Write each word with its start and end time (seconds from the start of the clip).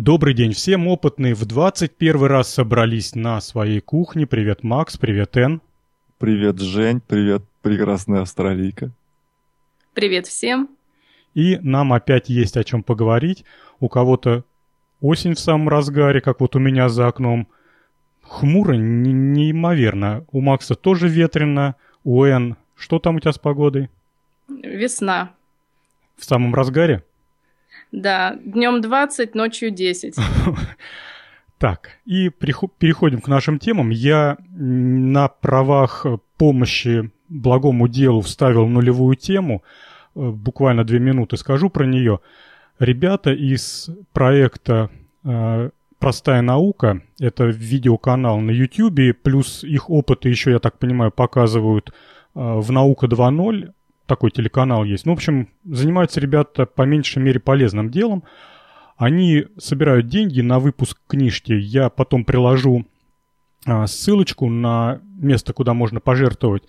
Добрый 0.00 0.32
день 0.32 0.52
всем, 0.52 0.88
опытные 0.88 1.34
в 1.34 1.44
21 1.44 2.24
раз 2.24 2.48
собрались 2.48 3.14
на 3.14 3.38
своей 3.42 3.80
кухне. 3.80 4.26
Привет, 4.26 4.62
Макс, 4.62 4.96
привет, 4.96 5.36
Эн. 5.36 5.60
Привет, 6.16 6.58
Жень, 6.58 7.02
привет, 7.06 7.42
прекрасная 7.60 8.22
австралийка. 8.22 8.92
Привет 9.92 10.26
всем. 10.26 10.70
И 11.34 11.58
нам 11.60 11.92
опять 11.92 12.30
есть 12.30 12.56
о 12.56 12.64
чем 12.64 12.82
поговорить. 12.82 13.44
У 13.78 13.90
кого-то 13.90 14.44
осень 15.02 15.34
в 15.34 15.38
самом 15.38 15.68
разгаре, 15.68 16.22
как 16.22 16.40
вот 16.40 16.56
у 16.56 16.58
меня 16.58 16.88
за 16.88 17.06
окном. 17.06 17.46
Хмуро 18.22 18.72
не 18.72 19.12
неимоверно. 19.12 20.24
У 20.32 20.40
Макса 20.40 20.76
тоже 20.76 21.08
ветрено. 21.08 21.74
У 22.04 22.24
Эн 22.24 22.56
что 22.74 23.00
там 23.00 23.16
у 23.16 23.20
тебя 23.20 23.34
с 23.34 23.38
погодой? 23.38 23.90
Весна. 24.48 25.34
В 26.16 26.24
самом 26.24 26.54
разгаре? 26.54 27.04
Да, 27.92 28.36
днем 28.44 28.80
20, 28.80 29.34
ночью 29.34 29.70
10. 29.70 30.16
Так, 31.58 31.98
и 32.06 32.30
переходим 32.30 33.20
к 33.20 33.28
нашим 33.28 33.58
темам. 33.58 33.90
Я 33.90 34.38
на 34.48 35.28
правах 35.28 36.06
помощи 36.38 37.10
благому 37.28 37.86
делу 37.86 38.22
вставил 38.22 38.66
нулевую 38.66 39.14
тему. 39.14 39.62
Э, 40.14 40.30
буквально 40.30 40.84
две 40.84 41.00
минуты 41.00 41.36
скажу 41.36 41.68
про 41.68 41.84
нее. 41.84 42.20
Ребята 42.78 43.32
из 43.32 43.90
проекта 44.14 44.88
э, 45.22 45.68
«Простая 45.98 46.40
наука»— 46.40 47.02
это 47.20 47.44
видеоканал 47.44 48.40
на 48.40 48.52
YouTube, 48.52 49.14
плюс 49.22 49.62
их 49.62 49.90
опыты 49.90 50.30
еще, 50.30 50.52
я 50.52 50.60
так 50.60 50.78
понимаю, 50.78 51.10
показывают 51.10 51.90
э, 51.90 51.92
в 52.34 52.72
«Наука 52.72 53.06
2.0», 53.06 53.74
такой 54.10 54.32
телеканал 54.32 54.82
есть. 54.82 55.06
Ну, 55.06 55.12
в 55.12 55.16
общем, 55.16 55.48
занимаются 55.64 56.18
ребята 56.18 56.66
по 56.66 56.82
меньшей 56.82 57.22
мере 57.22 57.38
полезным 57.38 57.90
делом. 57.90 58.24
Они 58.96 59.46
собирают 59.56 60.08
деньги 60.08 60.40
на 60.40 60.58
выпуск 60.58 60.98
книжки. 61.06 61.52
Я 61.52 61.90
потом 61.90 62.24
приложу 62.24 62.86
а, 63.66 63.86
ссылочку 63.86 64.50
на 64.50 65.00
место, 65.16 65.52
куда 65.52 65.74
можно 65.74 66.00
пожертвовать. 66.00 66.64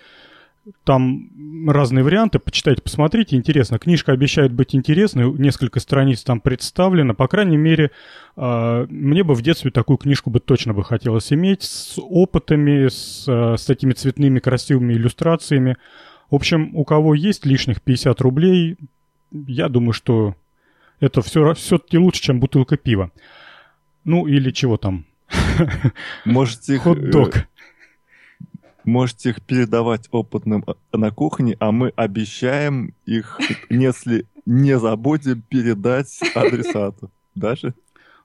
Там 0.83 1.31
разные 1.67 2.03
варианты, 2.03 2.37
почитайте, 2.37 2.83
посмотрите, 2.83 3.35
интересно. 3.35 3.79
Книжка 3.79 4.11
обещает 4.11 4.53
быть 4.53 4.75
интересной, 4.75 5.31
несколько 5.33 5.79
страниц 5.79 6.21
там 6.21 6.39
представлено. 6.39 7.15
По 7.15 7.27
крайней 7.27 7.57
мере, 7.57 7.89
э, 8.37 8.85
мне 8.87 9.23
бы 9.23 9.33
в 9.33 9.41
детстве 9.41 9.71
такую 9.71 9.97
книжку 9.97 10.29
бы 10.29 10.39
точно 10.39 10.75
бы 10.75 10.83
хотелось 10.83 11.33
иметь 11.33 11.63
с 11.63 11.97
опытами, 11.97 12.87
с, 12.87 13.25
э, 13.27 13.57
с 13.57 13.65
такими 13.65 13.93
цветными 13.93 14.37
красивыми 14.37 14.93
иллюстрациями. 14.93 15.77
В 16.31 16.35
общем, 16.35 16.71
у 16.75 16.85
кого 16.85 17.13
есть 17.13 17.45
лишних 17.45 17.81
50 17.81 18.21
рублей, 18.21 18.77
я 19.31 19.67
думаю, 19.67 19.91
что 19.93 20.35
это 21.01 21.21
все, 21.21 21.53
все-таки 21.53 21.97
лучше, 21.97 22.21
чем 22.21 22.39
бутылка 22.39 22.77
пива. 22.77 23.11
Ну, 24.05 24.25
или 24.27 24.51
чего 24.51 24.77
там. 24.77 25.05
Можете 26.25 26.75
их... 26.75 26.83
Хот-дог. 26.83 27.35
Э, 27.35 27.45
можете 28.83 29.29
их 29.29 29.41
передавать 29.41 30.07
опытным 30.11 30.63
э, 30.65 30.97
на 30.97 31.11
кухне, 31.11 31.55
а 31.59 31.71
мы 31.71 31.93
обещаем 31.95 32.93
их, 33.05 33.39
если 33.69 34.25
не 34.45 34.79
забудем, 34.79 35.41
передать 35.41 36.19
адресату. 36.33 37.11
Даже? 37.35 37.73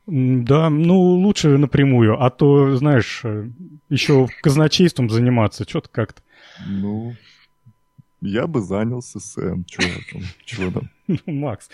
Да, 0.06 0.70
ну 0.70 0.98
лучше 0.98 1.58
напрямую, 1.58 2.22
а 2.22 2.30
то, 2.30 2.76
знаешь, 2.76 3.20
э, 3.24 3.48
еще 3.90 4.28
казначейством 4.40 5.10
заниматься, 5.10 5.68
что-то 5.68 5.88
как-то. 5.90 6.22
Ну, 6.66 7.14
я 8.20 8.46
бы 8.46 8.60
занялся 8.60 9.20
Сэм. 9.20 9.64
Чего 9.64 9.88
там? 10.12 10.22
Чего 10.44 10.70
там? 10.70 10.90
Ну, 11.06 11.32
Макс, 11.32 11.68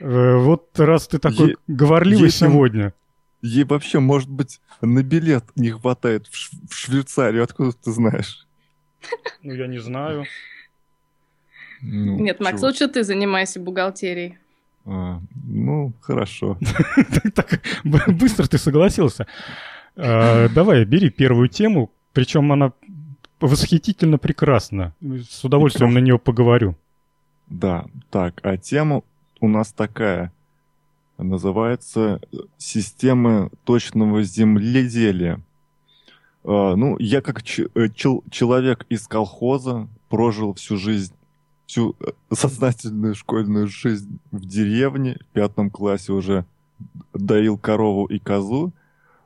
э, 0.00 0.36
вот 0.36 0.78
раз 0.80 1.06
ты 1.08 1.18
такой 1.18 1.50
е- 1.50 1.56
говорливый 1.66 2.30
сегодня. 2.30 2.92
Ей 3.42 3.64
вообще, 3.64 4.00
может 4.00 4.28
быть, 4.30 4.60
на 4.80 5.02
билет 5.02 5.44
не 5.56 5.70
хватает 5.70 6.26
в, 6.28 6.34
Ш- 6.36 6.56
в 6.70 6.74
Швейцарию. 6.74 7.44
Откуда 7.44 7.72
ты 7.72 7.92
знаешь? 7.92 8.46
Ну, 9.42 9.52
я 9.54 9.66
не 9.66 9.78
знаю. 9.78 10.24
Ну, 11.82 12.18
Нет, 12.18 12.40
Макс, 12.40 12.58
чего? 12.60 12.68
лучше 12.68 12.88
ты 12.88 13.04
занимайся 13.04 13.60
бухгалтерией. 13.60 14.38
А, 14.86 15.20
ну, 15.46 15.92
хорошо. 16.00 16.58
Так 17.34 17.60
быстро 17.84 18.46
ты 18.46 18.56
согласился. 18.58 19.26
А, 19.96 20.48
давай, 20.48 20.84
бери 20.84 21.10
первую 21.10 21.48
тему. 21.48 21.90
Причем 22.14 22.50
она 22.52 22.72
восхитительно 23.40 24.18
прекрасно. 24.18 24.94
С 25.00 25.44
удовольствием 25.44 25.88
Прекрасно. 25.88 26.00
на 26.00 26.04
нее 26.04 26.18
поговорю. 26.18 26.76
Да, 27.48 27.86
так, 28.10 28.40
а 28.42 28.56
тема 28.56 29.02
у 29.40 29.48
нас 29.48 29.72
такая. 29.72 30.32
Называется 31.18 32.20
«Системы 32.58 33.50
точного 33.64 34.22
земледелия». 34.22 35.40
Uh, 36.42 36.74
ну, 36.74 36.96
я 36.98 37.22
как 37.22 37.42
ч- 37.42 37.68
э, 37.74 37.88
ч- 37.88 38.20
человек 38.30 38.84
из 38.90 39.06
колхоза 39.08 39.88
прожил 40.10 40.52
всю 40.52 40.76
жизнь, 40.76 41.14
всю 41.64 41.96
э, 42.00 42.10
сознательную 42.34 43.14
школьную 43.14 43.66
жизнь 43.66 44.18
в 44.30 44.44
деревне, 44.44 45.16
в 45.22 45.26
пятом 45.32 45.70
классе 45.70 46.12
уже 46.12 46.44
доил 47.14 47.56
корову 47.56 48.04
и 48.06 48.18
козу. 48.18 48.72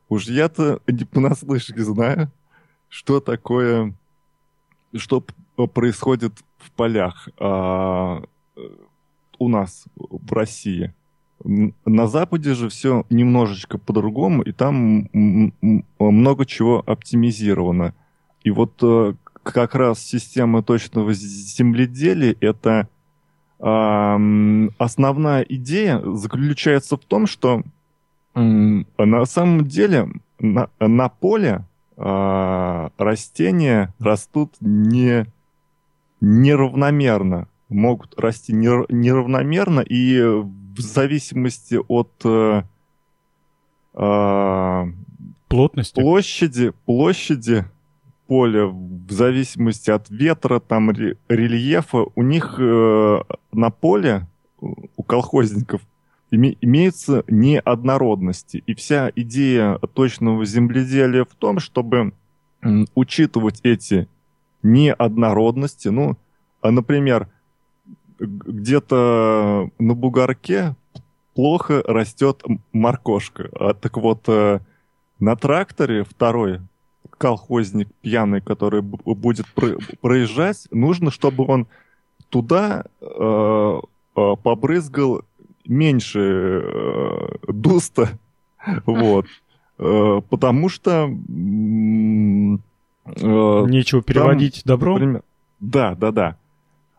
Уж 0.08 0.28
я-то 0.28 0.80
не 0.86 1.04
понаслышке 1.04 1.82
знаю, 1.82 2.30
что 2.88 3.20
такое 3.20 3.94
что 4.94 5.24
происходит 5.74 6.32
в 6.56 6.70
полях 6.72 7.28
а, 7.38 8.22
у 9.38 9.48
нас 9.48 9.84
в 9.96 10.32
России. 10.32 10.94
На 11.84 12.08
Западе 12.08 12.54
же 12.54 12.68
все 12.68 13.04
немножечко 13.10 13.78
по-другому, 13.78 14.42
и 14.42 14.52
там 14.52 15.08
много 15.98 16.46
чего 16.46 16.82
оптимизировано. 16.84 17.94
И 18.42 18.50
вот 18.50 18.72
э, 18.82 19.14
как 19.44 19.76
раз 19.76 20.00
система 20.00 20.62
точного 20.64 21.12
земледелия 21.12 22.34
это 22.40 22.88
основная 23.60 25.42
идея 25.42 26.00
заключается 26.14 26.96
в 26.96 27.04
том, 27.04 27.26
что 27.26 27.64
на 28.34 29.24
самом 29.24 29.66
деле 29.66 30.08
на, 30.38 30.70
на 30.78 31.08
поле 31.08 31.64
э, 31.98 32.88
растения 32.96 33.94
растут 33.98 34.54
не 34.60 35.26
неравномерно, 36.20 37.48
могут 37.68 38.18
расти 38.18 38.52
неравномерно 38.52 39.80
и 39.80 40.20
в 40.22 40.80
зависимости 40.80 41.78
от 41.88 42.10
э, 42.24 42.62
э, 43.94 44.84
плотности. 45.48 46.00
площади 46.00 46.72
площади 46.86 47.64
поля 48.26 48.66
в 48.66 49.10
зависимости 49.10 49.90
от 49.90 50.08
ветра 50.10 50.60
там 50.60 50.90
рельефа 51.28 52.06
у 52.14 52.22
них 52.22 52.56
э, 52.58 53.22
на 53.52 53.70
поле 53.70 54.26
у 54.60 55.02
колхозников 55.02 55.80
имеются 56.30 57.24
неоднородности. 57.28 58.62
И 58.66 58.74
вся 58.74 59.10
идея 59.14 59.78
точного 59.94 60.44
земледелия 60.44 61.24
в 61.24 61.34
том, 61.34 61.58
чтобы 61.58 62.12
учитывать 62.94 63.60
эти 63.62 64.08
неоднородности. 64.62 65.88
Ну, 65.88 66.16
а, 66.60 66.70
например, 66.70 67.28
где-то 68.18 69.70
на 69.78 69.94
бугорке 69.94 70.74
плохо 71.34 71.82
растет 71.86 72.42
моркошка. 72.72 73.48
А 73.58 73.74
так 73.74 73.96
вот, 73.96 74.24
э, 74.28 74.60
на 75.20 75.36
тракторе 75.36 76.04
второй 76.04 76.60
колхозник 77.16 77.88
пьяный, 78.00 78.40
который 78.40 78.82
будет 78.82 79.46
проезжать, 80.00 80.66
нужно, 80.70 81.10
чтобы 81.10 81.44
он 81.46 81.66
туда 82.28 82.84
э, 83.00 83.80
э, 84.16 84.34
побрызгал 84.42 85.22
меньше 85.68 86.62
э, 86.64 87.28
дуста, 87.46 88.18
вот, 88.86 89.26
э, 89.78 90.20
потому 90.28 90.68
что... 90.68 91.08
Э, 93.06 93.64
Нечего 93.66 94.02
переводить 94.02 94.64
там, 94.64 94.74
добро? 94.74 94.94
Например, 94.94 95.22
да, 95.60 95.94
да, 95.94 96.10
да. 96.10 96.36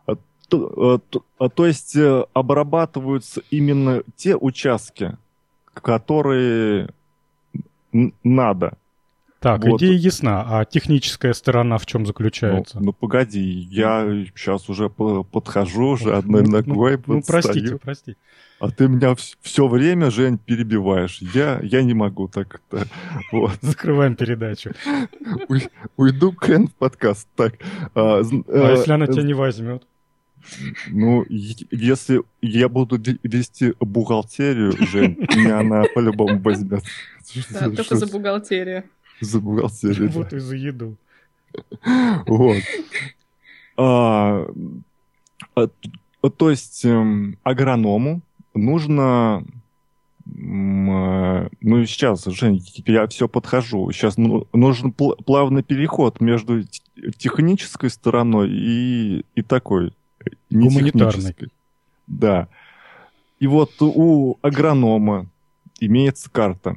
А, 0.06 0.16
то, 0.48 0.72
а, 0.76 0.98
то, 0.98 1.24
а, 1.38 1.48
то 1.48 1.66
есть 1.66 1.94
э, 1.96 2.24
обрабатываются 2.32 3.42
именно 3.50 4.02
те 4.16 4.36
участки, 4.36 5.16
которые 5.74 6.90
надо. 8.24 8.76
Так, 9.40 9.64
вот. 9.64 9.80
идея 9.80 9.96
ясна, 9.96 10.44
а 10.46 10.64
техническая 10.66 11.32
сторона 11.32 11.78
в 11.78 11.86
чем 11.86 12.04
заключается? 12.04 12.78
Ну, 12.78 12.86
ну 12.86 12.92
погоди, 12.92 13.40
я 13.40 14.04
сейчас 14.36 14.68
уже 14.68 14.90
подхожу, 14.90 15.92
уже 15.92 16.14
одной 16.14 16.42
ну, 16.42 16.50
ногой 16.50 16.98
ну, 17.06 17.14
ну, 17.14 17.22
простите, 17.26 17.78
простите. 17.78 18.18
А 18.58 18.70
ты 18.70 18.86
меня 18.88 19.14
все 19.40 19.66
время, 19.66 20.10
Жень, 20.10 20.36
перебиваешь. 20.36 21.22
Я, 21.34 21.58
я 21.62 21.82
не 21.82 21.94
могу 21.94 22.28
так. 22.28 22.60
-то. 22.70 22.86
Вот. 23.32 23.56
Закрываем 23.62 24.14
передачу. 24.14 24.72
Уйду 25.96 26.32
Кен 26.32 26.68
в 26.68 26.74
подкаст. 26.74 27.26
Так. 27.36 27.54
А, 27.94 28.20
а, 28.20 28.22
а 28.48 28.70
если 28.72 28.92
она 28.92 29.06
тебя 29.06 29.22
не 29.22 29.32
возьмет? 29.32 29.82
Ну, 30.88 31.24
если 31.70 32.22
я 32.42 32.68
буду 32.68 32.98
вести 33.22 33.72
бухгалтерию, 33.80 34.72
Жень, 34.72 35.16
меня 35.36 35.60
она 35.60 35.84
по-любому 35.94 36.38
возьмет. 36.40 36.82
Да, 37.50 37.70
только 37.70 37.96
за 37.96 38.06
бухгалтерию. 38.06 38.84
За 39.20 39.40
бухгалтерию. 39.40 40.10
Вот 40.10 40.32
и 40.32 40.38
за 40.38 40.56
еду. 40.56 40.96
Вот. 42.26 42.62
А, 43.76 44.46
а, 45.54 45.68
то 46.30 46.50
есть 46.50 46.84
эм, 46.84 47.38
агроному 47.42 48.20
нужно 48.54 49.44
ну, 50.26 51.84
сейчас, 51.86 52.24
Жень, 52.24 52.64
я 52.86 53.06
все 53.08 53.28
подхожу. 53.28 53.90
Сейчас 53.90 54.16
ну, 54.16 54.46
нужен 54.52 54.92
плавный 54.92 55.62
переход 55.62 56.20
между 56.20 56.62
технической 57.16 57.90
стороной 57.90 58.50
и, 58.50 59.24
и 59.34 59.42
такой. 59.42 59.92
Не 60.50 60.68
Гуманитарной. 60.68 61.34
Да. 62.06 62.48
И 63.38 63.46
вот 63.46 63.72
у 63.80 64.38
агронома 64.42 65.26
имеется 65.80 66.30
карта 66.30 66.76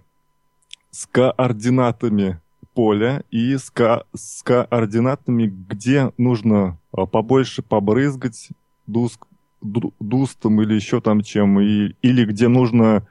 с 0.94 1.06
координатами 1.07 2.40
поля 2.74 3.24
и 3.31 3.57
с, 3.57 3.69
ко 3.69 4.06
с 4.16 4.44
координатами, 4.44 5.48
где 5.48 6.13
нужно 6.18 6.78
а, 6.92 7.06
побольше 7.06 7.62
побрызгать 7.62 8.50
дуск, 8.88 9.28
дустом 9.62 10.62
или 10.62 10.75
еще 10.75 11.01
там 11.01 11.22
чем, 11.22 11.60
и, 11.60 11.95
или 12.01 12.25
где 12.25 12.48
нужно 12.48 13.06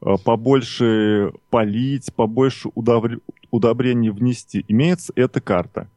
Э, 0.00 0.16
побольше 0.22 1.32
полить, 1.50 2.12
побольше 2.14 2.70
удобр... 2.74 3.20
удобрений 3.50 4.10
внести. 4.10 4.64
Имеется 4.68 5.12
эта 5.16 5.40
карта. 5.40 5.88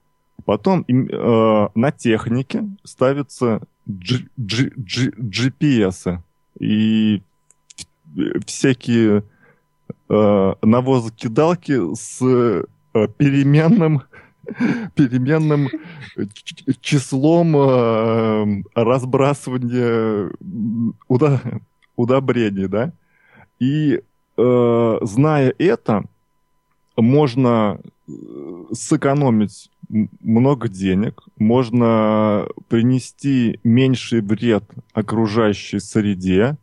Потом 0.45 0.83
э, 0.87 1.67
на 1.75 1.91
технике 1.91 2.67
ставятся 2.83 3.61
G, 3.85 4.25
G, 4.37 4.71
G, 4.75 5.11
GPS 5.11 6.19
и 6.59 7.21
всякие 8.45 9.23
э, 10.09 10.53
навозокидалки 10.61 11.95
с 11.95 12.21
э, 12.21 12.63
переменным 13.17 14.03
переменным 14.95 15.69
числом 16.81 17.55
э, 17.55 18.63
разбрасывания 18.75 20.31
удобрений, 21.95 22.67
да? 22.67 22.91
И 23.59 24.01
э, 24.37 24.97
зная 25.01 25.53
это, 25.57 26.03
можно 26.97 27.79
э, 28.07 28.11
сэкономить 28.73 29.69
много 29.89 30.67
денег, 30.67 31.23
можно 31.37 32.47
принести 32.69 33.59
меньший 33.63 34.21
вред 34.21 34.63
окружающей 34.93 35.79
среде, 35.79 36.57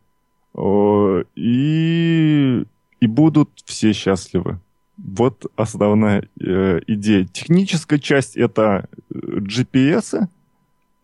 э, 0.55 1.25
и, 1.37 2.65
и 3.01 3.07
будут 3.07 3.51
все 3.65 3.93
счастливы. 3.93 4.61
Вот 4.97 5.47
основная 5.57 6.29
э, 6.41 6.81
идея. 6.87 7.25
Техническая 7.25 7.99
часть 7.99 8.37
это 8.37 8.89
э, 9.11 9.15
GPS, 9.15 10.27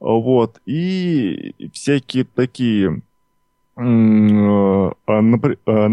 вот, 0.01 0.61
и 0.67 1.55
всякие 1.73 2.25
такие 2.25 3.03
Э, 3.77 3.83
а, 5.07 5.21
э, 5.21 5.89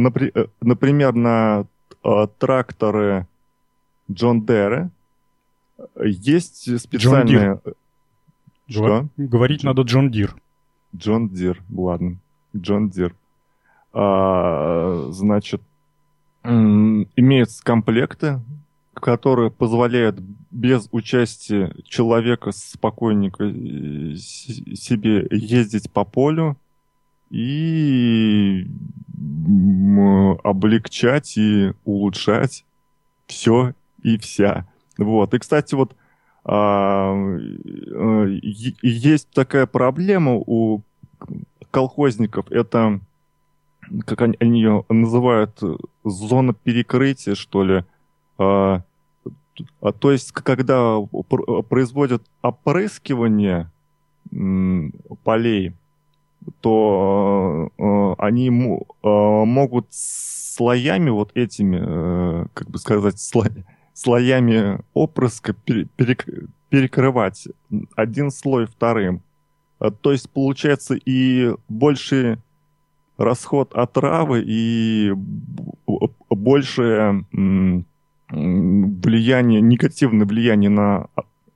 например, 0.62 1.14
на 1.14 1.66
э, 2.04 2.28
тракторы 2.38 3.28
Джон 4.12 4.46
Дерре 4.46 4.90
есть 6.00 6.80
специальные... 6.80 7.36
Джон 7.36 7.62
Дир. 7.64 7.74
Что? 8.68 9.08
Говорить 9.18 9.64
надо 9.64 9.82
Джон 9.82 10.12
Дир. 10.12 10.36
Джон 10.96 11.30
Дир, 11.30 11.62
ладно. 11.76 12.18
Джон 12.56 12.90
Дир. 12.90 13.16
А, 13.94 15.08
значит, 15.10 15.62
имеются 16.44 17.64
комплекты, 17.64 18.40
которые 18.94 19.52
позволяют 19.52 20.20
без 20.50 20.88
участия 20.92 21.74
человека 21.86 22.52
спокойненько 22.52 23.52
себе 24.16 25.28
ездить 25.32 25.92
по 25.92 26.04
полю, 26.04 26.58
и 27.32 28.68
облегчать 30.44 31.38
и 31.38 31.74
улучшать 31.86 32.66
все 33.26 33.74
и 34.04 34.18
вся. 34.18 34.68
Вот. 34.98 35.34
И, 35.34 35.40
кстати, 35.40 35.74
вот 35.74 35.96
а, 36.44 37.16
э, 37.16 38.40
есть 38.82 39.30
такая 39.32 39.66
проблема 39.66 40.34
у 40.36 40.82
колхозников. 41.72 42.52
Это, 42.52 43.00
как 44.06 44.22
они, 44.22 44.38
они 44.40 44.60
ее 44.62 44.86
называют, 44.90 45.60
зона 46.04 46.54
перекрытия, 46.54 47.36
что 47.36 47.64
ли. 47.64 47.86
А, 48.38 48.84
а, 49.82 49.92
то 49.92 50.12
есть, 50.12 50.32
когда 50.32 50.98
производят 51.70 52.24
опрыскивание 52.42 53.70
полей, 55.24 55.74
то 56.62 57.70
э, 57.78 58.16
они 58.18 58.48
э, 58.48 58.80
могут 59.04 59.88
слоями 59.92 61.10
вот 61.10 61.32
этими, 61.36 61.80
э, 61.82 62.46
как 62.54 62.70
бы 62.70 62.78
сказать, 62.80 63.20
сло, 63.20 63.46
слоями 63.94 64.80
опрыска 64.94 65.54
пере, 65.54 65.88
перекрывать 66.70 67.48
один 67.96 68.32
слой 68.32 68.66
вторым. 68.66 69.22
Э, 69.80 69.92
то 69.92 70.12
есть 70.12 70.30
получается 70.30 70.96
и 70.96 71.54
больше 71.70 72.40
расход 73.24 73.74
отравы 73.74 74.44
и 74.46 75.14
большее 76.30 77.26
влияние, 78.30 79.62
негативное 79.62 80.26
влияние 80.26 80.70
на 80.70 81.08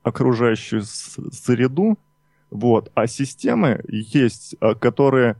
окружающую 0.02 0.82
среду, 0.82 1.98
вот. 2.50 2.90
А 2.94 3.06
системы 3.06 3.82
есть, 3.88 4.56
э, 4.60 4.74
которые 4.74 5.36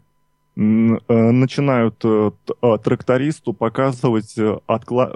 э, 0.57 0.61
начинают 0.61 2.05
э, 2.05 2.31
трактористу 2.83 3.53
показывать, 3.53 4.33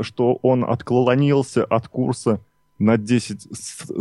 что 0.00 0.38
он 0.42 0.64
отклонился 0.64 1.64
от 1.64 1.88
курса 1.88 2.40
на 2.78 2.96
10 2.96 3.48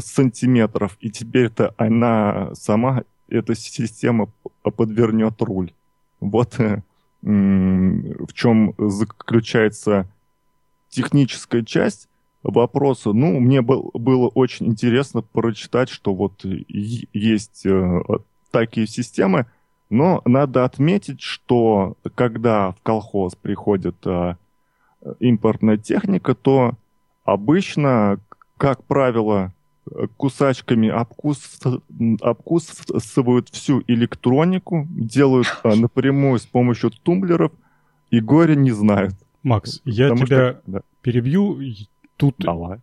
сантиметров, 0.02 0.98
и 1.02 1.10
теперь-то 1.10 1.74
она 1.78 2.52
сама, 2.54 3.04
эта 3.28 3.54
система 3.56 4.30
подвернет 4.64 5.42
руль. 5.42 5.74
Вот 6.22 6.58
в 7.22 8.34
чем 8.34 8.74
заключается 8.78 10.08
техническая 10.90 11.64
часть, 11.64 12.10
вопросу. 12.44 13.14
Ну, 13.14 13.40
мне 13.40 13.62
был, 13.62 13.92
было 13.94 14.28
очень 14.28 14.68
интересно 14.68 15.22
прочитать, 15.22 15.90
что 15.90 16.14
вот 16.14 16.44
есть 16.44 17.66
э, 17.66 18.02
такие 18.52 18.88
системы, 18.88 19.46
но 19.90 20.22
надо 20.26 20.66
отметить, 20.66 21.22
что 21.22 21.98
когда 22.16 22.72
в 22.72 22.82
колхоз 22.82 23.36
приходит 23.36 23.96
э, 24.06 24.36
импортная 25.20 25.78
техника, 25.78 26.36
то 26.36 26.76
обычно, 27.26 28.20
как 28.58 28.84
правило, 28.84 29.54
кусачками 30.18 30.90
обкус, 30.90 31.60
обкусывают 32.22 33.50
всю 33.50 33.84
электронику, 33.88 34.88
делают 34.90 35.48
э, 35.64 35.76
напрямую 35.76 36.40
с 36.40 36.46
помощью 36.46 36.92
тумблеров, 36.92 37.52
и 38.12 38.20
горе 38.20 38.56
не 38.56 38.72
знают. 38.72 39.16
Макс, 39.44 39.82
я 39.86 40.10
Потому 40.10 40.26
тебя 40.26 40.52
что, 40.52 40.62
да. 40.68 40.82
перебью. 41.02 41.60
Тут 42.18 42.36
Давай. 42.40 42.80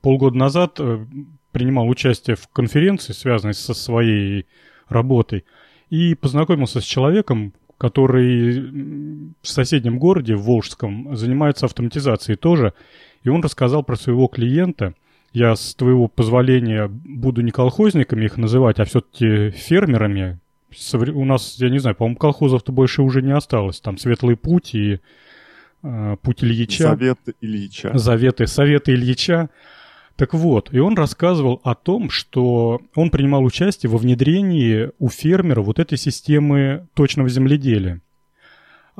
полгода 0.00 0.36
назад 0.36 0.76
э, 0.78 1.04
принимал 1.52 1.88
участие 1.88 2.36
в 2.36 2.46
конференции, 2.48 3.12
связанной 3.12 3.54
со 3.54 3.74
своей 3.74 4.46
работой, 4.88 5.44
и 5.88 6.14
познакомился 6.14 6.80
с 6.80 6.84
человеком, 6.84 7.52
который 7.78 8.60
в 9.40 9.48
соседнем 9.48 9.98
городе, 9.98 10.36
в 10.36 10.42
Волжском, 10.42 11.16
занимается 11.16 11.66
автоматизацией 11.66 12.36
тоже. 12.36 12.74
И 13.22 13.28
он 13.28 13.42
рассказал 13.42 13.82
про 13.82 13.96
своего 13.96 14.28
клиента. 14.28 14.94
Я 15.32 15.54
с 15.54 15.74
твоего 15.74 16.08
позволения 16.08 16.88
буду 16.88 17.40
не 17.42 17.50
колхозниками 17.50 18.24
их 18.24 18.36
называть, 18.36 18.80
а 18.80 18.84
все-таки 18.84 19.50
фермерами. 19.50 20.38
У 21.14 21.24
нас, 21.24 21.56
я 21.58 21.68
не 21.68 21.78
знаю, 21.78 21.96
по-моему, 21.96 22.16
колхозов-то 22.16 22.72
больше 22.72 23.02
уже 23.02 23.22
не 23.22 23.32
осталось. 23.32 23.80
Там 23.80 23.98
Светлый 23.98 24.36
Путь 24.36 24.74
и 24.74 25.00
Э, 25.82 26.16
путь 26.22 26.42
Ильича. 26.44 26.88
Заветы 26.88 27.34
Ильича. 27.40 27.96
Заветы, 27.96 28.46
советы 28.46 28.92
Ильича. 28.92 29.48
Так 30.16 30.34
вот, 30.34 30.72
и 30.72 30.78
он 30.78 30.94
рассказывал 30.96 31.60
о 31.64 31.74
том, 31.74 32.10
что 32.10 32.82
он 32.94 33.10
принимал 33.10 33.42
участие 33.42 33.88
во 33.88 33.96
внедрении 33.96 34.90
у 34.98 35.08
фермера 35.08 35.62
вот 35.62 35.78
этой 35.78 35.96
системы 35.96 36.86
точного 36.94 37.30
земледелия. 37.30 38.02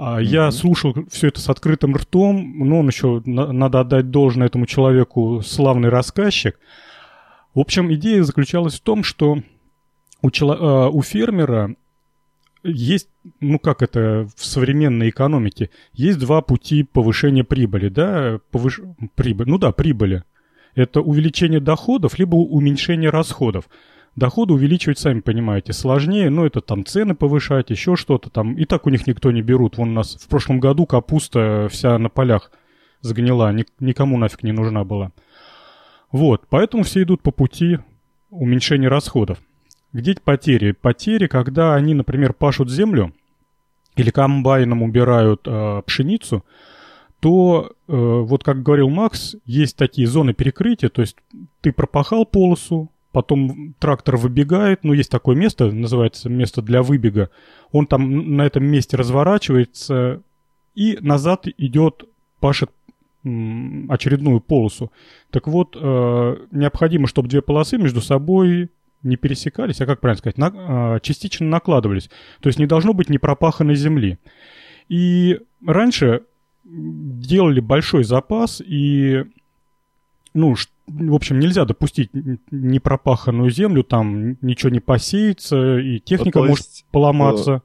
Mm-hmm. 0.01 0.25
Я 0.25 0.51
слушал 0.51 0.95
все 1.11 1.29
это 1.29 1.41
с 1.41 1.49
открытым 1.51 1.95
ртом, 1.95 2.55
но 2.59 2.79
он 2.79 2.89
еще, 2.89 3.23
надо 3.27 3.81
отдать 3.81 4.11
должное 4.11 4.47
этому 4.47 4.65
человеку, 4.65 5.43
славный 5.45 5.91
рассказчик. 5.91 6.59
В 7.55 7.61
общем, 7.61 7.93
идея 7.93 8.23
заключалась 8.23 8.79
в 8.79 8.83
том, 8.83 9.05
что 9.05 9.43
у, 10.23 10.31
чело, 10.31 10.55
э, 10.55 10.89
у 10.91 11.03
фермера 11.03 11.75
есть, 12.63 13.09
ну 13.41 13.59
как 13.59 13.83
это 13.83 14.27
в 14.37 14.45
современной 14.45 15.11
экономике, 15.11 15.69
есть 15.93 16.19
два 16.19 16.41
пути 16.41 16.83
повышения 16.83 17.45
прибыли, 17.45 17.89
да, 17.89 18.41
повыш... 18.51 18.81
прибыль, 19.15 19.49
ну 19.49 19.59
да, 19.59 19.71
прибыли. 19.71 20.25
Это 20.75 21.03
увеличение 21.03 21.61
доходов, 21.61 22.19
либо 22.19 22.37
уменьшение 22.37 23.11
расходов. 23.11 23.69
Доходы 24.21 24.53
увеличивать, 24.53 24.99
сами 24.99 25.21
понимаете, 25.21 25.73
сложнее, 25.73 26.29
но 26.29 26.45
это 26.45 26.61
там 26.61 26.85
цены 26.85 27.15
повышать, 27.15 27.71
еще 27.71 27.97
что-то 27.97 28.29
там. 28.29 28.53
И 28.53 28.67
так 28.67 28.85
у 28.85 28.91
них 28.91 29.07
никто 29.07 29.33
не 29.33 29.41
берут. 29.41 29.79
Вон 29.79 29.89
у 29.89 29.93
нас 29.95 30.15
в 30.15 30.29
прошлом 30.29 30.61
году 30.61 30.85
капуста 30.85 31.69
вся 31.71 31.97
на 31.97 32.11
полях 32.11 32.53
сгнила, 33.01 33.51
никому 33.79 34.19
нафиг 34.19 34.43
не 34.43 34.53
нужна 34.53 34.85
была. 34.85 35.13
Вот, 36.13 36.43
поэтому 36.51 36.83
все 36.83 37.03
идут 37.03 37.23
по 37.23 37.31
пути 37.31 37.79
уменьшения 38.29 38.89
расходов. 38.89 39.39
Где 39.95 40.15
потери? 40.23 40.73
Потери, 40.73 41.27
когда 41.27 41.75
они, 41.75 41.95
например, 41.95 42.35
пашут 42.35 42.71
землю 42.71 43.15
или 43.97 44.11
комбайном 44.11 44.83
убирают 44.83 45.45
э, 45.47 45.81
пшеницу, 45.87 46.45
то, 47.21 47.73
э, 47.89 47.93
вот 47.97 48.45
как 48.45 48.63
говорил 48.63 48.91
Макс, 48.91 49.37
есть 49.47 49.79
такие 49.79 50.07
зоны 50.07 50.35
перекрытия, 50.35 50.91
то 50.91 51.01
есть 51.01 51.17
ты 51.63 51.73
пропахал 51.73 52.27
полосу, 52.27 52.91
потом 53.13 53.75
трактор 53.79 54.17
выбегает, 54.17 54.85
ну, 54.85 54.93
есть 54.93 55.11
такое 55.11 55.37
место, 55.37 55.71
называется 55.71 56.29
место 56.29 56.63
для 56.63 56.83
выбега, 56.83 57.31
он 57.73 57.87
там 57.87 58.37
на 58.37 58.43
этом 58.43 58.65
месте 58.65 58.97
разворачивается 58.97 60.23
и 60.75 60.99
назад 61.01 61.47
идет, 61.59 62.05
пашет 62.41 62.71
очередную 63.23 64.41
полосу. 64.41 64.91
Так 65.31 65.47
вот, 65.47 65.77
э, 65.79 66.37
необходимо, 66.53 67.07
чтобы 67.07 67.29
две 67.29 67.43
полосы 67.43 67.77
между 67.77 68.01
собой 68.01 68.71
не 69.03 69.17
пересекались, 69.17 69.81
а 69.81 69.87
как 69.87 70.01
правильно 70.01 70.19
сказать, 70.19 70.39
на, 70.39 70.97
э, 70.97 71.01
частично 71.03 71.47
накладывались. 71.47 72.09
То 72.41 72.49
есть 72.49 72.59
не 72.59 72.67
должно 72.67 72.95
быть 72.95 73.11
непропаханной 73.11 73.75
земли. 73.75 74.19
И 74.89 75.41
раньше 75.67 76.23
делали 76.65 77.61
большой 77.61 78.05
запас, 78.05 78.63
и, 78.65 79.25
ну, 80.35 80.55
в 80.91 81.15
общем, 81.15 81.39
нельзя 81.39 81.65
допустить 81.65 82.11
непропаханную 82.51 83.51
землю, 83.51 83.85
там 83.85 84.37
ничего 84.41 84.71
не 84.71 84.81
посеется, 84.81 85.79
и 85.79 85.99
техника 86.01 86.43
может 86.43 86.67
поломаться 86.91 87.63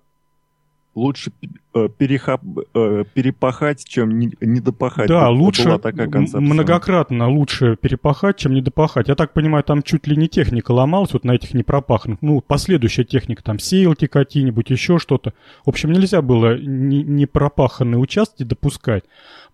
лучше 0.95 1.31
э, 1.73 1.89
перехап, 1.89 2.41
э, 2.73 3.03
перепахать, 3.13 3.83
чем 3.85 4.17
не, 4.17 4.31
не 4.39 4.61
допахать. 4.61 5.07
Да, 5.07 5.29
вот 5.29 5.37
лучше, 5.37 5.77
такая 5.77 6.09
концепция. 6.09 6.39
многократно 6.39 7.29
лучше 7.29 7.75
перепахать, 7.75 8.37
чем 8.37 8.53
не 8.53 8.61
допахать. 8.61 9.09
Я 9.09 9.15
так 9.15 9.33
понимаю, 9.33 9.63
там 9.63 9.83
чуть 9.83 10.07
ли 10.07 10.15
не 10.15 10.29
техника 10.29 10.71
ломалась 10.71 11.13
вот 11.13 11.25
на 11.25 11.33
этих 11.33 11.53
непропаханных. 11.53 12.19
Ну, 12.21 12.41
последующая 12.41 13.03
техника, 13.03 13.43
там 13.43 13.59
сеялки 13.59 14.07
какие-нибудь, 14.07 14.69
еще 14.69 14.97
что-то. 14.97 15.33
В 15.65 15.69
общем, 15.69 15.91
нельзя 15.91 16.21
было 16.21 16.57
непропаханные 16.57 17.99
участки 17.99 18.43
допускать. 18.43 19.03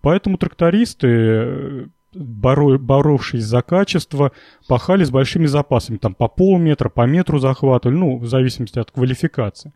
Поэтому 0.00 0.38
трактористы 0.38 1.08
э, 1.08 1.86
боро, 2.14 2.78
боровшись 2.78 3.44
за 3.44 3.62
качество, 3.62 4.32
пахали 4.68 5.04
с 5.04 5.10
большими 5.10 5.46
запасами, 5.46 5.96
там 5.96 6.14
по 6.14 6.28
полметра, 6.28 6.88
по 6.88 7.06
метру 7.06 7.38
захватывали, 7.38 7.96
ну, 7.96 8.18
в 8.18 8.26
зависимости 8.26 8.78
от 8.78 8.90
квалификации. 8.90 9.72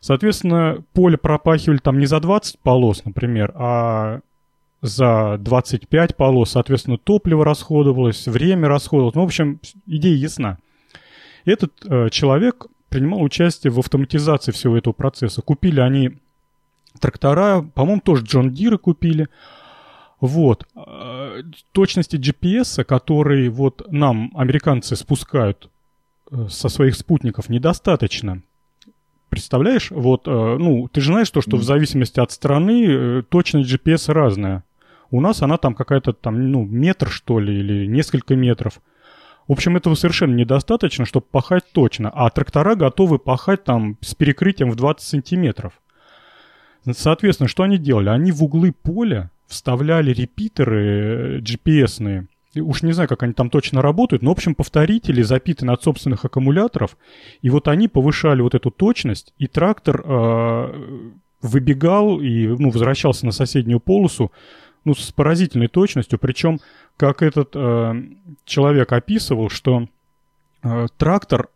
Соответственно, 0.00 0.84
поле 0.92 1.16
пропахивали 1.16 1.78
там 1.78 1.98
не 1.98 2.06
за 2.06 2.20
20 2.20 2.58
полос, 2.60 3.04
например, 3.04 3.52
а 3.54 4.20
за 4.82 5.38
25 5.38 6.14
полос, 6.14 6.50
соответственно, 6.50 6.98
топливо 6.98 7.44
расходовалось, 7.44 8.26
время 8.26 8.68
расходовалось. 8.68 9.14
Ну, 9.14 9.22
в 9.22 9.24
общем, 9.24 9.60
идея 9.86 10.14
ясна. 10.14 10.58
Этот 11.46 11.72
э, 11.88 12.10
человек 12.10 12.66
принимал 12.90 13.22
участие 13.22 13.70
в 13.70 13.78
автоматизации 13.78 14.52
всего 14.52 14.76
этого 14.76 14.92
процесса. 14.92 15.40
Купили 15.40 15.80
они 15.80 16.18
трактора, 17.00 17.62
по-моему, 17.62 18.02
тоже 18.04 18.24
Джон 18.24 18.50
Диры 18.50 18.78
купили. 18.78 19.28
Вот. 20.24 20.66
Э, 20.74 21.42
точности 21.72 22.16
GPS, 22.16 22.82
который 22.84 23.50
вот 23.50 23.86
нам 23.92 24.32
американцы 24.34 24.96
спускают 24.96 25.68
э, 26.30 26.48
со 26.48 26.70
своих 26.70 26.96
спутников, 26.96 27.50
недостаточно. 27.50 28.42
Представляешь, 29.28 29.90
вот, 29.90 30.26
э, 30.26 30.30
ну, 30.30 30.88
ты 30.88 31.02
же 31.02 31.12
знаешь 31.12 31.30
то, 31.30 31.42
что 31.42 31.58
в 31.58 31.62
зависимости 31.62 32.20
от 32.20 32.30
страны 32.30 33.22
точность 33.24 33.70
GPS 33.70 34.10
разная. 34.14 34.64
У 35.10 35.20
нас 35.20 35.42
она 35.42 35.58
там 35.58 35.74
какая-то 35.74 36.14
там, 36.14 36.50
ну, 36.50 36.64
метр, 36.64 37.10
что 37.10 37.38
ли, 37.38 37.58
или 37.58 37.86
несколько 37.86 38.34
метров. 38.34 38.80
В 39.46 39.52
общем, 39.52 39.76
этого 39.76 39.94
совершенно 39.94 40.34
недостаточно, 40.34 41.04
чтобы 41.04 41.26
пахать 41.30 41.64
точно. 41.72 42.08
А 42.08 42.30
трактора 42.30 42.76
готовы 42.76 43.18
пахать 43.18 43.64
там 43.64 43.98
с 44.00 44.14
перекрытием 44.14 44.70
в 44.70 44.76
20 44.76 45.06
сантиметров. 45.06 45.74
Соответственно, 46.90 47.46
что 47.46 47.62
они 47.62 47.76
делали? 47.76 48.08
Они 48.08 48.32
в 48.32 48.42
углы 48.42 48.72
поля 48.72 49.30
вставляли 49.46 50.12
репитеры 50.12 51.38
э, 51.38 51.38
GPS-ные 51.40 52.28
уж 52.56 52.82
не 52.82 52.92
знаю, 52.92 53.08
как 53.08 53.22
они 53.22 53.32
там 53.32 53.50
точно 53.50 53.82
работают, 53.82 54.22
но, 54.22 54.30
в 54.30 54.32
общем, 54.32 54.54
повторители 54.54 55.22
запитаны 55.22 55.72
от 55.72 55.82
собственных 55.82 56.24
аккумуляторов, 56.24 56.96
и 57.42 57.50
вот 57.50 57.68
они 57.68 57.88
повышали 57.88 58.42
вот 58.42 58.54
эту 58.54 58.70
точность, 58.70 59.34
и 59.38 59.46
трактор 59.46 60.02
э, 60.04 61.10
выбегал 61.42 62.20
и, 62.20 62.46
ну, 62.46 62.70
возвращался 62.70 63.26
на 63.26 63.32
соседнюю 63.32 63.80
полосу, 63.80 64.32
ну, 64.84 64.94
с 64.94 65.12
поразительной 65.12 65.68
точностью, 65.68 66.18
причем, 66.18 66.60
как 66.96 67.22
этот 67.22 67.50
э, 67.54 68.02
человек 68.44 68.92
описывал, 68.92 69.48
что 69.48 69.88
э, 70.62 70.86
трактор 70.96 71.48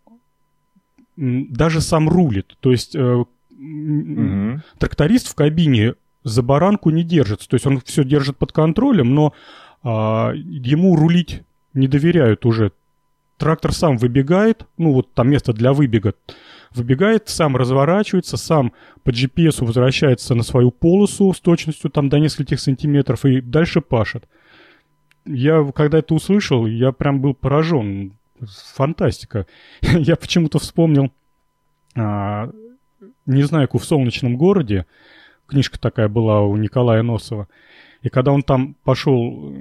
даже 1.16 1.80
сам 1.80 2.08
рулит, 2.08 2.56
то 2.60 2.70
есть 2.70 2.94
э, 2.94 3.14
угу. 3.14 4.62
тракторист 4.78 5.28
в 5.28 5.34
кабине 5.34 5.94
за 6.28 6.42
баранку 6.42 6.90
не 6.90 7.02
держится, 7.02 7.48
то 7.48 7.54
есть 7.54 7.66
он 7.66 7.80
все 7.80 8.04
держит 8.04 8.36
под 8.36 8.52
контролем, 8.52 9.14
но 9.14 9.34
а, 9.82 10.32
ему 10.34 10.96
рулить 10.96 11.42
не 11.74 11.88
доверяют 11.88 12.46
уже. 12.46 12.72
Трактор 13.36 13.72
сам 13.72 13.96
выбегает, 13.98 14.66
ну 14.78 14.92
вот 14.92 15.12
там 15.14 15.30
место 15.30 15.52
для 15.52 15.72
выбега, 15.72 16.14
выбегает, 16.74 17.28
сам 17.28 17.56
разворачивается, 17.56 18.36
сам 18.36 18.72
по 19.04 19.10
GPS 19.10 19.64
возвращается 19.64 20.34
на 20.34 20.42
свою 20.42 20.70
полосу 20.70 21.32
с 21.32 21.40
точностью 21.40 21.90
там 21.90 22.08
до 22.08 22.18
нескольких 22.18 22.60
сантиметров 22.60 23.24
и 23.24 23.40
дальше 23.40 23.80
пашет. 23.80 24.24
Я, 25.24 25.64
когда 25.74 25.98
это 25.98 26.14
услышал, 26.14 26.66
я 26.66 26.92
прям 26.92 27.20
был 27.20 27.34
поражен. 27.34 28.14
Фантастика. 28.74 29.46
я 29.82 30.16
почему-то 30.16 30.58
вспомнил 30.58 31.12
а, 31.96 32.50
«Незнайку 33.26 33.78
в 33.78 33.84
солнечном 33.84 34.36
городе». 34.36 34.86
Книжка 35.48 35.80
такая 35.80 36.08
была 36.08 36.42
у 36.42 36.56
Николая 36.56 37.02
Носова. 37.02 37.48
И 38.02 38.10
когда 38.10 38.32
он 38.32 38.42
там 38.42 38.76
пошел 38.84 39.52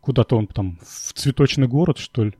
куда-то 0.00 0.36
он 0.36 0.46
там 0.46 0.78
в 0.82 1.12
цветочный 1.12 1.68
город, 1.68 1.98
что 1.98 2.24
ли, 2.24 2.34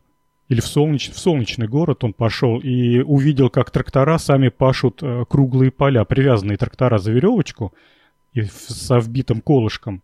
или 0.48 0.60
в, 0.60 0.66
солнеч... 0.66 1.10
в 1.10 1.18
солнечный 1.18 1.68
город 1.68 2.04
он 2.04 2.12
пошел 2.12 2.58
и 2.58 3.00
увидел, 3.00 3.50
как 3.50 3.70
трактора 3.70 4.18
сами 4.18 4.48
пашут 4.48 5.02
э, 5.02 5.24
круглые 5.28 5.70
поля, 5.70 6.04
привязанные 6.04 6.58
трактора 6.58 6.98
за 6.98 7.12
веревочку 7.12 7.72
и 8.32 8.42
со 8.42 8.98
вбитым 8.98 9.40
колышком. 9.40 10.02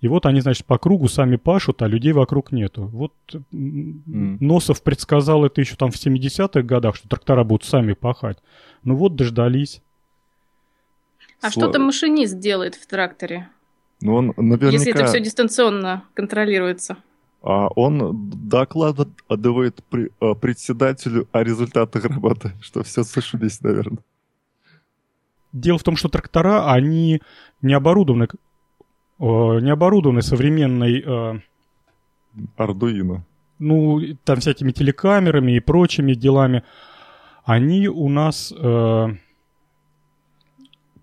И 0.00 0.08
вот 0.08 0.26
они, 0.26 0.40
значит, 0.40 0.66
по 0.66 0.78
кругу 0.78 1.08
сами 1.08 1.36
пашут, 1.36 1.82
а 1.82 1.86
людей 1.86 2.12
вокруг 2.12 2.52
нету. 2.52 2.86
Вот 2.86 3.12
mm. 3.32 4.36
Носов 4.40 4.82
предсказал 4.82 5.44
это 5.44 5.60
еще 5.60 5.76
там 5.76 5.90
в 5.90 5.96
70-х 5.96 6.62
годах, 6.62 6.96
что 6.96 7.08
трактора 7.08 7.44
будут 7.44 7.64
сами 7.64 7.92
пахать. 7.94 8.38
Ну 8.82 8.96
вот 8.96 9.16
дождались. 9.16 9.82
А 11.40 11.50
Сло... 11.50 11.64
что 11.64 11.72
там 11.72 11.82
машинист 11.82 12.38
делает 12.38 12.74
в 12.74 12.86
тракторе? 12.86 13.48
Ну, 14.00 14.16
он 14.16 14.34
наверняка... 14.36 14.70
Если 14.70 14.92
это 14.92 15.06
все 15.06 15.20
дистанционно 15.20 16.04
контролируется. 16.14 16.98
А 17.42 17.68
он 17.68 18.30
докладывает 18.48 19.82
при, 19.90 20.10
а, 20.20 20.34
председателю 20.34 21.28
о 21.32 21.42
результатах 21.42 22.04
работы, 22.04 22.52
что 22.60 22.82
все 22.82 23.04
слышались, 23.04 23.60
наверное. 23.60 24.02
Дело 25.52 25.78
в 25.78 25.82
том, 25.82 25.96
что 25.96 26.08
трактора, 26.08 26.72
они 26.72 27.22
не 27.62 27.74
оборудованы, 27.74 28.28
не 29.18 29.70
оборудованы 29.70 30.22
современной... 30.22 31.42
Ардуино. 32.56 33.24
Ну, 33.60 34.00
там 34.24 34.40
всякими 34.40 34.72
телекамерами 34.72 35.52
и 35.52 35.60
прочими 35.60 36.14
делами. 36.14 36.64
Они 37.44 37.86
у 37.86 38.08
нас 38.08 38.52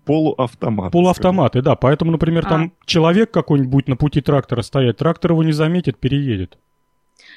полуавтоматы. 0.04 0.92
Полуавтоматы, 0.92 1.60
скажем. 1.60 1.64
да. 1.64 1.76
Поэтому, 1.76 2.12
например, 2.12 2.44
а. 2.46 2.48
там 2.48 2.72
человек 2.86 3.30
какой-нибудь 3.30 3.88
на 3.88 3.96
пути 3.96 4.20
трактора 4.20 4.62
стоит, 4.62 4.98
трактор 4.98 5.32
его 5.32 5.42
не 5.42 5.52
заметит, 5.52 5.98
переедет. 5.98 6.58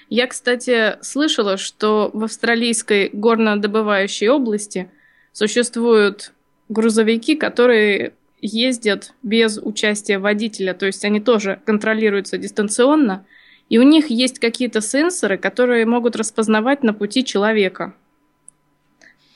Я, 0.09 0.27
кстати, 0.27 0.97
слышала, 1.01 1.57
что 1.57 2.11
в 2.13 2.23
австралийской 2.23 3.09
горнодобывающей 3.11 4.29
области 4.29 4.89
существуют 5.31 6.33
грузовики, 6.69 7.35
которые 7.35 8.13
ездят 8.41 9.13
без 9.23 9.57
участия 9.57 10.19
водителя, 10.19 10.73
то 10.73 10.85
есть 10.85 11.03
они 11.05 11.19
тоже 11.19 11.59
контролируются 11.65 12.37
дистанционно, 12.37 13.25
и 13.69 13.79
у 13.79 13.83
них 13.83 14.09
есть 14.09 14.39
какие-то 14.39 14.81
сенсоры, 14.81 15.37
которые 15.37 15.85
могут 15.85 16.15
распознавать 16.15 16.83
на 16.83 16.93
пути 16.93 17.25
человека. 17.25 17.95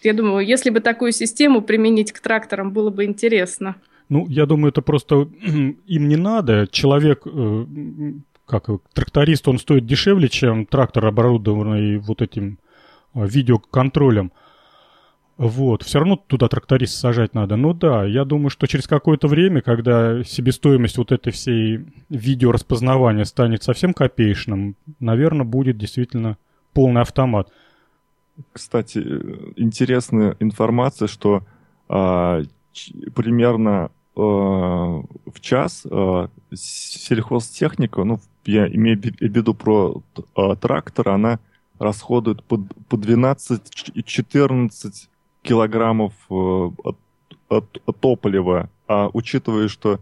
Я 0.04 0.14
думаю, 0.14 0.46
если 0.46 0.70
бы 0.70 0.80
такую 0.80 1.12
систему 1.12 1.62
применить 1.62 2.12
к 2.12 2.20
тракторам, 2.20 2.72
было 2.72 2.90
бы 2.90 3.06
интересно. 3.06 3.76
Ну, 4.08 4.26
я 4.28 4.46
думаю, 4.46 4.70
это 4.70 4.82
просто 4.82 5.28
им 5.88 6.08
не 6.08 6.16
надо. 6.16 6.68
Человек, 6.72 7.22
э, 7.26 7.66
как 8.46 8.70
тракторист, 8.94 9.48
он 9.48 9.60
стоит 9.60 9.86
дешевле, 9.86 10.30
чем 10.30 10.66
трактор, 10.66 11.06
оборудованный 11.06 11.98
вот 11.98 12.22
этим 12.22 12.60
э, 13.14 13.28
видеоконтролем. 13.28 14.32
Вот, 15.40 15.84
все 15.84 16.00
равно 16.00 16.18
туда 16.18 16.50
тракторист 16.50 16.96
сажать 16.96 17.34
надо. 17.34 17.56
Ну 17.56 17.74
да, 17.74 18.04
я 18.04 18.26
думаю, 18.26 18.50
что 18.50 18.68
через 18.68 18.88
какое-то 18.88 19.30
время, 19.30 19.62
когда 19.62 20.22
себестоимость 20.26 20.98
вот 20.98 21.14
этой 21.14 21.32
всей 21.32 21.86
видеораспознавания 22.10 23.24
станет 23.24 23.64
совсем 23.64 23.94
копеечным, 23.94 24.76
наверное, 25.00 25.46
будет 25.46 25.78
действительно 25.78 26.38
полный 26.74 27.04
автомат. 27.04 27.50
Кстати, 28.52 28.98
интересная 29.56 30.36
информация, 30.40 31.08
что 31.08 31.44
а, 31.88 32.42
примерно 33.16 33.92
а, 34.16 34.20
в 34.20 35.40
час 35.42 35.86
а, 35.90 36.30
сельхозтехника, 36.54 38.04
ну, 38.04 38.20
я 38.46 38.68
имею 38.68 39.00
в 39.00 39.22
виду 39.22 39.54
про 39.54 40.02
а, 40.36 40.56
трактор, 40.56 41.10
она 41.10 41.40
расходует 41.80 42.44
по, 42.44 42.58
по 42.90 42.96
12-14 42.96 45.08
килограммов 45.42 46.14
э, 46.30 46.34
от, 46.34 46.98
от 47.48 47.80
топлива, 48.02 48.70
а 48.88 49.10
учитывая, 49.14 49.70
что 49.70 50.00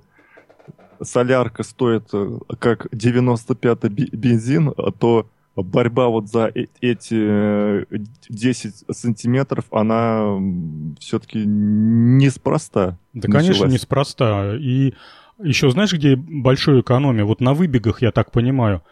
солярка 1.02 1.64
стоит 1.64 2.10
э, 2.14 2.40
как 2.60 2.88
95-й 2.88 3.90
бензин, 4.16 4.74
то 5.00 5.28
борьба 5.66 6.08
вот 6.08 6.30
за 6.30 6.52
э, 6.54 6.66
эти 6.82 7.86
10 8.30 8.86
сантиметров, 8.92 9.66
она 9.72 10.38
все-таки 11.00 11.44
неспроста. 11.46 12.98
Да, 13.14 13.28
началась. 13.28 13.58
конечно, 13.58 13.66
неспроста. 13.66 14.56
И 14.56 14.94
еще 15.42 15.70
знаешь, 15.70 15.94
где 15.94 16.16
большая 16.16 16.82
экономия? 16.82 17.26
Вот 17.26 17.42
на 17.42 17.54
выбегах, 17.54 18.02
я 18.02 18.12
так 18.12 18.32
понимаю. 18.32 18.84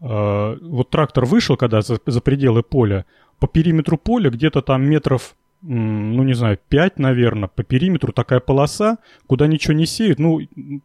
Вот 0.00 0.90
трактор 0.90 1.24
вышел, 1.24 1.56
когда 1.56 1.80
за, 1.80 1.98
за 2.04 2.20
пределы 2.20 2.62
поля, 2.62 3.06
по 3.38 3.46
периметру 3.46 3.96
поля 3.96 4.30
где-то 4.30 4.60
там 4.60 4.82
метров 4.82 5.34
ну, 5.66 6.22
не 6.24 6.34
знаю, 6.34 6.58
5, 6.68 6.98
наверное, 6.98 7.48
по 7.48 7.62
периметру 7.62 8.12
такая 8.12 8.40
полоса, 8.40 8.98
куда 9.26 9.46
ничего 9.46 9.72
не 9.72 9.86
сеют. 9.86 10.18
Ну, 10.18 10.40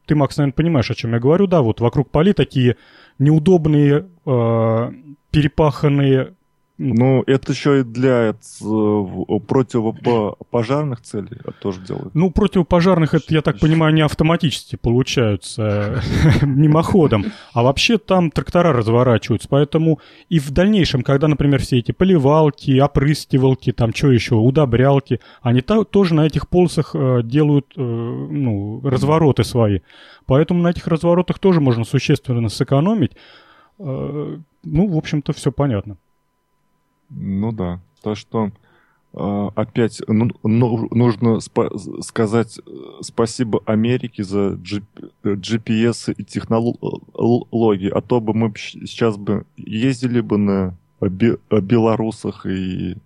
ты, 0.05 0.15
Макс, 0.15 0.38
наверное, 0.38 0.53
понимаешь, 0.53 0.89
о 0.89 0.95
чем 0.95 1.12
я 1.12 1.19
говорю, 1.19 1.48
да, 1.48 1.62
вот 1.62 1.81
вокруг 1.81 2.09
полей 2.09 2.33
такие 2.33 2.77
неудобные, 3.17 4.07
э, 4.25 4.91
перепаханные 5.31 6.33
ну, 6.81 7.24
это 7.27 7.51
еще 7.51 7.81
и 7.81 7.83
для 7.83 8.29
э, 8.29 8.33
противопожарных 9.48 11.01
целей 11.01 11.38
тоже 11.59 11.81
делают. 11.81 12.15
Ну, 12.15 12.31
противопожарных, 12.31 13.13
это, 13.13 13.25
я 13.33 13.41
так 13.41 13.59
понимаю, 13.59 13.93
не 13.93 14.01
автоматически 14.01 14.77
получаются 14.77 16.01
мимоходом, 16.41 17.25
а 17.53 17.63
вообще 17.63 17.98
там 17.98 18.31
трактора 18.31 18.71
разворачиваются, 18.71 19.50
поэтому 19.50 20.00
и 20.29 20.39
в 20.39 20.51
дальнейшем, 20.51 21.03
когда, 21.03 21.27
например, 21.27 21.59
все 21.59 21.79
эти 21.79 21.91
поливалки, 21.91 22.79
опрыскивалки, 22.79 23.74
там 23.74 23.93
что 23.93 24.12
еще, 24.12 24.36
удобрялки, 24.36 25.19
они 25.41 25.62
тоже 25.62 26.15
на 26.15 26.25
этих 26.25 26.48
полосах 26.48 26.91
э, 26.95 27.24
делают 27.24 27.74
э, 27.75 27.81
ну, 27.81 28.79
развороты 28.86 29.43
свои. 29.43 29.81
Поэтому 30.25 30.63
на 30.63 30.69
этих 30.69 30.88
разворотах 30.88 31.39
тоже 31.39 31.59
можно 31.59 31.83
существенно 31.83 32.48
сэкономить. 32.48 33.12
Ну, 33.79 34.43
в 34.63 34.98
общем-то, 34.98 35.33
все 35.33 35.51
понятно. 35.51 35.98
Ну 37.09 37.51
да. 37.51 37.79
То, 38.01 38.15
что 38.15 38.51
э, 39.13 39.49
опять 39.55 40.01
ну, 40.07 40.29
ну, 40.43 40.87
нужно 40.91 41.39
сказать 42.01 42.59
э, 42.59 42.71
спасибо 43.01 43.61
Америке 43.65 44.23
за 44.23 44.51
G- 44.51 44.83
GPS 45.23 46.13
и 46.13 46.23
технологии, 46.23 47.89
а 47.89 48.01
то 48.01 48.21
бы 48.21 48.33
мы 48.33 48.53
сейчас 48.55 49.17
бы 49.17 49.45
ездили 49.57 50.21
бы 50.21 50.37
на 50.37 50.77
белорусах 51.01 52.45
и 52.45 52.98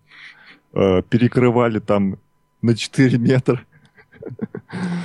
э, 0.74 1.02
перекрывали 1.10 1.80
там 1.80 2.18
на 2.62 2.76
4 2.76 3.18
метра. 3.18 3.62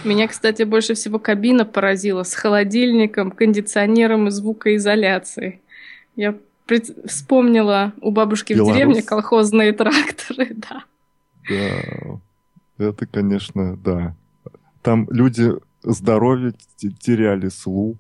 Меня, 0.04 0.28
кстати, 0.28 0.62
больше 0.62 0.94
всего 0.94 1.18
кабина 1.18 1.64
поразила 1.64 2.22
с 2.22 2.34
холодильником, 2.34 3.30
кондиционером 3.30 4.28
и 4.28 4.30
звукоизоляцией. 4.30 5.60
Я 6.16 6.36
вспомнила 7.06 7.92
у 8.00 8.10
бабушки 8.10 8.52
Белорус. 8.52 8.72
в 8.72 8.74
деревне 8.74 9.02
колхозные 9.02 9.72
тракторы, 9.72 10.54
да. 10.54 10.84
Да, 11.48 12.20
это, 12.78 13.06
конечно, 13.06 13.76
да. 13.76 14.14
Там 14.82 15.08
люди 15.10 15.52
здоровье 15.82 16.52
теряли, 16.76 17.48
слух. 17.48 17.96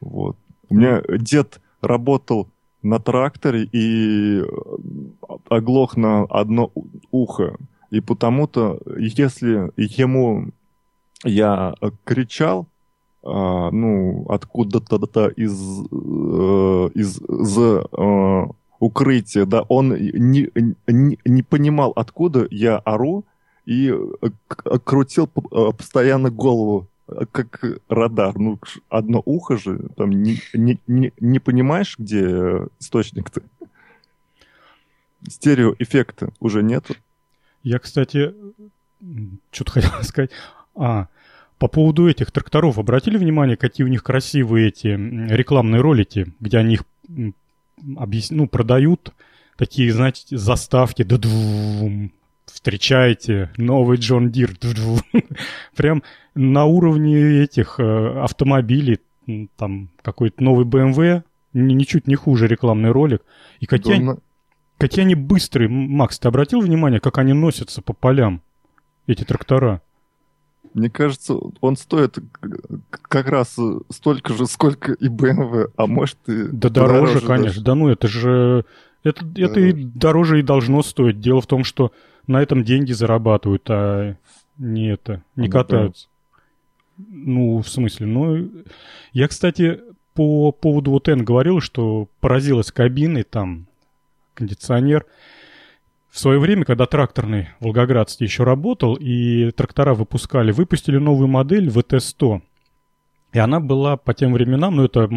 Вот. 0.00 0.36
У 0.68 0.74
меня 0.74 1.02
дед 1.18 1.60
работал 1.80 2.48
на 2.82 2.98
тракторе 2.98 3.68
и 3.72 4.42
оглох 5.48 5.96
на 5.96 6.22
одно 6.22 6.72
ухо. 7.10 7.56
И 7.90 8.00
потому-то, 8.00 8.80
если 8.96 9.70
ему 9.76 10.50
я 11.24 11.74
кричал, 12.04 12.66
а, 13.22 13.70
ну, 13.70 14.24
откуда-то 14.28 15.28
из, 15.28 15.52
э, 15.52 16.90
из, 16.94 17.20
из 17.20 17.58
э, 17.58 18.46
укрытия, 18.78 19.44
да, 19.44 19.62
он 19.62 19.94
не, 19.94 20.50
не, 20.86 21.18
не 21.24 21.42
понимал, 21.42 21.92
откуда 21.94 22.46
я 22.50 22.78
ору, 22.78 23.24
и 23.66 23.92
э, 23.92 24.28
крутил 24.84 25.26
постоянно 25.26 26.30
голову, 26.30 26.88
как 27.32 27.62
радар. 27.88 28.38
Ну, 28.38 28.58
одно 28.88 29.22
ухо 29.24 29.58
же, 29.58 29.78
там 29.96 30.10
не, 30.10 30.38
не, 30.54 30.78
не, 30.86 31.12
не 31.20 31.38
понимаешь, 31.40 31.96
где 31.98 32.66
источник-то? 32.78 33.42
Стереоэффекта 35.28 36.32
уже 36.40 36.62
нету. 36.62 36.94
Я, 37.62 37.78
кстати, 37.78 38.32
что-то 39.50 39.72
хотел 39.72 39.90
сказать. 40.02 40.30
А, 40.74 41.08
по 41.60 41.68
поводу 41.68 42.08
этих 42.08 42.32
тракторов, 42.32 42.78
обратили 42.78 43.18
внимание, 43.18 43.56
какие 43.56 43.84
у 43.84 43.88
них 43.88 44.02
красивые 44.02 44.68
эти 44.68 44.88
рекламные 44.88 45.82
ролики, 45.82 46.32
где 46.40 46.56
они 46.56 46.74
их 46.74 46.84
объяс... 47.96 48.30
ну, 48.30 48.48
продают, 48.48 49.12
такие, 49.58 49.92
знаете, 49.92 50.38
заставки, 50.38 51.02
да 51.02 51.18
встречайте, 52.46 53.50
новый 53.58 53.98
Джон 53.98 54.30
Дир, 54.30 54.56
прям 55.76 56.02
на 56.34 56.64
уровне 56.64 57.42
этих 57.42 57.78
автомобилей, 57.78 58.98
там 59.56 59.90
какой-то 60.00 60.42
новый 60.42 60.64
BMW, 60.64 61.24
ничуть 61.52 62.06
не 62.06 62.14
хуже 62.14 62.46
рекламный 62.46 62.90
ролик. 62.90 63.20
И 63.60 63.66
какие, 63.66 63.96
они, 63.96 64.10
какие 64.78 65.04
они 65.04 65.14
быстрые, 65.14 65.68
Макс, 65.68 66.18
ты 66.18 66.26
обратил 66.26 66.60
внимание, 66.60 67.00
как 67.00 67.18
они 67.18 67.34
носятся 67.34 67.82
по 67.82 67.92
полям, 67.92 68.40
эти 69.06 69.24
трактора? 69.24 69.82
Мне 70.74 70.90
кажется, 70.90 71.34
он 71.60 71.76
стоит 71.76 72.18
как 72.90 73.28
раз 73.28 73.56
столько 73.88 74.34
же, 74.34 74.46
сколько 74.46 74.92
и 74.92 75.08
BMW, 75.08 75.70
а 75.76 75.86
может 75.86 76.16
и 76.28 76.44
Да 76.52 76.68
дороже, 76.68 77.14
дороже 77.14 77.26
конечно. 77.26 77.44
Даже. 77.46 77.62
Да 77.62 77.74
ну 77.74 77.88
это 77.88 78.08
же... 78.08 78.64
Это, 79.02 79.24
да. 79.24 79.42
это 79.42 79.60
и 79.60 79.72
дороже 79.72 80.40
и 80.40 80.42
должно 80.42 80.82
стоить. 80.82 81.20
Дело 81.20 81.40
в 81.40 81.46
том, 81.46 81.64
что 81.64 81.92
на 82.26 82.42
этом 82.42 82.64
деньги 82.64 82.92
зарабатывают, 82.92 83.64
а 83.68 84.16
не 84.58 84.92
это, 84.92 85.22
не 85.36 85.46
ну, 85.46 85.52
катаются. 85.52 86.06
Да. 86.06 87.04
Ну, 87.08 87.58
в 87.62 87.68
смысле, 87.68 88.06
ну... 88.06 88.50
Я, 89.12 89.26
кстати, 89.26 89.80
по 90.14 90.52
поводу 90.52 90.90
вот 90.92 91.08
N 91.08 91.24
говорил, 91.24 91.60
что 91.60 92.08
поразилась 92.20 92.70
кабиной, 92.70 93.22
там, 93.22 93.66
кондиционер. 94.34 95.06
В 96.10 96.18
свое 96.18 96.40
время, 96.40 96.64
когда 96.64 96.86
тракторный 96.86 97.48
в 97.60 97.64
Волгоградске 97.64 98.24
еще 98.24 98.42
работал, 98.42 98.94
и 98.94 99.52
трактора 99.52 99.94
выпускали, 99.94 100.50
выпустили 100.50 100.98
новую 100.98 101.28
модель 101.28 101.68
ВТ-100. 101.68 102.42
И 103.32 103.38
она 103.38 103.60
была 103.60 103.96
по 103.96 104.12
тем 104.12 104.32
временам, 104.32 104.76
ну 104.76 104.84
это 104.84 105.08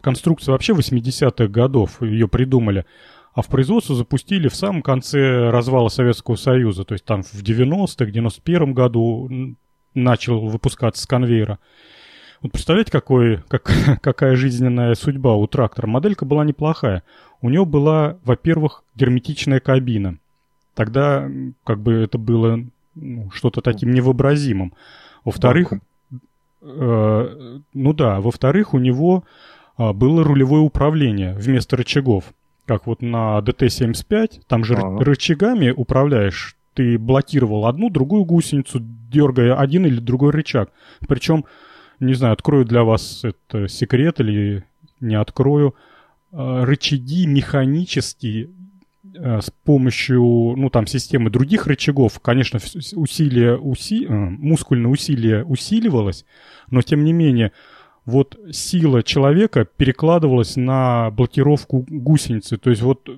конструкция 0.00 0.52
вообще 0.52 0.74
80-х 0.74 1.48
годов, 1.48 2.00
ее 2.02 2.28
придумали. 2.28 2.86
А 3.34 3.42
в 3.42 3.48
производство 3.48 3.96
запустили 3.96 4.48
в 4.48 4.54
самом 4.54 4.82
конце 4.82 5.50
развала 5.50 5.88
Советского 5.88 6.36
Союза. 6.36 6.84
То 6.84 6.94
есть 6.94 7.04
там 7.04 7.22
в 7.24 7.42
90-х, 7.42 8.04
91-м 8.04 8.74
году 8.74 9.28
начал 9.94 10.40
выпускаться 10.46 11.02
с 11.02 11.06
конвейера. 11.06 11.58
Вот 12.42 12.52
представляете, 12.52 12.92
какой, 12.92 13.42
как, 13.48 13.72
какая 14.02 14.36
жизненная 14.36 14.94
судьба 14.94 15.34
у 15.34 15.46
трактора. 15.48 15.88
Моделька 15.88 16.24
была 16.24 16.44
неплохая. 16.44 17.02
У 17.40 17.50
него 17.50 17.64
была, 17.64 18.18
во-первых, 18.22 18.84
герметичная 18.94 19.58
кабина. 19.58 20.18
Тогда 20.78 21.28
как 21.64 21.80
бы 21.80 21.94
это 21.94 22.18
было 22.18 22.64
ну, 22.94 23.32
что-то 23.32 23.62
таким 23.62 23.90
невообразимым. 23.90 24.74
Во-вторых, 25.24 25.72
э, 26.62 27.58
ну 27.74 27.92
да, 27.94 28.20
во-вторых, 28.20 28.74
у 28.74 28.78
него 28.78 29.24
э, 29.76 29.92
было 29.92 30.22
рулевое 30.22 30.62
управление 30.62 31.34
вместо 31.34 31.76
рычагов. 31.76 32.32
Как 32.64 32.86
вот 32.86 33.02
на 33.02 33.40
DT-75, 33.40 34.42
там 34.46 34.62
же 34.62 34.76
ага. 34.76 35.04
рычагами 35.04 35.70
управляешь 35.70 36.54
ты 36.74 36.96
блокировал 36.96 37.66
одну, 37.66 37.90
другую 37.90 38.24
гусеницу, 38.24 38.78
дергая 38.80 39.56
один 39.56 39.84
или 39.84 39.98
другой 39.98 40.30
рычаг. 40.30 40.70
Причем, 41.08 41.44
не 41.98 42.14
знаю, 42.14 42.34
открою 42.34 42.64
для 42.64 42.84
вас 42.84 43.24
это 43.24 43.66
секрет 43.66 44.20
или 44.20 44.62
не 45.00 45.16
открою, 45.16 45.74
э, 46.30 46.62
рычаги 46.62 47.26
механические 47.26 48.44
э, 48.44 48.48
с 49.14 49.50
помощью, 49.64 50.22
ну, 50.56 50.70
там, 50.70 50.86
системы 50.86 51.30
других 51.30 51.66
рычагов, 51.66 52.20
конечно, 52.20 52.58
усилие, 52.94 53.58
уси, 53.58 54.06
э, 54.06 54.12
мускульное 54.12 54.90
усилие 54.90 55.44
усиливалось, 55.44 56.24
но, 56.70 56.82
тем 56.82 57.04
не 57.04 57.12
менее, 57.12 57.52
вот 58.04 58.38
сила 58.52 59.02
человека 59.02 59.66
перекладывалась 59.76 60.56
на 60.56 61.10
блокировку 61.10 61.84
гусеницы. 61.88 62.56
То 62.56 62.70
есть 62.70 62.80
вот 62.80 63.08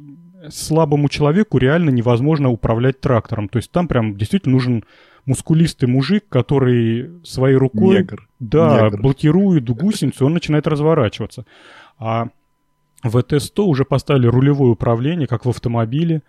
слабому 0.49 1.09
человеку 1.09 1.59
реально 1.59 1.91
невозможно 1.91 2.51
управлять 2.51 3.01
трактором. 3.01 3.49
То 3.49 3.59
есть 3.59 3.71
там 3.71 3.87
прям 3.87 4.17
действительно 4.17 4.55
нужен 4.55 4.85
мускулистый 5.27 5.89
мужик, 5.89 6.25
который 6.29 7.25
своей 7.25 7.57
рукой 7.57 7.99
Негр. 7.99 8.29
Да, 8.41 8.87
Негр. 8.87 9.01
блокирует 9.01 9.71
гусеницу, 9.71 10.27
он 10.27 10.33
начинает 10.35 10.67
разворачиваться. 10.67 11.45
А 11.99 12.31
в 13.03 13.23
т-100 13.23 13.63
уже 13.63 13.85
поставили 13.85 14.27
рулевое 14.27 14.73
управление, 14.73 15.27
как 15.27 15.45
в 15.45 15.49
автомобиле. 15.49 16.23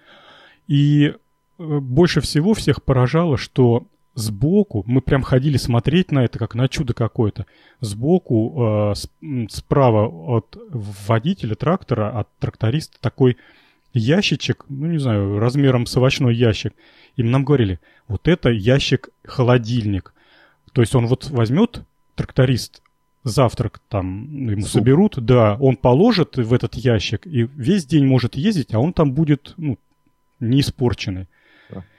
И 0.68 1.08
э, 1.08 1.14
больше 1.58 2.22
всего 2.22 2.54
всех 2.54 2.84
поражало, 2.84 3.38
что 3.38 3.86
сбоку, 4.16 4.84
мы 4.88 5.02
прям 5.02 5.22
ходили 5.22 5.58
смотреть 5.58 6.12
на 6.12 6.24
это, 6.26 6.38
как 6.40 6.56
на 6.56 6.68
чудо 6.68 6.94
какое-то. 6.94 7.46
Сбоку, 7.80 8.94
э, 8.94 9.48
справа 9.50 10.08
от 10.08 10.58
водителя 10.70 11.56
трактора, 11.56 12.18
от 12.18 12.28
тракториста, 12.40 12.98
такой 13.00 13.38
ящичек, 13.94 14.66
ну 14.70 14.88
не 14.88 15.00
знаю, 15.00 15.40
размером 15.40 15.86
с 15.86 15.96
овощной 15.98 16.36
ящик. 16.36 16.74
И 17.18 17.24
нам 17.24 17.44
говорили, 17.44 17.80
вот 18.08 18.28
это 18.28 18.50
ящик-холодильник. 18.50 20.14
То 20.74 20.82
есть 20.82 20.96
он 20.96 21.08
вот 21.08 21.30
возьмет 21.30 21.84
тракторист 22.16 22.82
завтрак 23.24 23.80
там 23.88 24.48
ему 24.50 24.62
Суп. 24.62 24.72
соберут, 24.72 25.24
да, 25.24 25.58
он 25.60 25.76
положит 25.76 26.38
в 26.38 26.54
этот 26.54 26.76
ящик 26.76 27.28
и 27.28 27.44
весь 27.56 27.86
день 27.86 28.06
может 28.06 28.36
ездить, 28.36 28.74
а 28.74 28.80
он 28.80 28.94
там 28.94 29.14
будет 29.14 29.54
ну, 29.58 29.78
не 30.40 30.62
испорченный. 30.62 31.28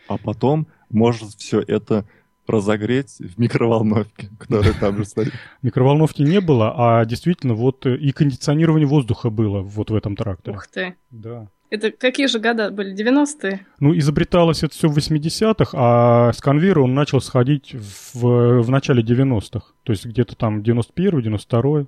А 0.08 0.18
потом 0.18 0.66
может 0.90 1.30
все 1.35 1.61
это 1.61 2.04
разогреть 2.46 3.18
в 3.18 3.38
микроволновке, 3.38 4.28
которая 4.38 4.74
там 4.74 4.96
же 4.96 5.04
стоит. 5.04 5.32
Микроволновки 5.62 6.22
не 6.22 6.40
было, 6.40 6.74
а 6.76 7.04
действительно 7.04 7.54
вот 7.54 7.87
и 7.87 8.11
кондиционирование 8.12 8.87
воздуха 8.87 9.30
было 9.30 9.61
вот 9.61 9.90
в 9.90 9.94
этом 9.94 10.16
тракторе. 10.16 10.56
Ух 10.56 10.66
ты. 10.66 10.96
Да. 11.11 11.48
Это 11.72 11.90
какие 11.90 12.26
же 12.26 12.38
года 12.38 12.70
были? 12.70 12.94
90-е? 12.94 13.66
Ну, 13.80 13.96
изобреталось 13.96 14.62
это 14.62 14.74
все 14.74 14.88
в 14.88 14.98
80-х, 14.98 15.70
а 15.72 16.30
с 16.35 16.42
конвейера 16.42 16.82
он 16.82 16.92
начал 16.92 17.22
сходить 17.22 17.74
в, 17.74 18.61
в 18.61 18.68
начале 18.68 19.02
90-х. 19.02 19.72
То 19.82 19.92
есть 19.92 20.04
где-то 20.04 20.37
там 20.37 20.61
91-й, 20.61 21.22
92-й. 21.30 21.87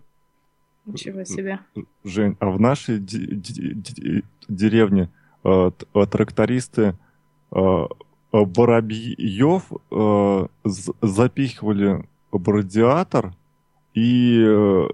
Ничего 0.87 1.25
себе. 1.25 1.61
Жень, 2.03 2.35
а 2.41 2.49
в 2.49 2.59
нашей 2.59 2.99
деревне 4.49 5.11
э, 5.45 5.71
э, 5.95 6.07
трактористы 6.07 6.97
э, 7.53 7.87
воробьев 8.33 9.65
запихивали 11.03 12.09
в 12.33 12.49
радиатор 12.49 13.35
и, 13.95 14.43
э, 14.45 14.89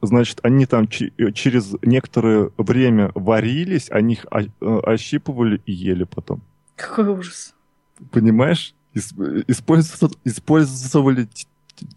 значит, 0.00 0.40
они 0.42 0.64
там 0.64 0.88
через 0.88 1.74
некоторое 1.82 2.50
время 2.56 3.12
варились, 3.14 3.90
они 3.90 4.14
их 4.14 4.26
э, 4.32 4.78
ощипывали 4.84 5.60
и 5.66 5.72
ели 5.72 6.04
потом. 6.04 6.40
Какой 6.76 7.08
ужас. 7.08 7.54
Понимаешь? 8.10 8.74
Использовали, 8.94 10.14
использовали 10.24 11.28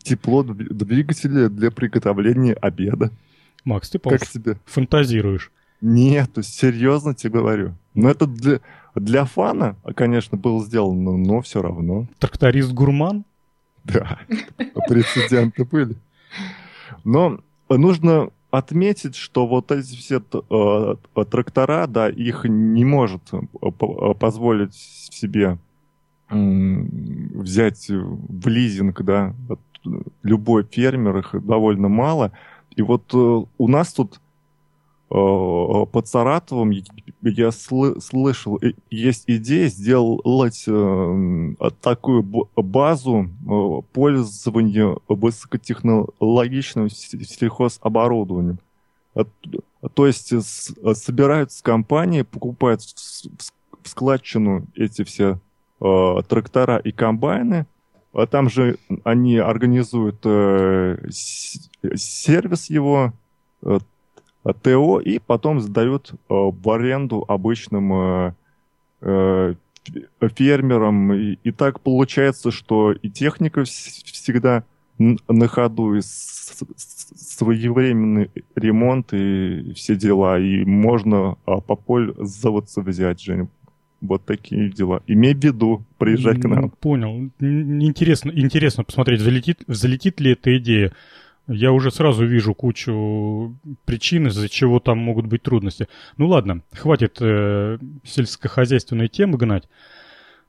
тепло 0.03 0.43
двигателя 0.43 1.47
для 1.47 1.71
приготовления 1.71 2.53
обеда. 2.53 3.11
Макс, 3.63 3.89
ты, 3.89 3.99
как 3.99 4.27
тебе? 4.27 4.57
фантазируешь. 4.65 5.51
Нет, 5.79 6.31
серьезно 6.41 7.13
тебе 7.13 7.39
говорю. 7.39 7.75
Но 7.93 8.09
это 8.09 8.27
для, 8.27 8.59
для 8.93 9.23
фана, 9.23 9.77
конечно, 9.95 10.37
было 10.37 10.65
сделано, 10.65 11.15
но 11.15 11.39
все 11.41 11.61
равно. 11.61 12.07
Тракторист-гурман? 12.19 13.23
Да, 13.85 14.19
прецеденты 14.87 15.63
были. 15.63 15.95
Но 17.03 17.39
нужно 17.69 18.29
отметить, 18.51 19.15
что 19.15 19.45
вот 19.45 19.71
эти 19.71 19.95
все 19.95 20.21
э, 20.31 21.23
трактора, 21.25 21.87
да, 21.87 22.09
их 22.09 22.45
не 22.45 22.85
может 22.85 23.21
э, 23.31 24.13
позволить 24.19 24.73
себе 24.73 25.57
взять 26.31 27.89
в 27.89 28.47
лизинг, 28.47 29.01
да, 29.01 29.33
любой 30.21 30.63
фермер, 30.63 31.17
их 31.17 31.45
довольно 31.45 31.89
мало. 31.89 32.31
И 32.75 32.83
вот 32.83 33.11
э, 33.13 33.17
у 33.57 33.67
нас 33.67 33.93
тут 33.93 34.19
Э, 34.19 34.28
под 35.09 36.07
Саратовом 36.07 36.71
я 37.21 37.51
сл 37.51 37.99
слышал, 37.99 38.59
есть 38.91 39.23
идея 39.25 39.67
сделать 39.67 40.63
э, 40.67 41.53
такую 41.81 42.23
базу 42.55 43.25
э, 43.25 43.81
пользования 43.91 44.97
высокотехнологичным 45.07 46.89
сельхозоборудованием. 46.89 48.59
То 49.95 50.05
есть 50.05 50.31
собираются 50.95 51.63
компании, 51.63 52.21
покупают 52.21 52.81
в 52.81 53.89
складчину 53.89 54.67
эти 54.75 55.03
все 55.03 55.39
трактора 55.79 56.77
и 56.77 56.91
комбайны, 56.91 57.65
а 58.13 58.27
там 58.27 58.49
же 58.49 58.77
они 59.03 59.37
организуют 59.37 60.21
сервис 61.95 62.69
его, 62.69 63.13
ТО 64.61 64.99
и 64.99 65.19
потом 65.19 65.59
сдают 65.59 66.11
э, 66.11 66.15
в 66.29 66.69
аренду 66.69 67.25
обычным 67.27 67.93
э, 67.93 68.33
э, 69.01 69.55
фермерам. 70.35 71.13
И, 71.13 71.51
так 71.51 71.81
получается, 71.81 72.51
что 72.51 72.91
и 72.91 73.09
техника 73.09 73.63
всегда 73.63 74.63
на 74.97 75.47
ходу, 75.47 75.95
и 75.95 76.01
своевременный 76.01 78.31
ремонт, 78.55 79.13
и 79.13 79.73
все 79.73 79.95
дела. 79.95 80.39
И 80.39 80.65
можно 80.65 81.37
а, 81.45 81.61
попользоваться 81.61 82.81
взять, 82.81 83.21
Женя. 83.21 83.47
Вот 84.01 84.25
такие 84.25 84.69
дела. 84.69 85.01
Имей 85.07 85.33
в 85.33 85.43
виду, 85.43 85.83
приезжай 85.97 86.39
к 86.39 86.47
нам. 86.47 86.69
Понял. 86.69 87.31
Интересно, 87.39 88.31
интересно 88.31 88.83
посмотреть, 88.83 89.21
залетит, 89.21 89.63
залетит 89.67 90.21
ли 90.21 90.31
эта 90.31 90.57
идея. 90.57 90.93
Я 91.51 91.71
уже 91.71 91.89
сразу 91.89 92.25
вижу 92.25 92.53
кучу 92.53 93.55
причин, 93.85 94.27
из-за 94.27 94.47
чего 94.49 94.79
там 94.79 94.99
могут 94.99 95.25
быть 95.25 95.41
трудности. 95.41 95.87
Ну 96.17 96.27
ладно, 96.27 96.61
хватит 96.71 97.17
э, 97.21 97.79
сельскохозяйственной 98.03 99.07
темы 99.07 99.39
гнать. 99.39 99.67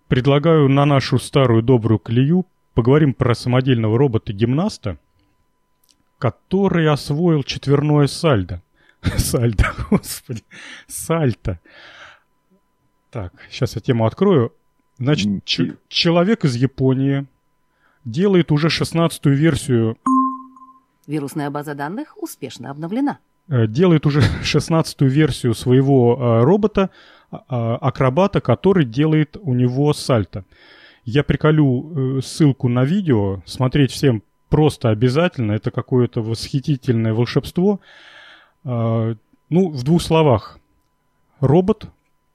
Предлагаю 0.08 0.68
на 0.68 0.84
нашу 0.84 1.18
старую 1.18 1.62
добрую 1.62 1.98
клею 2.00 2.44
поговорим 2.74 3.14
про 3.14 3.34
самодельного 3.34 3.96
робота-гимнаста, 3.96 4.98
который 6.18 6.86
освоил 6.86 7.44
четверное 7.44 8.06
сальдо. 8.06 8.62
Сальдо, 9.16 9.72
господи, 9.88 10.42
сальто. 10.86 11.58
Так, 13.10 13.32
сейчас 13.50 13.74
я 13.74 13.80
тему 13.80 14.04
открою. 14.04 14.52
Значит, 14.98 15.42
человек 15.88 16.44
из 16.44 16.56
Японии 16.56 17.26
делает 18.04 18.52
уже 18.52 18.68
шестнадцатую 18.68 19.34
версию 19.34 19.96
Вирусная 21.10 21.50
база 21.50 21.74
данных 21.74 22.16
успешно 22.22 22.70
обновлена. 22.70 23.18
Э, 23.48 23.66
делает 23.66 24.06
уже 24.06 24.22
шестнадцатую 24.44 25.10
версию 25.10 25.54
своего 25.54 26.16
э, 26.16 26.44
робота, 26.44 26.90
а, 27.32 27.76
акробата, 27.78 28.40
который 28.40 28.84
делает 28.84 29.36
у 29.42 29.52
него 29.52 29.92
сальто. 29.92 30.44
Я 31.04 31.24
приколю 31.24 32.18
э, 32.18 32.20
ссылку 32.22 32.68
на 32.68 32.84
видео, 32.84 33.42
смотреть 33.44 33.90
всем 33.90 34.22
просто 34.50 34.90
обязательно, 34.90 35.50
это 35.50 35.72
какое-то 35.72 36.22
восхитительное 36.22 37.12
волшебство. 37.12 37.80
Ну, 38.64 39.16
в 39.48 39.82
двух 39.84 40.02
словах. 40.02 40.58
Робот, 41.40 41.86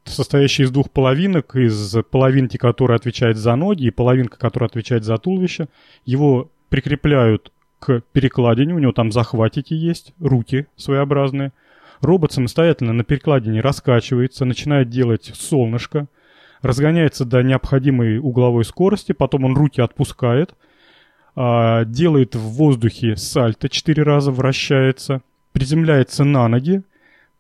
состоящий 0.04 0.64
из 0.64 0.72
двух 0.72 0.90
половинок, 0.92 1.56
из 1.56 1.96
половинки, 2.10 2.58
которая 2.58 2.98
отвечает 2.98 3.38
за 3.38 3.56
ноги, 3.56 3.86
и 3.86 3.92
половинка, 3.92 4.38
которая 4.38 4.70
отвечает 4.70 5.04
за 5.04 5.18
туловище. 5.18 5.68
Его 6.06 6.50
прикрепляют 6.70 7.52
к 7.80 8.02
перекладине, 8.12 8.74
у 8.74 8.80
него 8.80 8.92
там 8.92 9.12
захватики 9.12 9.74
есть, 9.74 10.14
руки 10.20 10.68
своеобразные. 10.76 11.52
Робот 12.02 12.34
самостоятельно 12.34 12.94
на 12.94 13.04
перекладине 13.04 13.62
раскачивается, 13.62 14.46
начинает 14.46 14.90
делать 14.90 15.32
солнышко, 15.34 16.08
разгоняется 16.62 17.26
до 17.26 17.42
необходимой 17.44 18.18
угловой 18.18 18.66
скорости, 18.66 19.12
потом 19.12 19.46
он 19.46 19.56
руки 19.56 19.82
отпускает, 19.82 20.54
а, 21.36 21.86
делает 21.86 22.36
в 22.36 22.40
воздухе 22.40 23.16
сальто 23.16 23.70
четыре 23.70 24.04
раза, 24.04 24.32
вращается, 24.32 25.22
приземляется 25.52 26.24
на 26.24 26.48
ноги 26.48 26.82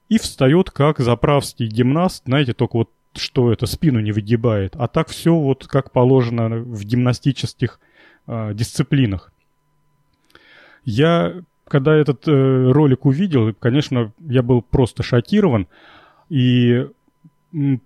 и 0.09 0.17
встает 0.17 0.71
как 0.71 0.99
заправский 0.99 1.67
гимнаст, 1.67 2.23
знаете, 2.25 2.53
только 2.53 2.77
вот 2.77 2.89
что 3.17 3.51
это 3.51 3.65
спину 3.65 3.99
не 3.99 4.11
выгибает, 4.11 4.75
а 4.75 4.87
так 4.87 5.07
все 5.07 5.33
вот 5.33 5.67
как 5.67 5.91
положено 5.91 6.49
в 6.49 6.83
гимнастических 6.83 7.79
э, 8.27 8.53
дисциплинах. 8.53 9.31
Я, 10.85 11.33
когда 11.67 11.95
этот 11.95 12.27
э, 12.27 12.71
ролик 12.71 13.05
увидел, 13.05 13.53
конечно, 13.59 14.13
я 14.19 14.41
был 14.43 14.61
просто 14.61 15.03
шокирован. 15.03 15.67
И 16.29 16.87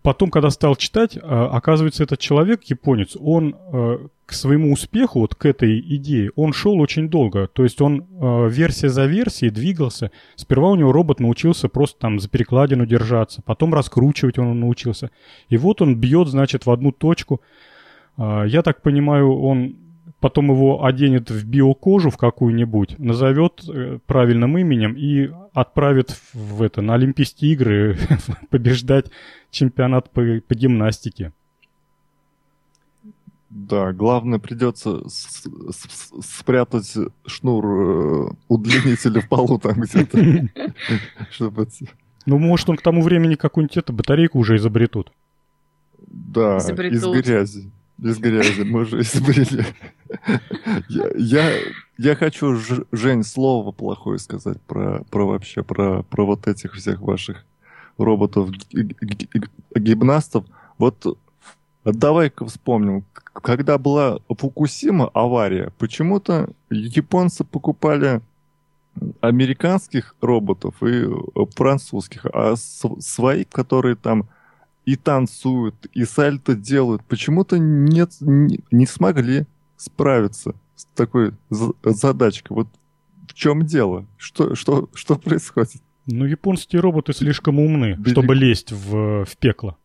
потом, 0.02 0.30
когда 0.30 0.50
стал 0.50 0.76
читать, 0.76 1.16
э, 1.16 1.20
оказывается, 1.20 2.04
этот 2.04 2.20
человек, 2.20 2.64
японец, 2.66 3.16
он 3.20 3.56
э, 3.72 4.08
к 4.26 4.34
своему 4.34 4.74
успеху, 4.74 5.22
вот 5.22 5.36
к 5.36 5.46
этой 5.46 5.80
идее, 5.80 6.32
он 6.36 6.54
шел 6.54 6.80
очень 6.80 7.10
долго. 7.10 7.48
То 7.48 7.64
есть 7.64 7.82
он 7.82 8.02
э, 8.02 8.50
версия 8.50 8.90
за 8.90 9.06
версией 9.06 9.52
двигался. 9.52 10.12
Сперва 10.36 10.70
у 10.70 10.76
него 10.76 10.92
робот 10.92 11.20
научился 11.20 11.70
просто 11.70 12.00
там 12.00 12.20
за 12.20 12.30
перекладину 12.30 12.86
держаться, 12.86 13.42
потом 13.44 13.74
раскручивать 13.74 14.38
он 14.38 14.60
научился. 14.60 15.10
И 15.50 15.58
вот 15.58 15.82
он 15.82 15.96
бьет, 15.96 16.28
значит, 16.28 16.66
в 16.66 16.72
одну 16.72 16.92
точку. 16.92 17.42
Э, 18.18 18.44
я 18.48 18.62
так 18.62 18.82
понимаю, 18.82 19.36
он 19.40 19.76
потом 20.20 20.52
его 20.52 20.86
оденет 20.86 21.30
в 21.30 21.46
биокожу 21.46 22.10
в 22.10 22.18
какую-нибудь, 22.18 23.00
назовет 23.00 23.64
э, 23.68 24.00
правильным 24.06 24.58
именем 24.58 24.96
и 24.96 25.32
отправит 25.54 26.16
в 26.34 26.62
это, 26.62 26.82
на 26.82 26.96
Олимпийские 26.96 27.54
игры 27.54 27.98
побеждать 28.50 29.12
чемпионат 29.52 30.10
по, 30.12 30.22
по 30.46 30.56
гимнастике. 30.56 31.34
Да, 33.50 33.94
главное 33.94 34.38
придется 34.38 35.02
спрятать 35.10 36.96
шнур 37.26 37.66
э, 37.66 38.30
удлинителя 38.48 39.22
в 39.22 39.30
полу 39.30 39.58
там 39.58 39.80
где-то. 39.82 40.20
Чтобы... 41.32 41.68
Ну, 42.28 42.38
может, 42.38 42.70
он 42.70 42.76
к 42.76 42.84
тому 42.84 43.02
времени 43.02 43.34
какую-нибудь 43.34 43.78
эту 43.78 43.94
батарейку 43.94 44.38
уже 44.38 44.58
изобретут. 44.58 45.12
Да, 45.98 46.58
изобретут. 46.58 47.16
из 47.16 47.26
грязи 47.26 47.72
без 48.00 48.18
грязи 48.18 48.64
мы 48.64 48.82
уже 48.82 49.02
изобрели. 49.02 49.64
Я, 50.88 51.10
я, 51.18 51.52
я 51.98 52.16
хочу, 52.16 52.56
Жень, 52.92 53.24
слово 53.24 53.72
плохое 53.72 54.20
сказать 54.20 54.62
про, 54.62 55.04
про 55.10 55.26
вообще, 55.28 55.64
про, 55.64 56.04
про 56.04 56.26
вот 56.26 56.48
этих 56.48 56.74
всех 56.74 57.02
ваших 57.02 57.44
роботов-гимнастов. 57.98 60.46
Вот 60.78 61.18
давай-ка 61.84 62.46
вспомним, 62.46 63.04
когда 63.34 63.78
была 63.78 64.20
Фукусима 64.30 65.10
авария, 65.14 65.74
почему-то 65.78 66.50
японцы 66.70 67.44
покупали 67.44 68.22
американских 69.22 70.16
роботов 70.22 70.76
и 70.82 71.06
французских, 71.56 72.26
а 72.34 72.56
свои, 72.56 73.44
которые 73.44 73.96
там 73.96 74.30
и 74.90 74.96
танцуют, 74.96 75.76
и 75.94 76.04
сальто 76.04 76.56
делают, 76.56 77.04
почему-то 77.04 77.60
нет, 77.60 78.14
не, 78.22 78.60
не 78.72 78.88
смогли 78.88 79.46
справиться 79.78 80.56
с 80.76 80.86
такой 80.96 81.34
задачкой. 81.84 82.58
Вот 82.58 82.68
в 83.28 83.36
чем 83.36 83.68
дело? 83.68 84.08
Что, 84.18 84.56
что, 84.56 84.90
что 84.96 85.16
происходит? 85.16 85.84
Ну, 86.08 86.26
японские 86.26 86.82
роботы 86.82 87.14
слишком 87.14 87.60
умны, 87.60 87.94
Берег... 88.00 88.08
чтобы 88.08 88.34
лезть 88.34 88.72
в, 88.72 89.26
в 89.26 89.38
пекло. 89.38 89.78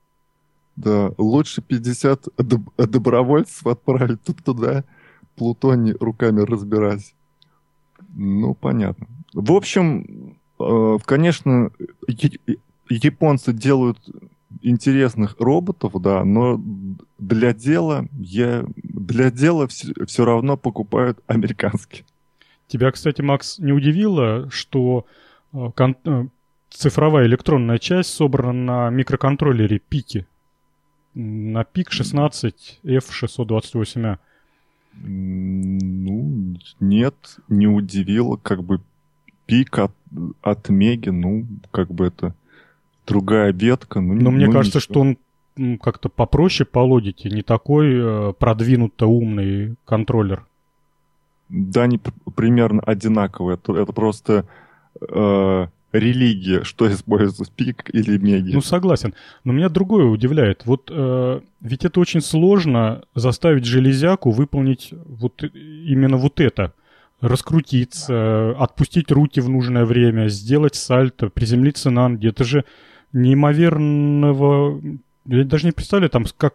Да, 0.75 1.13
лучше 1.19 1.61
50 1.61 2.29
доб- 2.39 2.87
добровольцев 2.87 3.67
отправить 3.67 4.23
туда, 4.23 4.85
Плутоний 5.37 5.93
руками 6.01 6.41
разбирать. 6.41 7.15
Ну, 8.15 8.55
понятно. 8.55 9.07
В 9.35 9.53
общем, 9.53 10.37
э, 10.59 10.99
конечно, 11.05 11.73
японцы 12.89 13.53
делают 13.53 13.99
интересных 14.65 15.37
роботов, 15.39 15.93
да, 16.01 16.25
но 16.25 16.61
для 17.19 17.53
дела 17.53 18.07
я 18.19 18.65
для 18.83 19.31
дела 19.31 19.69
все, 19.69 19.93
все 20.07 20.25
равно 20.25 20.57
покупают 20.57 21.21
американские. 21.27 22.05
Тебя, 22.67 22.91
кстати, 22.91 23.21
Макс, 23.21 23.59
не 23.59 23.73
удивило, 23.73 24.51
что 24.51 25.07
э, 25.53 25.71
кон- 25.77 25.97
э, 26.05 26.27
цифровая 26.71 27.27
электронная 27.27 27.79
часть 27.79 28.15
собрана 28.15 28.53
на 28.53 28.91
микроконтроллере 28.91 29.79
Пики, 29.79 30.27
на 31.13 31.65
пик 31.65 31.93
16 31.93 32.81
F628A? 32.83 34.19
Ну, 34.95 36.57
нет, 36.81 37.15
не 37.49 37.67
удивило, 37.67 38.37
как 38.37 38.65
бы 38.65 38.81
пик 39.45 39.79
от, 39.79 39.93
от 40.41 40.69
Меги, 40.71 41.11
ну, 41.11 41.47
как 41.71 41.91
бы 41.93 42.07
это 42.07 42.35
другая 43.07 43.53
ветка. 43.53 44.01
Ну, 44.01 44.15
Но 44.15 44.23
ну, 44.23 44.31
мне 44.31 44.51
кажется, 44.51 44.79
ничего. 44.79 44.93
что 44.93 45.01
он 45.01 45.79
как-то 45.79 46.09
попроще 46.09 46.67
по 46.71 46.81
логике, 46.81 47.31
не 47.31 47.43
такой 47.43 47.93
э, 47.95 48.33
продвинуто 48.39 49.07
умный 49.07 49.77
контроллер. 49.85 50.45
Да, 51.49 51.83
они 51.83 52.01
примерно 52.35 52.83
одинаковые. 52.83 53.55
Это, 53.55 53.77
это 53.77 53.93
просто 53.93 54.47
э, 55.01 55.67
религия, 55.93 56.65
что 56.65 56.91
используется, 56.91 57.53
пик 57.55 57.91
или 57.93 58.19
меги. 58.19 58.53
Ну, 58.53 58.61
согласен. 58.61 59.15
Но 59.45 59.53
меня 59.53 59.69
другое 59.69 60.07
удивляет. 60.07 60.67
Вот 60.67 60.91
э, 60.91 61.41
ведь 61.61 61.85
это 61.85 62.01
очень 62.01 62.21
сложно 62.21 63.03
заставить 63.15 63.65
железяку 63.65 64.31
выполнить 64.31 64.93
вот 65.07 65.43
именно 65.43 66.17
вот 66.17 66.41
это. 66.41 66.73
Раскрутиться, 67.21 68.51
отпустить 68.59 69.11
руки 69.11 69.41
в 69.41 69.49
нужное 69.49 69.87
время, 69.87 70.29
сделать 70.29 70.75
сальто, 70.75 71.31
приземлиться 71.31 71.91
на 71.91 72.09
ноги. 72.09 72.29
Это 72.29 72.45
же 72.45 72.65
неимоверного... 73.15 74.81
Я 75.27 75.45
даже 75.45 75.67
не 75.67 75.73
представляю, 75.73 76.11
там, 76.11 76.27
как, 76.37 76.55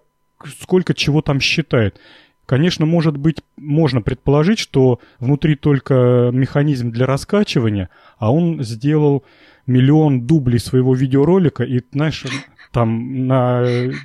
сколько 0.62 0.93
чего 0.93 1.22
там 1.22 1.39
считает. 1.39 2.00
Конечно, 2.45 2.86
может 2.86 3.17
быть, 3.17 3.38
можно 3.58 4.02
предположить, 4.02 4.60
что 4.60 5.00
внутри 5.19 5.56
только 5.56 6.30
механизм 6.34 6.91
для 6.91 7.06
раскачивания, 7.06 7.89
а 8.17 8.32
он 8.32 8.63
сделал 8.63 9.24
миллион 9.67 10.22
дублей 10.26 10.60
своего 10.60 10.95
видеоролика, 10.95 11.63
и, 11.63 11.82
знаешь, 11.91 12.26
там 12.72 13.28
на 13.28 13.63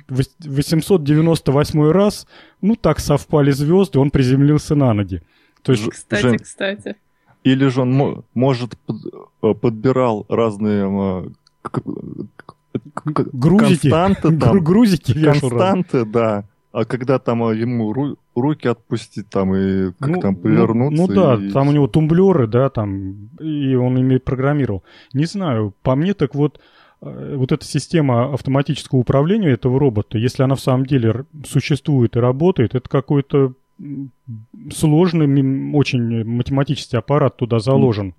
898 0.09 1.91
раз, 1.91 2.27
ну, 2.61 2.75
так 2.75 2.99
совпали 2.99 3.51
звезды, 3.51 3.99
он 3.99 4.11
приземлился 4.11 4.75
на 4.75 4.93
ноги. 4.93 5.21
То 5.63 5.71
есть, 5.71 5.89
кстати, 5.89 6.21
Жень, 6.21 6.39
кстати. 6.39 6.95
Или 7.43 7.67
же 7.67 7.81
он, 7.81 8.23
может, 8.33 8.75
подбирал 9.39 10.25
разные 10.29 10.85
э, 10.87 11.29
грузики, 13.05 13.89
константы 13.89 14.37
там. 14.39 14.59
грузики 14.63 15.13
Константы, 15.13 16.05
да. 16.05 16.45
А 16.71 16.83
когда 16.83 17.19
там 17.19 17.39
ему 17.53 17.93
ру- 17.93 18.17
руки 18.35 18.67
отпустить 18.67 19.29
там 19.29 19.55
и 19.55 19.91
как 19.97 20.09
ну, 20.09 20.19
там 20.19 20.33
ну, 20.33 20.41
повернуться. 20.41 21.01
Ну, 21.01 21.07
ну 21.07 21.13
да, 21.13 21.35
и... 21.35 21.51
там 21.51 21.69
у 21.69 21.71
него 21.71 21.87
тумблеры, 21.87 22.47
да, 22.47 22.69
там, 22.69 23.29
и 23.39 23.75
он 23.75 23.97
ими 23.97 24.17
программировал. 24.17 24.83
Не 25.13 25.23
знаю, 25.23 25.73
по 25.83 25.95
мне 25.95 26.13
так 26.13 26.35
вот, 26.35 26.59
э, 27.01 27.35
вот 27.37 27.53
эта 27.53 27.63
система 27.63 28.33
автоматического 28.33 28.99
управления 28.99 29.51
этого 29.51 29.79
робота, 29.79 30.17
если 30.17 30.43
она 30.43 30.55
в 30.55 30.59
самом 30.59 30.85
деле 30.85 31.23
существует 31.47 32.17
и 32.17 32.19
работает, 32.19 32.75
это 32.75 32.89
какой-то 32.89 33.53
сложный, 34.73 35.73
очень 35.73 36.25
математический 36.25 36.99
аппарат 36.99 37.37
туда 37.37 37.59
заложен. 37.59 38.13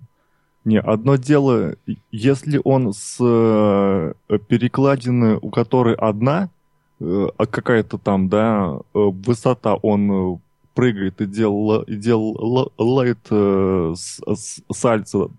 Не, 0.67 0.81
одно 0.81 1.15
дело, 1.15 1.75
если 2.11 2.59
он 2.61 2.91
с 2.91 3.15
э, 3.21 4.13
перекладины, 4.49 5.37
у 5.41 5.49
которой 5.49 5.95
одна, 5.95 6.49
э, 6.99 7.27
а 7.37 7.45
какая-то 7.45 7.97
там, 7.97 8.27
да, 8.27 8.77
э, 8.77 8.81
высота, 8.93 9.75
он 9.75 10.41
прыгает 10.73 11.21
и 11.21 11.25
делал, 11.25 11.83
и 11.83 11.95
делает 11.95 13.19
э, 13.29 13.93
сальто, 14.73 15.31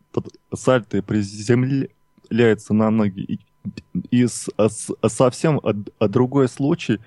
сальто 0.55 0.97
и 0.97 1.03
приземляется 1.03 2.73
на 2.73 2.89
ноги. 2.89 3.21
И, 3.21 3.41
и 4.11 4.27
с, 4.27 4.49
с, 4.57 4.91
совсем 5.09 5.61
другой 6.01 6.49
случай, 6.49 7.01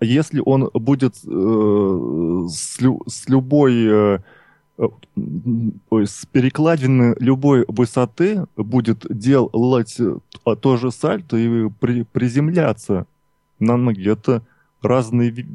если 0.00 0.42
он 0.44 0.68
будет 0.74 1.14
э, 1.14 2.46
с, 2.48 2.80
лю, 2.80 3.02
с 3.06 3.28
любой... 3.28 3.86
Э, 3.86 4.18
с 4.78 6.26
перекладины 6.26 7.14
любой 7.18 7.64
высоты 7.68 8.46
будет 8.56 9.06
делать 9.08 9.98
а, 10.44 10.56
то 10.56 10.76
же 10.76 10.90
сальто 10.90 11.36
и 11.36 11.68
при, 11.68 12.04
приземляться 12.04 13.06
на 13.58 13.76
ноги. 13.76 14.10
Это 14.10 14.42
разные, 14.82 15.46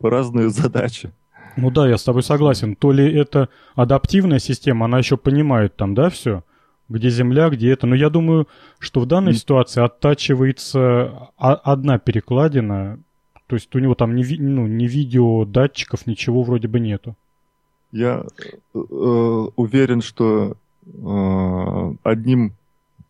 разные 0.00 0.50
задачи. 0.50 1.12
Ну 1.56 1.70
да, 1.70 1.88
я 1.88 1.96
с 1.96 2.04
тобой 2.04 2.22
согласен. 2.22 2.76
То 2.76 2.92
ли 2.92 3.10
это 3.10 3.48
адаптивная 3.74 4.38
система, 4.38 4.86
она 4.86 4.98
еще 4.98 5.16
понимает 5.16 5.74
там, 5.76 5.94
да, 5.94 6.10
все, 6.10 6.42
где 6.88 7.08
земля, 7.08 7.48
где 7.48 7.72
это. 7.72 7.86
Но 7.86 7.94
я 7.94 8.10
думаю, 8.10 8.46
что 8.78 9.00
в 9.00 9.06
данной 9.06 9.32
ситуации 9.34 9.82
оттачивается 9.82 11.30
одна 11.36 11.98
перекладина, 11.98 12.98
то 13.46 13.56
есть 13.56 13.74
у 13.74 13.78
него 13.78 13.94
там 13.94 14.16
ни, 14.16 14.36
ну, 14.36 14.66
ни 14.66 14.86
видео, 14.86 15.44
датчиков, 15.44 16.06
ничего 16.06 16.42
вроде 16.42 16.68
бы 16.68 16.78
нету. 16.78 17.16
Я 17.96 18.26
э, 18.74 18.78
уверен, 19.56 20.02
что 20.02 20.56
э, 20.84 21.94
одним 22.02 22.52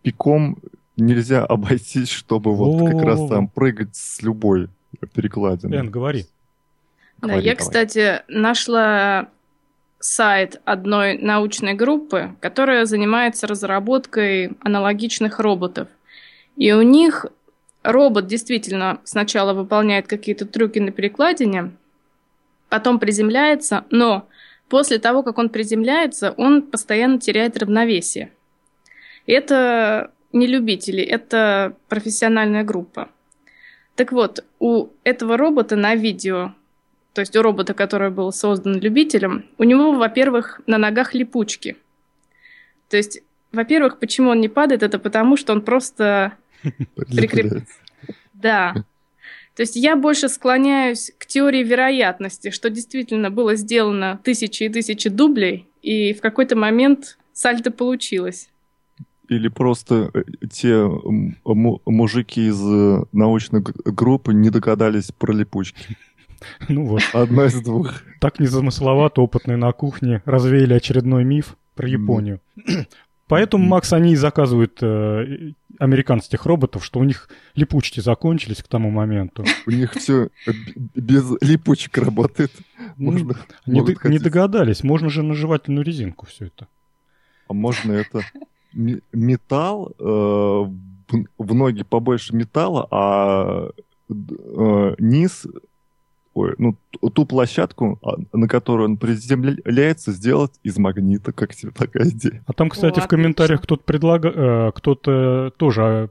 пиком 0.02 0.58
нельзя 0.96 1.44
обойтись, 1.48 2.10
чтобы 2.10 2.54
вот 2.54 2.88
как 2.88 3.02
раз 3.02 3.28
там 3.28 3.48
прыгать 3.48 3.96
с 3.96 4.22
любой 4.22 4.68
перекладиной. 5.12 5.78
Эн, 5.78 5.90
говори. 5.90 6.26
Да, 7.20 7.34
я, 7.34 7.56
кстати, 7.56 8.22
нашла 8.28 9.28
сайт 9.98 10.60
одной 10.64 11.18
научной 11.18 11.74
группы, 11.74 12.36
которая 12.40 12.84
занимается 12.84 13.48
разработкой 13.48 14.52
аналогичных 14.60 15.40
роботов. 15.40 15.88
И 16.56 16.72
у 16.72 16.82
них 16.82 17.26
робот 17.82 18.28
действительно 18.28 19.00
сначала 19.02 19.52
выполняет 19.52 20.06
какие-то 20.06 20.46
трюки 20.46 20.78
на 20.78 20.92
перекладине, 20.92 21.72
потом 22.68 23.00
приземляется, 23.00 23.84
но 23.90 24.28
после 24.68 24.98
того, 24.98 25.22
как 25.22 25.38
он 25.38 25.48
приземляется, 25.48 26.32
он 26.36 26.62
постоянно 26.62 27.18
теряет 27.18 27.56
равновесие. 27.56 28.32
Это 29.26 30.12
не 30.32 30.46
любители, 30.46 31.02
это 31.02 31.76
профессиональная 31.88 32.64
группа. 32.64 33.08
Так 33.94 34.12
вот, 34.12 34.44
у 34.58 34.88
этого 35.04 35.36
робота 35.36 35.74
на 35.76 35.94
видео, 35.94 36.54
то 37.14 37.20
есть 37.20 37.34
у 37.34 37.42
робота, 37.42 37.72
который 37.72 38.10
был 38.10 38.32
создан 38.32 38.78
любителем, 38.78 39.46
у 39.56 39.64
него, 39.64 39.92
во-первых, 39.92 40.60
на 40.66 40.76
ногах 40.76 41.14
липучки. 41.14 41.76
То 42.90 42.96
есть, 42.98 43.22
во-первых, 43.52 43.98
почему 43.98 44.30
он 44.30 44.40
не 44.40 44.48
падает, 44.48 44.82
это 44.82 44.98
потому, 44.98 45.36
что 45.36 45.52
он 45.52 45.62
просто 45.62 46.34
прикреп... 46.94 47.64
Да. 48.34 48.74
То 49.56 49.62
есть 49.62 49.74
я 49.74 49.96
больше 49.96 50.28
склоняюсь 50.28 51.10
к 51.18 51.24
теории 51.24 51.64
вероятности, 51.64 52.50
что 52.50 52.68
действительно 52.68 53.30
было 53.30 53.56
сделано 53.56 54.20
тысячи 54.22 54.64
и 54.64 54.68
тысячи 54.68 55.08
дублей, 55.08 55.66
и 55.80 56.12
в 56.12 56.20
какой-то 56.20 56.56
момент 56.56 57.18
сальто 57.32 57.70
получилось. 57.70 58.50
Или 59.28 59.48
просто 59.48 60.10
э, 60.12 60.22
те 60.52 60.86
мужики 61.44 62.48
из 62.48 62.60
э, 62.62 63.04
научной 63.12 63.62
группы 63.84 64.34
не 64.34 64.50
догадались 64.50 65.10
про 65.10 65.32
липучки. 65.32 65.96
Ну 66.68 66.84
вот. 66.84 67.02
Одна 67.14 67.46
из 67.46 67.60
двух. 67.62 68.02
Так 68.20 68.38
незамысловато 68.38 69.22
опытные 69.22 69.56
на 69.56 69.72
кухне 69.72 70.22
развеяли 70.26 70.74
очередной 70.74 71.24
миф 71.24 71.56
про 71.74 71.88
Японию. 71.88 72.40
Поэтому, 73.26 73.66
Макс, 73.66 73.92
они 73.94 74.12
и 74.12 74.16
заказывают 74.16 74.78
э, 74.82 75.52
американских 75.78 76.46
роботов, 76.46 76.84
что 76.84 77.00
у 77.00 77.04
них 77.04 77.28
липучки 77.54 78.00
закончились 78.00 78.62
к 78.62 78.68
тому 78.68 78.90
моменту. 78.90 79.44
У 79.66 79.70
них 79.70 79.94
все 79.94 80.28
без 80.94 81.30
липучек 81.40 81.98
работает. 81.98 82.52
Ну, 82.96 83.12
можно, 83.12 83.36
не, 83.66 84.10
не 84.10 84.18
догадались, 84.18 84.82
можно 84.82 85.08
же 85.10 85.22
на 85.22 85.34
жевательную 85.34 85.84
резинку 85.84 86.26
все 86.26 86.46
это. 86.46 86.68
А 87.48 87.52
можно 87.52 87.92
это 87.92 88.22
металл, 89.12 89.94
э, 89.98 90.04
в 91.38 91.54
ноги 91.54 91.82
побольше 91.82 92.34
металла, 92.34 92.86
а 92.90 93.70
э, 94.08 94.94
низ 94.98 95.46
ой, 96.36 96.54
ну, 96.58 96.76
ту 97.10 97.24
площадку, 97.24 97.98
а, 98.02 98.16
на 98.36 98.46
которую 98.46 98.90
он 98.90 98.96
приземляется, 98.98 100.12
сделать 100.12 100.52
из 100.62 100.76
магнита. 100.78 101.32
Как 101.32 101.54
тебе 101.54 101.72
такая 101.72 102.08
идея? 102.10 102.44
А 102.46 102.52
там, 102.52 102.68
кстати, 102.68 103.00
О, 103.00 103.02
в 103.02 103.08
комментариях 103.08 103.62
кто-то 103.62 103.82
предлагал, 103.82 104.32
э, 104.32 104.72
кто-то 104.74 105.52
тоже 105.56 106.10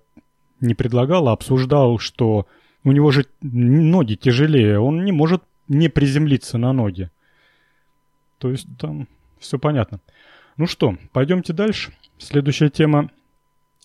не 0.61 0.73
предлагал, 0.73 1.29
а 1.29 1.33
обсуждал, 1.33 1.99
что 1.99 2.47
у 2.83 2.91
него 2.91 3.11
же 3.11 3.25
ноги 3.41 4.15
тяжелее, 4.15 4.79
он 4.79 5.05
не 5.05 5.11
может 5.11 5.43
не 5.67 5.89
приземлиться 5.89 6.57
на 6.57 6.73
ноги. 6.73 7.11
То 8.39 8.49
есть 8.49 8.67
там 8.79 9.07
все 9.39 9.59
понятно. 9.59 9.99
Ну 10.57 10.65
что, 10.65 10.97
пойдемте 11.11 11.53
дальше. 11.53 11.93
Следующая 12.17 12.69
тема 12.69 13.11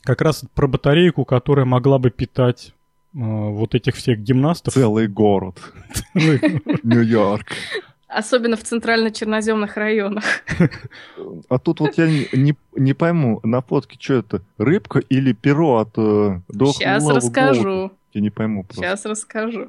как 0.03 0.23
раз 0.23 0.45
про 0.55 0.67
батарейку, 0.67 1.25
которая 1.27 1.67
могла 1.67 1.99
бы 1.99 2.11
питать 2.11 2.73
вот 3.13 3.75
этих 3.75 3.97
всех 3.97 4.19
гимнастов. 4.21 4.75
Целый 4.75 5.09
город. 5.09 5.61
Нью-Йорк. 6.15 7.47
Особенно 8.09 8.57
в 8.57 8.65
центрально-черноземных 8.65 9.77
районах. 9.77 10.25
А 11.49 11.59
тут 11.59 11.79
вот 11.79 11.97
я 11.97 12.09
не, 12.09 12.29
не, 12.33 12.57
не 12.75 12.93
пойму, 12.93 13.39
на 13.45 13.63
фотке 13.63 13.97
что 14.01 14.15
это, 14.15 14.43
рыбка 14.59 14.99
или 14.99 15.33
перо 15.33 15.77
от 15.79 15.97
э, 15.97 16.41
Сейчас 16.49 17.09
расскажу. 17.09 17.63
Голода? 17.63 17.95
Я 18.13 18.21
не 18.21 18.31
пойму 18.31 18.65
просто. 18.65 18.83
Сейчас 18.83 19.05
расскажу. 19.05 19.69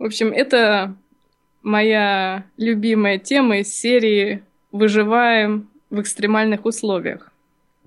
В 0.00 0.04
общем, 0.04 0.32
это 0.32 0.96
моя 1.62 2.44
любимая 2.56 3.18
тема 3.18 3.58
из 3.58 3.72
серии 3.72 4.42
«Выживаем 4.72 5.68
в 5.90 6.00
экстремальных 6.00 6.64
условиях». 6.64 7.30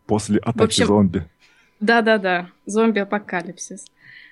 После 0.06 0.38
атаки 0.40 0.64
общем, 0.64 0.86
зомби. 0.86 1.26
Да-да-да, 1.82 2.50
зомби-апокалипсис. 2.66 3.86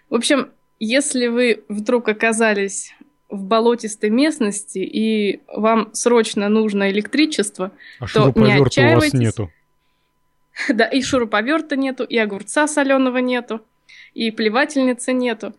В 0.10 0.15
общем, 0.15 0.52
если 0.80 1.28
вы 1.28 1.63
вдруг 1.68 2.08
оказались 2.10 2.94
в 3.30 3.44
болотистой 3.44 4.10
местности 4.10 4.80
и 4.80 5.41
вам 5.48 5.94
срочно 5.94 6.48
нужно 6.50 6.91
электричество, 6.91 7.72
а 8.00 8.08
то 8.08 8.32
не 8.36 8.54
отчаивайтесь. 8.54 9.13
у 9.13 9.18
вас 9.18 9.22
нету. 9.22 9.52
Да, 10.70 10.86
и 10.86 11.02
шуруповерта 11.02 11.76
нету, 11.76 12.06
и 12.06 12.18
огурца 12.18 12.65
соленого 12.68 13.18
нету, 13.18 13.62
и 14.13 14.32
плевательницы 14.32 15.12
нету. 15.12 15.54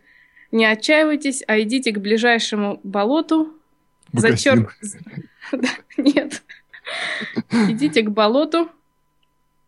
Не 0.51 0.65
отчаивайтесь, 0.65 1.43
а 1.45 1.59
идите 1.59 1.91
к 1.91 1.99
ближайшему 1.99 2.79
болоту. 2.83 3.53
Зачер... 4.13 4.73
Нет. 5.97 6.41
Идите 7.51 8.01
к 8.01 8.09
болоту, 8.09 8.69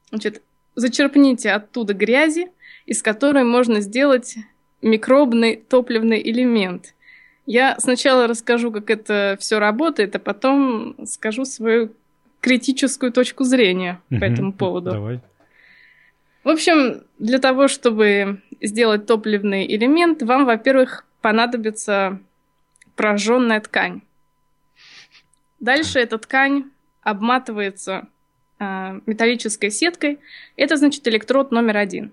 значит, 0.09 0.41
зачерпните 0.75 1.51
оттуда 1.51 1.93
грязи, 1.93 2.47
из 2.85 3.03
которой 3.03 3.43
можно 3.43 3.81
сделать 3.81 4.37
микробный 4.81 5.55
топливный 5.55 6.21
элемент. 6.21 6.93
Я 7.45 7.79
сначала 7.79 8.27
расскажу, 8.27 8.71
как 8.71 8.89
это 8.89 9.37
все 9.39 9.59
работает, 9.59 10.15
а 10.15 10.19
потом 10.19 10.95
скажу 11.05 11.45
свою 11.45 11.91
критическую 12.41 13.11
точку 13.11 13.43
зрения 13.43 14.01
по 14.09 14.23
этому 14.23 14.53
поводу. 14.53 14.91
Давай. 14.91 15.19
В 16.43 16.49
общем, 16.49 17.03
для 17.17 17.39
того, 17.39 17.67
чтобы 17.67 18.41
сделать 18.61 19.05
топливный 19.05 19.65
элемент, 19.65 20.23
вам, 20.23 20.45
во-первых, 20.45 21.05
понадобится 21.21 22.19
прожженная 22.95 23.59
ткань. 23.59 24.01
Дальше 25.59 25.99
эта 25.99 26.17
ткань 26.17 26.65
обматывается 27.01 28.07
э, 28.59 28.99
металлической 29.05 29.69
сеткой. 29.69 30.19
Это 30.55 30.77
значит 30.77 31.07
электрод 31.07 31.51
номер 31.51 31.77
один. 31.77 32.11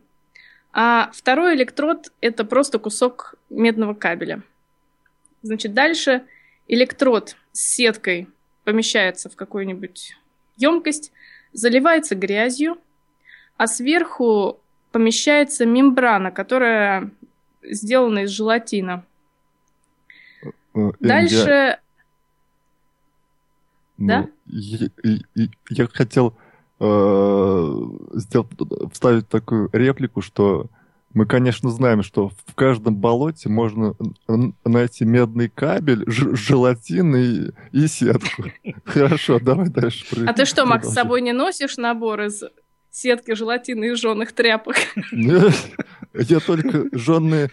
А 0.78 1.10
второй 1.14 1.54
электрод– 1.54 2.12
это 2.20 2.44
просто 2.44 2.78
кусок 2.78 3.36
медного 3.48 3.94
кабеля. 3.94 4.42
Значит, 5.40 5.72
дальше 5.72 6.26
электрод 6.68 7.34
с 7.52 7.60
сеткой 7.76 8.28
помещается 8.64 9.30
в 9.30 9.36
какую-нибудь 9.36 10.18
емкость, 10.58 11.12
заливается 11.54 12.14
грязью, 12.14 12.76
а 13.56 13.68
сверху 13.68 14.60
помещается 14.92 15.64
мембрана, 15.64 16.30
которая 16.30 17.10
сделана 17.62 18.24
из 18.24 18.30
желатина. 18.30 19.06
Э, 20.42 20.50
э, 20.74 20.90
дальше... 21.00 21.80
Ну, 23.96 24.06
да? 24.08 24.28
Я, 24.44 24.88
я, 25.34 25.48
я 25.70 25.86
хотел 25.86 26.36
э, 26.80 27.74
сделать, 28.14 28.48
вставить 28.92 29.28
такую 29.28 29.68
реплику, 29.72 30.20
что 30.22 30.66
мы, 31.16 31.24
конечно, 31.24 31.70
знаем, 31.70 32.02
что 32.02 32.30
в 32.44 32.54
каждом 32.54 32.96
болоте 32.96 33.48
можно 33.48 33.94
найти 34.66 35.06
медный 35.06 35.48
кабель, 35.48 36.04
желатин 36.06 37.16
и, 37.16 37.52
и 37.72 37.86
сетку. 37.86 38.44
Хорошо, 38.84 39.40
давай 39.40 39.70
дальше. 39.70 40.04
А 40.26 40.34
ты 40.34 40.44
что, 40.44 40.66
Макс, 40.66 40.88
с 40.88 40.92
собой 40.92 41.22
не 41.22 41.32
носишь 41.32 41.78
набор 41.78 42.20
из 42.20 42.42
сетки 42.90 43.34
желатина 43.34 43.84
и 43.84 43.94
жженых 43.94 44.32
тряпок? 44.32 44.76
Нет, 45.12 45.54
я 46.14 46.40
только 46.40 46.94
жженые 46.96 47.50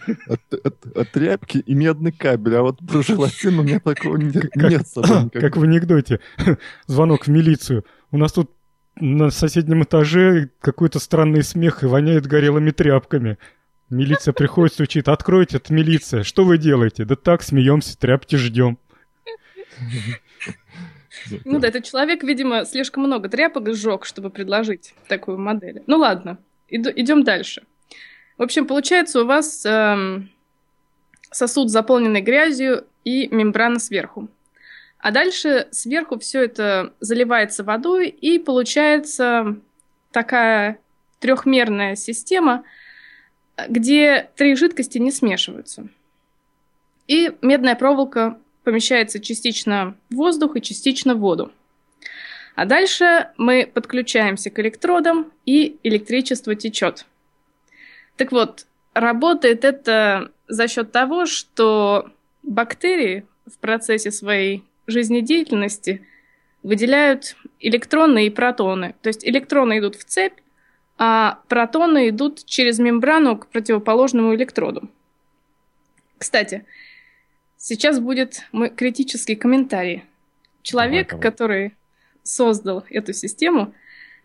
тряпки 1.12 1.58
и 1.58 1.74
медный 1.74 2.12
кабель, 2.12 2.56
а 2.56 2.62
вот 2.62 2.78
про 2.86 3.02
желатин 3.02 3.58
у 3.58 3.62
меня 3.62 3.80
такого 3.80 4.16
нет, 4.16 4.54
нет 4.56 4.86
с 4.86 4.92
собой. 4.92 5.30
Как 5.32 5.56
в 5.56 5.62
анекдоте. 5.62 6.20
Звонок 6.86 7.26
в 7.26 7.30
милицию. 7.30 7.84
У 8.10 8.18
нас 8.18 8.32
тут 8.32 8.50
на 8.96 9.30
соседнем 9.30 9.82
этаже 9.82 10.50
какой-то 10.60 10.98
странный 10.98 11.42
смех 11.42 11.82
и 11.82 11.86
воняет 11.86 12.26
горелыми 12.26 12.70
тряпками. 12.70 13.38
Милиция 13.90 14.32
приходит, 14.32 14.74
стучит. 14.74 15.08
Откройте, 15.08 15.58
это 15.58 15.72
милиция. 15.72 16.22
Что 16.22 16.44
вы 16.44 16.58
делаете? 16.58 17.04
Да 17.04 17.16
так, 17.16 17.42
смеемся, 17.42 17.98
тряпки 17.98 18.36
ждем. 18.36 18.78
Ну 21.44 21.58
да, 21.58 21.68
этот 21.68 21.84
человек, 21.84 22.22
видимо, 22.22 22.64
слишком 22.64 23.04
много 23.04 23.28
тряпок 23.28 23.72
сжег, 23.74 24.04
чтобы 24.04 24.30
предложить 24.30 24.94
такую 25.08 25.38
модель. 25.38 25.82
Ну 25.86 25.98
ладно, 25.98 26.38
идем 26.68 27.24
дальше. 27.24 27.62
В 28.36 28.42
общем, 28.42 28.66
получается 28.66 29.22
у 29.22 29.26
вас 29.26 29.64
эм, 29.64 30.30
сосуд, 31.30 31.70
заполненный 31.70 32.20
грязью, 32.20 32.84
и 33.04 33.28
мембрана 33.28 33.78
сверху. 33.78 34.28
А 35.04 35.10
дальше 35.10 35.68
сверху 35.70 36.18
все 36.18 36.44
это 36.44 36.94
заливается 36.98 37.62
водой, 37.62 38.08
и 38.08 38.38
получается 38.38 39.60
такая 40.12 40.78
трехмерная 41.20 41.94
система, 41.94 42.64
где 43.68 44.30
три 44.34 44.56
жидкости 44.56 44.96
не 44.96 45.10
смешиваются. 45.10 45.88
И 47.06 47.32
медная 47.42 47.74
проволока 47.74 48.38
помещается 48.62 49.20
частично 49.20 49.94
в 50.08 50.14
воздух 50.14 50.56
и 50.56 50.62
частично 50.62 51.14
в 51.14 51.18
воду. 51.18 51.52
А 52.54 52.64
дальше 52.64 53.28
мы 53.36 53.70
подключаемся 53.70 54.48
к 54.48 54.58
электродам, 54.58 55.30
и 55.44 55.76
электричество 55.82 56.54
течет. 56.54 57.04
Так 58.16 58.32
вот, 58.32 58.64
работает 58.94 59.66
это 59.66 60.32
за 60.48 60.66
счет 60.66 60.92
того, 60.92 61.26
что 61.26 62.10
бактерии 62.42 63.26
в 63.44 63.58
процессе 63.58 64.10
своей 64.10 64.64
жизнедеятельности 64.86 66.06
выделяют 66.62 67.36
электроны 67.60 68.26
и 68.26 68.30
протоны. 68.30 68.94
То 69.02 69.08
есть 69.08 69.26
электроны 69.26 69.78
идут 69.78 69.96
в 69.96 70.04
цепь, 70.04 70.38
а 70.96 71.40
протоны 71.48 72.08
идут 72.08 72.44
через 72.44 72.78
мембрану 72.78 73.36
к 73.36 73.48
противоположному 73.48 74.34
электроду. 74.34 74.88
Кстати, 76.18 76.64
сейчас 77.56 78.00
будет 78.00 78.42
мой 78.52 78.70
критический 78.70 79.34
комментарий. 79.34 80.04
Человек, 80.62 81.08
давай, 81.08 81.20
давай. 81.20 81.30
который 81.30 81.74
создал 82.22 82.84
эту 82.88 83.12
систему, 83.12 83.74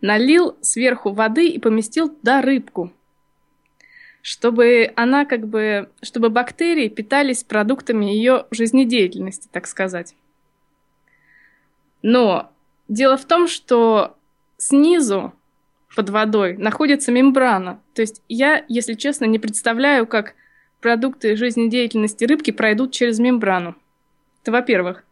налил 0.02 0.58
сверху 0.62 1.12
воды 1.12 1.50
и 1.50 1.60
поместил 1.60 2.10
туда 2.10 2.42
рыбку, 2.42 2.94
чтобы 4.22 4.94
она 4.96 5.26
как 5.26 5.48
бы, 5.48 5.90
чтобы 6.02 6.30
бактерии 6.30 6.88
питались 6.88 7.44
продуктами 7.44 8.06
ее 8.06 8.46
жизнедеятельности, 8.52 9.50
так 9.52 9.68
сказать. 9.68 10.16
Но 12.02 12.52
дело 12.88 13.18
в 13.18 13.26
том, 13.26 13.48
что 13.48 14.18
снизу 14.58 15.34
под 15.96 16.10
водой 16.10 16.58
находится 16.58 17.12
мембрана. 17.12 17.82
То 17.94 18.02
есть 18.02 18.22
я, 18.30 18.64
если 18.68 18.94
честно, 18.94 19.26
не 19.26 19.40
представляю, 19.40 20.08
как 20.08 20.36
продукты 20.82 21.36
жизнедеятельности 21.36 22.26
рыбки 22.26 22.52
пройдут 22.52 22.92
через 22.92 23.20
мембрану. 23.20 23.76
Это 24.42 24.52
во-первых. 24.52 25.04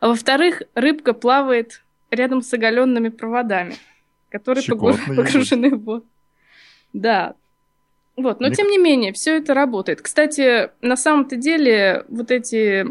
А 0.00 0.08
во-вторых, 0.08 0.62
рыбка 0.74 1.12
плавает 1.12 1.82
рядом 2.10 2.42
с 2.42 2.52
оголенными 2.52 3.08
проводами, 3.08 3.76
которые 4.30 4.62
Щекотно 4.62 5.14
погружены 5.14 5.70
в 5.70 5.84
воду. 5.84 6.06
Да. 6.92 7.34
Вот, 8.16 8.40
но 8.40 8.48
Мне... 8.48 8.56
тем 8.56 8.68
не 8.68 8.78
менее, 8.78 9.12
все 9.12 9.36
это 9.38 9.54
работает. 9.54 10.02
Кстати, 10.02 10.70
на 10.82 10.96
самом-то 10.96 11.36
деле 11.36 12.04
вот 12.08 12.30
эти 12.30 12.86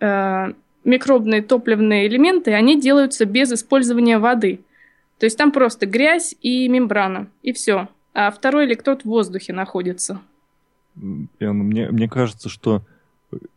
э, 0.00 0.52
микробные 0.84 1.42
топливные 1.42 2.06
элементы, 2.06 2.52
они 2.52 2.80
делаются 2.80 3.24
без 3.24 3.52
использования 3.52 4.18
воды. 4.18 4.60
То 5.18 5.26
есть 5.26 5.38
там 5.38 5.52
просто 5.52 5.86
грязь 5.86 6.34
и 6.42 6.68
мембрана, 6.68 7.28
и 7.42 7.52
все. 7.52 7.88
А 8.14 8.30
второй 8.30 8.66
электрод 8.66 9.02
в 9.02 9.06
воздухе 9.06 9.52
находится. 9.52 10.20
Мне, 10.94 11.88
мне 11.90 12.08
кажется, 12.08 12.48
что 12.48 12.82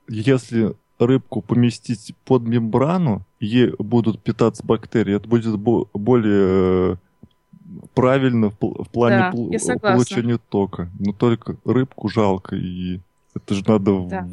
если 0.07 0.75
рыбку 0.99 1.41
поместить 1.41 2.13
под 2.23 2.43
мембрану, 2.43 3.23
ей 3.39 3.73
будут 3.79 4.21
питаться 4.21 4.65
бактерии, 4.65 5.15
это 5.15 5.27
будет 5.27 5.57
более 5.57 6.93
э, 6.93 6.95
правильно 7.93 8.49
в 8.49 8.87
плане 8.91 9.17
да, 9.17 9.31
пл- 9.31 9.79
получения 9.79 10.37
тока. 10.49 10.89
Но 10.99 11.11
только 11.11 11.57
рыбку 11.65 12.07
жалко, 12.07 12.55
и 12.55 13.01
это 13.33 13.53
же 13.53 13.63
надо 13.67 14.07
да. 14.07 14.29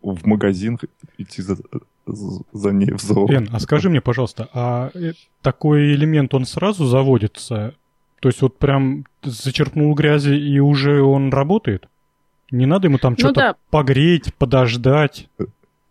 в, 0.00 0.14
в 0.14 0.26
магазин 0.26 0.78
идти 1.18 1.42
за, 1.42 1.58
за 2.06 2.72
ней 2.72 2.92
в 2.92 3.00
зоопарк. 3.00 3.30
Эн, 3.30 3.48
а 3.52 3.60
скажи 3.60 3.90
мне, 3.90 4.00
пожалуйста, 4.00 4.48
а 4.52 4.90
э, 4.94 5.12
такой 5.42 5.94
элемент, 5.94 6.34
он 6.34 6.44
сразу 6.44 6.86
заводится? 6.86 7.74
То 8.20 8.28
есть 8.28 8.42
вот 8.42 8.58
прям 8.58 9.04
зачерпнул 9.22 9.94
грязи 9.94 10.34
и 10.34 10.58
уже 10.58 11.02
он 11.02 11.30
работает? 11.30 11.88
Не 12.50 12.66
надо 12.66 12.86
ему 12.86 12.98
там 12.98 13.12
ну, 13.12 13.18
что-то 13.18 13.40
да. 13.40 13.56
погреть, 13.70 14.32
подождать? 14.34 15.28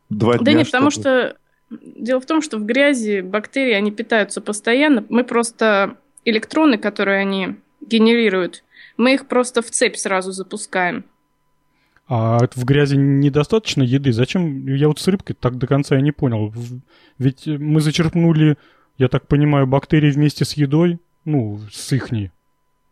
Два 0.09 0.37
да 0.37 0.53
нет, 0.53 0.67
потому 0.67 0.89
что 0.89 1.35
дело 1.69 2.21
в 2.21 2.25
том, 2.25 2.41
что 2.41 2.57
в 2.57 2.65
грязи 2.65 3.21
бактерии, 3.21 3.73
они 3.73 3.91
питаются 3.91 4.39
постоянно. 4.39 5.05
Мы 5.09 5.23
просто 5.23 5.97
электроны, 6.23 6.77
которые 6.77 7.19
они 7.19 7.55
генерируют, 7.81 8.63
мы 8.97 9.13
их 9.13 9.27
просто 9.27 9.61
в 9.61 9.69
цепь 9.69 9.97
сразу 9.97 10.31
запускаем. 10.31 11.05
А 12.07 12.39
в 12.53 12.65
грязи 12.65 12.95
недостаточно 12.95 13.81
еды? 13.81 14.11
Зачем? 14.11 14.67
Я 14.67 14.87
вот 14.87 14.99
с 14.99 15.07
рыбкой 15.07 15.35
так 15.39 15.57
до 15.57 15.65
конца 15.65 15.97
и 15.97 16.01
не 16.01 16.11
понял. 16.11 16.53
Ведь 17.17 17.47
мы 17.47 17.81
зачерпнули, 17.81 18.57
я 18.97 19.07
так 19.07 19.27
понимаю, 19.27 19.65
бактерии 19.65 20.11
вместе 20.11 20.45
с 20.45 20.53
едой, 20.53 20.99
ну, 21.25 21.59
с 21.71 21.91
ихней. 21.91 22.31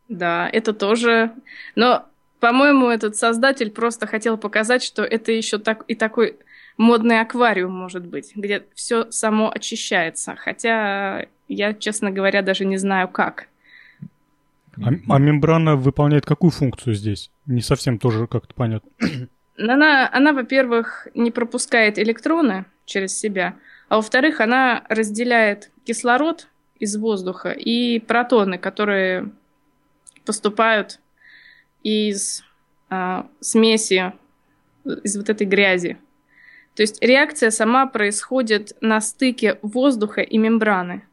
Да, 0.09 0.49
это 0.51 0.73
тоже. 0.73 1.31
Но, 1.75 2.05
по-моему, 2.39 2.89
этот 2.89 3.15
создатель 3.15 3.69
просто 3.69 4.07
хотел 4.07 4.37
показать, 4.37 4.81
что 4.81 5.03
это 5.03 5.31
еще 5.31 5.59
так 5.59 5.83
и 5.87 5.93
такой 5.95 6.37
модный 6.77 7.21
аквариум 7.21 7.71
может 7.71 8.05
быть, 8.05 8.35
где 8.35 8.63
все 8.73 9.11
само 9.11 9.51
очищается. 9.51 10.35
Хотя 10.35 11.27
я, 11.47 11.73
честно 11.73 12.09
говоря, 12.09 12.41
даже 12.41 12.65
не 12.65 12.77
знаю 12.77 13.07
как. 13.07 13.47
А, 14.81 14.89
а 15.07 15.19
мембрана 15.19 15.75
выполняет 15.75 16.25
какую 16.25 16.49
функцию 16.49 16.95
здесь? 16.95 17.29
Не 17.45 17.61
совсем 17.61 17.99
тоже 17.99 18.27
как-то 18.27 18.53
понятно. 18.53 18.89
Она, 19.57 20.09
она, 20.11 20.33
во-первых, 20.33 21.07
не 21.13 21.29
пропускает 21.29 21.99
электроны 21.99 22.65
через 22.85 23.15
себя, 23.15 23.55
а 23.87 23.97
во-вторых, 23.97 24.41
она 24.41 24.83
разделяет 24.89 25.69
кислород 25.83 26.47
из 26.79 26.97
воздуха 26.97 27.51
и 27.51 27.99
протоны, 27.99 28.57
которые 28.57 29.31
поступают 30.25 30.99
из 31.83 32.43
а, 32.89 33.27
смеси, 33.41 34.13
из 35.03 35.15
вот 35.15 35.29
этой 35.29 35.45
грязи. 35.45 35.97
То 36.75 36.81
есть 36.81 37.01
реакция 37.03 37.51
сама 37.51 37.85
происходит 37.85 38.75
на 38.81 38.99
стыке 39.01 39.59
воздуха 39.61 40.21
и 40.21 40.37
мембраны. 40.37 41.05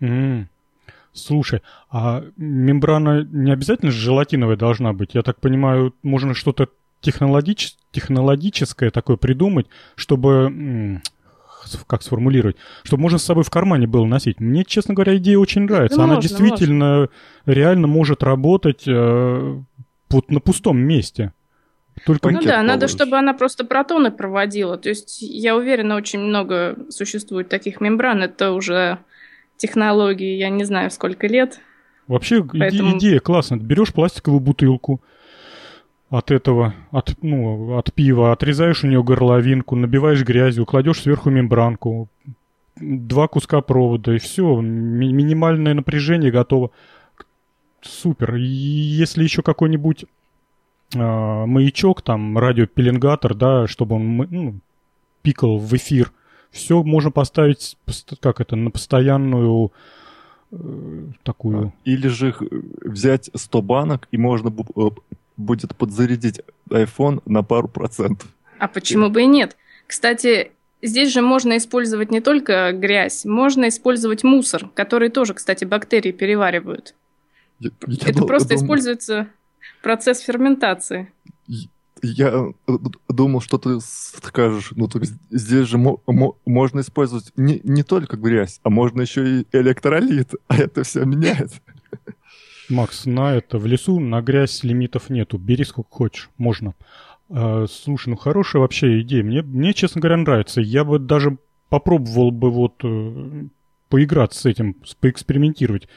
Mm. 0.00 0.46
Слушай, 1.12 1.60
а 1.90 2.24
мембрана 2.36 3.22
не 3.30 3.52
обязательно 3.52 3.90
желатиновая 3.90 4.56
должна 4.56 4.92
быть? 4.92 5.14
Я 5.14 5.22
так 5.22 5.40
понимаю, 5.40 5.94
можно 6.02 6.34
что-то 6.34 6.68
технологич... 7.00 7.74
технологическое 7.90 8.90
такое 8.90 9.16
придумать, 9.16 9.66
чтобы 9.94 11.00
как 11.86 12.02
сформулировать, 12.02 12.56
чтобы 12.82 13.02
можно 13.02 13.18
с 13.18 13.24
собой 13.24 13.44
в 13.44 13.50
кармане 13.50 13.86
было 13.86 14.04
носить. 14.06 14.40
Мне, 14.40 14.64
честно 14.64 14.94
говоря, 14.94 15.16
идея 15.16 15.38
очень 15.38 15.62
нравится. 15.62 15.98
Да 15.98 16.04
Она 16.04 16.14
можно, 16.14 16.28
действительно 16.28 16.96
можно. 16.96 17.10
реально 17.46 17.86
может 17.86 18.22
работать 18.22 18.84
э, 18.86 19.60
вот 20.10 20.30
на 20.30 20.40
пустом 20.40 20.78
месте. 20.78 21.32
Только 22.06 22.30
ну 22.30 22.42
да, 22.42 22.62
надо, 22.62 22.88
чтобы 22.88 23.18
она 23.18 23.34
просто 23.34 23.64
протоны 23.64 24.10
проводила. 24.10 24.78
То 24.78 24.88
есть 24.88 25.20
я 25.20 25.54
уверена, 25.54 25.94
очень 25.96 26.20
много 26.20 26.76
существует 26.88 27.48
таких 27.48 27.80
мембран. 27.80 28.22
Это 28.22 28.52
уже 28.52 28.98
технологии, 29.62 30.36
я 30.36 30.50
не 30.50 30.64
знаю, 30.64 30.90
сколько 30.90 31.26
лет. 31.26 31.60
Вообще 32.08 32.42
Поэтому... 32.42 32.98
идея 32.98 33.20
классная. 33.20 33.58
Берешь 33.58 33.92
пластиковую 33.92 34.40
бутылку 34.40 35.00
от 36.10 36.30
этого, 36.30 36.74
от, 36.90 37.14
ну, 37.22 37.78
от 37.78 37.94
пива, 37.94 38.32
отрезаешь 38.32 38.84
у 38.84 38.88
нее 38.88 39.02
горловинку, 39.02 39.76
набиваешь 39.76 40.24
грязью, 40.24 40.66
кладешь 40.66 41.00
сверху 41.00 41.30
мембранку, 41.30 42.08
два 42.76 43.28
куска 43.28 43.60
провода, 43.60 44.14
и 44.14 44.18
все, 44.18 44.60
ми- 44.60 45.12
минимальное 45.12 45.74
напряжение 45.74 46.30
готово. 46.30 46.70
Супер. 47.80 48.34
И 48.34 48.42
если 48.42 49.22
еще 49.22 49.42
какой-нибудь 49.42 50.04
э, 50.94 50.98
маячок, 50.98 52.02
там, 52.02 52.36
радиопеленгатор, 52.36 53.34
да, 53.34 53.66
чтобы 53.66 53.96
он 53.96 54.16
ну, 54.16 54.54
пикал 55.22 55.58
в 55.58 55.72
эфир, 55.72 56.12
все 56.52 56.82
можно 56.82 57.10
поставить, 57.10 57.76
как 58.20 58.40
это, 58.40 58.54
на 58.56 58.70
постоянную 58.70 59.72
э, 60.52 60.56
такую... 61.24 61.72
Или 61.84 62.08
же 62.08 62.34
э, 62.38 62.44
взять 62.82 63.30
100 63.34 63.62
банок, 63.62 64.06
и 64.12 64.18
можно 64.18 64.48
э, 64.48 64.90
будет 65.36 65.74
подзарядить 65.74 66.42
iPhone 66.68 67.22
на 67.24 67.42
пару 67.42 67.68
процентов. 67.68 68.28
А 68.58 68.68
почему 68.68 69.08
бы 69.08 69.22
и 69.22 69.26
нет? 69.26 69.56
Кстати, 69.86 70.52
здесь 70.82 71.12
же 71.12 71.22
можно 71.22 71.56
использовать 71.56 72.10
не 72.10 72.20
только 72.20 72.72
грязь, 72.72 73.24
можно 73.24 73.68
использовать 73.68 74.22
мусор, 74.22 74.68
который 74.74 75.08
тоже, 75.08 75.34
кстати, 75.34 75.64
бактерии 75.64 76.12
переваривают. 76.12 76.94
Я, 77.60 77.70
я 77.86 78.08
Это 78.08 78.18
дум, 78.18 78.28
просто 78.28 78.50
дум... 78.50 78.58
используется 78.58 79.28
процесс 79.82 80.20
ферментации 80.20 81.10
я 82.02 82.28
э, 82.68 82.72
думал, 83.08 83.40
что 83.40 83.58
ты 83.58 83.78
скажешь, 83.80 84.72
ну, 84.74 84.88
так 84.88 85.04
здесь 85.04 85.66
же 85.68 85.78
мо- 85.78 86.00
мо- 86.06 86.36
можно 86.44 86.80
использовать 86.80 87.32
не, 87.36 87.60
не 87.62 87.82
только 87.82 88.16
грязь, 88.16 88.60
а 88.62 88.70
можно 88.70 89.02
еще 89.02 89.40
и 89.40 89.46
электролит, 89.52 90.34
а 90.48 90.56
это 90.56 90.82
все 90.82 91.04
меняет. 91.04 91.52
Макс, 92.68 93.06
на 93.06 93.34
это 93.34 93.58
в 93.58 93.66
лесу 93.66 94.00
на 94.00 94.20
грязь 94.20 94.64
лимитов 94.64 95.10
нету, 95.10 95.38
бери 95.38 95.64
сколько 95.64 95.90
хочешь, 95.90 96.30
можно. 96.38 96.74
А, 97.28 97.66
слушай, 97.68 98.08
ну 98.08 98.16
хорошая 98.16 98.60
вообще 98.60 99.00
идея, 99.02 99.22
мне, 99.22 99.42
мне, 99.42 99.72
честно 99.72 100.00
говоря, 100.00 100.16
нравится. 100.16 100.60
Я 100.60 100.84
бы 100.84 100.98
даже 100.98 101.38
попробовал 101.68 102.30
бы 102.30 102.50
вот 102.50 102.80
э, 102.84 103.44
поиграться 103.88 104.40
с 104.40 104.46
этим, 104.46 104.76
поэкспериментировать. 105.00 105.88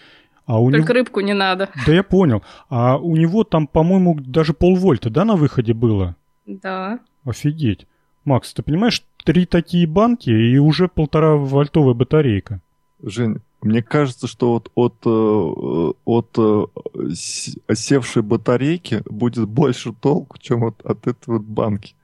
А 0.45 0.59
у 0.59 0.69
Только 0.71 0.93
него... 0.93 0.99
рыбку 0.99 1.19
не 1.21 1.33
надо. 1.33 1.69
Да 1.85 1.93
я 1.93 2.03
понял. 2.03 2.43
А 2.69 2.97
у 2.97 3.15
него 3.15 3.43
там, 3.43 3.67
по-моему, 3.67 4.15
даже 4.19 4.53
полвольта, 4.53 5.09
да, 5.09 5.25
на 5.25 5.35
выходе 5.35 5.73
было? 5.73 6.15
Да. 6.45 6.99
Офигеть. 7.23 7.87
Макс, 8.25 8.53
ты 8.53 8.61
понимаешь, 8.63 9.03
три 9.23 9.45
такие 9.45 9.87
банки 9.87 10.29
и 10.29 10.57
уже 10.57 10.87
полтора 10.87 11.35
вольтовая 11.35 11.93
батарейка. 11.95 12.59
Жень, 13.01 13.39
мне 13.61 13.81
кажется, 13.81 14.27
что 14.27 14.53
вот 14.53 14.71
от, 14.75 14.95
э, 15.05 15.93
от 16.05 16.29
э, 16.37 16.65
с- 17.13 17.55
севшей 17.73 18.21
батарейки 18.21 19.01
будет 19.09 19.47
больше 19.47 19.93
толку, 19.93 20.37
чем 20.39 20.63
от, 20.63 20.79
от 20.85 21.07
этой 21.07 21.25
вот 21.27 21.41
банки. 21.41 21.95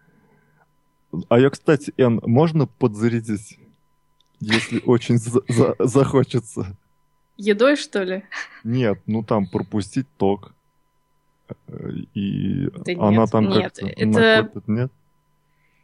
А 1.29 1.39
я, 1.39 1.49
кстати, 1.49 1.93
Эн, 1.97 2.21
можно 2.25 2.65
подзарядить, 2.65 3.59
если 4.39 4.79
очень 4.85 5.17
за- 5.17 5.41
за- 5.47 5.75
захочется? 5.79 6.75
Едой, 7.41 7.75
что 7.75 8.03
ли? 8.03 8.23
Нет, 8.63 8.99
ну 9.07 9.23
там 9.23 9.47
пропустить 9.47 10.05
ток. 10.17 10.53
Э, 11.67 11.89
И 12.13 12.67
Да 12.85 12.93
она 13.07 13.11
нет, 13.23 13.31
там 13.31 13.49
нет, 13.49 13.63
как-то 13.63 13.87
это- 13.87 14.05
накопит, 14.07 14.67
нет? 14.67 14.91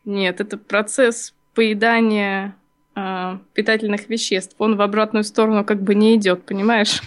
Нет, 0.06 0.40
это 0.40 0.58
процесс 0.58 1.34
поедания 1.56 2.56
а, 2.96 3.40
питательных 3.54 4.08
веществ. 4.10 4.56
Он 4.60 4.76
в 4.76 4.82
обратную 4.82 5.24
сторону 5.24 5.66
как 5.66 5.82
бы 5.82 5.96
не 5.96 6.16
идет, 6.16 6.46
понимаешь? 6.46 7.02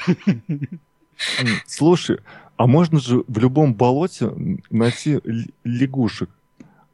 Слушай, 1.66 2.18
а 2.56 2.66
можно 2.66 2.98
же 3.00 3.24
в 3.26 3.38
любом 3.38 3.74
болоте 3.74 4.32
найти 4.70 5.20
лягушек? 5.64 6.28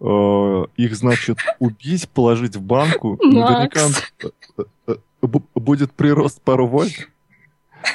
Э, 0.00 0.64
Их, 0.76 0.94
значит, 0.94 1.38
убить, 1.59 2.09
положить 2.11 2.57
в 2.57 2.61
банку. 2.62 3.18
Наверняка 3.22 3.80
э, 4.22 4.62
э, 4.88 4.96
бу- 5.22 5.42
будет 5.54 5.92
прирост 5.92 6.40
пару 6.42 6.66
вольт. 6.66 7.09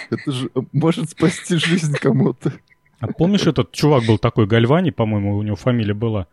Это 0.09 0.31
же 0.31 0.49
может 0.73 1.09
спасти 1.09 1.55
жизнь 1.57 1.93
кому-то. 1.95 2.53
А 2.99 3.07
помнишь, 3.07 3.47
этот 3.47 3.71
чувак 3.71 4.03
был 4.05 4.17
такой, 4.17 4.45
Гальвани, 4.45 4.91
по-моему, 4.91 5.35
у 5.37 5.43
него 5.43 5.55
фамилия 5.55 5.93
была? 5.93 6.27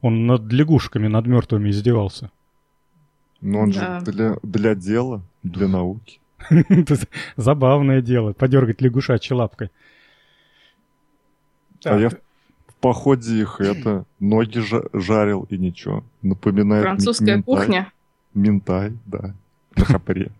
Он 0.00 0.26
над 0.26 0.50
лягушками, 0.52 1.08
над 1.08 1.26
мертвыми 1.26 1.70
издевался. 1.70 2.30
Но 3.40 3.60
он 3.60 3.70
Да. 3.70 4.00
же 4.00 4.06
для, 4.12 4.36
для 4.42 4.74
дела, 4.74 5.22
для 5.42 5.68
науки. 5.68 6.20
Забавное 7.36 8.00
дело, 8.00 8.32
подергать 8.32 8.80
лягушачьей 8.80 9.36
лапкой. 9.36 9.70
А 11.84 11.98
я 11.98 12.08
в 12.10 12.74
походе 12.80 13.40
их 13.40 13.60
это 13.60 14.04
ноги 14.20 14.58
жа- 14.58 14.88
жарил 14.92 15.46
и 15.50 15.58
ничего. 15.58 16.04
Напоминает 16.22 16.82
ми- 16.84 16.88
Французская 16.88 17.42
кухня. 17.42 17.92
Минтай, 18.34 18.92
да. 19.06 19.34
На 19.76 19.84
хапре. 19.84 20.30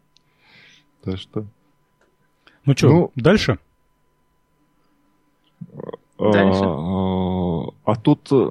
Так 1.02 1.18
что... 1.18 1.46
Ну 2.66 2.74
что, 2.76 2.88
Ну, 2.88 3.12
дальше? 3.14 3.58
Дальше. 6.18 6.64
А, 6.64 7.66
а 7.84 7.96
тут 7.96 8.28
э, 8.32 8.50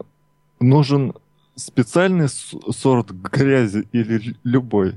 нужен 0.60 1.14
специальный 1.56 2.28
сорт 2.30 3.12
грязи 3.12 3.88
или 3.92 4.36
любой? 4.44 4.96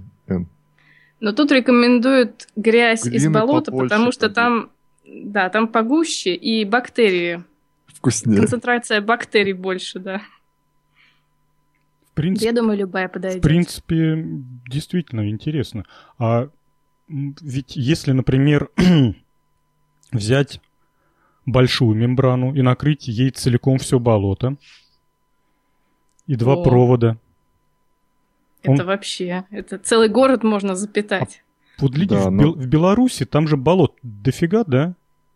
Но 1.21 1.33
тут 1.33 1.51
рекомендуют 1.51 2.47
грязь 2.55 3.05
из 3.05 3.23
Глины 3.25 3.31
болота, 3.33 3.73
побольше 3.73 3.89
потому 3.89 4.13
что 4.13 4.31
там, 4.31 4.71
да, 5.05 5.49
там 5.49 5.67
погуще 5.67 6.35
и 6.35 6.65
бактерии. 6.65 7.43
Вкуснее. 7.87 8.39
Концентрация 8.39 9.01
бактерий 9.01 9.53
больше, 9.55 9.99
да. 9.99 10.23
В 12.13 12.15
принципе, 12.15 12.47
Я 12.47 12.53
думаю, 12.53 12.79
любая 12.79 13.09
В 13.09 13.13
подойдет. 13.13 13.43
принципе, 13.43 14.25
действительно 14.69 15.29
интересно. 15.29 15.85
А 16.19 16.51
ведь 17.09 17.77
если, 17.77 18.13
например, 18.13 18.71
взять 20.13 20.61
большую 21.47 21.97
мембрану 21.97 22.55
и 22.55 22.63
накрыть 22.63 23.09
ей 23.09 23.31
целиком 23.31 23.79
все 23.79 23.99
болото 23.99 24.57
и 26.27 26.37
два 26.37 26.55
О. 26.55 26.63
провода. 26.63 27.17
Это 28.63 28.83
он- 28.83 28.87
вообще, 28.87 29.45
это 29.51 29.79
целый 29.79 30.09
город 30.09 30.43
можно 30.43 30.75
запитать. 30.75 31.43
Вот 31.79 31.93
гляди, 31.93 32.15
Да, 32.15 32.29
в, 32.29 32.31
но- 32.33 32.43
Бел- 32.43 32.55
в 32.55 32.67
Беларуси 32.67 33.25
там 33.25 33.47
же 33.49 33.57
болот 33.57 33.97
дофига, 34.03 34.65
да? 34.65 34.95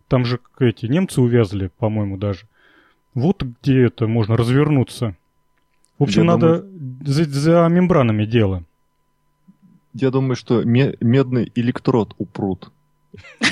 Там 0.08 0.24
же 0.24 0.40
эти 0.58 0.86
немцы 0.86 1.20
увязли, 1.22 1.70
по-моему, 1.78 2.18
даже. 2.18 2.46
Вот 3.14 3.42
где 3.42 3.84
это 3.84 4.06
можно 4.06 4.36
развернуться. 4.36 5.16
В 5.98 6.02
общем, 6.02 6.22
Я 6.24 6.28
надо 6.32 6.66
за, 7.06 7.24
за 7.24 7.68
мембранами 7.68 8.24
дело. 8.26 8.64
Я 9.94 10.10
думаю, 10.10 10.36
что 10.36 10.62
ме- 10.64 10.96
медный 11.00 11.52
электрод 11.54 12.14
упрут 12.18 12.70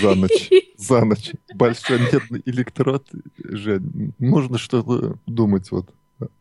за 0.01 0.15
ночь. 0.15 0.49
За 0.77 1.05
ночь. 1.05 1.33
Большой 1.55 1.99
медный 1.99 2.43
электрод. 2.47 3.07
Жень, 3.45 4.15
можно 4.19 4.57
что-то 4.57 5.17
думать 5.27 5.71
вот 5.71 5.91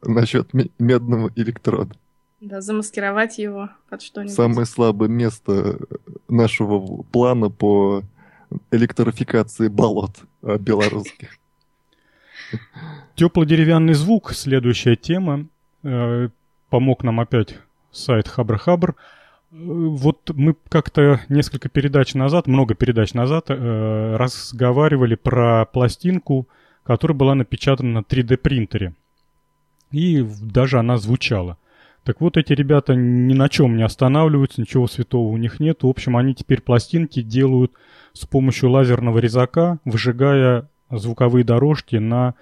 насчет 0.02 0.54
ме- 0.54 0.70
медного 0.80 1.30
электрода. 1.36 1.93
Да, 2.39 2.62
замаскировать 2.62 3.38
его 3.38 3.70
под 3.89 4.02
что-нибудь. 4.02 4.34
Самое 4.34 4.66
слабое 4.66 5.10
место 5.10 5.78
нашего 6.30 7.04
плана 7.04 7.50
по 7.50 8.04
электрификации 8.72 9.68
болот 9.68 10.12
э, 10.43 10.58
белорусских. 10.58 11.38
Теплодеревянный 13.16 13.93
звук, 13.93 14.32
следующая 14.34 14.95
тема. 14.95 15.47
Э, 15.84 16.30
помог 16.70 17.04
нам 17.04 17.20
опять 17.20 17.58
сайт 17.91 18.28
Хабр-Хабр. 18.28 18.91
Э, 18.91 18.93
Вот 19.52 20.30
мы 20.36 20.56
как-то 20.70 21.22
несколько 21.28 21.70
передач 21.70 22.14
назад, 22.14 22.45
много 22.45 22.76
передач 22.76 23.14
назад, 23.14 23.45
э, 23.50 24.16
разговаривали 24.16 25.16
про 25.16 25.66
пластинку, 25.66 26.47
которая 26.84 27.18
была 27.18 27.34
напечатана 27.34 27.91
на 27.91 28.04
3D 28.04 28.38
принтере. 28.38 28.93
И 29.91 30.22
в- 30.22 30.52
даже 30.52 30.78
она 30.78 30.97
звучала. 30.97 31.58
Так 32.04 32.22
вот, 32.22 32.38
эти 32.38 32.54
ребята 32.54 32.93
ни 32.95 33.34
на 33.34 33.50
чем 33.50 33.76
не 33.76 33.84
останавливаются, 33.84 34.62
ничего 34.62 34.88
святого 34.88 35.28
у 35.28 35.38
них 35.38 35.60
нет. 35.60 35.82
В 35.84 35.88
общем, 35.88 36.16
они 36.16 36.36
теперь 36.36 36.62
пластинки 36.62 37.22
делают 37.22 37.72
с 38.14 38.26
помощью 38.28 38.70
лазерного 38.70 39.18
резака, 39.18 39.80
выжигая 39.84 40.70
звуковые 40.91 41.43
дорожки 41.43 41.95
на 41.95 42.36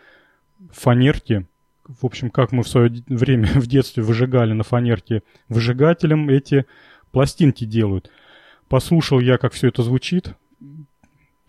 фанерке. 0.71 1.45
В 1.87 2.05
общем, 2.05 2.29
как 2.29 2.51
мы 2.51 2.63
в 2.63 2.67
свое 2.67 2.91
время 3.07 3.47
в 3.55 3.67
детстве 3.67 4.03
выжигали 4.03 4.51
на 4.51 4.63
фанерке 4.63 5.23
выжигателем, 5.47 6.29
эти 6.29 6.65
пластинки 7.17 7.65
делают. 7.65 8.11
Послушал 8.69 9.19
я, 9.19 9.39
как 9.39 9.53
все 9.53 9.69
это 9.69 9.81
звучит. 9.81 10.35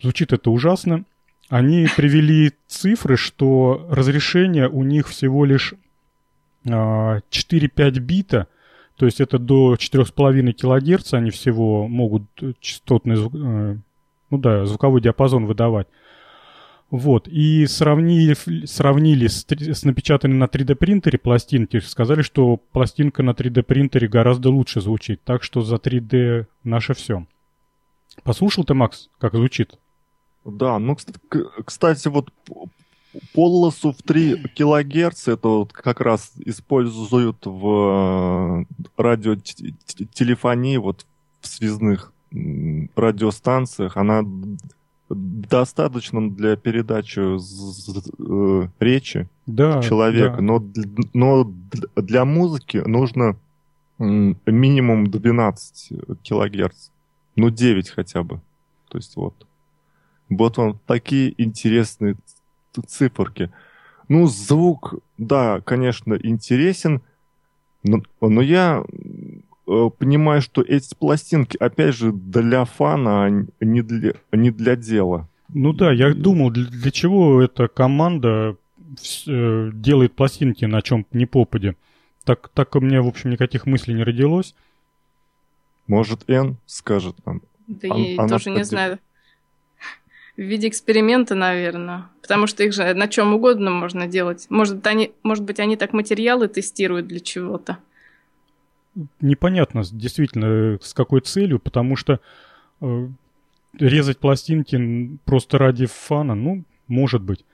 Звучит 0.01 0.33
это 0.33 0.49
ужасно. 0.49 1.03
Они 1.47 1.87
привели 1.95 2.53
цифры, 2.65 3.17
что 3.17 3.87
разрешение 3.91 4.67
у 4.67 4.81
них 4.83 5.07
всего 5.07 5.45
лишь 5.45 5.75
а, 6.67 7.19
4-5 7.29 7.99
бита, 7.99 8.47
то 8.95 9.05
есть 9.05 9.21
это 9.21 9.37
до 9.37 9.75
4,5 9.75 10.53
килогерца 10.53 11.17
они 11.17 11.29
всего 11.29 11.87
могут 11.87 12.23
частотный 12.59 13.17
э, 13.17 13.77
ну 14.31 14.37
да, 14.39 14.65
звуковой 14.65 15.01
диапазон 15.01 15.45
выдавать. 15.45 15.87
Вот, 16.91 17.27
и 17.27 17.67
сравнили, 17.67 18.35
сравнили 18.65 19.27
с, 19.27 19.45
с 19.47 19.83
напечатанной 19.83 20.37
на 20.37 20.45
3D 20.45 20.73
принтере 20.73 21.19
пластинки, 21.19 21.79
сказали, 21.79 22.23
что 22.23 22.57
пластинка 22.57 23.21
на 23.21 23.31
3D 23.31 23.61
принтере 23.61 24.07
гораздо 24.07 24.49
лучше 24.49 24.81
звучит, 24.81 25.21
так 25.23 25.43
что 25.43 25.61
за 25.61 25.75
3D 25.75 26.47
наше 26.63 26.95
все. 26.95 27.27
Послушал 28.23 28.63
ты, 28.63 28.73
Макс, 28.73 29.09
как 29.19 29.35
звучит? 29.35 29.77
Да, 30.45 30.79
ну, 30.79 30.97
кстати, 31.63 32.07
вот 32.07 32.31
полосу 33.33 33.91
в 33.91 34.01
3 34.01 34.49
килогерца 34.55 35.33
это 35.33 35.47
вот 35.47 35.73
как 35.73 36.01
раз 36.01 36.31
используют 36.45 37.45
в 37.45 38.65
э, 38.65 38.65
радиотелефонии, 38.97 40.77
вот 40.77 41.05
в 41.41 41.47
связных 41.47 42.13
радиостанциях. 42.31 43.97
Она 43.97 44.23
д- 45.09 45.47
достаточно 45.49 46.29
для 46.29 46.55
передачи 46.55 47.19
э, 47.19 48.67
речи 48.79 49.27
Да. 49.47 49.81
человека, 49.81 50.37
да. 50.37 50.41
но, 50.41 50.63
но 51.13 51.41
дл- 51.43 52.01
для 52.01 52.25
музыки 52.25 52.77
нужно 52.85 53.35
минимум 53.97 55.07
12 55.07 55.91
килогерц. 56.23 56.89
Ну, 57.35 57.49
9 57.49 57.89
хотя 57.89 58.23
бы. 58.23 58.39
То 58.89 58.97
есть 58.97 59.15
вот. 59.15 59.33
Вот 60.29 60.57
вам 60.57 60.79
такие 60.85 61.33
интересные 61.41 62.15
циферки. 62.87 63.51
Ну, 64.07 64.27
звук, 64.27 64.95
да, 65.17 65.61
конечно, 65.61 66.13
интересен, 66.15 67.01
но, 67.83 68.01
но 68.21 68.41
я 68.41 68.83
понимаю, 69.97 70.41
что 70.41 70.61
эти 70.61 70.95
пластинки, 70.95 71.57
опять 71.57 71.95
же, 71.95 72.11
для 72.11 72.65
фана, 72.65 73.25
а 73.25 73.29
не 73.59 73.81
для, 73.81 74.13
не 74.31 74.51
для 74.51 74.75
дела. 74.75 75.27
Ну 75.53 75.73
да, 75.73 75.91
я 75.91 76.13
думал, 76.13 76.51
для, 76.51 76.65
для 76.65 76.91
чего 76.91 77.41
эта 77.41 77.67
команда 77.67 78.55
э, 79.27 79.71
делает 79.73 80.13
пластинки 80.13 80.65
на 80.65 80.81
чем 80.81 81.05
ни 81.11 81.25
попади. 81.25 81.75
Так, 82.23 82.49
так 82.49 82.75
у 82.75 82.79
меня, 82.79 83.01
в 83.01 83.07
общем, 83.07 83.29
никаких 83.29 83.65
мыслей 83.65 83.93
не 83.95 84.03
родилось. 84.03 84.55
Может, 85.87 86.29
Н 86.29 86.57
скажет 86.65 87.15
нам. 87.25 87.41
Да 87.67 87.89
Ан- 87.91 88.03
я 88.03 88.19
она 88.19 88.27
тоже 88.27 88.51
не 88.51 88.63
знаю. 88.63 88.99
В 90.37 90.41
виде 90.41 90.67
эксперимента, 90.67 91.35
наверное. 91.35 92.05
Потому 92.21 92.47
что 92.47 92.63
их 92.63 92.73
же 92.73 92.93
на 92.93 93.07
чем 93.07 93.33
угодно 93.33 93.71
можно 93.71 94.07
делать. 94.07 94.45
Может, 94.49 94.85
они, 94.87 95.11
может 95.23 95.43
быть, 95.43 95.59
они 95.59 95.75
так 95.75 95.93
материалы 95.93 96.47
тестируют 96.47 97.07
для 97.07 97.19
чего-то. 97.19 97.77
Непонятно, 99.21 99.83
действительно, 99.91 100.77
с 100.81 100.93
какой 100.93 101.21
целью, 101.21 101.59
потому 101.59 101.95
что 101.95 102.19
э, 102.81 103.07
резать 103.77 104.17
пластинки 104.17 105.17
просто 105.25 105.57
ради 105.57 105.85
фана, 105.85 106.35
ну, 106.35 106.63
может 106.87 107.21
быть. 107.21 107.45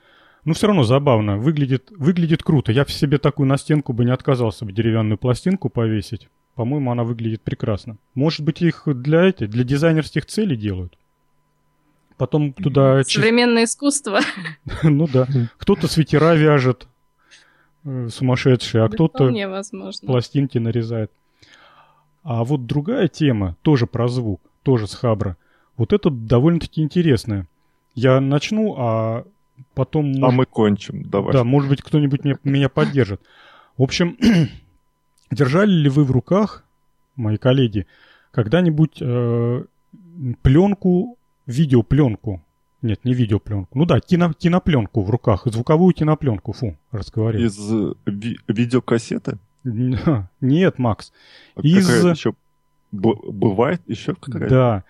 Но 0.45 0.53
все 0.53 0.67
равно 0.67 0.83
забавно, 0.83 1.37
выглядит, 1.37 1.91
выглядит 1.91 2.43
круто. 2.43 2.71
Я 2.71 2.85
в 2.85 2.91
себе 2.91 3.17
такую 3.17 3.47
на 3.47 3.57
стенку 3.57 3.93
бы 3.93 4.05
не 4.05 4.11
отказался 4.11 4.63
бы 4.63 4.71
деревянную 4.71 5.17
пластинку 5.17 5.69
повесить. 5.69 6.29
По-моему, 6.53 6.91
она 6.91 7.03
выглядит 7.03 7.41
прекрасно. 7.41 7.97
Может 8.13 8.41
быть, 8.41 8.61
их 8.61 8.83
для 8.85 9.25
этих, 9.25 9.49
для 9.49 9.63
дизайнерских 9.63 10.25
целей 10.25 10.55
делают. 10.55 10.97
Потом 12.17 12.53
туда... 12.53 13.03
Современное 13.03 13.65
искусство. 13.65 14.21
Ну 14.83 15.07
да. 15.07 15.27
Кто-то 15.57 15.87
свитера 15.87 16.33
вяжет, 16.35 16.87
э, 17.83 18.07
сумасшедший, 18.09 18.83
а 18.83 18.89
кто-то 18.89 19.33
пластинки 20.05 20.59
нарезает. 20.59 21.11
А 22.25 22.43
вот 22.43 22.65
другая 22.65 23.07
тема, 23.07 23.55
тоже 23.61 23.87
про 23.87 24.09
звук, 24.09 24.41
тоже 24.63 24.87
с 24.87 24.95
Хабра. 24.95 25.37
Вот 25.77 25.93
это 25.93 26.09
довольно-таки 26.09 26.81
интересная. 26.81 27.47
Я 27.93 28.19
начну, 28.19 28.75
а 28.77 29.23
потом... 29.73 30.11
А 30.15 30.19
может... 30.19 30.37
мы 30.37 30.45
кончим, 30.45 31.03
давай. 31.03 31.31
Да, 31.31 31.45
может 31.45 31.69
быть, 31.69 31.81
кто-нибудь 31.81 32.25
меня, 32.25 32.37
меня 32.43 32.67
поддержит. 32.67 33.21
В 33.77 33.83
общем, 33.83 34.17
Держали 35.31 35.71
ли 35.71 35.89
вы 35.89 36.03
в 36.03 36.11
руках, 36.11 36.63
мои 37.15 37.37
коллеги, 37.37 37.87
когда-нибудь 38.31 38.97
э, 39.01 39.63
пленку, 40.41 41.17
видеопленку? 41.47 42.41
Нет, 42.81 43.03
не 43.03 43.13
видеопленку. 43.13 43.77
Ну 43.77 43.85
да, 43.85 43.99
кино, 43.99 44.33
кинопленку 44.33 45.01
в 45.01 45.09
руках, 45.09 45.43
звуковую 45.45 45.93
кинопленку. 45.93 46.53
Фу, 46.53 46.77
разговариваю. 46.91 47.47
Из 47.47 47.57
ви- 48.05 48.39
видеокассеты? 48.47 49.39
Нет, 50.41 50.79
Макс. 50.79 51.11
А 51.55 51.61
Из... 51.61 51.89
еще 52.05 52.33
бывает 52.91 53.81
еще 53.87 54.15
какая-то? 54.15 54.49
Да. 54.49 54.83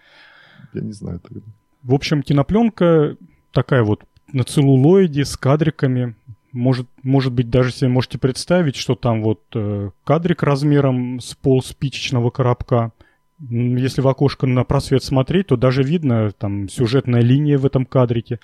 Я 0.73 0.81
не 0.81 0.91
знаю 0.91 1.19
тогда. 1.19 1.41
В 1.83 1.93
общем, 1.93 2.21
кинопленка 2.21 3.15
такая 3.51 3.83
вот 3.83 4.03
на 4.31 4.43
целлулоиде 4.43 5.23
с 5.23 5.37
кадриками 5.37 6.15
может, 6.55 6.87
может 7.03 7.33
быть, 7.33 7.49
даже 7.49 7.71
себе 7.71 7.89
можете 7.89 8.17
представить, 8.17 8.75
что 8.75 8.95
там 8.95 9.21
вот 9.21 9.41
э, 9.53 9.89
кадрик 10.05 10.41
размером 10.41 11.19
с 11.19 11.35
пол 11.35 11.61
спичечного 11.61 12.29
коробка. 12.29 12.91
Если 13.39 13.99
в 13.99 14.07
окошко 14.07 14.47
на 14.47 14.63
просвет 14.63 15.03
смотреть, 15.03 15.47
то 15.47 15.57
даже 15.57 15.83
видно 15.83 16.31
там 16.31 16.69
сюжетная 16.69 17.21
линия 17.21 17.57
в 17.57 17.65
этом 17.65 17.85
кадрике. 17.85 18.39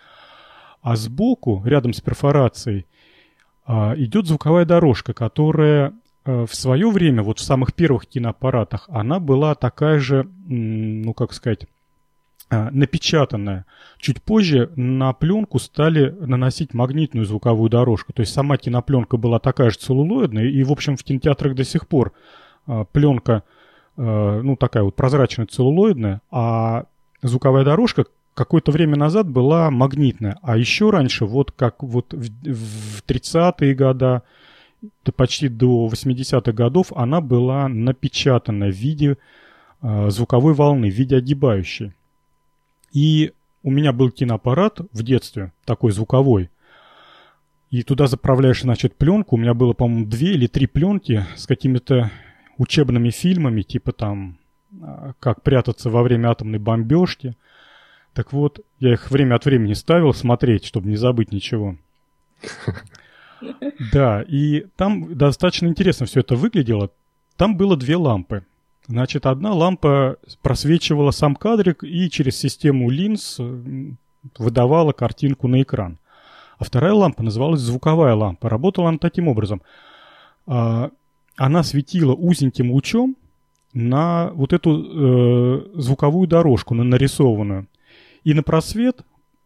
А 0.82 0.98
сбоку, 0.98 1.62
рядом 1.66 1.94
с 1.94 2.02
перфорацией, 2.02 2.86
э, 3.66 3.74
идет 3.96 4.28
звуковая 4.28 4.66
дорожка, 4.66 5.14
которая 5.14 5.94
в 6.26 6.50
свое 6.54 6.90
время, 6.90 7.24
вот 7.24 7.40
в 7.40 7.44
самых 7.44 7.74
первых 7.74 8.06
киноаппаратах, 8.06 8.88
она 8.90 9.20
была 9.20 9.56
такая 9.56 10.00
же, 10.00 10.28
ну 10.46 11.14
как 11.14 11.34
сказать, 11.34 11.66
а, 12.54 12.70
напечатанная. 12.70 13.66
Чуть 13.98 14.22
позже 14.22 14.72
на 14.76 15.14
пленку 15.14 15.58
стали 15.58 16.14
наносить 16.20 16.74
магнитную 16.74 17.26
звуковую 17.26 17.70
дорожку. 17.70 18.12
То 18.12 18.22
есть 18.22 18.34
сама 18.34 18.58
кинопленка 18.58 19.16
была 19.16 19.40
такая 19.40 19.70
же 19.70 19.78
целлулоидная, 19.78 20.46
и, 20.46 20.62
в 20.64 20.72
общем, 20.72 20.98
в 20.98 21.04
кинотеатрах 21.04 21.56
до 21.56 21.64
сих 21.64 21.88
пор 21.88 22.12
а, 22.68 22.84
пленка, 22.84 23.44
ну, 23.98 24.56
такая 24.56 24.84
вот 24.84 24.96
прозрачная 24.96 25.46
целлулоидная, 25.46 26.22
а 26.32 26.86
звуковая 27.22 27.66
дорожка 27.66 28.06
какое-то 28.34 28.72
время 28.72 28.96
назад 28.96 29.30
была 29.30 29.70
магнитная. 29.70 30.40
А 30.42 30.58
еще 30.58 30.90
раньше, 30.90 31.26
вот 31.26 31.52
как 31.52 31.84
вот 31.84 32.14
в, 32.14 32.30
в 32.44 33.04
30-е 33.06 33.76
годы, 33.76 34.22
почти 35.16 35.48
до 35.48 35.88
80-х 35.88 36.52
годов, 36.52 36.92
она 36.94 37.22
была 37.22 37.68
напечатана 37.68 38.68
в 38.68 38.76
виде 38.76 39.18
звуковой 39.82 40.54
волны, 40.54 40.90
в 40.92 40.94
виде 40.94 41.16
огибающей. 41.16 41.94
И 42.94 43.34
у 43.64 43.72
меня 43.72 43.94
был 43.94 44.12
киноаппарат 44.12 44.80
в 44.92 45.04
детстве, 45.04 45.52
такой 45.66 45.92
звуковой. 45.92 46.50
И 47.70 47.84
туда 47.84 48.08
заправляешь, 48.08 48.62
значит, 48.62 48.96
пленку. 48.98 49.36
У 49.36 49.40
меня 49.40 49.54
было, 49.54 49.74
по-моему, 49.74 50.06
две 50.06 50.34
или 50.34 50.48
три 50.48 50.68
пленки 50.68 51.26
с 51.36 51.48
какими-то 51.48 52.12
учебными 52.58 53.12
фильмами, 53.12 53.62
типа 53.62 53.94
там 53.94 54.38
а, 54.82 55.14
«Как 55.20 55.42
прятаться 55.42 55.90
во 55.90 56.04
время 56.04 56.30
атомной 56.30 56.60
бомбежки». 56.60 57.36
Так 58.14 58.34
вот, 58.34 58.60
я 58.80 58.94
их 58.94 59.10
время 59.10 59.36
от 59.36 59.46
времени 59.46 59.74
ставил 59.74 60.14
смотреть, 60.14 60.66
чтобы 60.66 60.90
не 60.90 60.98
забыть 60.98 61.32
ничего. 61.32 61.78
Да, 63.94 64.22
и 64.28 64.66
там 64.76 65.18
достаточно 65.18 65.68
интересно 65.68 66.06
все 66.06 66.22
это 66.22 66.36
выглядело. 66.36 66.92
Там 67.38 67.58
было 67.58 67.76
две 67.78 67.96
лампы. 67.96 68.46
Значит, 68.88 69.26
одна 69.26 69.54
лампа 69.54 70.18
просвечивала 70.42 71.12
сам 71.12 71.36
кадрик 71.36 71.84
и 71.84 72.10
через 72.10 72.38
систему 72.38 72.90
линз 72.90 73.38
э, 73.40 73.92
выдавала 74.38 74.92
картинку 74.92 75.48
на 75.48 75.62
экран. 75.62 75.98
А 76.58 76.64
вторая 76.64 76.94
лампа 76.94 77.24
называлась 77.24 77.62
звуковая 77.62 78.14
лампа. 78.16 78.50
Работала 78.50 78.90
она 78.90 78.98
таким 78.98 79.28
образом. 79.28 79.62
А, 80.46 80.92
она 81.36 81.64
светила 81.64 82.14
узеньким 82.14 82.72
лучом 82.72 83.16
на 83.74 84.32
вот 84.34 84.54
эту 84.54 84.84
э, 84.84 85.80
звуковую 85.82 86.28
дорожку, 86.28 86.76
на 86.76 86.84
нарисованную. 86.84 87.68
И 88.24 88.34
на 88.34 88.44
просвет 88.44 89.02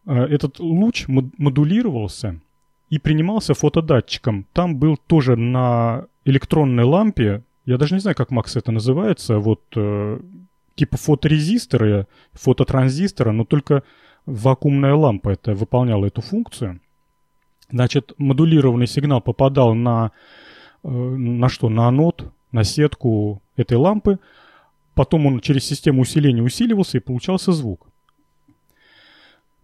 э, 0.06 0.12
этот 0.14 0.58
луч 0.58 1.06
модулировался 1.08 2.40
и 2.88 2.98
принимался 2.98 3.54
фотодатчиком. 3.54 4.46
Там 4.52 4.76
был 4.76 4.96
тоже 4.96 5.36
на 5.36 6.06
электронной 6.24 6.84
лампе 6.84 7.42
я 7.66 7.78
даже 7.78 7.94
не 7.94 8.00
знаю, 8.00 8.16
как, 8.16 8.30
Макс, 8.30 8.56
это 8.56 8.70
называется. 8.70 9.38
Вот 9.38 9.60
э, 9.74 10.20
типа 10.76 10.96
фоторезистора, 10.96 12.06
фототранзистора, 12.32 13.32
но 13.32 13.44
только 13.44 13.82
вакуумная 14.24 14.94
лампа 14.94 15.30
это 15.30 15.54
выполняла 15.54 16.06
эту 16.06 16.22
функцию. 16.22 16.80
Значит, 17.68 18.14
модулированный 18.18 18.86
сигнал 18.86 19.20
попадал 19.20 19.74
на, 19.74 20.12
э, 20.84 20.88
на 20.88 21.48
что? 21.48 21.68
На 21.68 21.88
анод, 21.88 22.32
на 22.52 22.62
сетку 22.62 23.42
этой 23.56 23.76
лампы. 23.76 24.20
Потом 24.94 25.26
он 25.26 25.40
через 25.40 25.64
систему 25.64 26.02
усиления 26.02 26.42
усиливался 26.42 26.98
и 26.98 27.00
получался 27.00 27.50
звук. 27.50 27.88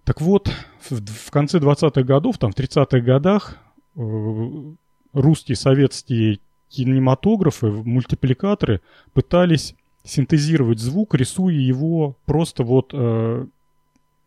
Так 0.05 0.21
вот, 0.21 0.51
в, 0.91 1.01
в 1.01 1.31
конце 1.31 1.59
20-х 1.59 2.03
годов, 2.03 2.39
там 2.39 2.53
в 2.53 2.57
30-х 2.57 3.01
годах, 3.01 3.59
э, 3.97 4.73
русские 5.13 5.57
советские 5.57 6.41
кинематографы, 6.69 7.67
мультипликаторы 7.71 8.81
пытались 9.13 9.75
синтезировать 10.05 10.81
звук, 10.81 11.15
рисуя 11.15 11.55
его 11.55 12.17
просто 12.25 12.65
вот, 12.65 12.91
э, 12.93 13.47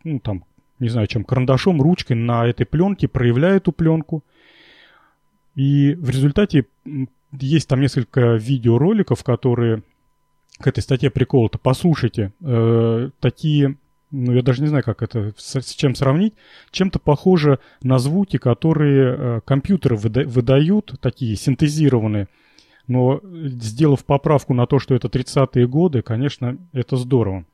ну 0.03 0.19
там, 0.19 0.45
не 0.79 0.89
знаю 0.89 1.07
чем, 1.07 1.23
карандашом, 1.23 1.81
ручкой 1.81 2.13
на 2.13 2.45
этой 2.47 2.65
пленке, 2.65 3.07
проявляя 3.07 3.57
эту 3.57 3.71
пленку. 3.71 4.23
И 5.55 5.95
в 5.95 6.09
результате 6.09 6.65
есть 7.31 7.67
там 7.67 7.81
несколько 7.81 8.35
видеороликов, 8.35 9.23
которые 9.23 9.83
к 10.59 10.67
этой 10.67 10.81
статье 10.81 11.09
приколоты. 11.09 11.57
Послушайте, 11.57 12.31
э, 12.41 13.09
такие 13.19 13.75
ну, 14.11 14.33
я 14.33 14.41
даже 14.41 14.61
не 14.61 14.67
знаю, 14.67 14.83
как 14.83 15.01
это, 15.01 15.33
с, 15.37 15.73
чем 15.73 15.95
сравнить, 15.95 16.33
чем-то 16.71 16.99
похоже 16.99 17.59
на 17.81 17.99
звуки, 17.99 18.37
которые 18.37 19.15
э, 19.17 19.41
компьютеры 19.45 19.95
выда- 19.95 20.25
выдают, 20.25 20.95
такие 21.01 21.35
синтезированные. 21.35 22.27
Но 22.87 23.19
сделав 23.23 24.05
поправку 24.05 24.53
на 24.53 24.67
то, 24.67 24.79
что 24.79 24.93
это 24.93 25.07
30-е 25.07 25.67
годы, 25.67 26.01
конечно, 26.01 26.57
это 26.71 26.97
здорово. 26.97 27.45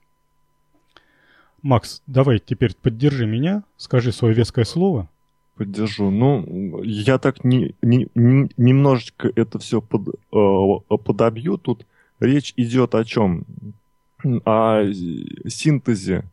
Макс, 1.61 2.01
давай 2.05 2.39
теперь 2.39 2.75
поддержи 2.75 3.25
меня, 3.25 3.63
скажи 3.77 4.11
свое 4.11 4.33
веское 4.33 4.65
слово. 4.65 5.07
Поддержу. 5.55 6.09
Ну, 6.09 6.81
я 6.83 7.17
так 7.17 7.43
не, 7.43 7.75
не, 7.81 8.07
не, 8.15 8.49
немножечко 8.57 9.31
это 9.35 9.59
все 9.59 9.79
под, 9.79 10.09
э, 10.09 10.97
подобью. 10.97 11.57
Тут 11.57 11.85
речь 12.19 12.53
идет 12.57 12.95
о 12.95 13.05
чем? 13.05 13.45
О 14.45 14.83
синтезе 15.47 16.25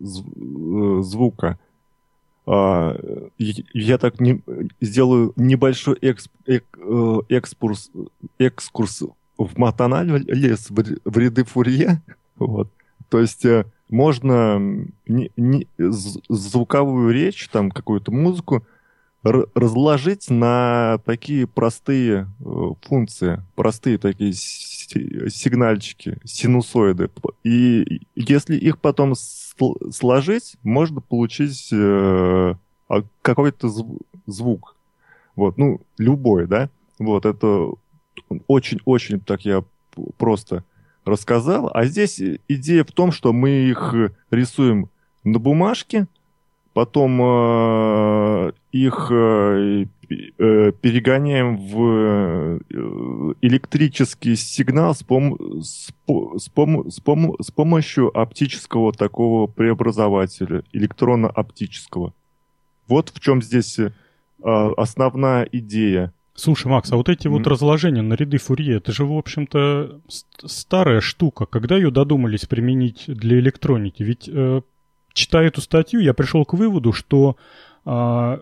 звука. 0.00 1.58
А, 2.46 2.96
я 3.38 3.98
так 3.98 4.20
не, 4.20 4.42
сделаю 4.80 5.32
небольшой 5.36 5.96
эксп, 6.00 6.32
эк, 6.46 6.64
э, 6.78 7.18
экскурс, 7.28 7.90
экскурс 8.38 9.02
в 9.38 9.58
матанализ 9.58 10.70
в 10.70 11.18
ряды 11.18 11.44
Фурье. 11.44 12.02
Вот. 12.36 12.68
То 13.08 13.20
есть 13.20 13.44
э, 13.44 13.66
можно 13.88 14.58
не, 15.06 15.30
не, 15.36 15.66
звуковую 16.28 17.12
речь, 17.12 17.48
там 17.48 17.70
какую-то 17.70 18.10
музыку 18.10 18.66
разложить 19.22 20.30
на 20.30 20.98
такие 21.04 21.46
простые 21.46 22.28
функции, 22.82 23.42
простые 23.54 23.98
такие 23.98 24.32
сигнальчики, 24.32 26.18
синусоиды. 26.24 27.10
И 27.44 28.00
если 28.14 28.56
их 28.56 28.78
потом 28.78 29.14
сложить, 29.14 30.56
можно 30.62 31.00
получить 31.00 31.68
э, 31.72 32.54
а, 32.88 33.02
какой-то 33.22 33.68
звук. 34.26 34.76
Вот, 35.36 35.58
ну, 35.58 35.80
любой, 35.98 36.46
да? 36.46 36.70
Вот, 36.98 37.26
это 37.26 37.70
очень-очень 38.46 39.20
так 39.20 39.44
я 39.44 39.64
просто 40.16 40.64
рассказал. 41.04 41.70
А 41.72 41.84
здесь 41.84 42.20
идея 42.48 42.84
в 42.84 42.92
том, 42.92 43.12
что 43.12 43.32
мы 43.32 43.50
их 43.50 43.94
рисуем 44.30 44.88
на 45.24 45.38
бумажке, 45.38 46.06
потом 46.72 47.20
э, 47.22 48.52
их 48.72 49.08
э, 49.10 49.86
э, 50.08 50.72
перегоняем 50.72 51.56
в 51.56 51.82
э, 51.82 52.60
электрический 53.40 54.36
сигнал 54.36 54.94
с, 54.94 55.02
пом 55.02 55.36
с, 55.62 55.92
пом 56.14 56.90
с, 56.90 57.00
пом 57.00 57.36
с 57.40 57.50
помощью 57.50 58.16
оптического 58.16 58.92
такого 58.92 59.46
преобразователя, 59.46 60.62
электронно-оптического. 60.72 62.12
Вот 62.86 63.10
в 63.10 63.20
чем 63.20 63.42
здесь 63.42 63.78
основная 64.42 65.44
идея. 65.52 66.12
Слушай, 66.34 66.68
Макс, 66.68 66.90
а 66.90 66.96
вот 66.96 67.10
эти 67.10 67.26
mm-hmm. 67.26 67.30
вот 67.30 67.46
разложения 67.46 68.00
на 68.00 68.14
ряды 68.14 68.38
Фурье, 68.38 68.78
это 68.78 68.92
же, 68.92 69.04
в 69.04 69.12
общем-то, 69.12 70.00
старая 70.46 71.00
штука. 71.00 71.44
Когда 71.44 71.76
ее 71.76 71.90
додумались 71.90 72.46
применить 72.46 73.04
для 73.06 73.38
электроники? 73.38 74.02
Ведь, 74.02 74.26
э, 74.26 74.62
читая 75.12 75.48
эту 75.48 75.60
статью, 75.60 76.00
я 76.00 76.14
пришел 76.14 76.46
к 76.46 76.54
выводу, 76.54 76.94
что 76.94 77.36
э, 77.84 78.38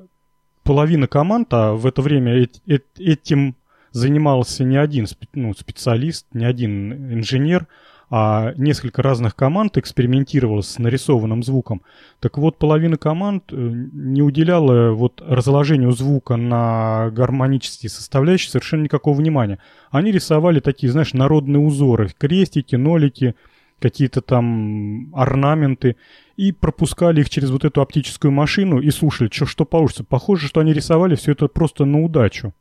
половина 0.69 1.07
команд, 1.07 1.49
а 1.53 1.73
в 1.73 1.87
это 1.87 2.03
время 2.03 2.45
э- 2.45 2.47
э- 2.66 2.81
этим 2.99 3.57
занимался 3.93 4.64
не 4.64 4.77
один 4.77 5.07
ну, 5.33 5.55
специалист, 5.55 6.27
не 6.35 6.45
один 6.45 6.93
инженер, 7.14 7.66
а 8.11 8.53
несколько 8.59 9.01
разных 9.01 9.35
команд 9.35 9.79
экспериментировало 9.79 10.61
с 10.61 10.79
нарисованным 10.79 11.43
звуком. 11.43 11.81
Так 12.21 12.37
вот, 12.37 12.59
половина 12.59 12.99
команд 12.99 13.45
э, 13.51 13.57
не 13.57 14.21
уделяла 14.21 14.91
вот 14.91 15.23
разложению 15.27 15.93
звука 15.93 16.37
на 16.37 17.09
гармонические 17.12 17.89
составляющие 17.89 18.51
совершенно 18.51 18.83
никакого 18.83 19.16
внимания. 19.16 19.61
Они 19.91 20.12
рисовали 20.12 20.61
такие, 20.61 20.93
знаешь, 20.93 21.14
народные 21.14 21.61
узоры, 21.61 22.11
крестики, 22.19 22.77
нолики, 22.77 23.35
какие-то 23.81 24.20
там 24.20 25.14
орнаменты, 25.14 25.97
и 26.37 26.53
пропускали 26.53 27.20
их 27.20 27.31
через 27.31 27.51
вот 27.51 27.64
эту 27.64 27.81
оптическую 27.81 28.31
машину 28.31 28.81
и 28.81 28.91
слушали, 28.91 29.29
что, 29.33 29.45
что 29.45 29.64
получится. 29.64 30.05
Похоже, 30.05 30.47
что 30.47 30.61
они 30.61 30.72
рисовали 30.72 31.16
все 31.16 31.33
это 31.33 31.49
просто 31.49 31.85
на 31.85 32.01
удачу. 32.01 32.53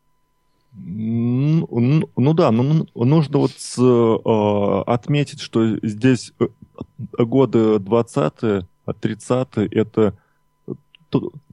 Ну, 0.73 2.09
ну 2.15 2.33
да, 2.33 2.51
ну, 2.51 2.87
нужно 2.95 3.39
вот 3.39 3.51
э, 3.51 4.81
отметить, 4.85 5.41
что 5.41 5.77
здесь 5.81 6.33
э, 6.39 6.47
годы 7.23 7.77
20-е, 7.77 8.67
30-е, 8.85 9.67
это 9.67 10.17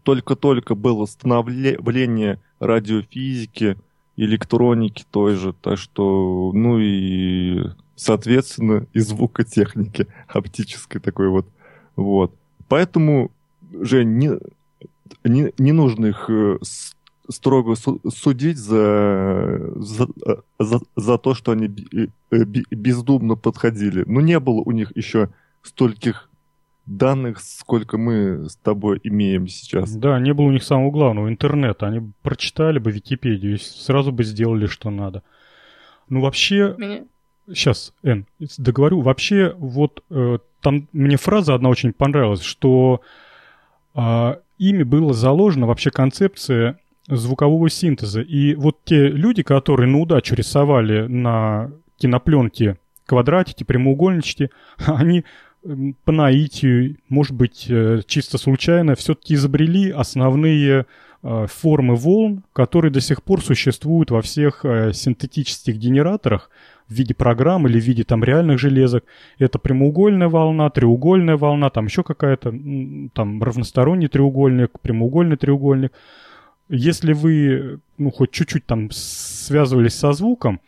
только-только 0.02 0.74
было 0.74 1.06
становление 1.06 2.40
радиофизики, 2.58 3.76
электроники 4.16 5.04
той 5.10 5.34
же, 5.36 5.52
так 5.52 5.78
что, 5.78 6.52
ну 6.54 6.78
и, 6.78 7.64
соответственно, 7.97 8.86
и 8.92 9.01
звукотехники 9.01 10.07
оптической 10.28 11.01
такой 11.01 11.28
вот. 11.28 11.47
Вот. 11.97 12.34
Поэтому, 12.68 13.30
же 13.72 14.05
не, 14.05 14.32
не, 15.24 15.53
не 15.59 15.72
нужно 15.72 16.07
их 16.07 16.28
э, 16.28 16.59
строго 17.28 17.74
судить 17.76 18.59
за, 18.59 19.61
за, 19.76 20.09
за, 20.59 20.80
за 20.97 21.18
то, 21.18 21.34
что 21.34 21.53
они 21.53 21.66
э, 21.92 22.45
бездумно 22.70 23.36
подходили. 23.36 24.05
Но 24.07 24.20
не 24.20 24.38
было 24.40 24.61
у 24.61 24.70
них 24.72 24.97
еще 24.97 25.30
стольких 25.62 26.28
данных, 26.86 27.40
сколько 27.40 27.97
мы 27.97 28.49
с 28.49 28.57
тобой 28.57 29.01
имеем 29.03 29.49
сейчас. 29.49 29.95
Да, 29.97 30.18
не 30.20 30.34
было 30.34 30.47
у 30.47 30.53
них 30.53 30.62
самого 30.62 30.90
главного, 30.90 31.28
интернета. 31.28 31.86
Они 31.86 32.12
прочитали 32.22 32.78
бы 32.78 32.90
Википедию 32.90 33.55
и 33.55 33.59
сразу 33.59 34.12
бы 34.12 34.24
сделали, 34.24 34.66
что 34.66 34.90
надо. 34.90 35.22
Ну, 36.09 36.20
вообще... 36.20 36.74
Меня... 36.76 37.05
Сейчас, 37.49 37.92
Эн, 38.03 38.26
договорю. 38.59 39.01
Вообще, 39.01 39.55
вот 39.59 40.03
э, 40.11 40.38
там 40.61 40.88
мне 40.92 41.16
фраза 41.16 41.55
одна 41.55 41.68
очень 41.68 41.92
понравилась, 41.92 42.42
что 42.42 43.03
э, 43.95 44.34
ими 44.59 44.82
было 44.82 45.12
заложено 45.12 45.66
вообще 45.66 45.90
концепция 45.90 46.78
звукового 47.07 47.68
синтеза. 47.68 48.22
И 48.22 48.55
вот 48.55 48.78
те 48.84 49.09
люди, 49.09 49.42
которые 49.42 49.88
на 49.88 49.99
удачу 49.99 50.34
рисовали 50.34 51.07
на 51.07 51.70
кинопленке 51.97 52.78
квадратики, 53.07 53.64
прямоугольнички, 53.64 54.51
они 54.86 55.24
по 56.05 56.12
наитию, 56.12 56.97
может 57.09 57.34
быть, 57.34 57.66
э, 57.68 58.03
чисто 58.07 58.38
случайно, 58.38 58.95
все-таки 58.95 59.34
изобрели 59.34 59.90
основные 59.90 60.84
э, 61.22 61.47
формы 61.49 61.97
волн, 61.97 62.45
которые 62.53 62.90
до 62.90 63.01
сих 63.01 63.22
пор 63.22 63.42
существуют 63.42 64.11
во 64.11 64.20
всех 64.20 64.64
э, 64.64 64.92
синтетических 64.92 65.76
генераторах 65.76 66.51
в 66.89 66.93
виде 66.93 67.14
программ 67.14 67.66
или 67.66 67.80
в 67.80 67.85
виде 67.85 68.05
там 68.05 68.22
реальных 68.22 68.59
железок. 68.59 69.05
Это 69.39 69.59
прямоугольная 69.59 70.28
волна, 70.28 70.70
треугольная 70.70 71.37
волна, 71.37 71.70
там 71.70 71.87
еще 71.87 72.03
какая-то, 72.03 72.55
там 73.14 73.43
равносторонний 73.43 74.09
треугольник, 74.09 74.80
прямоугольный 74.80 75.37
треугольник– 75.37 75.93
если 76.68 77.12
вы, 77.12 77.80
ну, 77.99 78.11
хоть 78.11 78.30
чуть-чуть 78.30 78.66
там 78.66 78.91
связывались 78.91 79.95
со 79.95 80.12
звуком, 80.12 80.61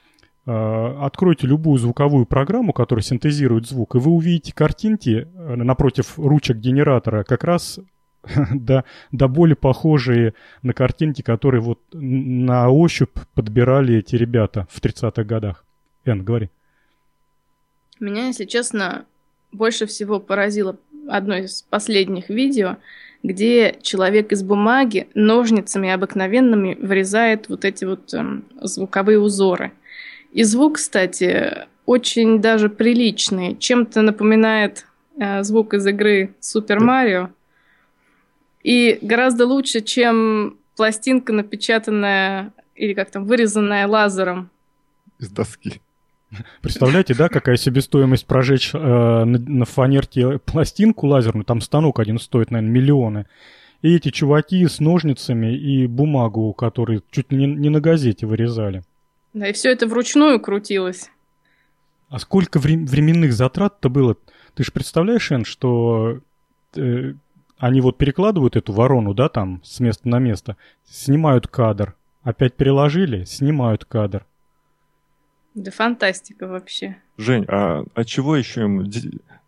э, 0.46 0.96
откройте 1.00 1.46
любую 1.46 1.78
звуковую 1.78 2.26
программу, 2.26 2.72
которая 2.72 3.02
синтезирует 3.02 3.66
звук, 3.66 3.94
и 3.94 3.98
вы 3.98 4.10
увидите 4.12 4.52
картинки 4.54 5.26
э, 5.34 5.54
напротив 5.56 6.18
ручек 6.18 6.58
генератора, 6.58 7.24
как 7.24 7.44
раз 7.44 7.80
до, 8.52 8.84
до 9.10 9.28
боли 9.28 9.54
похожие 9.54 10.34
на 10.62 10.74
картинки, 10.74 11.22
которые 11.22 11.62
вот 11.62 11.80
на 11.92 12.68
ощупь 12.68 13.18
подбирали 13.34 13.96
эти 13.96 14.16
ребята 14.16 14.66
в 14.70 14.80
30-х 14.80 15.24
годах. 15.24 15.65
Эн, 16.06 16.24
говори. 16.24 16.48
Меня, 18.00 18.28
если 18.28 18.46
честно, 18.46 19.04
больше 19.52 19.86
всего 19.86 20.20
поразило 20.20 20.78
одно 21.08 21.36
из 21.36 21.62
последних 21.62 22.30
видео– 22.30 22.78
где 23.26 23.76
человек 23.82 24.32
из 24.32 24.42
бумаги 24.42 25.08
ножницами 25.14 25.90
обыкновенными 25.90 26.74
вырезает 26.80 27.48
вот 27.48 27.64
эти 27.64 27.84
вот 27.84 28.14
э, 28.14 28.40
звуковые 28.62 29.18
узоры. 29.18 29.72
И 30.32 30.44
звук, 30.44 30.76
кстати, 30.76 31.66
очень 31.86 32.40
даже 32.40 32.68
приличный. 32.68 33.56
Чем-то 33.56 34.02
напоминает 34.02 34.86
э, 35.18 35.42
звук 35.42 35.74
из 35.74 35.86
игры 35.86 36.34
Супер 36.40 36.80
Марио. 36.80 37.30
И 38.62 38.98
гораздо 39.02 39.46
лучше, 39.46 39.80
чем 39.80 40.58
пластинка, 40.76 41.32
напечатанная 41.32 42.52
или 42.76 42.94
как 42.94 43.10
там, 43.10 43.24
вырезанная 43.24 43.88
лазером. 43.88 44.50
Из 45.18 45.30
доски. 45.30 45.80
Представляете, 46.60 47.14
да, 47.14 47.28
какая 47.28 47.56
себестоимость 47.56 48.26
прожечь 48.26 48.70
э, 48.74 48.78
на, 48.78 49.38
на 49.38 49.64
фанерке 49.64 50.38
пластинку 50.38 51.06
лазерную, 51.06 51.44
там 51.44 51.60
станок 51.60 52.00
один 52.00 52.18
стоит, 52.18 52.50
наверное, 52.50 52.72
миллионы. 52.72 53.26
И 53.82 53.94
эти 53.94 54.10
чуваки 54.10 54.66
с 54.66 54.80
ножницами 54.80 55.54
и 55.56 55.86
бумагу, 55.86 56.52
которые 56.52 57.02
чуть 57.10 57.30
не, 57.30 57.46
не 57.46 57.68
на 57.70 57.80
газете 57.80 58.26
вырезали. 58.26 58.82
Да, 59.34 59.48
и 59.48 59.52
все 59.52 59.70
это 59.70 59.86
вручную 59.86 60.40
крутилось. 60.40 61.10
А 62.08 62.18
сколько 62.18 62.58
вре- 62.58 62.78
временных 62.78 63.32
затрат-то 63.32 63.88
было? 63.88 64.16
Ты 64.54 64.64
же 64.64 64.72
представляешь, 64.72 65.30
Эн, 65.30 65.44
что 65.44 66.20
э, 66.74 67.12
они 67.58 67.80
вот 67.80 67.98
перекладывают 67.98 68.56
эту 68.56 68.72
ворону, 68.72 69.14
да, 69.14 69.28
там, 69.28 69.60
с 69.62 69.80
места 69.80 70.08
на 70.08 70.18
место, 70.18 70.56
снимают 70.88 71.46
кадр, 71.46 71.94
опять 72.22 72.54
переложили, 72.54 73.24
снимают 73.24 73.84
кадр. 73.84 74.24
Да 75.56 75.70
фантастика 75.70 76.46
вообще. 76.46 76.98
Жень, 77.16 77.46
а, 77.48 77.84
а 77.94 78.04
чего 78.04 78.36
еще 78.36 78.64
им 78.64 78.84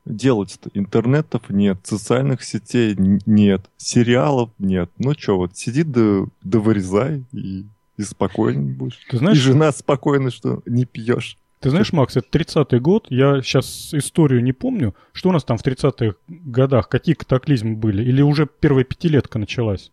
делать-то? 0.07 0.71
Интернетов 0.73 1.51
нет, 1.51 1.81
социальных 1.85 2.43
сетей 2.43 2.97
нет, 2.97 3.69
сериалов 3.77 4.49
нет. 4.59 4.91
Ну 4.97 5.13
что, 5.13 5.37
вот 5.37 5.55
сиди 5.59 5.83
да, 5.83 6.25
да 6.43 6.61
вырезай 6.61 7.25
и, 7.33 7.67
и 7.99 8.03
спокойно 8.03 8.73
будешь. 8.73 8.99
Ты 9.11 9.19
знаешь, 9.19 9.37
и 9.37 9.41
жена 9.41 9.71
спокойна, 9.71 10.31
что 10.31 10.63
не 10.65 10.87
пьешь. 10.87 11.37
Ты 11.61 11.69
знаешь, 11.69 11.93
Макс, 11.93 12.17
это 12.17 12.39
30-й 12.39 12.81
год, 12.81 13.09
я 13.11 13.43
сейчас 13.43 13.93
историю 13.93 14.43
не 14.43 14.53
помню, 14.55 14.95
что 15.13 15.29
у 15.29 15.33
нас 15.33 15.45
там 15.45 15.59
в 15.59 15.65
30-х 15.65 16.17
годах, 16.27 16.89
какие 16.89 17.17
катаклизмы 17.17 17.77
были, 17.77 18.03
или 18.03 18.23
уже 18.23 18.47
первая 18.47 18.85
пятилетка 18.85 19.39
началась? 19.39 19.93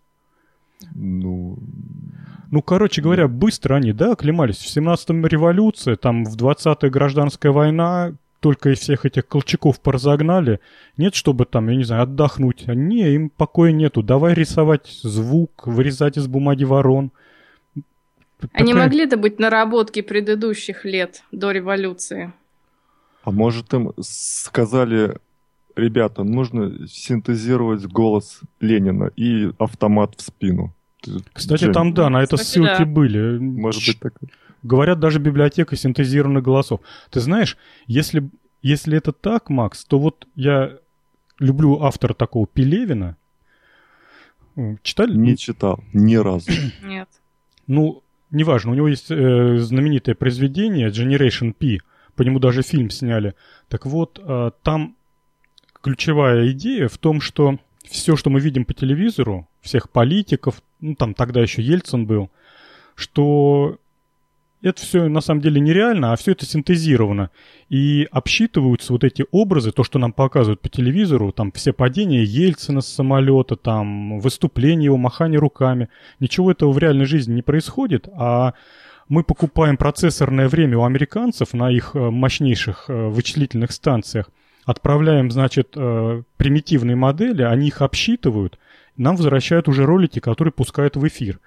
Ну, 0.94 1.58
ну, 2.52 2.62
короче 2.62 3.02
говоря, 3.02 3.28
быстро 3.28 3.76
они, 3.76 3.92
да, 3.92 4.14
оклемались. 4.14 4.58
В 4.58 4.78
17-м 4.78 5.26
революция, 5.26 5.96
там 5.96 6.26
в 6.26 6.36
20-й 6.38 6.90
гражданская 6.90 7.52
война, 7.52 8.14
только 8.40 8.70
и 8.70 8.76
всех 8.76 9.06
этих 9.06 9.28
колчаков 9.28 9.80
поразогнали. 9.80 10.60
Нет, 10.98 11.16
чтобы 11.16 11.46
там, 11.46 11.68
я 11.70 11.76
не 11.76 11.84
знаю, 11.84 12.04
отдохнуть. 12.04 12.66
А 12.68 12.76
не, 12.76 13.14
им 13.14 13.30
покоя 13.30 13.72
нету. 13.72 14.04
Давай 14.04 14.34
рисовать 14.36 14.88
звук, 15.02 15.66
вырезать 15.66 16.18
из 16.18 16.28
бумаги 16.28 16.64
ворон. 16.64 17.12
Они 18.54 18.74
такая... 18.74 18.86
могли 18.86 19.06
это 19.06 19.18
быть 19.18 19.40
наработки 19.40 20.02
предыдущих 20.02 20.86
лет 20.86 21.24
до 21.32 21.52
революции. 21.52 22.34
А 23.24 23.32
может 23.32 23.74
им 23.74 23.94
сказали, 24.00 25.18
ребята, 25.76 26.24
нужно 26.24 26.88
синтезировать 26.88 27.86
голос 27.86 28.42
Ленина 28.60 29.12
и 29.16 29.52
автомат 29.58 30.16
в 30.18 30.22
спину. 30.22 30.74
Кстати, 31.34 31.72
там, 31.72 31.94
да, 31.94 32.10
на 32.10 32.24
это 32.24 32.38
Кстати, 32.38 32.50
ссылки 32.50 32.80
да. 32.80 32.86
были. 32.86 33.38
Может 33.38 33.86
быть, 33.88 34.00
так. 34.00 34.14
Говорят, 34.64 35.00
даже 35.00 35.20
библиотека 35.20 35.76
синтезированных 35.76 36.44
голосов. 36.44 36.80
Ты 37.12 37.20
знаешь, 37.20 37.58
если, 37.86 38.30
если 38.64 38.98
это 38.98 39.12
так, 39.12 39.50
Макс, 39.50 39.86
то 39.86 40.00
вот 40.00 40.28
я 40.36 40.78
люблю 41.40 41.82
автора 41.82 42.14
такого 42.14 42.48
Пелевина. 42.48 43.18
Читали? 44.82 45.16
Не 45.16 45.38
читал, 45.38 45.84
ни 45.94 46.16
разу. 46.16 46.50
Нет. 46.84 47.10
Ну, 47.68 48.04
неважно, 48.32 48.72
у 48.72 48.76
него 48.76 48.88
есть 48.88 49.12
э, 49.12 49.58
знаменитое 49.58 50.16
произведение 50.16 50.90
Generation 50.90 51.54
P, 51.54 51.80
по 52.16 52.22
нему 52.22 52.40
даже 52.40 52.62
фильм 52.62 52.90
сняли. 52.90 53.36
Так 53.68 53.86
вот, 53.86 54.20
э, 54.24 54.52
там 54.64 54.96
ключевая 55.86 56.50
идея 56.50 56.88
в 56.88 56.98
том, 56.98 57.22
что 57.22 57.60
все, 57.88 58.16
что 58.16 58.32
мы 58.32 58.40
видим 58.40 58.66
по 58.66 58.74
телевизору, 58.74 59.48
всех 59.62 59.92
политиков, 59.92 60.64
ну 60.82 60.96
там 60.96 61.14
тогда 61.14 61.42
еще 61.42 61.62
Ельцин 61.62 62.08
был, 62.08 62.32
что 62.96 63.78
это 64.64 64.82
все 64.82 65.08
на 65.08 65.22
самом 65.22 65.42
деле 65.42 65.62
нереально, 65.62 66.12
а 66.12 66.16
все 66.16 66.32
это 66.32 66.44
синтезировано. 66.44 67.30
И 67.70 68.08
обсчитываются 68.10 68.94
вот 68.94 69.04
эти 69.04 69.26
образы, 69.30 69.72
то, 69.72 69.84
что 69.84 70.00
нам 70.00 70.12
показывают 70.12 70.60
по 70.60 70.70
телевизору, 70.70 71.32
там 71.32 71.52
все 71.52 71.72
падения 71.72 72.24
Ельцина 72.24 72.82
с 72.82 72.88
самолета, 72.88 73.56
там 73.56 74.20
выступления 74.20 74.86
его, 74.86 74.98
махание 74.98 75.38
руками. 75.38 75.90
Ничего 76.20 76.50
этого 76.50 76.72
в 76.72 76.80
реальной 76.80 77.06
жизни 77.06 77.36
не 77.36 77.42
происходит, 77.44 78.10
а 78.18 78.56
мы 79.08 79.24
покупаем 79.24 79.78
процессорное 79.78 80.50
время 80.50 80.80
у 80.80 80.84
американцев 80.84 81.54
на 81.54 81.70
их 81.70 81.92
э, 81.94 82.00
мощнейших 82.10 82.86
э, 82.88 83.08
вычислительных 83.10 83.72
станциях, 83.72 84.32
отправляем, 84.66 85.32
значит, 85.32 85.74
э, 85.76 86.24
примитивные 86.38 86.96
модели, 86.96 87.44
они 87.44 87.68
их 87.68 87.82
обсчитывают, 87.82 88.60
нам 88.98 89.16
возвращают 89.16 89.68
уже 89.68 89.86
ролики, 89.86 90.20
которые 90.20 90.52
пускают 90.52 90.96
в 90.96 91.08
эфир. 91.08 91.40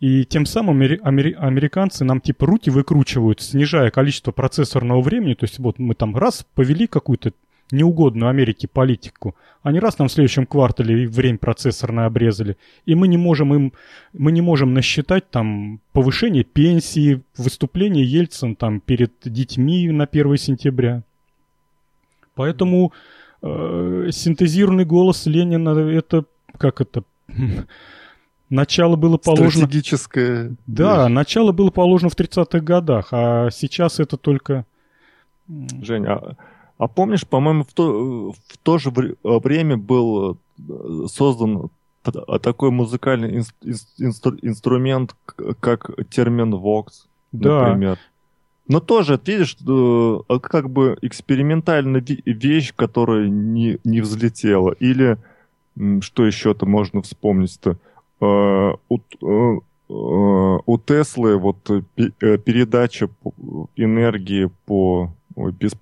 И 0.00 0.24
тем 0.24 0.46
самым 0.46 0.80
амери- 0.80 1.00
амери- 1.00 1.34
американцы 1.34 2.04
нам 2.04 2.20
типа 2.20 2.46
руки 2.46 2.70
выкручивают, 2.70 3.40
снижая 3.40 3.90
количество 3.90 4.32
процессорного 4.32 5.00
времени. 5.02 5.34
То 5.34 5.44
есть 5.44 5.58
вот 5.58 5.78
мы 5.78 5.94
там 5.94 6.16
раз 6.16 6.46
повели 6.54 6.86
какую-то 6.86 7.32
неугодную 7.70 8.28
Америке 8.28 8.68
политику, 8.68 9.34
они 9.62 9.80
раз 9.80 9.98
нам 9.98 10.08
в 10.08 10.12
следующем 10.12 10.46
квартале 10.46 11.08
время 11.08 11.38
процессорное 11.38 12.06
обрезали, 12.06 12.56
и 12.84 12.94
мы 12.94 13.08
не 13.08 13.16
можем 13.16 13.54
им, 13.54 13.72
мы 14.12 14.32
не 14.32 14.42
можем 14.42 14.74
насчитать 14.74 15.30
там 15.30 15.80
повышение 15.92 16.44
пенсии, 16.44 17.22
выступление 17.36 18.04
Ельцин 18.04 18.56
там 18.56 18.80
перед 18.80 19.12
детьми 19.24 19.88
на 19.90 20.04
1 20.04 20.36
сентября. 20.36 21.02
Поэтому 22.34 22.92
э, 23.42 24.08
синтезированный 24.10 24.84
голос 24.84 25.26
Ленина 25.26 25.70
это 25.70 26.24
как 26.58 26.80
это 26.80 27.04
начало 28.50 28.96
было 28.96 29.16
положено... 29.16 29.64
Стратегическое... 29.64 30.56
Да, 30.66 31.08
начало 31.08 31.52
было 31.52 31.70
положено 31.70 32.10
в 32.10 32.16
30-х 32.16 32.60
годах, 32.60 33.08
а 33.12 33.50
сейчас 33.50 34.00
это 34.00 34.16
только... 34.16 34.66
Жень, 35.48 36.06
а, 36.06 36.36
а 36.78 36.88
помнишь, 36.88 37.26
по-моему, 37.26 37.64
в 37.64 37.72
то, 37.72 38.32
в 38.32 38.58
то 38.62 38.78
же 38.78 38.90
время 39.22 39.76
был 39.76 40.38
э, 40.58 41.06
создан 41.08 41.70
такой 42.42 42.70
музыкальный 42.70 43.44
инстру 43.98 44.36
инструмент, 44.42 45.14
как 45.60 45.90
термин 46.10 46.54
Vox, 46.54 47.06
да. 47.32 47.68
например. 47.68 47.98
Но 48.66 48.80
тоже, 48.80 49.20
видишь, 49.24 49.56
э, 49.66 50.38
как 50.42 50.70
бы 50.70 50.96
экспериментальная 51.02 52.02
вещь, 52.24 52.72
которая 52.74 53.28
не, 53.28 53.78
не 53.84 54.00
взлетела. 54.00 54.72
Или 54.72 55.18
что 56.00 56.24
еще-то 56.24 56.64
можно 56.64 57.02
вспомнить-то? 57.02 57.76
Э, 58.20 58.72
у, 58.88 58.98
э, 58.98 59.60
у 59.88 60.78
Теслы 60.78 61.36
вот 61.36 61.58
передача 61.96 63.10
энергии 63.76 64.50
по 64.64 65.12
без, 65.36 65.72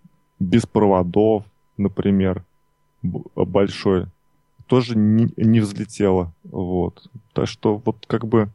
без 0.41 0.67
проводов, 0.67 1.45
например, 1.77 2.45
большой, 3.03 4.07
тоже 4.67 4.97
не, 4.97 5.29
не 5.37 5.61
взлетела. 5.61 6.33
Вот. 6.43 7.09
Так 7.33 7.47
что 7.47 7.81
вот 7.85 8.07
как 8.09 8.27
бы 8.27 8.49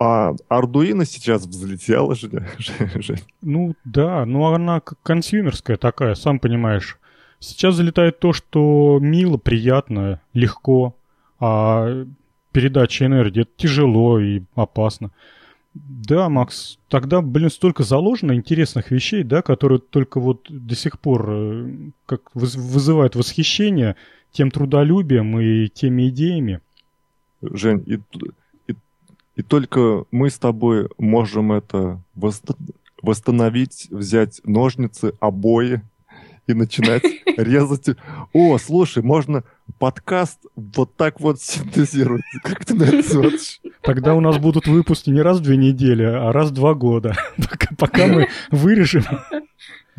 а 0.00 0.34
Ардуино 0.48 1.04
сейчас 1.04 1.46
взлетела 1.46 2.14
же. 2.14 2.30
Ну 3.42 3.74
да, 3.84 4.24
ну 4.24 4.46
она 4.46 4.80
консюмерская 4.80 5.76
такая, 5.76 6.14
сам 6.14 6.38
понимаешь. 6.38 6.98
Сейчас 7.38 7.74
залетает 7.74 8.18
то, 8.18 8.32
что 8.32 8.98
мило, 9.00 9.36
приятно, 9.36 10.20
легко, 10.32 10.96
а 11.38 12.04
передача 12.52 13.06
энергии 13.06 13.42
это 13.42 13.50
тяжело 13.56 14.18
и 14.18 14.42
опасно. 14.54 15.10
Да, 15.74 16.28
Макс, 16.28 16.78
тогда, 16.88 17.20
блин, 17.20 17.50
столько 17.50 17.82
заложено 17.84 18.32
интересных 18.32 18.90
вещей, 18.90 19.22
да, 19.22 19.40
которые 19.42 19.78
только 19.78 20.18
вот 20.18 20.46
до 20.48 20.74
сих 20.74 20.98
пор 20.98 21.30
э, 21.30 21.70
как 22.06 22.34
вызывают 22.34 23.14
восхищение 23.14 23.96
тем 24.32 24.50
трудолюбием 24.50 25.38
и 25.38 25.68
теми 25.68 26.08
идеями. 26.08 26.60
Жень, 27.40 27.84
и 27.86 28.00
и 29.40 29.42
только 29.42 30.04
мы 30.10 30.28
с 30.28 30.38
тобой 30.38 30.90
можем 30.98 31.52
это 31.52 31.98
восстановить, 33.00 33.86
взять 33.90 34.42
ножницы, 34.44 35.14
обои 35.18 35.80
и 36.46 36.52
начинать 36.52 37.02
резать. 37.38 37.96
О, 38.34 38.58
слушай, 38.58 39.02
можно 39.02 39.44
подкаст 39.78 40.40
вот 40.56 40.94
так 40.94 41.20
вот 41.20 41.40
синтезировать. 41.40 42.20
Как 42.42 42.66
ты 42.66 42.74
на 42.74 42.82
это 42.82 43.02
смотришь? 43.02 43.62
Тогда 43.80 44.14
у 44.14 44.20
нас 44.20 44.36
будут 44.36 44.66
выпуски 44.66 45.08
не 45.08 45.22
раз 45.22 45.38
в 45.38 45.42
две 45.42 45.56
недели, 45.56 46.02
а 46.02 46.32
раз 46.32 46.50
в 46.50 46.52
два 46.52 46.74
года. 46.74 47.16
Пока 47.78 48.08
мы 48.08 48.28
вырежем 48.50 49.04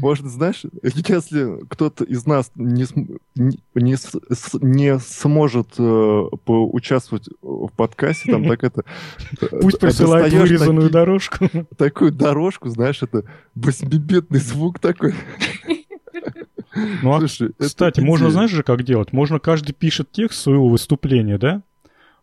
можно, 0.02 0.30
знаешь, 0.30 0.64
если 0.84 1.66
кто-то 1.68 2.04
из 2.04 2.26
нас 2.26 2.52
не, 2.56 2.86
не, 3.36 3.96
не, 4.62 5.00
сможет 5.00 5.68
э, 5.78 6.24
поучаствовать 6.44 7.30
в 7.42 7.70
подкасте, 7.70 8.32
там 8.32 8.48
так 8.48 8.64
это... 8.64 8.84
Э, 9.42 9.60
Пусть 9.62 9.80
присылает 9.80 10.34
вырезанную 10.34 10.90
таки, 10.90 10.94
дорожку. 10.94 11.50
Такую 11.78 12.12
дорожку, 12.12 12.70
знаешь, 12.70 13.02
это 13.02 13.24
восьмибитный 13.56 14.40
звук 14.40 14.80
такой. 14.80 15.14
Ну, 17.04 17.14
а, 17.14 17.20
Слушай, 17.20 17.52
кстати, 17.58 18.00
можно, 18.00 18.30
знаешь 18.30 18.52
же, 18.52 18.64
как 18.64 18.84
делать? 18.84 19.12
Можно 19.14 19.40
каждый 19.40 19.74
пишет 19.74 20.12
текст 20.12 20.42
своего 20.42 20.70
выступления, 20.70 21.38
да? 21.38 21.64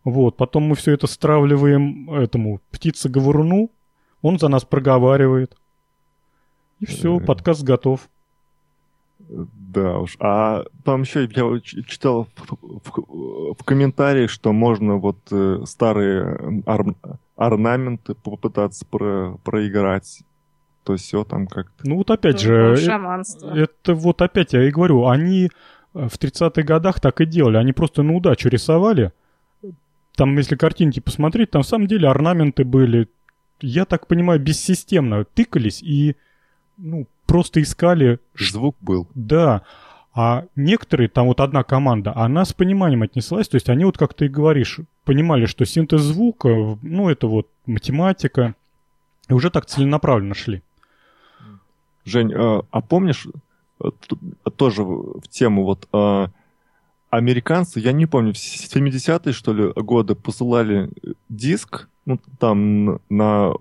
Вот, 0.03 0.37
потом 0.37 0.63
мы 0.63 0.75
все 0.75 0.93
это 0.93 1.07
стравливаем 1.07 2.11
этому 2.11 2.61
птице-говоруну, 2.71 3.71
он 4.21 4.39
за 4.39 4.47
нас 4.47 4.65
проговаривает. 4.65 5.55
И 6.79 6.85
все, 6.85 7.17
э. 7.17 7.19
подкаст 7.19 7.63
готов. 7.63 8.09
Да 9.29 9.99
уж. 9.99 10.15
А 10.19 10.63
там 10.83 11.01
еще 11.01 11.23
я 11.23 11.59
читал 11.61 12.27
в, 12.35 12.57
в, 12.61 13.53
в 13.53 13.63
комментариях, 13.63 14.29
что 14.31 14.53
можно 14.53 14.95
вот 14.95 15.19
э, 15.31 15.61
старые 15.65 16.63
ор, 16.65 16.95
орнаменты 17.35 18.15
попытаться 18.15 18.85
про, 18.85 19.37
проиграть. 19.43 20.23
То 20.83 20.95
все 20.95 21.23
там 21.23 21.45
как-то. 21.45 21.87
Ну 21.87 21.97
вот 21.97 22.09
опять 22.09 22.35
ну, 22.35 22.39
же, 22.39 22.75
это, 22.77 23.47
это 23.53 23.93
вот 23.93 24.21
опять 24.21 24.53
я 24.53 24.67
и 24.67 24.71
говорю, 24.71 25.07
они 25.07 25.49
э, 25.93 26.07
в 26.07 26.17
30-х 26.17 26.63
годах 26.63 26.99
так 26.99 27.21
и 27.21 27.25
делали. 27.25 27.57
Они 27.57 27.73
просто 27.73 28.01
на 28.01 28.13
удачу 28.13 28.49
рисовали. 28.49 29.11
Там, 30.15 30.35
если 30.37 30.55
картинки 30.55 30.99
посмотреть, 30.99 31.51
там 31.51 31.61
в 31.61 31.67
самом 31.67 31.87
деле 31.87 32.07
орнаменты 32.07 32.63
были, 32.63 33.07
я 33.61 33.85
так 33.85 34.07
понимаю, 34.07 34.39
бессистемно 34.39 35.23
тыкались 35.25 35.83
и 35.83 36.15
ну, 36.79 37.07
просто 37.25 37.61
искали... 37.61 38.19
Звук 38.37 38.75
был. 38.81 39.07
Да. 39.13 39.63
А 40.13 40.45
некоторые, 40.55 41.07
там 41.07 41.27
вот 41.27 41.39
одна 41.39 41.63
команда, 41.63 42.13
она 42.15 42.43
с 42.43 42.53
пониманием 42.53 43.03
отнеслась, 43.03 43.47
то 43.47 43.55
есть 43.55 43.69
они 43.69 43.85
вот, 43.85 43.97
как 43.97 44.13
ты 44.13 44.25
и 44.25 44.29
говоришь, 44.29 44.79
понимали, 45.05 45.45
что 45.45 45.65
синтез 45.65 46.01
звука, 46.01 46.77
ну, 46.81 47.09
это 47.09 47.27
вот 47.27 47.47
математика, 47.65 48.55
и 49.29 49.33
уже 49.33 49.51
так 49.51 49.67
целенаправленно 49.67 50.33
шли. 50.33 50.63
Жень, 52.05 52.33
а, 52.33 52.63
а 52.71 52.81
помнишь, 52.81 53.27
тоже 54.57 54.83
в 54.83 55.27
тему 55.29 55.63
вот 55.63 55.87
а, 55.93 56.31
американцы, 57.11 57.79
я 57.79 57.91
не 57.91 58.07
помню, 58.07 58.33
в 58.33 58.37
70-е, 58.37 59.31
что 59.31 59.53
ли, 59.53 59.71
годы 59.75 60.15
посылали 60.15 60.89
диск, 61.29 61.87
ну, 62.05 62.19
там 62.39 62.99
на 63.09 63.53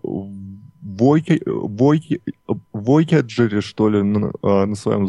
Voyager, 2.72 3.60
что 3.60 3.88
ли, 3.88 4.02
на, 4.02 4.32
а, 4.42 4.66
на 4.66 4.74
своем 4.74 5.08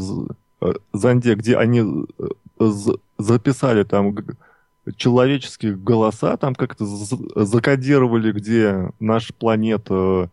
зонде, 0.91 1.36
где 1.36 1.57
они 1.57 1.80
э, 1.80 2.71
записали 3.17 3.84
там 3.84 4.15
человеческие 4.97 5.75
голоса 5.75 6.38
там 6.38 6.55
как-то 6.55 6.86
закодировали, 6.86 8.32
где 8.32 8.91
наша 8.99 9.34
планета 9.34 10.30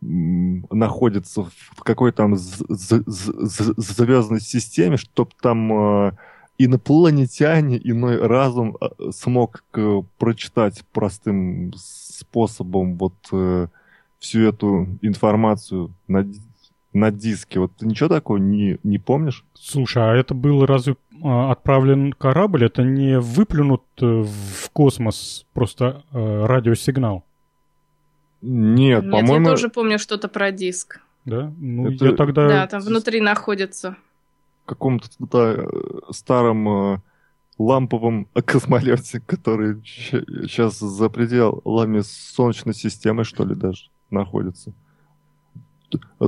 находится 0.00 1.44
в 1.44 1.82
какой 1.82 2.12
там 2.12 2.36
звездной 2.36 4.40
системе, 4.40 4.96
чтобы 4.96 5.32
там 5.40 5.72
э, 5.72 6.12
инопланетяне, 6.56 7.80
иной 7.82 8.24
разум 8.24 8.76
э, 8.80 9.10
смог 9.10 9.64
прочитать 10.18 10.84
простым 10.92 11.72
способом 11.76 12.96
вот 12.96 13.14
э, 13.32 13.66
всю 14.18 14.48
эту 14.48 14.88
информацию 15.02 15.94
на, 16.06 16.26
на 16.92 17.10
диске. 17.10 17.60
Вот 17.60 17.72
ты 17.76 17.86
ничего 17.86 18.08
такого 18.08 18.38
не, 18.38 18.78
не 18.82 18.98
помнишь? 18.98 19.44
Слушай, 19.54 20.02
а 20.02 20.16
это 20.16 20.34
был 20.34 20.66
разве 20.66 20.96
а, 21.22 21.52
отправлен 21.52 22.12
корабль? 22.12 22.64
Это 22.64 22.82
не 22.82 23.18
выплюнут 23.18 23.82
в 23.98 24.70
космос 24.72 25.46
просто 25.52 26.02
радиосигнал? 26.12 27.24
Нет, 28.40 29.02
Нет, 29.02 29.12
по-моему... 29.12 29.46
я 29.46 29.50
тоже 29.50 29.68
помню 29.68 29.98
что-то 29.98 30.28
про 30.28 30.52
диск. 30.52 31.00
Да? 31.24 31.52
Ну, 31.58 31.90
это... 31.90 32.06
я 32.06 32.12
тогда... 32.12 32.48
Да, 32.48 32.66
там 32.66 32.80
внутри 32.80 33.20
находится. 33.20 33.96
В 34.64 34.68
каком-то 34.68 35.08
э, 35.32 36.12
старом 36.12 36.68
э, 36.68 37.00
ламповом 37.58 38.28
космолете, 38.44 39.20
который 39.20 39.82
сейчас 39.84 40.78
за 40.78 41.08
пределами 41.08 42.00
Солнечной 42.00 42.74
системы, 42.74 43.24
что 43.24 43.44
ли, 43.44 43.54
даже 43.54 43.90
находится. 44.10 44.72
А, 46.18 46.26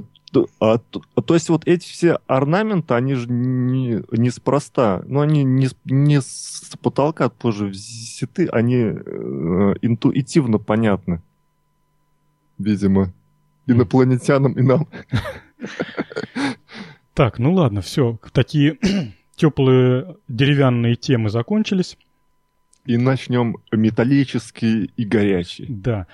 а, 0.61 0.79
а, 1.17 1.23
то 1.23 1.35
есть 1.35 1.49
вот 1.49 1.67
эти 1.67 1.87
все 1.87 2.19
орнаменты, 2.27 2.95
они 2.95 3.15
же 3.15 3.29
не, 3.29 4.03
неспроста, 4.11 5.03
но 5.07 5.21
они 5.21 5.45
не, 5.45 5.69
не 5.85 6.21
с 6.21 6.73
потолка 6.81 7.29
позже 7.29 7.67
взяты, 7.67 8.47
они 8.47 8.77
э, 8.77 9.75
интуитивно 9.83 10.59
понятны 10.59 11.21
видимо, 12.61 13.13
инопланетянам 13.67 14.53
и 14.53 14.63
нам. 14.63 14.87
Так, 17.13 17.39
ну 17.39 17.53
ладно, 17.53 17.83
все. 17.83 18.19
Такие 18.33 18.79
теплые 19.37 20.17
деревянные 20.29 20.95
темы 20.95 21.29
закончились. 21.29 21.99
И 22.87 22.97
начнем 22.97 23.59
металлические 23.73 24.87
и 24.97 25.05
горячие. 25.05 25.67
Да. 25.69 26.07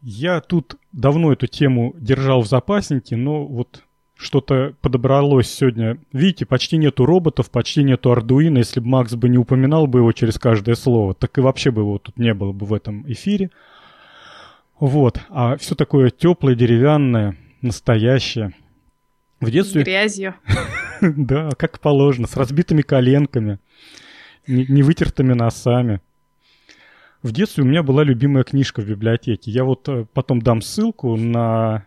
Я 0.00 0.40
тут 0.40 0.76
давно 0.92 1.32
эту 1.32 1.46
тему 1.46 1.94
держал 1.98 2.42
в 2.42 2.48
запаснике, 2.48 3.16
но 3.16 3.44
вот 3.44 3.82
что-то 4.16 4.74
подобралось 4.80 5.50
сегодня. 5.50 5.98
Видите, 6.12 6.44
почти 6.44 6.76
нету 6.76 7.06
роботов, 7.06 7.50
почти 7.50 7.82
нету 7.82 8.10
Ардуина. 8.10 8.58
Если 8.58 8.80
бы 8.80 8.88
Макс 8.88 9.14
бы 9.14 9.28
не 9.28 9.38
упоминал 9.38 9.86
бы 9.86 10.00
его 10.00 10.12
через 10.12 10.38
каждое 10.38 10.74
слово, 10.74 11.14
так 11.14 11.38
и 11.38 11.40
вообще 11.40 11.70
бы 11.70 11.82
его 11.82 11.98
тут 11.98 12.16
не 12.16 12.34
было 12.34 12.52
бы 12.52 12.66
в 12.66 12.74
этом 12.74 13.10
эфире. 13.10 13.50
Вот. 14.80 15.20
А 15.30 15.56
все 15.56 15.74
такое 15.74 16.10
теплое, 16.10 16.54
деревянное, 16.54 17.36
настоящее. 17.62 18.54
В 19.40 19.50
детстве... 19.50 19.82
Грязью. 19.82 20.34
Да, 21.00 21.50
как 21.56 21.78
положено, 21.78 22.26
с 22.26 22.36
разбитыми 22.36 22.82
коленками, 22.82 23.60
невытертыми 24.48 25.32
носами. 25.32 26.00
В 27.22 27.32
детстве 27.32 27.64
у 27.64 27.66
меня 27.66 27.82
была 27.82 28.04
любимая 28.04 28.44
книжка 28.44 28.80
в 28.80 28.86
библиотеке. 28.86 29.50
Я 29.50 29.64
вот 29.64 29.88
э, 29.88 30.06
потом 30.12 30.40
дам 30.40 30.62
ссылку 30.62 31.16
на, 31.16 31.84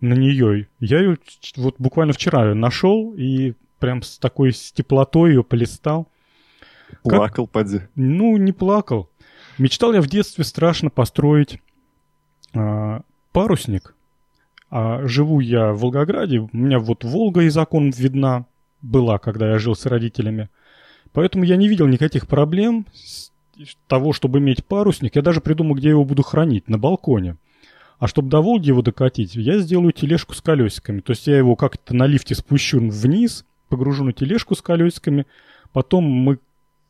на 0.00 0.14
нее. 0.14 0.68
Я 0.80 1.00
ее 1.00 1.18
вот 1.56 1.74
буквально 1.78 2.14
вчера 2.14 2.54
нашел 2.54 3.12
и 3.14 3.54
прям 3.78 4.02
с 4.02 4.18
такой 4.18 4.52
с 4.52 4.72
теплотой 4.72 5.30
ее 5.30 5.44
полистал. 5.44 6.08
Плакал, 7.02 7.46
как... 7.46 7.52
поди. 7.52 7.80
Ну, 7.96 8.38
не 8.38 8.52
плакал. 8.52 9.10
Мечтал 9.58 9.92
я 9.92 10.00
в 10.00 10.06
детстве 10.06 10.44
страшно 10.44 10.88
построить 10.88 11.60
а, 12.54 13.02
парусник. 13.32 13.94
А 14.70 15.06
живу 15.06 15.40
я 15.40 15.72
в 15.72 15.80
Волгограде, 15.80 16.40
у 16.40 16.48
меня 16.52 16.78
вот 16.78 17.04
Волга 17.04 17.42
из 17.42 17.56
окон 17.56 17.90
видна 17.90 18.46
была, 18.82 19.18
когда 19.18 19.50
я 19.50 19.58
жил 19.58 19.74
с 19.74 19.86
родителями. 19.86 20.48
Поэтому 21.12 21.44
я 21.44 21.56
не 21.56 21.68
видел 21.68 21.86
никаких 21.86 22.26
проблем 22.26 22.86
с 22.92 23.30
того, 23.86 24.12
чтобы 24.12 24.38
иметь 24.38 24.64
парусник. 24.64 25.16
Я 25.16 25.22
даже 25.22 25.40
придумал, 25.40 25.74
где 25.74 25.88
я 25.88 25.92
его 25.92 26.04
буду 26.04 26.22
хранить, 26.22 26.68
на 26.68 26.78
балконе. 26.78 27.36
А 27.98 28.08
чтобы 28.08 28.28
до 28.28 28.40
Волги 28.40 28.68
его 28.68 28.82
докатить, 28.82 29.34
я 29.34 29.58
сделаю 29.58 29.92
тележку 29.92 30.34
с 30.34 30.40
колесиками. 30.42 31.00
То 31.00 31.12
есть 31.12 31.26
я 31.26 31.38
его 31.38 31.56
как-то 31.56 31.94
на 31.94 32.06
лифте 32.06 32.34
спущу 32.34 32.78
вниз, 32.80 33.44
погружу 33.68 34.04
на 34.04 34.12
тележку 34.12 34.54
с 34.54 34.60
колесиками, 34.60 35.26
потом 35.72 36.04
мы 36.04 36.38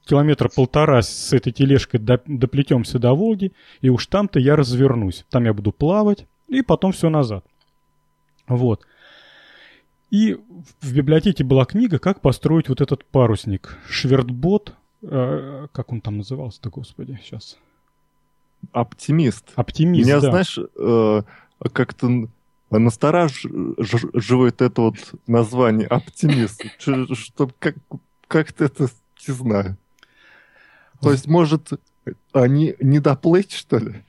километра 0.05 0.49
полтора 0.49 1.03
с 1.03 1.33
этой 1.33 1.53
тележкой 1.53 2.01
доплетемся 2.01 2.99
до 2.99 3.13
Волги, 3.13 3.53
и 3.81 3.89
уж 3.89 4.07
там-то 4.07 4.39
я 4.39 4.57
развернусь. 4.57 5.25
Там 5.31 5.45
я 5.45 5.53
буду 5.53 5.73
плавать, 5.73 6.27
и 6.49 6.63
потом 6.63 6.93
все 6.93 7.09
назад. 7.09 7.45
Вот. 8.47 8.87
И 10.11 10.39
в 10.81 10.95
библиотеке 10.95 11.43
была 11.43 11.65
книга 11.65 11.99
«Как 11.99 12.21
построить 12.21 12.69
вот 12.69 12.81
этот 12.81 13.05
парусник». 13.05 13.77
Швертбот, 13.89 14.75
э, 15.11 15.69
как 15.73 15.93
он 15.93 16.01
там 16.01 16.19
назывался-то, 16.19 16.71
господи, 16.71 17.19
сейчас. 17.23 17.57
Оптимист. 18.73 19.53
Оптимист, 19.55 20.07
Меня, 20.07 20.21
да. 20.21 20.31
знаешь, 20.31 20.59
э, 20.59 21.23
как-то 21.73 22.29
настораживает 22.71 24.61
это 24.61 24.83
вот 24.83 24.97
название 25.27 25.87
«Оптимист». 25.87 26.65
Что, 26.79 27.51
как, 27.59 27.77
как-то 28.27 28.65
это 28.65 28.89
не 29.27 29.35
знаю. 29.35 29.77
То 31.01 31.13
есть, 31.13 31.27
может, 31.27 31.71
они 32.33 32.75
не 32.81 33.01
доплыть, 33.01 33.53
что 33.53 33.79
ли? 33.79 34.03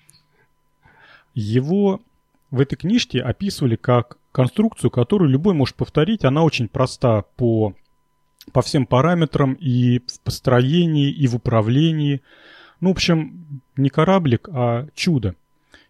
Его 1.34 2.02
в 2.50 2.60
этой 2.60 2.76
книжке 2.76 3.22
описывали 3.22 3.76
как 3.76 4.18
конструкцию, 4.32 4.90
которую 4.90 5.30
любой 5.30 5.54
может 5.54 5.76
повторить. 5.76 6.24
Она 6.24 6.44
очень 6.44 6.68
проста 6.68 7.24
по, 7.36 7.74
по 8.52 8.62
всем 8.62 8.86
параметрам 8.86 9.54
и 9.54 10.00
в 10.00 10.20
построении, 10.22 11.12
и 11.12 11.28
в 11.28 11.36
управлении. 11.36 12.22
Ну, 12.80 12.90
в 12.90 12.92
общем, 12.94 13.62
не 13.76 13.90
кораблик, 13.90 14.50
а 14.52 14.88
чудо. 14.94 15.36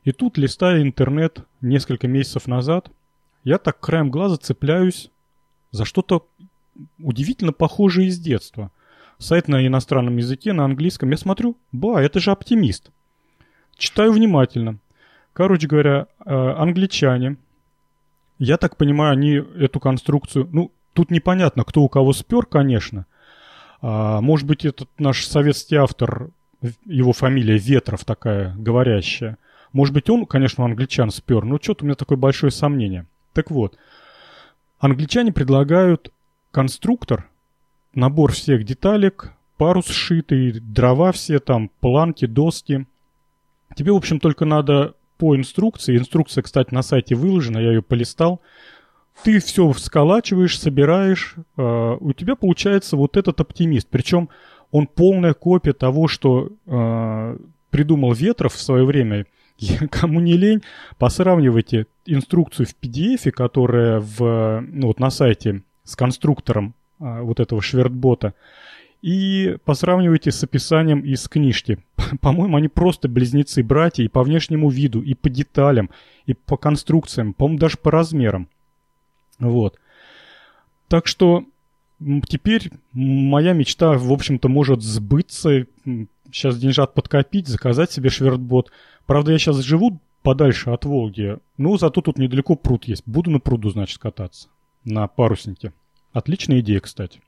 И 0.04 0.12
тут, 0.12 0.38
листая 0.38 0.82
интернет 0.82 1.46
несколько 1.62 2.08
месяцев 2.08 2.48
назад, 2.48 2.90
я 3.44 3.58
так 3.58 3.80
краем 3.80 4.10
глаза 4.10 4.38
цепляюсь 4.38 5.12
за 5.72 5.86
что-то 5.86 6.26
удивительно 7.00 7.54
похожее 7.54 8.08
из 8.08 8.20
детства 8.20 8.72
сайт 9.20 9.48
на 9.48 9.66
иностранном 9.66 10.18
языке, 10.18 10.54
на 10.54 10.66
английском. 10.66 11.10
Я 11.10 11.18
смотрю, 11.18 11.58
ба, 11.72 12.02
это 12.02 12.20
же 12.20 12.32
оптимист. 12.32 12.92
Читаю 13.76 14.12
внимательно. 14.12 14.80
Короче 15.34 15.68
говоря, 15.68 16.08
э, 16.26 16.34
англичане, 16.34 17.38
я 18.40 18.58
так 18.58 18.78
понимаю, 18.78 19.14
они 19.14 19.34
эту 19.34 19.80
конструкцию, 19.80 20.50
ну, 20.52 20.72
тут 20.98 21.12
непонятно, 21.12 21.64
кто 21.64 21.84
у 21.84 21.90
кого 21.90 22.12
спер, 22.12 22.48
конечно. 22.48 23.06
А, 23.84 24.20
может 24.20 24.48
быть, 24.48 24.66
этот 24.66 24.90
наш 24.98 25.28
советский 25.28 25.76
автор, 25.76 26.32
его 26.86 27.14
фамилия 27.14 27.56
Ветров 27.56 28.04
такая, 28.04 28.56
говорящая. 28.58 29.38
Может 29.74 29.94
быть, 29.94 30.10
он, 30.10 30.26
конечно, 30.26 30.66
англичан 30.66 31.12
спер, 31.12 31.46
но 31.46 31.60
что-то 31.62 31.84
у 31.84 31.86
меня 31.86 31.94
такое 31.94 32.18
большое 32.18 32.52
сомнение. 32.52 33.06
Так 33.34 33.52
вот, 33.52 33.78
англичане 34.80 35.32
предлагают 35.32 36.12
конструктор, 36.50 37.30
набор 37.94 38.32
всех 38.32 38.64
деталек, 38.64 39.34
парус 39.58 39.90
сшитый, 39.90 40.54
дрова 40.54 41.12
все 41.12 41.38
там, 41.38 41.70
планки, 41.80 42.26
доски. 42.26 42.88
Тебе, 43.76 43.92
в 43.92 43.98
общем, 43.98 44.20
только 44.20 44.46
надо 44.46 44.96
по 45.20 45.36
инструкции, 45.36 45.96
инструкция, 45.96 46.42
кстати, 46.42 46.74
на 46.74 46.82
сайте 46.82 47.14
выложена, 47.14 47.60
я 47.60 47.74
ее 47.74 47.84
полистал, 47.84 48.42
ты 49.24 49.40
все 49.40 49.72
сколачиваешь, 49.74 50.60
собираешь, 50.60 51.36
э, 51.58 51.98
у 52.00 52.14
тебя 52.14 52.36
получается 52.36 52.98
вот 52.98 53.18
этот 53.18 53.40
оптимист. 53.42 53.88
Причем 53.90 54.30
он 54.72 54.88
полная 54.88 55.34
копия 55.34 55.74
того, 55.74 56.08
что 56.08 56.50
э, 56.66 57.38
придумал 57.70 58.14
Ветров 58.14 58.54
в 58.54 58.62
свое 58.62 58.86
время. 58.86 59.26
Кому 59.92 60.20
не 60.20 60.34
лень, 60.34 60.64
посравнивайте 60.98 61.88
инструкцию 62.06 62.68
в 62.68 62.76
PDF, 62.82 63.32
которая 63.32 64.00
в, 64.00 64.62
ну, 64.62 64.88
вот 64.88 65.00
на 65.00 65.10
сайте 65.10 65.62
с 65.84 65.96
конструктором 65.96 66.74
а, 67.00 67.22
вот 67.22 67.40
этого 67.40 67.62
швертбота, 67.62 68.34
и 69.02 69.58
посравнивайте 69.66 70.32
с 70.32 70.44
описанием 70.44 71.02
из 71.02 71.28
книжки. 71.28 71.80
По-моему, 72.22 72.58
они 72.58 72.68
просто 72.68 73.08
близнецы-братья 73.08 74.04
и 74.04 74.08
по 74.08 74.24
внешнему 74.24 74.70
виду, 74.70 75.02
и 75.02 75.14
по 75.14 75.30
деталям, 75.30 75.90
и 76.26 76.34
по 76.34 76.58
конструкциям, 76.58 77.34
по-моему, 77.34 77.60
даже 77.60 77.78
по 77.78 77.92
размерам. 77.92 78.50
Вот. 79.40 79.80
Так 80.88 81.08
что 81.08 81.46
теперь 82.28 82.72
моя 82.94 83.54
мечта, 83.54 83.94
в 83.98 84.12
общем-то, 84.12 84.50
может 84.50 84.82
сбыться. 84.82 85.66
Сейчас 86.32 86.58
деньжат 86.58 86.94
подкопить, 86.94 87.48
заказать 87.48 87.92
себе 87.92 88.10
швертбот. 88.10 88.72
Правда, 89.06 89.32
я 89.32 89.40
сейчас 89.40 89.58
живу 89.58 90.00
подальше 90.22 90.72
от 90.72 90.84
Волги, 90.86 91.38
но 91.58 91.78
зато 91.78 92.02
тут 92.02 92.18
недалеко 92.18 92.56
пруд 92.56 92.86
есть. 92.86 93.04
Буду 93.06 93.32
на 93.32 93.40
пруду, 93.40 93.70
значит, 93.70 93.98
кататься. 93.98 94.50
На 94.84 95.08
паруснике. 95.08 95.72
Отличная 96.12 96.60
идея, 96.60 96.80
кстати. 96.80 97.22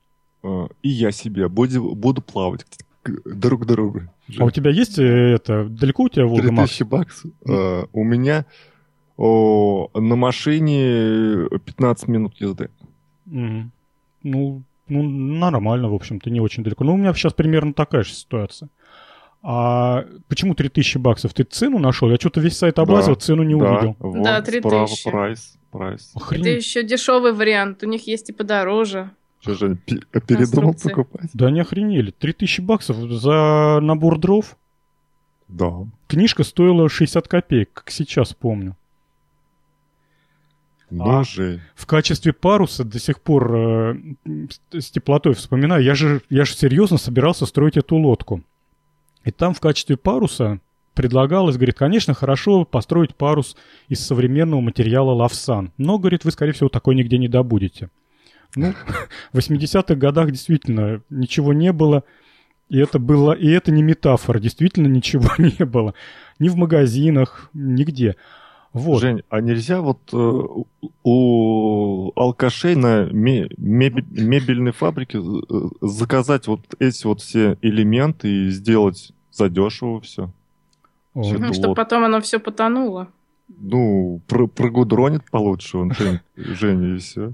А, 0.43 0.67
и 0.81 0.89
я 0.89 1.11
себе 1.11 1.47
буду, 1.47 1.95
буду 1.95 2.21
плавать 2.21 2.65
друг 3.05 3.63
к 3.63 3.65
другу. 3.65 4.01
А 4.37 4.45
у 4.45 4.51
тебя 4.51 4.71
есть 4.71 4.99
э, 4.99 5.03
это, 5.03 5.65
далеко 5.65 6.03
у 6.03 6.09
тебя 6.09 6.25
Волга 6.25 6.51
Макс? 6.51 6.71
3000 6.75 6.83
баксов. 6.83 7.31
А, 7.47 7.85
У 7.93 8.03
меня 8.03 8.45
о, 9.21 9.89
на 9.95 10.15
машине 10.15 11.47
15 11.65 12.07
минут 12.07 12.35
езды. 12.39 12.69
Мгм. 13.25 13.71
Ну, 14.23 14.63
ну, 14.87 15.03
нормально, 15.03 15.89
в 15.89 15.93
общем-то, 15.93 16.29
не 16.29 16.39
очень 16.39 16.63
далеко. 16.63 16.83
Ну, 16.85 16.93
у 16.93 16.97
меня 16.97 17.13
сейчас 17.13 17.33
примерно 17.33 17.73
такая 17.73 18.03
же 18.03 18.13
ситуация. 18.13 18.69
А 19.43 20.05
почему 20.27 20.53
3000 20.55 20.97
баксов? 20.97 21.33
Ты 21.33 21.43
цену 21.43 21.79
нашел? 21.79 22.09
Я 22.09 22.15
что-то 22.15 22.39
весь 22.41 22.57
сайт 22.57 22.79
облазил, 22.79 23.13
Да, 23.15 23.19
цену 23.19 23.43
не 23.43 23.55
да, 23.59 23.71
увидел. 23.71 23.95
вот, 23.99 24.23
Да, 24.23 24.41
справа 24.43 24.87
3000. 24.87 25.09
прайс. 25.11 25.57
Прайс. 25.71 26.13
Это 26.31 26.49
еще 26.49 26.83
дешевый 26.83 27.33
вариант. 27.33 27.83
У 27.83 27.87
них 27.87 28.07
есть 28.07 28.29
и 28.29 28.33
подороже. 28.33 29.11
Что 29.41 29.53
же, 29.53 29.75
пе- 29.85 30.01
передумал 30.27 30.73
покупать? 30.73 31.29
Да 31.33 31.51
не 31.51 31.59
охренели. 31.61 32.11
3000 32.11 32.61
баксов 32.61 32.97
за 32.97 33.79
набор 33.81 34.17
дров? 34.17 34.57
Да. 35.47 35.73
Книжка 36.07 36.43
стоила 36.43 36.89
60 36.89 37.27
копеек, 37.27 37.69
как 37.73 37.91
сейчас 37.91 38.33
помню. 38.33 38.75
А. 40.97 41.23
Жень. 41.23 41.61
В 41.75 41.85
качестве 41.85 42.33
паруса 42.33 42.83
до 42.83 42.99
сих 42.99 43.21
пор 43.21 43.55
э, 43.55 43.95
с 44.71 44.91
теплотой 44.91 45.33
вспоминаю. 45.33 45.83
Я 45.83 45.95
же, 45.95 46.21
я 46.29 46.45
же 46.45 46.55
серьезно 46.55 46.97
собирался 46.97 47.45
строить 47.45 47.77
эту 47.77 47.95
лодку. 47.95 48.43
И 49.23 49.31
там 49.31 49.53
в 49.53 49.59
качестве 49.59 49.97
паруса 49.97 50.59
предлагалось, 50.93 51.55
говорит, 51.55 51.77
конечно, 51.77 52.13
хорошо 52.13 52.65
построить 52.65 53.15
парус 53.15 53.55
из 53.87 54.05
современного 54.05 54.61
материала 54.61 55.11
лавсан. 55.11 55.71
Но, 55.77 55.97
говорит, 55.97 56.25
вы, 56.25 56.31
скорее 56.31 56.53
всего, 56.53 56.69
такой 56.69 56.95
нигде 56.95 57.17
не 57.17 57.27
добудете. 57.27 57.89
Ну, 58.55 58.73
в 59.31 59.37
80-х 59.37 59.95
годах 59.95 60.31
действительно 60.31 61.01
ничего 61.09 61.53
не 61.53 61.71
было. 61.71 62.03
И 62.69 62.77
это 62.77 62.99
было, 62.99 63.33
и 63.33 63.49
это 63.49 63.71
не 63.71 63.81
метафора, 63.81 64.39
действительно 64.39 64.87
ничего 64.87 65.29
не 65.37 65.65
было. 65.65 65.93
Ни 66.37 66.49
в 66.49 66.55
магазинах, 66.55 67.49
нигде. 67.53 68.15
Вот. 68.73 69.01
Жень, 69.01 69.23
а 69.29 69.41
нельзя 69.41 69.81
вот 69.81 69.99
э, 70.13 70.17
у- 71.03 72.11
алкашей 72.15 72.75
на 72.75 73.05
ме- 73.05 73.49
мебель- 73.57 74.05
мебельной 74.11 74.71
фабрике 74.71 75.19
э, 75.19 75.21
заказать 75.81 76.47
вот 76.47 76.61
эти 76.79 77.05
вот 77.07 77.21
все 77.21 77.57
элементы 77.61 78.29
и 78.45 78.49
сделать 78.49 79.11
задешево 79.31 80.01
все? 80.01 80.31
О, 81.13 81.23
Всё. 81.23 81.35
Это 81.37 81.53
Чтобы 81.53 81.75
потом 81.75 82.03
оно 82.03 82.21
все 82.21 82.39
потонуло. 82.39 83.07
Ну, 83.59 84.21
про 84.27 84.45
прогудронит 84.47 85.23
получше 85.31 85.77
он, 85.79 85.91
Жень, 85.93 86.19
Женя, 86.35 86.95
и 86.95 86.99
все. 86.99 87.33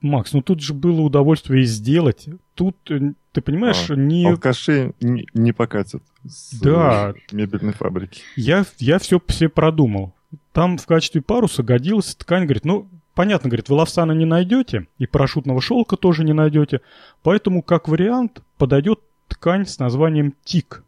Макс, 0.00 0.32
ну 0.32 0.42
тут 0.42 0.60
же 0.60 0.74
было 0.74 1.00
удовольствие 1.00 1.62
и 1.62 1.66
сделать. 1.66 2.28
Тут, 2.54 2.76
э, 2.90 3.12
ты 3.32 3.40
понимаешь, 3.40 3.90
А, 3.90 3.96
не... 3.96 4.26
Алкаши 4.28 4.92
не, 5.00 5.26
не 5.34 5.52
покатят 5.52 6.02
с 6.24 6.60
Да. 6.60 7.14
мебельной 7.32 7.72
фабрики. 7.72 8.22
я, 8.36 8.64
я 8.78 8.98
все, 9.00 9.20
все 9.26 9.48
продумал. 9.48 10.12
Там 10.52 10.78
в 10.78 10.86
качестве 10.86 11.20
паруса 11.22 11.62
годилась 11.62 12.14
ткань, 12.14 12.44
говорит, 12.44 12.64
ну, 12.64 12.86
понятно, 13.14 13.48
говорит, 13.50 13.68
вы 13.68 13.76
лавсана 13.76 14.12
не 14.12 14.24
найдете, 14.24 14.86
и 14.98 15.06
парашютного 15.06 15.60
шелка 15.60 15.96
тоже 15.96 16.24
не 16.24 16.32
найдете, 16.32 16.80
поэтому, 17.22 17.62
как 17.62 17.88
вариант, 17.88 18.42
подойдет 18.58 19.00
ткань 19.28 19.66
с 19.66 19.78
названием 19.78 20.34
тик. 20.44 20.84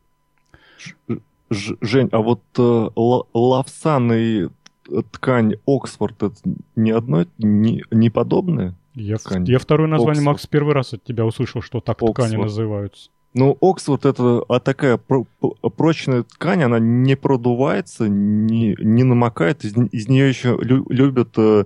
Ж- 1.51 1.77
Жень, 1.81 2.09
а 2.13 2.19
вот 2.19 2.41
э, 2.59 2.89
ла- 2.97 3.25
лавсан 3.35 4.13
и 4.13 4.45
э, 4.45 5.03
ткань 5.13 5.55
Оксфорд 5.67 6.23
это 6.23 6.37
не 6.75 6.91
одно, 6.91 7.27
не, 7.39 7.85
не 7.91 8.11
подобное? 8.11 8.75
Я, 8.95 9.17
Ткань. 9.17 9.45
я 9.47 9.59
второе 9.59 9.89
название, 9.89 10.21
Оксфорд. 10.21 10.27
Макс, 10.27 10.47
первый 10.47 10.75
раз 10.75 10.95
от 10.95 11.05
тебя 11.05 11.25
услышал, 11.27 11.61
что 11.63 11.81
так 11.81 11.99
ткани 11.99 12.11
Оксфорд. 12.27 12.43
называются. 12.45 13.11
Ну, 13.35 13.59
Оксфорд 13.61 14.07
это 14.07 14.43
а 14.49 14.61
такая 14.61 14.97
про- 14.97 15.27
про- 15.41 15.71
прочная 15.71 16.23
ткань, 16.23 16.63
она 16.63 16.79
не 16.79 17.17
продувается, 17.17 18.09
не, 18.09 18.77
не 18.79 19.03
намокает, 19.03 19.65
из, 19.65 19.77
из 19.93 20.09
нее 20.09 20.29
еще 20.29 20.57
лю- 20.61 20.87
любят 20.89 21.37
э, 21.37 21.65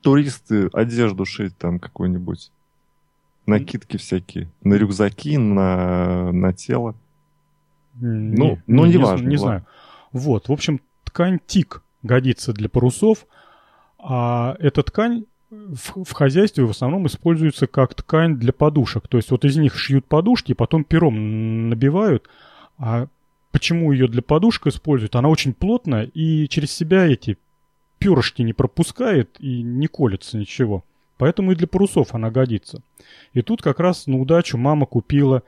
туристы 0.00 0.68
одежду 0.72 1.26
шить 1.26 1.56
там 1.58 1.78
какую-нибудь. 1.78 2.50
Накидки 3.46 3.96
всякие. 3.98 4.48
На 4.62 4.74
рюкзаки, 4.74 5.36
на, 5.36 6.32
на 6.32 6.52
тело. 6.52 6.94
Ну, 8.00 8.44
не, 8.44 8.62
ну, 8.66 8.86
не, 8.86 8.94
неважно, 8.94 9.26
Не 9.28 9.36
ладно. 9.36 9.38
знаю. 9.38 9.66
Вот, 10.12 10.48
в 10.48 10.52
общем, 10.52 10.80
ткань 11.04 11.38
тик 11.46 11.82
годится 12.02 12.52
для 12.52 12.68
парусов, 12.68 13.26
а 13.98 14.56
эта 14.58 14.82
ткань 14.82 15.24
в, 15.50 16.04
в 16.04 16.12
хозяйстве 16.12 16.64
в 16.64 16.70
основном 16.70 17.06
используется 17.06 17.66
как 17.66 17.94
ткань 17.94 18.36
для 18.36 18.52
подушек. 18.52 19.08
То 19.08 19.16
есть 19.16 19.30
вот 19.30 19.44
из 19.44 19.56
них 19.56 19.76
шьют 19.76 20.06
подушки, 20.06 20.52
потом 20.52 20.84
пером 20.84 21.68
набивают. 21.68 22.28
А 22.78 23.08
почему 23.50 23.92
ее 23.92 24.08
для 24.08 24.22
подушек 24.22 24.66
используют? 24.66 25.16
Она 25.16 25.28
очень 25.28 25.54
плотная 25.54 26.04
и 26.04 26.48
через 26.48 26.72
себя 26.72 27.06
эти 27.06 27.38
перышки 27.98 28.42
не 28.42 28.52
пропускает 28.52 29.36
и 29.40 29.62
не 29.62 29.86
колется 29.86 30.38
ничего. 30.38 30.84
Поэтому 31.16 31.52
и 31.52 31.56
для 31.56 31.66
парусов 31.66 32.14
она 32.14 32.30
годится. 32.30 32.82
И 33.32 33.42
тут 33.42 33.60
как 33.60 33.80
раз 33.80 34.06
на 34.06 34.18
удачу 34.18 34.56
мама 34.56 34.86
купила 34.86 35.42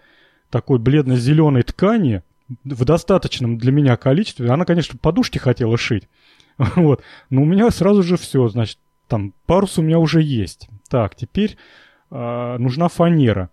такой 0.51 0.81
бледно-зеленой 0.81 1.63
ткани 1.63 2.23
в 2.65 2.85
достаточном 2.85 3.57
для 3.57 3.71
меня 3.71 3.97
количестве. 3.97 4.51
Она, 4.51 4.65
конечно, 4.65 4.99
подушки 5.01 5.39
хотела 5.39 5.77
шить. 5.77 6.09
Вот. 6.77 7.03
Но 7.31 7.43
у 7.43 7.45
меня 7.47 7.71
сразу 7.71 8.03
же 8.03 8.17
все, 8.17 8.49
значит, 8.49 8.79
там 9.11 9.35
парус 9.47 9.77
у 9.79 9.83
меня 9.83 9.99
уже 9.99 10.23
есть. 10.23 10.69
Так, 10.89 11.17
теперь 11.17 11.57
а, 12.11 12.57
нужна 12.59 12.89
фанера. 12.89 13.51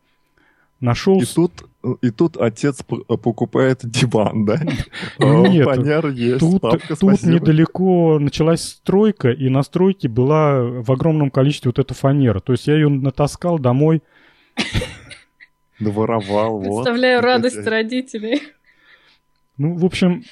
Нашел... 0.80 1.20
И 1.20 1.26
тут, 1.26 1.68
и 2.04 2.12
тут 2.12 2.38
отец 2.38 2.84
п- 2.84 3.04
покупает 3.18 3.80
диван, 3.84 4.46
да? 4.46 4.60
Нет, 5.20 5.66
Фанер 5.66 6.10
есть, 6.10 6.40
Тут, 6.40 6.62
папка, 6.62 6.96
тут 6.96 7.24
недалеко 7.24 8.20
началась 8.20 8.62
стройка, 8.62 9.32
и 9.32 9.50
на 9.50 9.64
стройке 9.64 10.08
была 10.08 10.62
в 10.62 10.92
огромном 10.92 11.32
количестве 11.32 11.70
вот 11.70 11.80
эта 11.80 11.96
фанера. 11.96 12.40
То 12.40 12.52
есть 12.52 12.68
я 12.68 12.76
ее 12.76 12.90
натаскал 12.90 13.58
домой. 13.58 14.04
Наворовал, 15.80 16.60
вот. 16.60 16.84
Представляю 16.84 17.22
радость 17.22 17.66
родителей. 17.66 18.44
Ну, 19.58 19.76
в 19.76 19.86
общем, 19.86 20.24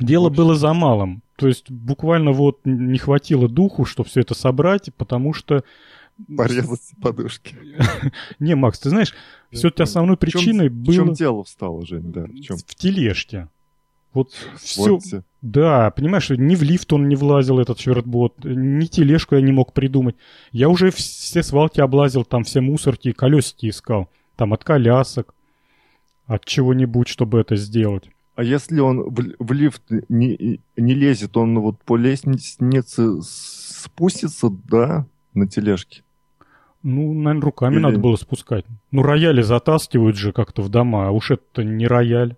дело 0.00 0.24
В 0.24 0.26
общем. 0.28 0.36
было 0.36 0.54
за 0.54 0.72
малым. 0.72 1.22
То 1.36 1.48
есть 1.48 1.70
буквально 1.70 2.32
вот 2.32 2.60
не 2.64 2.98
хватило 2.98 3.48
духу, 3.48 3.84
чтобы 3.84 4.08
все 4.08 4.20
это 4.20 4.34
собрать, 4.34 4.90
потому 4.96 5.32
что... 5.32 5.64
Порезать 6.36 6.92
подушки. 7.00 7.56
Не, 8.38 8.54
Макс, 8.54 8.78
ты 8.78 8.90
знаешь, 8.90 9.14
все-таки 9.50 9.82
основной 9.82 10.18
причиной 10.18 10.68
В 10.68 10.92
чем 10.92 11.06
было 11.06 11.16
дело 11.16 11.44
встало, 11.44 11.86
Жень, 11.86 12.12
да? 12.12 12.26
В 12.26 12.74
тележке. 12.74 13.48
Вот 14.12 14.32
все, 14.58 14.98
Вот. 14.98 15.02
Да, 15.40 15.90
понимаешь, 15.92 16.28
ни 16.30 16.56
в 16.56 16.62
лифт 16.62 16.92
он 16.92 17.08
не 17.08 17.16
влазил, 17.16 17.60
этот 17.60 17.78
чертбот, 17.78 18.44
ни 18.44 18.84
тележку 18.86 19.36
я 19.36 19.40
не 19.40 19.52
мог 19.52 19.72
придумать. 19.72 20.16
Я 20.52 20.68
уже 20.68 20.90
все 20.90 21.42
свалки 21.42 21.80
облазил, 21.80 22.24
там 22.24 22.44
все 22.44 22.60
мусорки, 22.60 23.12
колесики 23.12 23.70
искал. 23.70 24.10
Там 24.36 24.52
от 24.52 24.64
колясок, 24.64 25.34
от 26.26 26.44
чего-нибудь, 26.44 27.08
чтобы 27.08 27.40
это 27.40 27.56
сделать. 27.56 28.10
А 28.40 28.42
если 28.42 28.80
он 28.80 29.02
в, 29.02 29.34
в 29.38 29.52
лифт 29.52 29.82
не, 30.08 30.60
не 30.74 30.94
лезет, 30.94 31.36
он 31.36 31.60
вот 31.60 31.78
по 31.82 31.98
лестнице 31.98 33.20
спустится, 33.22 34.48
да, 34.48 35.04
на 35.34 35.46
тележке? 35.46 36.04
Ну, 36.82 37.12
наверное, 37.12 37.42
руками 37.42 37.74
Или- 37.74 37.82
надо 37.82 37.98
было 37.98 38.16
спускать. 38.16 38.64
Ну, 38.92 39.02
рояли 39.02 39.42
затаскивают 39.42 40.16
же 40.16 40.32
как-то 40.32 40.62
в 40.62 40.70
дома, 40.70 41.08
а 41.08 41.10
уж 41.10 41.32
это 41.32 41.64
не 41.64 41.86
рояль. 41.86 42.34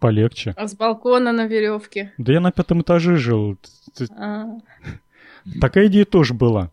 Полегче. 0.00 0.54
А 0.56 0.66
с 0.66 0.74
балкона 0.74 1.32
на 1.32 1.46
веревке. 1.46 2.14
Да 2.16 2.32
я 2.32 2.40
на 2.40 2.50
пятом 2.50 2.80
этаже 2.80 3.16
жил. 3.18 3.58
А, 4.16 4.46
Такая 5.60 5.88
идея 5.88 6.06
тоже 6.06 6.32
была. 6.32 6.70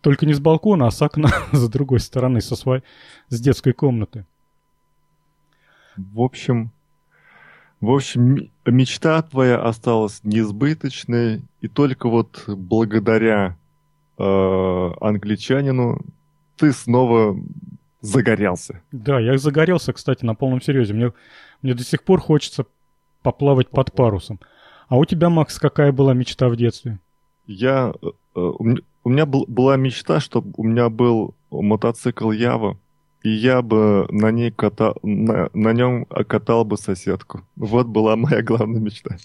Только 0.00 0.26
не 0.26 0.32
с 0.32 0.38
балкона, 0.38 0.86
а 0.86 0.92
с 0.92 1.02
окна 1.02 1.30
с 1.52 1.68
другой 1.68 1.98
стороны, 1.98 2.40
со 2.40 2.54
своей, 2.54 2.84
с 3.30 3.40
детской 3.40 3.72
комнаты. 3.72 4.24
В 5.96 6.20
общем, 6.20 6.70
в 7.80 7.90
общем, 7.90 8.50
мечта 8.66 9.22
твоя 9.22 9.60
осталась 9.62 10.20
несбыточной, 10.24 11.42
и 11.60 11.68
только 11.68 12.08
вот 12.08 12.44
благодаря 12.46 13.56
э, 14.18 14.90
англичанину 15.00 16.00
ты 16.56 16.72
снова 16.72 17.36
загорелся. 18.00 18.82
Да, 18.92 19.20
я 19.20 19.38
загорелся, 19.38 19.92
кстати, 19.92 20.24
на 20.24 20.34
полном 20.34 20.60
серьезе. 20.60 20.94
Мне, 20.94 21.12
мне 21.62 21.74
до 21.74 21.84
сих 21.84 22.02
пор 22.02 22.20
хочется 22.20 22.66
поплавать 23.22 23.68
под 23.68 23.92
парусом. 23.92 24.40
А 24.88 24.96
у 24.96 25.04
тебя, 25.04 25.28
Макс, 25.28 25.58
какая 25.58 25.92
была 25.92 26.14
мечта 26.14 26.48
в 26.48 26.56
детстве? 26.56 26.98
Я, 27.46 27.92
э, 28.02 28.06
э, 28.06 28.40
у 28.40 28.64
меня, 28.64 28.80
у 29.04 29.10
меня 29.10 29.26
был- 29.26 29.46
была 29.46 29.76
мечта, 29.76 30.20
чтобы 30.20 30.52
у 30.56 30.64
меня 30.64 30.88
был 30.88 31.34
мотоцикл 31.50 32.30
Ява, 32.30 32.76
и 33.22 33.30
я 33.30 33.62
бы 33.62 34.06
на 34.10 34.30
ней 34.30 34.50
катал, 34.50 34.96
на, 35.02 35.50
на 35.52 35.72
нем 35.72 36.04
катал 36.04 36.64
бы 36.64 36.76
соседку. 36.76 37.42
Вот 37.56 37.86
была 37.86 38.16
моя 38.16 38.42
главная 38.42 38.80
мечта. 38.80 39.16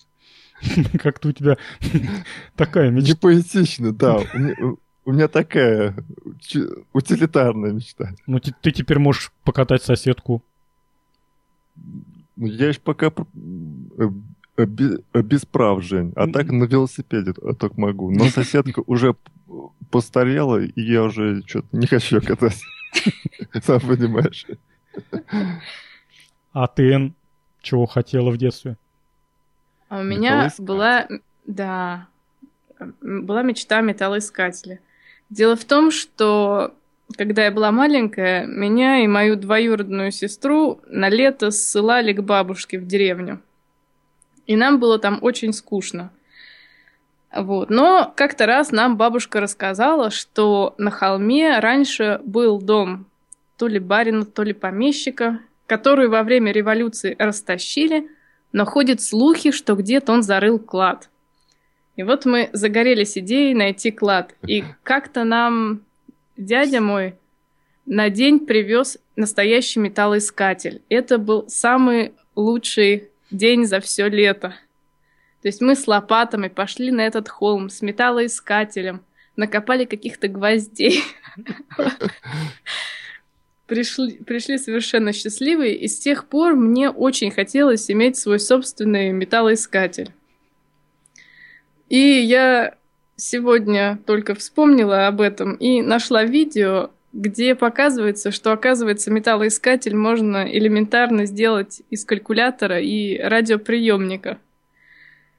Как-то 0.99 1.30
у 1.30 1.32
тебя 1.32 1.57
такая 2.56 2.90
Не 2.90 3.02
мечта. 3.02 3.18
поэтично, 3.22 3.91
да. 3.91 4.22
У 5.06 5.11
меня, 5.11 5.28
такая 5.28 5.95
утилитарная 6.94 7.74
мечта. 7.74 8.15
Ну, 8.26 8.40
ты, 8.40 8.56
ты 8.61 8.72
теперь 8.72 8.99
можешь 8.99 9.34
покатать 9.44 9.84
соседку. 9.84 10.41
Ну, 11.76 12.48
я 12.48 12.70
еще 12.70 12.80
пока 12.80 13.11
без 14.56 15.45
прав, 15.45 15.84
Жень. 15.84 16.14
А 16.15 16.28
так 16.28 16.52
на 16.52 16.64
велосипеде 16.64 17.34
так 17.60 17.78
могу. 17.78 18.11
Но 18.11 18.26
соседка 18.26 18.82
уже 18.86 19.15
постарела, 19.91 20.64
и 20.64 20.82
я 20.82 21.03
уже 21.03 21.44
что-то 21.45 21.68
не 21.74 21.86
хочу 21.86 22.22
кататься. 22.22 22.65
Сам 23.61 23.80
понимаешь. 23.80 24.45
А 26.52 26.68
ты, 26.68 27.14
чего 27.61 27.86
хотела 27.86 28.30
в 28.30 28.38
детстве? 28.38 28.78
А 29.90 29.99
у 29.99 30.03
меня 30.03 30.52
была, 30.60 31.07
да, 31.45 32.07
была 33.02 33.44
мечта 33.44 33.82
металлоискателя. 33.82 34.80
Дело 35.30 35.56
в 35.56 35.65
том, 35.65 35.91
что 35.91 36.76
когда 37.18 37.45
я 37.45 37.52
была 37.52 37.72
маленькая, 37.72 38.45
меня 38.45 39.03
и 39.03 39.07
мою 39.07 39.36
двоюродную 39.36 40.11
сестру 40.11 40.82
на 40.88 41.10
лето 41.10 41.52
ссылали 41.52 42.14
к 42.14 42.22
бабушке 42.22 42.80
в 42.80 42.88
деревню. 42.88 43.41
И 44.45 44.56
нам 44.56 44.80
было 44.80 44.99
там 44.99 45.20
очень 45.22 45.53
скучно. 45.53 46.11
Вот. 47.36 47.70
Но 47.70 48.14
как-то 48.16 48.46
раз 48.46 48.72
нам 48.72 48.98
бабушка 48.98 49.40
рассказала, 49.40 50.12
что 50.12 50.76
на 50.78 50.92
холме 50.92 51.60
раньше 51.60 52.22
был 52.24 52.62
дом 52.62 53.08
то 53.58 53.68
ли 53.68 53.80
барина, 53.80 54.26
то 54.26 54.44
ли 54.44 54.54
помещика, 54.54 55.40
который 55.68 56.08
во 56.08 56.24
время 56.24 56.52
революции 56.52 57.16
растащили, 57.18 58.10
но 58.52 58.66
ходят 58.66 59.02
слухи, 59.02 59.52
что 59.52 59.76
где-то 59.76 60.12
он 60.12 60.24
зарыл 60.24 60.60
клад. 60.60 61.10
И 61.96 62.04
вот 62.04 62.26
мы 62.26 62.50
загорелись 62.54 63.18
идеей 63.18 63.54
найти 63.54 63.92
клад. 63.92 64.36
И 64.48 64.64
как-то 64.84 65.24
нам 65.24 65.82
дядя 66.38 66.82
мой 66.82 67.16
на 67.86 68.10
день 68.10 68.40
привез 68.40 68.98
настоящий 69.16 69.80
металлоискатель. 69.80 70.82
Это 70.90 71.18
был 71.18 71.48
самый 71.48 72.14
лучший 72.36 73.10
день 73.30 73.66
за 73.66 73.80
все 73.80 74.08
лето. 74.08 74.56
То 75.44 75.49
есть 75.49 75.60
мы 75.60 75.76
с 75.76 75.88
лопатами 75.88 76.48
пошли 76.48 76.90
на 76.90 77.02
этот 77.02 77.28
холм 77.28 77.70
с 77.70 77.82
металлоискателем, 77.82 79.03
накопали 79.36 79.84
каких-то 79.84 80.30
гвоздей. 80.30 81.03
Пришли, 83.65 84.18
пришли 84.18 84.57
совершенно 84.57 85.14
счастливые, 85.14 85.76
и 85.76 85.88
с 85.88 85.98
тех 85.98 86.28
пор 86.28 86.53
мне 86.56 86.90
очень 86.90 87.32
хотелось 87.32 87.90
иметь 87.90 88.18
свой 88.18 88.40
собственный 88.40 89.11
металлоискатель. 89.11 90.11
И 91.90 91.98
я 91.98 92.76
сегодня 93.15 93.99
только 94.06 94.36
вспомнила 94.36 95.07
об 95.07 95.22
этом 95.22 95.56
и 95.56 95.82
нашла 95.82 96.24
видео, 96.24 96.91
где 97.14 97.56
показывается, 97.56 98.32
что, 98.32 98.52
оказывается, 98.52 99.11
металлоискатель 99.11 99.95
можно 99.95 100.45
элементарно 100.45 101.26
сделать 101.26 101.82
из 101.90 102.06
калькулятора 102.06 102.80
и 102.80 103.18
радиоприемника. 103.18 104.40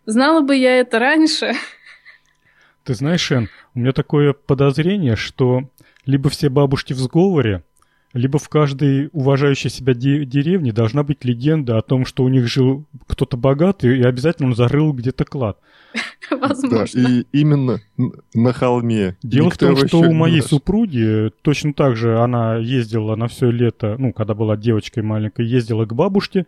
Знала 0.07 0.43
бы 0.43 0.57
я 0.57 0.79
это 0.79 0.99
раньше. 0.99 1.53
Ты 2.85 2.95
знаешь, 2.95 3.23
Шен, 3.23 3.49
у 3.75 3.79
меня 3.79 3.93
такое 3.93 4.35
подозрение, 4.35 5.17
что 5.17 5.71
либо 6.05 6.29
все 6.29 6.51
бабушки 6.51 6.93
в 6.93 6.99
сговоре, 6.99 7.63
либо 8.13 8.39
в 8.39 8.49
каждой 8.49 9.09
уважающей 9.13 9.71
себя 9.71 9.95
де- 9.95 10.25
деревне 10.25 10.73
должна 10.73 11.03
быть 11.03 11.25
легенда 11.25 11.79
о 11.79 11.83
том, 11.83 12.05
что 12.05 12.23
у 12.25 12.29
них 12.29 12.47
жил 12.47 12.85
кто-то 13.07 13.37
богатый, 13.37 13.99
и 13.99 14.03
обязательно 14.03 14.49
он 14.49 14.55
зарыл 14.55 14.93
где-то 14.93 15.25
клад. 15.25 15.59
Возможно. 16.31 16.79
Да, 16.95 17.01
и 17.01 17.25
именно 17.33 17.81
на 18.35 18.53
холме. 18.53 19.17
Дело 19.23 19.47
Никто 19.47 19.75
в 19.75 19.79
том, 19.79 19.89
что 19.89 19.99
у 20.01 20.13
моей 20.13 20.43
супруги 20.43 21.33
точно 21.43 21.73
так 21.73 21.97
же 21.97 22.19
она 22.19 22.57
ездила 22.57 23.17
на 23.17 23.29
все 23.29 23.51
лето, 23.51 23.97
ну, 23.99 24.13
когда 24.13 24.35
была 24.35 24.57
девочкой 24.57 25.03
маленькой, 25.03 25.47
ездила 25.47 25.87
к 25.87 25.95
бабушке, 25.95 26.47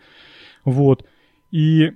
вот, 0.65 1.05
и 1.51 1.93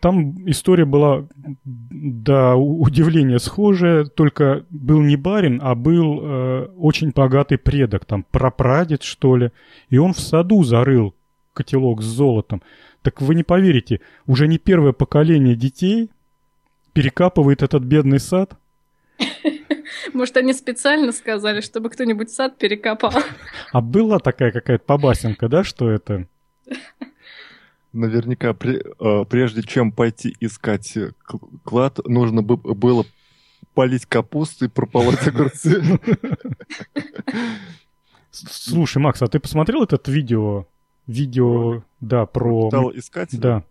там 0.00 0.48
история 0.48 0.84
была 0.84 1.26
до 1.64 2.54
удивления 2.54 3.38
схожая, 3.38 4.04
только 4.04 4.64
был 4.70 5.00
не 5.00 5.16
барин, 5.16 5.60
а 5.62 5.74
был 5.74 6.20
э, 6.22 6.68
очень 6.76 7.10
богатый 7.10 7.58
предок, 7.58 8.04
там 8.04 8.22
прапрадед, 8.22 9.02
что 9.02 9.36
ли, 9.36 9.50
и 9.90 9.98
он 9.98 10.12
в 10.12 10.20
саду 10.20 10.62
зарыл 10.62 11.14
котелок 11.52 12.02
с 12.02 12.06
золотом. 12.06 12.62
Так 13.02 13.20
вы 13.20 13.34
не 13.34 13.42
поверите, 13.42 14.00
уже 14.26 14.46
не 14.46 14.58
первое 14.58 14.92
поколение 14.92 15.56
детей 15.56 16.10
перекапывает 16.92 17.62
этот 17.62 17.82
бедный 17.82 18.20
сад. 18.20 18.56
Может, 20.12 20.36
они 20.36 20.52
специально 20.52 21.10
сказали, 21.12 21.60
чтобы 21.60 21.90
кто-нибудь 21.90 22.30
сад 22.30 22.58
перекопал? 22.58 23.12
А 23.72 23.80
была 23.80 24.20
такая 24.20 24.52
какая-то 24.52 24.84
побасенка, 24.84 25.48
да, 25.48 25.64
что 25.64 25.90
это? 25.90 26.26
наверняка 27.98 28.50
э, 28.50 29.24
прежде 29.28 29.62
чем 29.62 29.92
пойти 29.92 30.34
искать 30.40 30.96
э, 30.96 31.12
клад, 31.64 31.98
нужно 32.06 32.42
бы, 32.42 32.56
было 32.56 33.04
полить 33.74 34.06
капусту 34.06 34.66
и 34.66 34.68
прополоть 34.68 35.22
огурцы. 35.26 35.82
Слушай, 38.30 38.98
Макс, 38.98 39.20
а 39.22 39.28
ты 39.28 39.40
посмотрел 39.40 39.82
этот 39.82 40.08
видео? 40.08 40.66
Видео, 41.06 41.82
да, 42.00 42.26
про... 42.26 42.68
Стал 42.68 42.90
искать? 42.94 43.38
Да. 43.38 43.64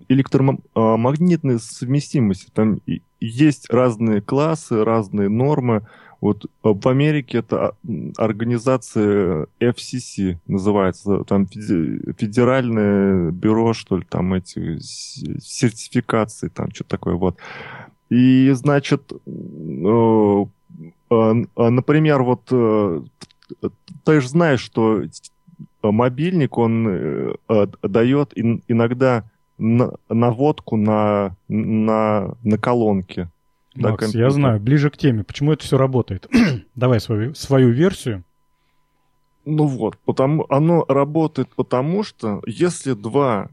электромагнитной 0.09 1.59
совместимости. 1.59 2.49
Там 2.53 2.79
есть 3.27 3.71
разные 3.71 4.21
классы, 4.21 4.83
разные 4.83 5.29
нормы. 5.29 5.87
Вот 6.19 6.45
в 6.61 6.87
Америке 6.87 7.39
это 7.39 7.75
организация 8.17 9.47
FCC 9.59 10.37
называется, 10.47 11.23
там 11.25 11.47
федеральное 11.47 13.31
бюро, 13.31 13.73
что 13.73 13.97
ли, 13.97 14.05
там 14.07 14.33
эти 14.33 14.77
сертификации, 14.79 16.47
там 16.47 16.71
что-то 16.71 16.89
такое, 16.91 17.15
вот. 17.15 17.37
И, 18.09 18.51
значит, 18.51 19.11
э, 19.11 20.45
э, 21.09 21.43
например, 21.57 22.23
вот 22.23 22.41
э, 22.51 23.01
ты 24.05 24.21
же 24.21 24.29
знаешь, 24.29 24.61
что 24.61 25.03
мобильник, 25.81 26.57
он 26.57 27.35
дает 27.81 28.31
иногда 28.35 29.25
наводку 29.57 30.77
на, 30.77 31.35
на, 31.47 32.35
на 32.43 32.57
колонки. 32.57 33.29
Макс, 33.75 34.11
да, 34.11 34.19
я 34.19 34.29
знаю, 34.29 34.59
ближе 34.59 34.89
к 34.89 34.97
теме. 34.97 35.23
Почему 35.23 35.51
это 35.51 35.63
все 35.63 35.77
работает? 35.77 36.27
Давай 36.75 36.99
свою, 36.99 37.33
свою 37.33 37.71
версию. 37.71 38.23
Ну 39.45 39.65
вот, 39.67 39.97
потому, 40.05 40.45
оно 40.49 40.85
работает 40.87 41.49
потому, 41.55 42.03
что 42.03 42.41
если 42.45 42.93
два 42.93 43.49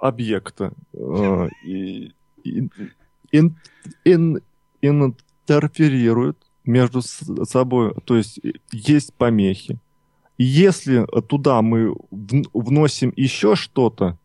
объекта 0.00 0.72
э, 0.92 1.48
и, 1.64 2.12
и, 2.42 2.68
ин, 3.30 3.56
ин, 4.04 4.42
интерферируют 4.80 6.38
между 6.64 7.02
собой, 7.02 7.94
то 8.04 8.16
есть 8.16 8.40
есть 8.72 9.14
помехи, 9.14 9.78
если 10.38 11.06
туда 11.28 11.62
мы 11.62 11.94
вносим 12.52 13.12
еще 13.14 13.54
что-то, 13.54 14.18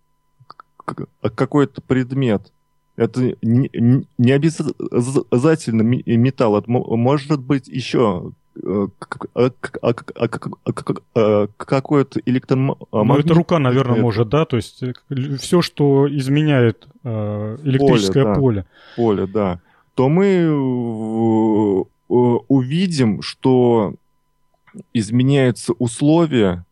какой-то 1.22 1.82
предмет, 1.82 2.52
Это 2.96 3.36
не, 3.42 3.70
не 4.18 4.32
обязательно 4.32 5.82
металл, 5.82 6.58
это 6.58 6.70
может 6.70 7.40
быть 7.42 7.68
еще 7.68 8.32
какой-то 11.58 12.20
электромагнит. 12.26 12.88
Ну, 12.92 13.18
это 13.18 13.34
рука, 13.34 13.60
наверное, 13.60 13.96
это... 13.96 14.02
может, 14.02 14.30
да? 14.30 14.46
То 14.46 14.56
есть 14.58 14.82
э, 14.82 14.94
все, 15.40 15.62
что 15.62 16.08
изменяет 16.10 16.88
э, 17.04 17.58
электрическое 17.64 18.36
поле. 18.36 18.66
Поле, 18.96 19.28
да. 19.28 19.28
поле, 19.28 19.28
да. 19.28 19.62
То 19.96 20.10
мы 20.10 20.26
э, 20.26 21.84
увидим, 22.10 23.22
что 23.22 23.94
изменяются 24.94 25.74
условия 25.74 26.66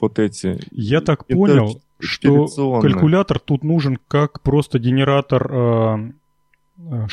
вот 0.00 0.18
эти. 0.18 0.58
Я 0.70 1.00
так 1.00 1.26
понял, 1.26 1.80
что 2.00 2.80
калькулятор 2.80 3.38
тут 3.38 3.64
нужен 3.64 3.98
как 4.08 4.40
просто 4.42 4.78
генератор 4.78 5.50
э, 5.52 7.08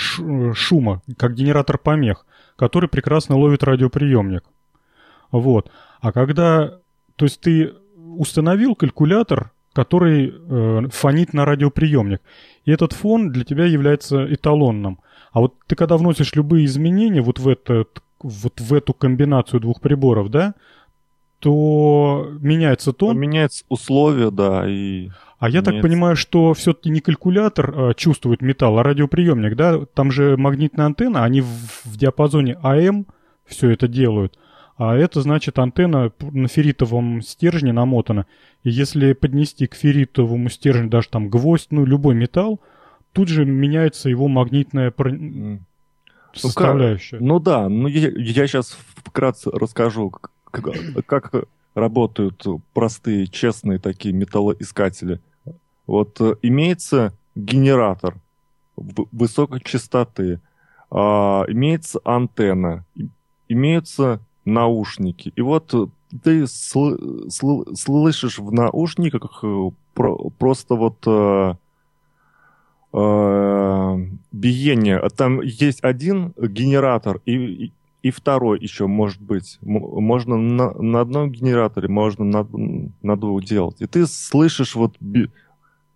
шума, 0.54 1.02
как 1.18 1.34
генератор 1.34 1.78
помех 1.78 2.26
который 2.58 2.90
прекрасно 2.90 3.38
ловит 3.38 3.64
радиоприемник. 3.64 4.44
Вот. 5.32 5.72
А 6.02 6.12
когда... 6.12 6.80
То 7.16 7.26
есть 7.26 7.40
ты 7.40 7.74
установил 7.96 8.76
калькулятор, 8.76 9.52
который 9.74 10.34
э, 10.34 10.88
фонит 10.92 11.34
на 11.34 11.46
радиоприемник. 11.46 12.22
И 12.66 12.72
этот 12.72 12.94
фон 12.94 13.32
для 13.32 13.44
тебя 13.44 13.66
является 13.66 14.32
эталонным. 14.34 15.00
А 15.32 15.40
вот 15.40 15.54
ты 15.68 15.76
когда 15.76 15.98
вносишь 15.98 16.34
любые 16.36 16.66
изменения 16.66 17.22
вот 17.22 17.40
в, 17.40 17.48
этот, 17.48 18.02
вот 18.20 18.60
в 18.60 18.74
эту 18.74 18.94
комбинацию 18.94 19.60
двух 19.60 19.82
приборов, 19.82 20.30
да, 20.30 20.56
то 21.40 22.28
меняется 22.40 22.94
тон. 22.94 23.18
Меняются 23.18 23.64
условия, 23.70 24.32
да, 24.32 24.68
и... 24.68 25.10
А 25.40 25.50
я 25.50 25.62
так 25.62 25.82
понимаю, 25.82 26.16
что 26.16 26.54
все-таки 26.56 26.90
не 26.90 27.00
калькулятор 27.00 27.74
а, 27.76 27.94
чувствует 27.94 28.42
металл, 28.42 28.80
а 28.80 28.84
радиоприемник, 28.84 29.56
да? 29.56 29.86
Там 29.86 30.12
же 30.12 30.36
магнитная 30.36 30.88
антенна, 30.88 31.24
они 31.24 31.42
в, 31.42 31.86
в 31.86 31.96
диапазоне 31.96 32.58
АМ 32.64 33.06
все 33.46 33.70
это 33.70 33.88
делают. 33.88 34.38
А 34.78 34.96
это 34.96 35.22
значит 35.22 35.60
антенна 35.60 36.12
на 36.20 36.48
ферритовом 36.48 37.22
стержне 37.22 37.72
намотана. 37.72 38.26
И 38.64 38.72
если 38.72 39.14
поднести 39.14 39.68
к 39.68 39.76
ферритовому 39.76 40.50
стержню 40.50 40.90
даже 40.90 41.10
там 41.10 41.30
гвоздь, 41.30 41.68
ну 41.72 41.86
любой 41.86 42.16
металл, 42.16 42.60
тут 43.14 43.28
же 43.28 43.46
меняется 43.46 44.10
его 44.10 44.28
магнитная 44.28 44.90
про... 44.90 45.12
составляющая. 46.34 47.20
Ну, 47.20 47.26
ну 47.26 47.40
да, 47.40 47.70
ну 47.70 47.88
я, 47.88 48.10
я 48.10 48.48
сейчас 48.48 48.78
вкратце 49.04 49.52
расскажу, 49.52 50.12
как, 51.06 51.34
работают 51.74 52.44
простые, 52.74 53.28
честные 53.28 53.80
такие 53.80 54.14
металлоискатели. 54.14 55.20
Вот 55.86 56.20
э, 56.20 56.36
имеется 56.42 57.14
генератор 57.36 58.16
высокой 58.76 59.62
частоты, 59.62 60.40
а, 60.90 61.46
имеется 61.48 62.00
антенна, 62.04 62.86
имеются 63.48 64.20
наушники. 64.46 65.34
И 65.36 65.42
вот 65.42 65.74
ты 66.24 66.44
сл- 66.44 67.28
сл- 67.28 67.76
слышишь 67.76 68.40
в 68.40 68.52
наушниках 68.52 69.40
э, 69.44 69.70
про- 69.94 70.30
просто 70.38 70.76
вот 70.76 70.98
э, 71.06 71.56
э, 72.94 73.98
биение. 74.32 75.10
Там 75.16 75.42
есть 75.42 75.84
один 75.84 76.34
генератор, 76.38 77.22
и, 77.26 77.72
и 78.04 78.12
второй 78.12 78.60
еще 78.60 78.88
может 78.88 79.22
быть. 79.22 79.58
Можно 79.62 80.38
на, 80.38 80.72
на 80.74 81.02
одном 81.02 81.32
генераторе, 81.32 81.88
можно 81.88 82.24
на, 82.24 82.48
на 83.02 83.18
двух 83.18 83.44
делать. 83.44 83.82
И 83.82 83.88
ты 83.88 84.06
слышишь 84.06 84.76
вот 84.76 84.96
би, 85.00 85.30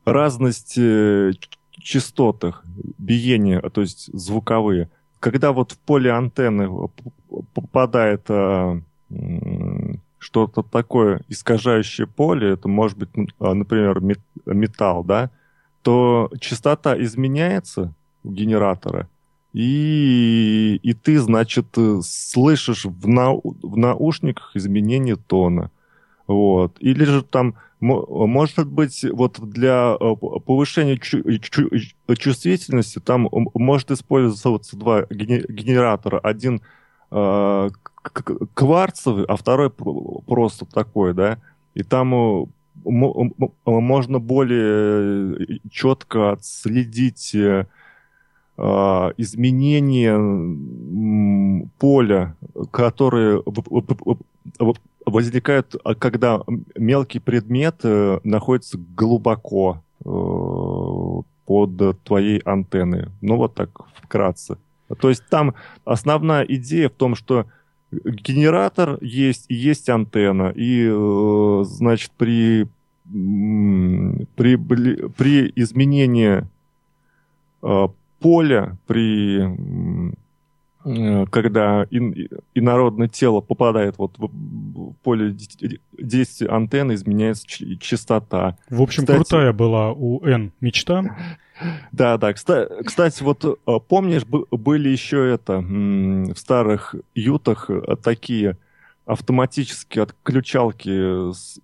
разность 0.05 0.77
э, 0.77 1.31
частотах, 1.71 2.63
биения, 2.97 3.61
то 3.61 3.81
есть 3.81 4.09
звуковые. 4.13 4.89
Когда 5.19 5.51
вот 5.51 5.73
в 5.73 5.77
поле 5.79 6.11
антенны 6.11 6.89
попадает 7.53 8.25
а, 8.29 8.81
что-то 10.17 10.63
такое 10.63 11.21
искажающее 11.29 12.07
поле, 12.07 12.49
это 12.53 12.67
может 12.67 12.97
быть, 12.97 13.09
а, 13.39 13.53
например, 13.53 14.01
металл, 14.45 15.03
да, 15.03 15.29
то 15.83 16.31
частота 16.39 16.99
изменяется 17.01 17.93
у 18.23 18.31
генератора, 18.31 19.07
и, 19.53 20.79
и 20.81 20.93
ты, 20.93 21.19
значит, 21.19 21.77
слышишь 22.03 22.85
в, 22.85 23.07
на, 23.07 23.33
в 23.33 23.77
наушниках 23.77 24.55
изменение 24.55 25.15
тона. 25.15 25.71
Вот. 26.27 26.77
Или 26.79 27.03
же 27.03 27.21
там, 27.21 27.55
может 27.81 28.67
быть, 28.67 29.03
вот 29.11 29.39
для 29.41 29.97
э, 29.99 30.15
повышения 30.45 30.97
чу 30.97 31.23
чу 31.39 31.69
чувствительности 32.15 32.99
там 32.99 33.27
может 33.53 33.91
использоваться 33.91 34.77
два 34.77 35.05
генератора. 35.09 36.19
Один 36.19 36.61
э, 37.09 37.69
кварцевый, 38.53 39.25
а 39.25 39.35
второй 39.35 39.69
просто 39.71 40.65
такой, 40.65 41.13
да. 41.13 41.39
И 41.73 41.83
там 41.83 42.13
э, 42.13 42.45
можно 43.65 44.19
более 44.19 45.59
четко 45.69 46.31
отследить 46.31 47.35
изменение 49.17 50.15
поля, 51.79 52.35
которые 52.69 53.41
возникают, 55.05 55.75
а, 55.83 55.95
когда 55.95 56.41
мелкий 56.75 57.19
предмет 57.19 57.79
э, 57.83 58.19
находится 58.23 58.77
глубоко 58.95 59.81
э, 60.05 61.21
под 61.45 62.03
твоей 62.03 62.39
антенной. 62.39 63.07
Ну, 63.21 63.37
вот 63.37 63.55
так 63.55 63.69
вкратце. 63.95 64.57
То 64.99 65.09
есть 65.09 65.23
там 65.29 65.55
основная 65.85 66.43
идея 66.43 66.89
в 66.89 66.93
том, 66.93 67.15
что 67.15 67.45
генератор 67.91 68.97
есть 69.01 69.45
и 69.49 69.55
есть 69.55 69.89
антенна. 69.89 70.53
И, 70.55 70.87
э, 70.87 71.63
значит, 71.65 72.11
при, 72.17 72.67
при, 74.35 74.55
при 74.55 75.51
изменении 75.55 76.47
поле 78.21 78.77
при 78.87 79.41
э, 80.85 81.25
когда 81.29 81.85
инородное 81.89 83.07
тело 83.07 83.41
попадает 83.41 83.97
вот 83.97 84.17
в 84.17 84.93
поле 85.03 85.35
действия 85.93 86.47
антенны, 86.47 86.93
изменяется 86.93 87.47
частота. 87.79 88.57
В 88.69 88.81
общем, 88.81 89.03
Кстати, 89.03 89.17
крутая 89.17 89.53
была 89.53 89.91
у 89.91 90.23
N 90.23 90.53
мечта. 90.61 91.03
Да, 91.91 92.17
да. 92.17 92.33
Кстати, 92.33 93.21
вот 93.21 93.45
э, 93.45 93.79
помнишь, 93.87 94.25
были 94.25 94.89
еще 94.89 95.29
это 95.31 95.59
в 95.59 96.35
старых 96.35 96.95
ютах 97.13 97.69
э, 97.69 97.97
такие 98.01 98.57
автоматические 99.05 100.05
отключалки 100.05 101.31
с 101.31 101.59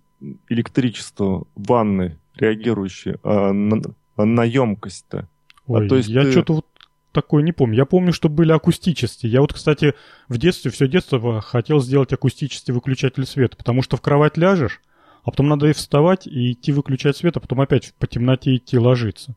электричества 0.48 1.48
ванны, 1.56 2.16
реагирующие 2.36 3.18
на, 3.24 3.82
на 4.16 4.44
емкость-то. 4.44 5.26
А 5.68 5.72
Ой, 5.72 5.86
а, 5.86 5.88
то 5.88 5.96
есть 5.96 6.08
я 6.08 6.22
ты... 6.22 6.32
что-то 6.32 6.54
вот 6.54 6.66
такое 7.12 7.42
не 7.42 7.52
помню. 7.52 7.76
Я 7.76 7.84
помню, 7.84 8.12
что 8.12 8.28
были 8.28 8.52
акустические. 8.52 9.32
Я 9.32 9.40
вот, 9.40 9.52
кстати, 9.52 9.94
в 10.28 10.38
детстве, 10.38 10.70
все 10.70 10.88
детство 10.88 11.40
хотел 11.40 11.80
сделать 11.80 12.12
акустический 12.12 12.72
выключатель 12.72 13.26
света, 13.26 13.56
потому 13.56 13.82
что 13.82 13.96
в 13.96 14.00
кровать 14.00 14.36
ляжешь, 14.36 14.80
а 15.24 15.30
потом 15.30 15.48
надо 15.48 15.68
и 15.68 15.72
вставать, 15.72 16.26
и 16.26 16.52
идти 16.52 16.72
выключать 16.72 17.16
свет, 17.16 17.36
а 17.36 17.40
потом 17.40 17.60
опять 17.60 17.92
по 17.98 18.06
темноте 18.06 18.56
идти 18.56 18.78
ложиться. 18.78 19.34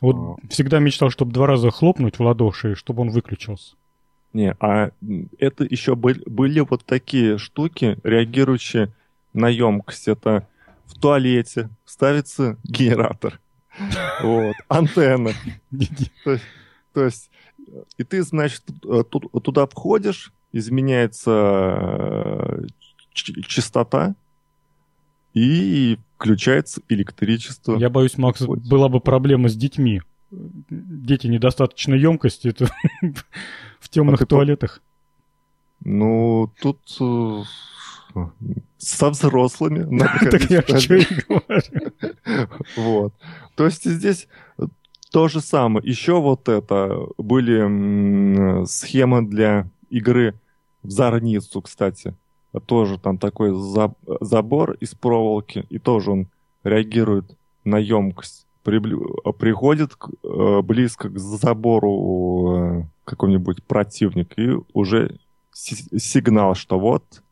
Вот 0.00 0.16
а... 0.16 0.48
всегда 0.48 0.78
мечтал, 0.78 1.10
чтобы 1.10 1.32
два 1.32 1.46
раза 1.46 1.70
хлопнуть 1.70 2.18
в 2.18 2.22
ладоши, 2.22 2.74
чтобы 2.74 3.02
он 3.02 3.10
выключился. 3.10 3.74
Не, 4.32 4.54
а 4.60 4.90
это 5.38 5.64
еще 5.64 5.96
были, 5.96 6.22
были 6.26 6.60
вот 6.60 6.84
такие 6.84 7.38
штуки, 7.38 7.98
реагирующие 8.04 8.92
на 9.32 9.48
емкость. 9.48 10.06
Это 10.06 10.46
в 10.84 10.98
туалете 11.00 11.70
ставится 11.86 12.56
генератор 12.64 13.40
вот, 14.22 14.54
антенна. 14.68 15.32
То 16.92 17.04
есть, 17.04 17.30
и 17.96 18.04
ты, 18.04 18.22
значит, 18.22 18.62
туда 19.42 19.66
входишь, 19.66 20.32
изменяется 20.52 21.30
э, 21.30 22.62
частота, 23.12 24.14
и 25.34 25.98
включается 26.16 26.80
электричество. 26.88 27.76
Я 27.76 27.90
боюсь, 27.90 28.18
Макс, 28.18 28.42
была 28.42 28.88
бы 28.88 29.00
проблема 29.00 29.48
с 29.48 29.54
детьми. 29.54 30.02
Дети 30.30 31.26
недостаточно 31.26 31.94
емкости 31.94 32.54
в 33.80 33.88
темных 33.88 34.22
а 34.22 34.26
туалетах. 34.26 34.82
Ну, 35.84 36.52
тут 36.60 36.80
э, 38.24 38.54
со 38.78 39.10
взрослыми. 39.10 39.86
Так 40.30 40.50
я 40.50 40.60
и 40.60 41.06
говорю. 41.28 42.48
Вот. 42.76 43.14
То 43.54 43.64
есть 43.64 43.84
здесь 43.84 44.28
то 45.10 45.28
же 45.28 45.40
самое. 45.40 45.88
Еще 45.88 46.20
вот 46.20 46.48
это 46.48 47.06
были 47.16 48.64
схемы 48.66 49.26
для 49.26 49.68
игры 49.90 50.34
в 50.82 50.90
Зарницу, 50.90 51.62
кстати. 51.62 52.14
Тоже 52.66 52.98
там 52.98 53.18
такой 53.18 53.52
забор 54.20 54.72
из 54.80 54.94
проволоки, 54.94 55.66
и 55.70 55.78
тоже 55.78 56.10
он 56.10 56.28
реагирует 56.64 57.36
на 57.64 57.78
емкость. 57.78 58.46
при, 58.62 58.80
приходит 59.38 59.92
э, 60.24 60.60
близко 60.62 61.08
к 61.08 61.18
забору 61.18 62.56
э, 62.56 62.84
какой-нибудь 63.04 63.62
противник, 63.64 64.38
и 64.38 64.56
уже 64.72 65.18
сигнал, 65.52 66.54
что 66.54 66.78
вот 66.78 67.22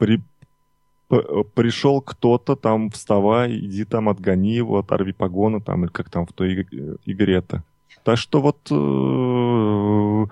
при, 0.00 0.22
пришел 1.54 2.00
кто-то 2.00 2.56
там, 2.56 2.90
вставай, 2.90 3.54
иди 3.58 3.84
там, 3.84 4.08
отгони 4.08 4.54
его, 4.54 4.78
оторви 4.78 5.12
погоны 5.12 5.60
там, 5.60 5.84
или 5.84 5.90
как 5.92 6.08
там 6.08 6.26
в 6.26 6.32
той 6.32 6.66
игре-то. 7.04 7.62
Так 8.02 8.16
что 8.16 8.40
вот 8.40 8.56
э, 8.70 10.26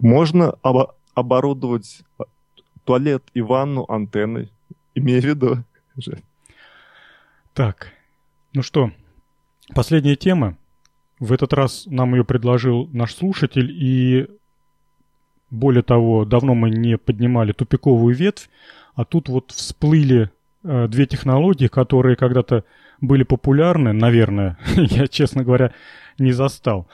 можно 0.00 0.54
об, 0.62 0.92
оборудовать 1.14 2.02
туалет 2.84 3.22
и 3.34 3.42
ванну 3.42 3.84
антенной, 3.88 4.50
имея 4.94 5.20
в 5.20 5.24
виду. 5.24 5.64
Так, 7.52 7.92
ну 8.52 8.62
что, 8.62 8.90
последняя 9.76 10.16
тема. 10.16 10.56
В 11.20 11.32
этот 11.32 11.52
раз 11.52 11.86
нам 11.86 12.16
ее 12.16 12.24
предложил 12.24 12.88
наш 12.92 13.14
слушатель, 13.14 13.70
и 13.70 14.26
более 15.50 15.84
того, 15.84 16.24
давно 16.24 16.54
мы 16.54 16.70
не 16.70 16.98
поднимали 16.98 17.52
тупиковую 17.52 18.16
ветвь, 18.16 18.50
а 18.94 19.04
тут 19.04 19.28
вот 19.28 19.50
всплыли 19.50 20.30
э, 20.62 20.88
две 20.88 21.06
технологии, 21.06 21.66
которые 21.66 22.16
когда-то 22.16 22.64
были 23.00 23.22
популярны, 23.22 23.92
наверное, 23.92 24.58
я, 24.76 25.06
честно 25.06 25.44
говоря, 25.44 25.72
не 26.18 26.32
застал. 26.32 26.88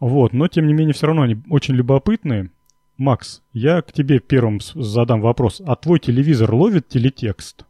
Вот, 0.00 0.32
но 0.32 0.48
тем 0.48 0.66
не 0.66 0.72
менее 0.72 0.94
все 0.94 1.06
равно 1.06 1.22
они 1.22 1.42
очень 1.50 1.74
любопытные. 1.74 2.50
Макс, 2.96 3.42
я 3.52 3.82
к 3.82 3.92
тебе 3.92 4.18
первым 4.18 4.60
задам 4.60 5.20
вопрос. 5.20 5.62
А 5.64 5.76
твой 5.76 6.00
телевизор 6.00 6.52
ловит 6.52 6.88
телетекст? 6.88 7.64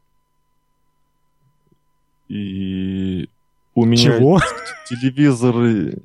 И 2.28 3.28
у 3.74 3.84
меня 3.84 4.16
Чего? 4.16 4.40
телевизор 4.88 6.00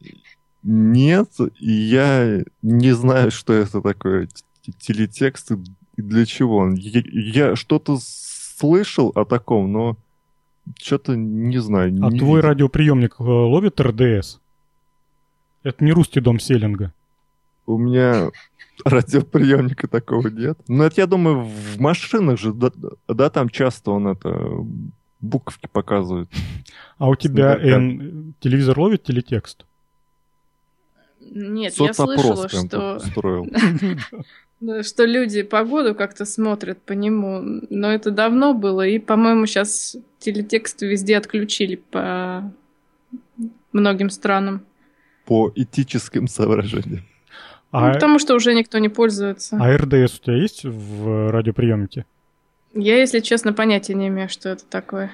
нет, 0.64 1.30
и 1.60 1.72
я 1.72 2.44
не 2.62 2.92
знаю, 2.94 3.32
что 3.32 3.54
это 3.54 3.82
такое 3.82 4.30
телетекст 4.80 5.52
и 5.52 5.58
для 5.98 6.26
чего 6.26 6.58
он. 6.58 6.76
Я, 6.76 7.02
я 7.06 7.56
что-то 7.56 7.98
слышал 8.02 9.12
о 9.16 9.26
таком, 9.26 9.72
но 9.72 9.98
что-то 10.82 11.16
не 11.16 11.58
знаю. 11.60 11.90
А 12.02 12.12
не 12.12 12.20
твой 12.20 12.38
видел. 12.38 12.50
радиоприемник 12.50 13.16
э, 13.20 13.24
ловит 13.24 13.80
РДС? 13.80 14.40
Это 15.64 15.84
не 15.84 15.92
русский 15.92 16.20
дом 16.20 16.40
селлинга. 16.40 16.94
У 17.66 17.78
меня 17.78 18.32
радиоприемника 18.84 19.88
такого 19.88 20.28
нет. 20.28 20.60
Но 20.68 20.84
это, 20.86 21.02
я 21.02 21.08
думаю, 21.08 21.42
в 21.42 21.80
машинах 21.80 22.40
же, 22.40 22.54
да, 22.54 22.72
да 23.08 23.30
там 23.30 23.50
часто 23.50 23.92
он 23.92 24.08
это 24.08 24.50
буковки 25.22 25.68
показывает. 25.72 26.30
А 26.98 27.08
у 27.08 27.16
тебя 27.16 27.56
Н, 27.58 28.34
телевизор 28.40 28.78
ловит 28.80 29.04
телетекст? 29.04 29.66
Нет, 31.34 31.74
я 31.80 31.94
слышала, 31.94 32.48
что... 32.48 33.00
Строил. 33.00 33.48
что 34.84 35.06
люди 35.06 35.42
погоду 35.42 35.96
как-то 35.96 36.26
смотрят 36.26 36.82
по 36.82 36.94
нему, 36.94 37.42
но 37.70 37.92
это 37.92 38.12
давно 38.12 38.54
было, 38.54 38.86
и, 38.86 39.00
по-моему, 39.00 39.46
сейчас 39.46 39.98
телетекст 40.20 40.82
везде 40.84 41.18
отключили 41.18 41.76
по 41.76 42.54
многим 43.72 44.10
странам. 44.10 44.64
По 45.26 45.52
этическим 45.56 46.28
соображениям. 46.28 47.04
А... 47.72 47.88
Ну, 47.88 47.94
потому 47.94 48.20
что 48.20 48.36
уже 48.36 48.54
никто 48.54 48.78
не 48.78 48.90
пользуется. 48.90 49.58
А 49.60 49.76
РДС 49.76 50.20
у 50.20 50.24
тебя 50.24 50.36
есть 50.36 50.64
в 50.64 51.32
радиоприемнике? 51.32 52.06
Я, 52.76 53.00
если 53.00 53.20
честно, 53.20 53.54
понятия 53.54 53.96
не 53.96 54.10
имею, 54.10 54.30
что 54.30 54.50
это 54.50 54.66
такое. 54.66 55.12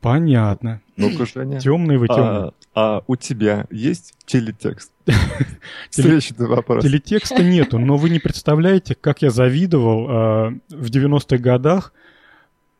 Понятно. 0.00 0.80
Женя. 0.96 1.60
Темный 1.60 1.98
вы 1.98 2.08
темный. 2.08 2.22
А, 2.22 2.52
а 2.74 3.04
у 3.06 3.16
тебя 3.16 3.66
есть 3.70 4.14
телетекст? 4.24 4.92
Встречный 5.90 6.46
вопрос. 6.46 6.82
Телетекста 6.82 7.42
нету, 7.42 7.78
но 7.78 7.96
вы 7.96 8.10
не 8.10 8.18
представляете, 8.18 8.94
как 8.94 9.22
я 9.22 9.30
завидовал 9.30 10.08
э, 10.08 10.58
в 10.70 10.86
90-х 10.86 11.38
годах 11.38 11.92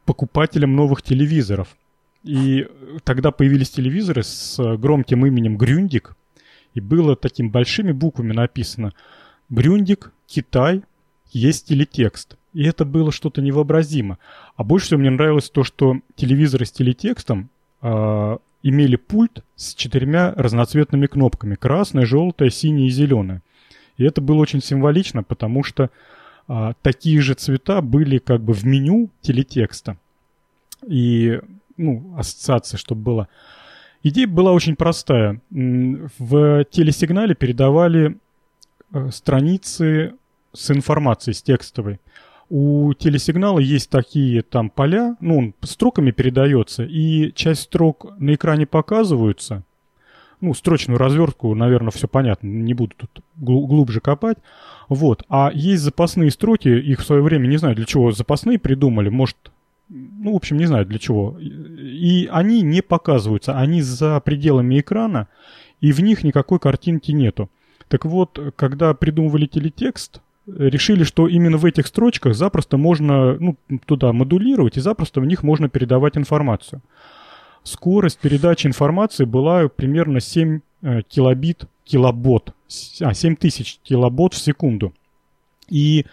покупателям 0.06 0.74
новых 0.74 1.02
телевизоров. 1.02 1.68
И 2.22 2.66
тогда 3.04 3.30
появились 3.30 3.70
телевизоры 3.70 4.22
с 4.22 4.58
громким 4.76 5.24
именем 5.24 5.56
Грюндик, 5.56 6.16
и 6.74 6.80
было 6.80 7.16
такими 7.16 7.48
большими 7.48 7.92
буквами 7.92 8.32
написано 8.32 8.92
«Грюндик, 9.48 10.12
Китай, 10.26 10.82
есть 11.32 11.68
телетекст». 11.68 12.36
И 12.52 12.64
это 12.64 12.84
было 12.84 13.12
что-то 13.12 13.42
невообразимо. 13.42 14.18
А 14.56 14.64
больше 14.64 14.86
всего 14.86 15.00
мне 15.00 15.10
нравилось 15.10 15.50
то, 15.50 15.62
что 15.62 16.00
телевизоры 16.16 16.66
с 16.66 16.72
телетекстом 16.72 17.48
э, 17.80 18.38
имели 18.62 18.96
пульт 18.96 19.44
с 19.54 19.74
четырьмя 19.74 20.32
разноцветными 20.36 21.06
кнопками. 21.06 21.54
Красная, 21.54 22.06
желтая, 22.06 22.50
синяя 22.50 22.88
и 22.88 22.90
зеленая. 22.90 23.42
И 23.96 24.04
это 24.04 24.20
было 24.20 24.38
очень 24.38 24.62
символично, 24.62 25.22
потому 25.22 25.62
что 25.62 25.90
э, 26.48 26.72
такие 26.82 27.20
же 27.20 27.34
цвета 27.34 27.82
были 27.82 28.18
как 28.18 28.40
бы 28.42 28.52
в 28.52 28.64
меню 28.64 29.10
телетекста. 29.20 29.96
И, 30.86 31.40
ну, 31.76 32.14
ассоциация, 32.16 32.78
чтобы 32.78 33.02
была. 33.02 33.28
Идея 34.02 34.26
была 34.26 34.52
очень 34.52 34.76
простая. 34.76 35.40
В 35.50 36.64
телесигнале 36.64 37.34
передавали 37.34 38.16
э, 38.92 39.10
страницы 39.12 40.14
с 40.52 40.70
информацией, 40.70 41.34
с 41.34 41.42
текстовой 41.42 42.00
у 42.50 42.92
телесигнала 42.94 43.60
есть 43.60 43.88
такие 43.90 44.42
там 44.42 44.70
поля, 44.70 45.16
ну, 45.20 45.38
он 45.38 45.54
строками 45.62 46.10
передается, 46.10 46.84
и 46.84 47.32
часть 47.32 47.62
строк 47.62 48.12
на 48.18 48.34
экране 48.34 48.66
показываются. 48.66 49.62
Ну, 50.40 50.52
строчную 50.54 50.98
развертку, 50.98 51.54
наверное, 51.54 51.90
все 51.90 52.08
понятно, 52.08 52.48
не 52.48 52.74
буду 52.74 52.94
тут 52.96 53.22
глубже 53.36 54.00
копать. 54.00 54.38
Вот. 54.88 55.22
А 55.28 55.52
есть 55.54 55.82
запасные 55.82 56.30
строки, 56.30 56.68
их 56.68 57.00
в 57.00 57.04
свое 57.04 57.22
время, 57.22 57.46
не 57.46 57.58
знаю, 57.58 57.76
для 57.76 57.84
чего 57.84 58.10
запасные 58.10 58.58
придумали, 58.58 59.10
может, 59.10 59.36
ну, 59.88 60.32
в 60.32 60.36
общем, 60.36 60.56
не 60.56 60.66
знаю 60.66 60.86
для 60.86 60.98
чего. 60.98 61.38
И 61.38 62.28
они 62.32 62.62
не 62.62 62.80
показываются, 62.80 63.56
они 63.58 63.82
за 63.82 64.18
пределами 64.20 64.80
экрана, 64.80 65.28
и 65.80 65.92
в 65.92 66.00
них 66.00 66.24
никакой 66.24 66.58
картинки 66.58 67.12
нету. 67.12 67.48
Так 67.88 68.04
вот, 68.06 68.38
когда 68.56 68.94
придумывали 68.94 69.46
телетекст, 69.46 70.20
решили, 70.58 71.04
что 71.04 71.28
именно 71.28 71.56
в 71.56 71.64
этих 71.64 71.86
строчках 71.86 72.34
запросто 72.34 72.76
можно 72.76 73.36
ну, 73.38 73.56
туда 73.86 74.12
модулировать, 74.12 74.76
и 74.76 74.80
запросто 74.80 75.20
в 75.20 75.26
них 75.26 75.42
можно 75.42 75.68
передавать 75.68 76.16
информацию. 76.16 76.82
Скорость 77.62 78.18
передачи 78.18 78.66
информации 78.66 79.24
была 79.24 79.68
примерно 79.68 80.20
7 80.20 80.60
э, 80.82 81.02
килобит, 81.02 81.64
килобот, 81.84 82.54
а, 83.02 83.14
7000 83.14 83.80
килобот 83.82 84.34
в 84.34 84.38
секунду. 84.38 84.94
И 85.68 86.06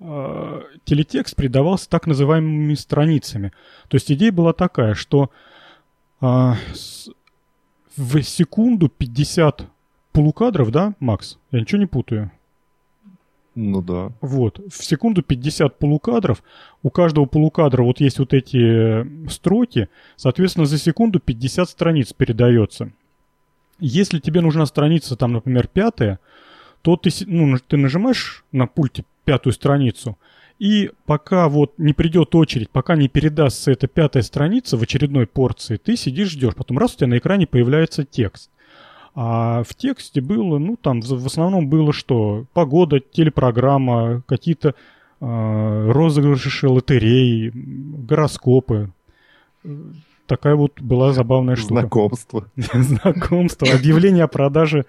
э, 0.00 0.62
телетекст 0.84 1.34
передавался 1.34 1.88
так 1.88 2.06
называемыми 2.06 2.74
страницами. 2.74 3.52
То 3.88 3.96
есть 3.96 4.10
идея 4.12 4.32
была 4.32 4.52
такая, 4.52 4.94
что 4.94 5.30
э, 6.20 6.52
с, 6.74 7.10
в 7.96 8.22
секунду 8.22 8.88
50 8.88 9.66
полукадров, 10.12 10.70
да, 10.70 10.94
Макс? 11.00 11.38
Я 11.50 11.60
ничего 11.60 11.80
не 11.80 11.86
путаю. 11.86 12.30
Ну 13.54 13.82
да. 13.82 14.12
Вот. 14.20 14.60
В 14.72 14.84
секунду 14.84 15.22
50 15.22 15.78
полукадров. 15.78 16.42
У 16.82 16.90
каждого 16.90 17.26
полукадра 17.26 17.82
вот 17.82 18.00
есть 18.00 18.18
вот 18.18 18.34
эти 18.34 19.02
э, 19.02 19.28
строки. 19.28 19.88
Соответственно, 20.16 20.66
за 20.66 20.78
секунду 20.78 21.20
50 21.20 21.68
страниц 21.68 22.12
передается. 22.12 22.90
Если 23.78 24.18
тебе 24.18 24.40
нужна 24.40 24.66
страница, 24.66 25.16
там, 25.16 25.32
например, 25.32 25.68
пятая, 25.68 26.18
то 26.82 26.96
ты, 26.96 27.10
ну, 27.26 27.56
ты 27.58 27.76
нажимаешь 27.76 28.44
на 28.52 28.66
пульте 28.66 29.04
пятую 29.24 29.52
страницу, 29.52 30.18
и 30.58 30.90
пока 31.06 31.48
вот 31.48 31.74
не 31.78 31.92
придет 31.92 32.34
очередь, 32.34 32.70
пока 32.70 32.94
не 32.94 33.08
передастся 33.08 33.72
эта 33.72 33.88
пятая 33.88 34.22
страница 34.22 34.76
в 34.76 34.82
очередной 34.82 35.26
порции, 35.26 35.76
ты 35.76 35.96
сидишь, 35.96 36.30
ждешь. 36.30 36.54
Потом 36.54 36.78
раз 36.78 36.94
у 36.94 36.98
тебя 36.98 37.08
на 37.08 37.18
экране 37.18 37.46
появляется 37.46 38.04
текст. 38.04 38.50
А 39.14 39.62
в 39.62 39.74
тексте 39.74 40.20
было, 40.20 40.58
ну, 40.58 40.76
там 40.76 41.00
в 41.00 41.26
основном 41.26 41.68
было 41.68 41.92
что? 41.92 42.46
Погода, 42.52 42.98
телепрограмма, 42.98 44.22
какие-то 44.26 44.74
э, 45.20 45.90
розыгрыши 45.92 46.68
лотереи, 46.68 47.52
гороскопы. 47.54 48.90
Такая 50.26 50.56
вот 50.56 50.80
была 50.80 51.12
забавная 51.12 51.54
штука. 51.54 51.82
Знакомство. 51.82 52.46
Знакомство, 52.56 53.68
объявление 53.72 54.24
о 54.24 54.28
продаже. 54.28 54.84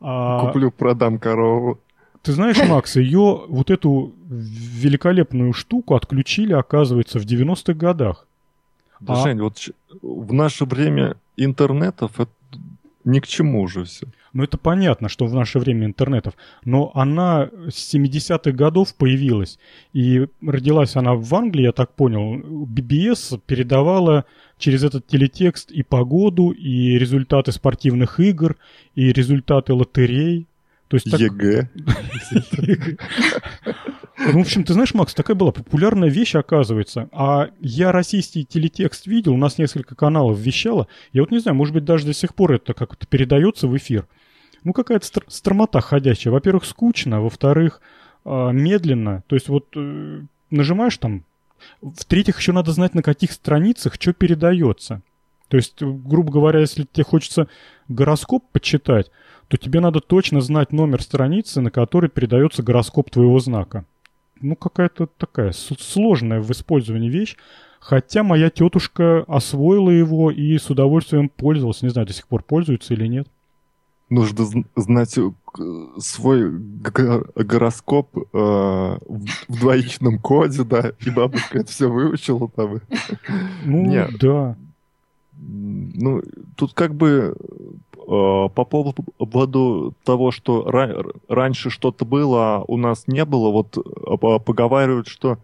А, 0.00 0.46
Куплю, 0.46 0.70
продам 0.70 1.18
корову. 1.18 1.78
Ты 2.22 2.32
знаешь, 2.32 2.58
Макс, 2.68 2.96
ее, 2.96 3.44
вот 3.48 3.70
эту 3.70 4.12
великолепную 4.28 5.54
штуку 5.54 5.94
отключили, 5.94 6.52
оказывается, 6.52 7.18
в 7.18 7.24
90-х 7.24 7.72
годах. 7.72 8.26
Да, 9.00 9.14
а... 9.14 9.16
Жень, 9.16 9.40
вот 9.40 9.56
в 10.02 10.32
наше 10.34 10.66
время 10.66 11.16
интернетов 11.38 12.20
это 12.20 12.30
ни 13.10 13.20
к 13.20 13.26
чему 13.26 13.62
уже 13.62 13.84
все. 13.84 14.06
Ну, 14.32 14.44
это 14.44 14.58
понятно, 14.58 15.08
что 15.08 15.26
в 15.26 15.34
наше 15.34 15.58
время 15.58 15.86
интернетов. 15.86 16.34
Но 16.64 16.92
она 16.94 17.50
с 17.68 17.94
70-х 17.94 18.52
годов 18.52 18.94
появилась. 18.94 19.58
И 19.92 20.26
родилась 20.40 20.96
она 20.96 21.14
в 21.14 21.34
Англии, 21.34 21.64
я 21.64 21.72
так 21.72 21.94
понял. 21.94 22.38
BBC 22.66 23.40
передавала 23.46 24.24
через 24.58 24.84
этот 24.84 25.06
телетекст 25.06 25.70
и 25.70 25.82
погоду, 25.82 26.50
и 26.50 26.98
результаты 26.98 27.52
спортивных 27.52 28.20
игр, 28.20 28.56
и 28.94 29.12
результаты 29.12 29.74
лотерей. 29.74 30.46
То 30.88 30.96
есть 30.96 31.10
так... 31.10 31.20
ЕГЭ. 31.20 31.68
Ну, 34.20 34.32
в 34.32 34.42
общем, 34.42 34.64
ты 34.64 34.74
знаешь, 34.74 34.92
Макс, 34.92 35.14
такая 35.14 35.34
была 35.34 35.50
популярная 35.50 36.10
вещь, 36.10 36.34
оказывается. 36.34 37.08
А 37.12 37.48
я 37.58 37.90
российский 37.90 38.44
телетекст 38.44 39.06
видел, 39.06 39.32
у 39.32 39.38
нас 39.38 39.56
несколько 39.56 39.94
каналов 39.94 40.38
вещало. 40.38 40.88
Я 41.12 41.22
вот 41.22 41.30
не 41.30 41.38
знаю, 41.38 41.56
может 41.56 41.72
быть, 41.72 41.84
даже 41.84 42.04
до 42.04 42.12
сих 42.12 42.34
пор 42.34 42.52
это 42.52 42.74
как-то 42.74 43.06
передается 43.06 43.66
в 43.66 43.76
эфир. 43.76 44.06
Ну, 44.62 44.74
какая-то 44.74 45.06
стр- 45.06 45.24
стромота 45.28 45.80
ходячая. 45.80 46.32
Во-первых, 46.32 46.66
скучно, 46.66 47.22
во-вторых, 47.22 47.80
э, 48.26 48.50
медленно. 48.52 49.24
То 49.26 49.36
есть 49.36 49.48
вот 49.48 49.68
э, 49.74 50.20
нажимаешь 50.50 50.98
там, 50.98 51.24
в-третьих, 51.80 52.38
еще 52.38 52.52
надо 52.52 52.72
знать, 52.72 52.94
на 52.94 53.02
каких 53.02 53.32
страницах 53.32 53.94
что 53.98 54.12
передается. 54.12 55.00
То 55.48 55.56
есть, 55.56 55.82
грубо 55.82 56.30
говоря, 56.30 56.60
если 56.60 56.86
тебе 56.90 57.04
хочется 57.04 57.48
гороскоп 57.88 58.44
почитать, 58.52 59.10
то 59.48 59.56
тебе 59.56 59.80
надо 59.80 60.00
точно 60.00 60.40
знать 60.40 60.72
номер 60.72 61.02
страницы, 61.02 61.60
на 61.60 61.70
которой 61.70 62.08
передается 62.08 62.62
гороскоп 62.62 63.10
твоего 63.10 63.38
знака. 63.40 63.84
Ну, 64.40 64.56
какая-то 64.56 65.06
такая 65.06 65.52
сложная 65.52 66.40
в 66.40 66.50
использовании 66.50 67.08
вещь. 67.08 67.36
Хотя 67.78 68.22
моя 68.22 68.50
тетушка 68.50 69.24
освоила 69.26 69.90
его 69.90 70.30
и 70.30 70.58
с 70.58 70.68
удовольствием 70.68 71.28
пользовалась. 71.28 71.82
Не 71.82 71.88
знаю, 71.88 72.06
до 72.06 72.12
сих 72.12 72.28
пор 72.28 72.42
пользуется 72.42 72.94
или 72.94 73.06
нет 73.06 73.28
нужно 74.10 74.64
знать 74.76 75.16
э, 75.16 75.30
свой 75.98 76.50
гороскоп 76.50 78.16
э, 78.16 78.22
в 78.32 79.28
двоичном 79.48 80.18
коде, 80.18 80.64
да, 80.64 80.92
и 80.98 81.10
бабушка 81.10 81.60
это 81.60 81.70
все 81.70 81.88
выучила 81.88 82.48
там. 82.48 82.80
Ну, 83.64 83.86
Нет. 83.86 84.10
да. 84.20 84.56
Ну, 85.42 86.22
тут 86.56 86.74
как 86.74 86.94
бы 86.94 87.34
э, 87.34 88.48
по 88.54 88.64
поводу 88.64 89.94
того, 90.04 90.30
что 90.30 90.68
ра- 90.68 91.18
раньше 91.28 91.70
что-то 91.70 92.04
было, 92.04 92.56
а 92.56 92.64
у 92.66 92.76
нас 92.76 93.04
не 93.06 93.24
было, 93.24 93.50
вот 93.50 93.78
э, 93.78 94.38
поговаривают, 94.38 95.08
что 95.08 95.38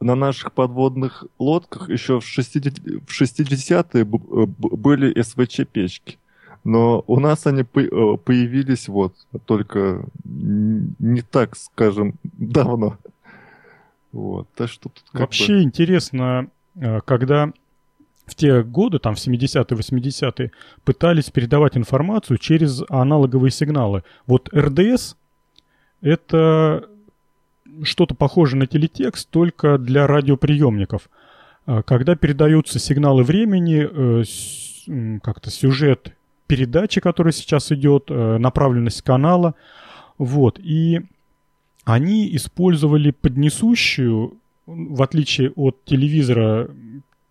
на 0.00 0.14
наших 0.14 0.52
подводных 0.52 1.24
лодках 1.38 1.88
еще 1.88 2.20
в 2.20 2.24
60-е 2.24 4.04
были 4.04 5.22
СВЧ-печки. 5.22 6.18
Но 6.64 7.04
у 7.06 7.20
нас 7.20 7.46
они 7.46 7.62
э, 7.62 7.64
появились 7.64 8.88
вот 8.88 9.14
только 9.44 10.04
не 10.24 11.22
так, 11.22 11.56
скажем, 11.56 12.14
давно. 12.24 12.98
Вот. 14.10 14.48
Так 14.56 14.68
что 14.68 14.88
тут 14.88 15.04
Вообще 15.12 15.54
бы... 15.54 15.62
интересно, 15.62 16.48
э, 16.74 17.00
когда 17.02 17.52
в 18.26 18.34
те 18.34 18.62
годы, 18.62 18.98
там 18.98 19.14
в 19.14 19.18
70-е, 19.18 19.64
80-е, 19.78 20.50
пытались 20.84 21.30
передавать 21.30 21.76
информацию 21.76 22.38
через 22.38 22.82
аналоговые 22.88 23.50
сигналы. 23.50 24.02
Вот 24.26 24.48
РДС— 24.54 25.16
это 26.00 26.88
что-то 27.82 28.14
похожее 28.14 28.60
на 28.60 28.66
телетекст, 28.66 29.30
только 29.30 29.78
для 29.78 30.06
радиоприемников. 30.06 31.08
Э, 31.66 31.82
когда 31.84 32.16
передаются 32.16 32.78
сигналы 32.78 33.22
времени, 33.22 33.88
как-то 35.20 35.50
сюжет 35.50 36.12
передачи, 36.46 37.00
которая 37.00 37.32
сейчас 37.32 37.72
идет, 37.72 38.04
э, 38.08 38.38
направленность 38.38 39.02
канала. 39.02 39.54
Вот. 40.18 40.58
И 40.60 41.02
они 41.84 42.34
использовали 42.36 43.10
поднесущую, 43.10 44.38
в 44.66 45.02
отличие 45.02 45.50
от 45.50 45.84
телевизора, 45.84 46.70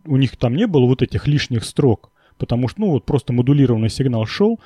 у 0.06 0.18
них 0.18 0.38
там 0.38 0.56
не 0.56 0.68
было 0.68 0.86
вот 0.86 1.02
этих 1.02 1.28
лишних 1.28 1.64
строк, 1.64 2.12
потому 2.38 2.68
что, 2.68 2.82
ну, 2.82 2.92
вот 2.92 3.06
просто 3.06 3.34
модулированный 3.34 3.90
сигнал 3.90 4.26
шел, 4.26 4.60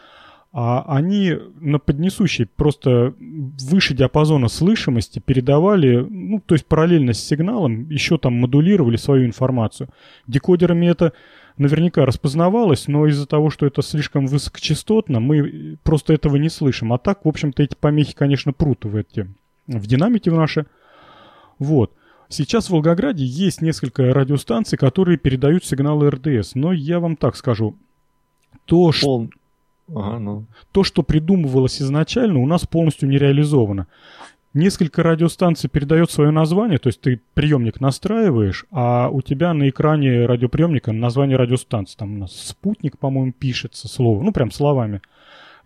а 0.52 0.84
они 0.88 1.38
на 1.60 1.78
поднесущей 1.78 2.48
просто 2.48 3.14
выше 3.20 3.94
диапазона 3.94 4.48
слышимости 4.48 5.20
передавали, 5.20 5.98
ну, 6.10 6.42
то 6.44 6.56
есть 6.56 6.66
параллельно 6.66 7.14
с 7.14 7.20
сигналом, 7.20 7.88
еще 7.90 8.18
там 8.18 8.34
модулировали 8.34 8.96
свою 8.96 9.28
информацию. 9.28 9.90
Декодерами 10.26 10.88
это 10.88 11.14
наверняка 11.58 12.04
распознавалось, 12.06 12.88
но 12.88 13.06
из-за 13.06 13.28
того, 13.28 13.52
что 13.52 13.68
это 13.68 13.84
слишком 13.84 14.26
высокочастотно, 14.26 15.20
мы 15.20 15.78
просто 15.84 16.14
этого 16.14 16.38
не 16.38 16.50
слышим. 16.50 16.94
А 16.94 16.98
так, 16.98 17.26
в 17.26 17.28
общем-то, 17.28 17.62
эти 17.62 17.76
помехи, 17.76 18.16
конечно, 18.16 18.52
прут 18.52 18.86
в 18.86 18.96
эти, 18.96 19.32
в 19.68 19.86
динамике 19.86 20.32
в 20.32 20.36
наши. 20.36 20.66
Вот. 21.60 21.94
Сейчас 22.30 22.68
в 22.68 22.70
Волгограде 22.72 23.26
есть 23.26 23.62
несколько 23.62 24.14
радиостанций, 24.14 24.78
которые 24.78 25.18
передают 25.18 25.66
сигналы 25.66 26.10
РДС, 26.10 26.56
но 26.56 26.72
я 26.72 27.00
вам 27.00 27.16
так 27.16 27.36
скажу, 27.36 27.76
то, 28.66 28.92
что... 28.92 29.28
Ага, 29.88 30.20
ну. 30.20 30.46
То, 30.72 30.84
что 30.84 31.02
придумывалось 31.02 31.82
изначально, 31.82 32.40
у 32.40 32.46
нас 32.46 32.66
полностью 32.68 33.10
не 33.10 33.18
реализовано 33.18 33.88
несколько 34.54 35.04
радиостанций 35.04 35.70
передает 35.70 36.12
свое 36.12 36.32
название, 36.32 36.80
то 36.80 36.88
есть 36.88 37.02
ты 37.02 37.22
приемник 37.34 37.80
настраиваешь, 37.82 38.66
а 38.72 39.10
у 39.10 39.22
тебя 39.22 39.54
на 39.54 39.70
экране 39.70 40.26
радиоприемника 40.26 40.92
название 40.92 41.38
радиостанции. 41.38 41.98
Там 41.98 42.16
у 42.16 42.18
нас 42.20 42.34
спутник, 42.34 42.98
по-моему, 42.98 43.32
пишется 43.32 43.88
слово, 43.88 44.24
ну 44.24 44.32
прям 44.32 44.52
словами. 44.52 45.02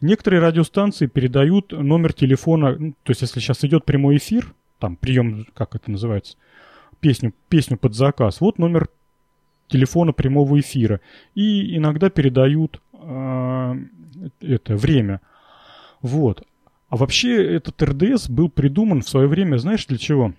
Некоторые 0.01 0.41
радиостанции 0.41 1.07
передают 1.07 1.71
номер 1.71 2.11
телефона, 2.11 2.75
ну, 2.77 2.91
то 3.03 3.11
есть 3.11 3.21
если 3.21 3.39
сейчас 3.39 3.63
идет 3.63 3.85
прямой 3.85 4.17
эфир, 4.17 4.53
там 4.83 4.97
прием, 4.97 5.47
как 5.53 5.75
это 5.75 5.89
называется, 5.89 6.35
песню, 6.99 7.33
песню 7.47 7.77
под 7.77 7.95
заказ, 7.95 8.41
вот 8.41 8.59
номер 8.59 8.89
телефона 9.69 10.11
прямого 10.11 10.59
эфира. 10.59 10.99
И 11.35 11.77
иногда 11.77 12.09
передают 12.09 12.81
э, 12.91 13.75
это 14.41 14.75
время. 14.75 15.21
Вот. 16.01 16.43
А 16.89 16.97
вообще 16.97 17.55
этот 17.55 17.81
РДС 17.81 18.27
был 18.27 18.49
придуман 18.49 19.03
в 19.03 19.07
свое 19.07 19.29
время, 19.29 19.55
знаешь, 19.55 19.85
для 19.85 19.97
чего? 19.97 20.33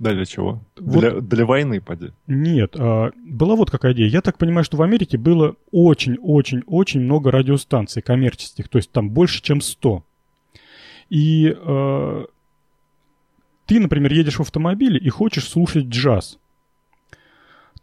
Да, 0.00 0.14
для 0.14 0.24
чего? 0.24 0.60
Вот, 0.80 0.98
для, 0.98 1.20
для 1.20 1.46
войны, 1.46 1.80
поди. 1.80 2.10
Нет, 2.26 2.74
а, 2.76 3.12
была 3.24 3.54
вот 3.54 3.70
какая 3.70 3.92
идея. 3.92 4.08
Я 4.08 4.20
так 4.20 4.36
понимаю, 4.36 4.64
что 4.64 4.76
в 4.78 4.82
Америке 4.82 5.16
было 5.16 5.54
очень-очень-очень 5.70 7.02
много 7.02 7.30
радиостанций 7.30 8.02
коммерческих, 8.02 8.68
то 8.68 8.78
есть 8.78 8.90
там 8.90 9.10
больше, 9.10 9.40
чем 9.44 9.60
100. 9.60 10.02
И 11.08 11.56
а, 11.56 12.24
ты, 13.66 13.80
например, 13.80 14.12
едешь 14.12 14.36
в 14.36 14.42
автомобиле 14.42 14.98
и 14.98 15.08
хочешь 15.08 15.48
слушать 15.48 15.86
джаз. 15.86 16.38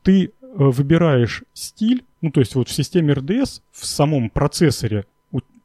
Ты 0.02 0.32
а, 0.42 0.46
выбираешь 0.70 1.44
стиль, 1.54 2.04
ну 2.22 2.32
то 2.32 2.40
есть 2.40 2.56
вот 2.56 2.70
в 2.70 2.74
системе 2.74 3.14
РДС, 3.14 3.62
в 3.72 3.86
самом 3.86 4.30
процессоре 4.30 5.06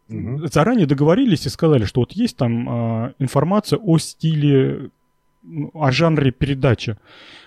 Угу. 0.09 0.47
Заранее 0.47 0.86
договорились 0.86 1.47
и 1.47 1.51
сказали, 1.51 1.85
что 1.85 2.01
вот 2.01 2.12
есть 2.12 2.36
там 2.36 2.69
э, 2.69 3.12
информация 3.19 3.78
о 3.78 3.99
стиле, 3.99 4.90
о 5.74 5.93
жанре 5.93 6.31
передачи. 6.31 6.97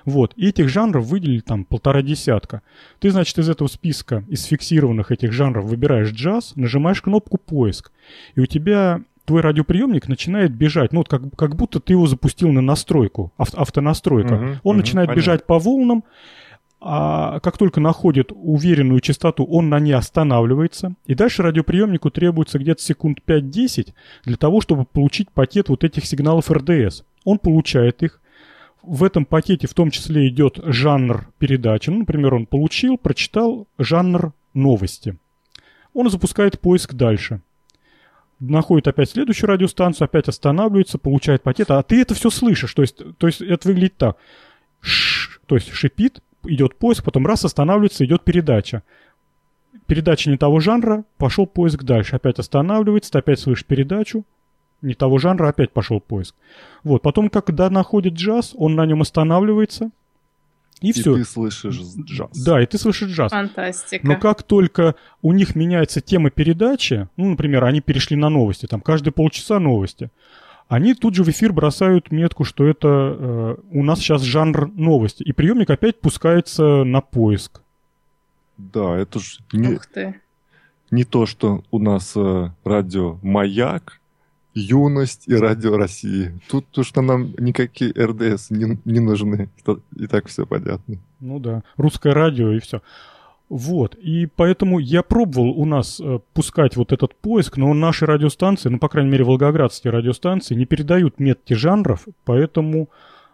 Вот. 0.06 0.34
И 0.35 0.48
этих 0.48 0.69
жанров 0.69 1.06
выделили 1.06 1.39
там 1.39 1.65
полтора 1.65 2.02
десятка. 2.02 2.61
Ты, 2.99 3.10
значит, 3.11 3.38
из 3.39 3.49
этого 3.49 3.68
списка, 3.68 4.23
из 4.27 4.43
фиксированных 4.45 5.11
этих 5.11 5.31
жанров 5.31 5.65
выбираешь 5.65 6.11
джаз, 6.11 6.53
нажимаешь 6.56 7.02
кнопку 7.02 7.38
«Поиск», 7.38 7.91
и 8.35 8.39
у 8.39 8.45
тебя 8.45 9.02
твой 9.26 9.41
радиоприемник 9.41 10.07
начинает 10.07 10.53
бежать, 10.53 10.91
ну 10.91 10.99
вот 10.99 11.10
как, 11.10 11.22
как 11.35 11.56
будто 11.56 11.80
ты 11.80 11.93
его 11.93 12.07
запустил 12.07 12.52
на 12.52 12.61
настройку, 12.61 13.31
ав, 13.38 13.53
автонастройка. 13.53 14.34
Угу, 14.34 14.43
Он 14.43 14.60
угу, 14.64 14.73
начинает 14.73 15.07
понятно. 15.07 15.22
бежать 15.22 15.45
по 15.45 15.60
волнам, 15.60 16.03
а 16.84 17.39
как 17.41 17.60
только 17.60 17.80
находит 17.80 18.31
уверенную 18.34 19.02
частоту, 19.02 19.45
он 19.45 19.69
на 19.69 19.80
ней 19.80 19.93
останавливается. 19.93 20.95
И 21.06 21.14
дальше 21.14 21.43
радиоприемнику 21.43 22.10
требуется 22.10 22.57
где-то 22.57 22.81
секунд 22.81 23.19
5-10 23.26 23.93
для 24.26 24.35
того, 24.35 24.61
чтобы 24.61 24.85
получить 24.85 25.30
пакет 25.30 25.69
вот 25.69 25.84
этих 25.84 26.06
сигналов 26.06 26.49
РДС. 26.49 27.03
Он 27.23 27.38
получает 27.38 28.02
их. 28.02 28.19
В 28.81 29.03
этом 29.03 29.26
пакете 29.26 29.68
в 29.68 29.76
том 29.76 29.91
числе 29.91 30.27
идет 30.27 30.60
жанр 30.64 31.27
передачи. 31.38 31.91
Ну, 31.91 31.99
например, 31.99 32.34
он 32.34 32.48
получил, 32.48 32.98
прочитал 32.98 33.68
жанр 33.77 34.34
новости. 34.56 35.18
Он 35.93 36.10
запускает 36.10 36.60
поиск 36.60 36.95
дальше. 36.95 37.41
Находит 38.41 38.88
опять 38.88 39.11
следующую 39.11 39.49
радиостанцию, 39.49 40.05
опять 40.05 40.27
останавливается, 40.27 40.97
получает 40.97 41.43
пакет, 41.43 41.69
а 41.69 41.84
ты 41.84 42.01
это 42.01 42.15
все 42.15 42.31
слышишь. 42.31 42.73
То 42.73 42.81
есть, 42.81 42.97
то 43.19 43.27
есть 43.27 43.39
это 43.39 43.68
выглядит 43.68 43.97
так. 43.97 44.18
Ш, 44.80 45.39
то 45.45 45.53
есть 45.53 45.72
шипит, 45.72 46.23
идет 46.45 46.76
поиск, 46.76 47.03
потом 47.03 47.27
раз 47.27 47.45
останавливается, 47.45 48.03
идет 48.03 48.23
передача. 48.23 48.81
Передача 49.85 50.31
не 50.31 50.38
того 50.38 50.59
жанра, 50.59 51.03
пошел 51.18 51.45
поиск 51.45 51.84
дальше. 51.84 52.15
Опять 52.15 52.39
останавливается, 52.39 53.11
ты 53.11 53.19
опять 53.19 53.39
слышишь 53.39 53.63
передачу, 53.63 54.26
не 54.81 54.95
того 54.95 55.19
жанра, 55.19 55.49
опять 55.49 55.72
пошел 55.72 55.99
поиск. 55.99 56.34
Вот, 56.84 57.03
потом, 57.03 57.30
когда 57.30 57.69
находит 57.69 58.13
джаз, 58.13 58.53
он 58.57 58.73
на 58.73 58.88
нем 58.88 59.01
останавливается, 59.01 59.91
И, 60.82 60.90
И 60.90 60.91
все. 60.94 61.16
ты 61.16 61.24
слышишь 61.24 61.80
джаз. 61.99 62.32
Да, 62.44 62.62
и 62.62 62.66
ты 62.66 62.78
слышишь 62.80 63.12
джаз. 63.12 63.32
Фантастика. 63.32 64.06
Но 64.06 64.16
как 64.18 64.41
только 64.44 64.95
у 65.22 65.32
них 65.32 65.56
меняется 65.56 66.02
тема 66.02 66.32
передачи, 66.32 67.08
ну, 67.18 67.30
например, 67.30 67.64
они 67.66 67.82
перешли 67.82 68.18
на 68.18 68.30
новости, 68.30 68.66
там 68.66 68.82
каждые 68.82 69.14
полчаса 69.14 69.60
новости, 69.60 70.10
они 70.68 70.94
тут 70.95 71.14
же 71.16 71.24
в 71.24 71.30
эфир 71.30 71.53
бросают 71.53 72.12
метку, 72.12 72.45
что 72.45 72.66
это 72.66 72.88
э, 72.88 73.56
у 73.72 73.84
нас 73.84 73.99
сейчас 73.99 74.22
жанр 74.24 74.72
новости. 74.74 75.22
И 75.22 75.34
приемник 75.34 75.70
опять 75.70 75.99
пускается 75.99 76.84
на 76.84 77.02
поиск. 77.02 77.62
Да, 78.58 78.95
это 78.98 79.20
же 79.20 79.40
не, 79.53 79.74
Ух 79.76 79.86
ты. 79.86 80.20
не 80.90 81.03
то, 81.03 81.26
что 81.26 81.64
у 81.72 81.78
нас 81.80 82.14
э, 82.16 82.49
радио 82.64 83.20
«Маяк», 83.22 83.99
«Юность» 84.53 85.28
и 85.28 85.36
«Радио 85.36 85.78
России». 85.78 86.40
Тут 86.49 86.68
то, 86.72 86.84
что 86.84 87.02
нам 87.02 87.34
никакие 87.38 87.91
РДС 87.91 88.49
не, 88.49 88.78
не 88.86 88.99
нужны. 88.99 89.49
И 89.95 90.07
так 90.07 90.28
все 90.28 90.45
понятно. 90.45 90.98
Ну 91.19 91.40
да, 91.40 91.64
русское 91.78 92.14
радио 92.14 92.52
и 92.52 92.60
все. 92.60 92.82
Вот, 93.52 93.95
и 93.95 94.28
поэтому 94.28 94.80
я 94.80 95.03
пробовал 95.03 95.49
у 95.49 95.65
нас 95.65 95.99
э, 95.99 96.19
пускать 96.34 96.78
вот 96.78 96.94
этот 96.94 97.15
поиск, 97.15 97.57
но 97.57 97.73
наши 97.73 98.06
радиостанции, 98.06 98.69
ну, 98.69 98.80
по 98.80 98.88
крайней 98.88 99.11
мере, 99.11 99.26
волгоградские 99.26 99.91
радиостанции, 99.91 100.56
не 100.56 100.65
передают 100.65 101.19
метки 101.19 101.53
жанров, 101.53 102.07
поэтому, 102.23 102.88